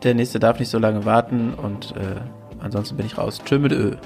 der 0.02 0.14
nächste 0.14 0.38
darf 0.38 0.58
nicht 0.58 0.70
so 0.70 0.78
lange 0.78 1.04
warten 1.04 1.54
und 1.54 1.94
äh, 1.96 2.20
ansonsten 2.60 2.96
bin 2.96 3.06
ich 3.06 3.18
raus. 3.18 3.40
Tschö 3.44 3.58
mit 3.58 3.72
Ö. 3.72 3.96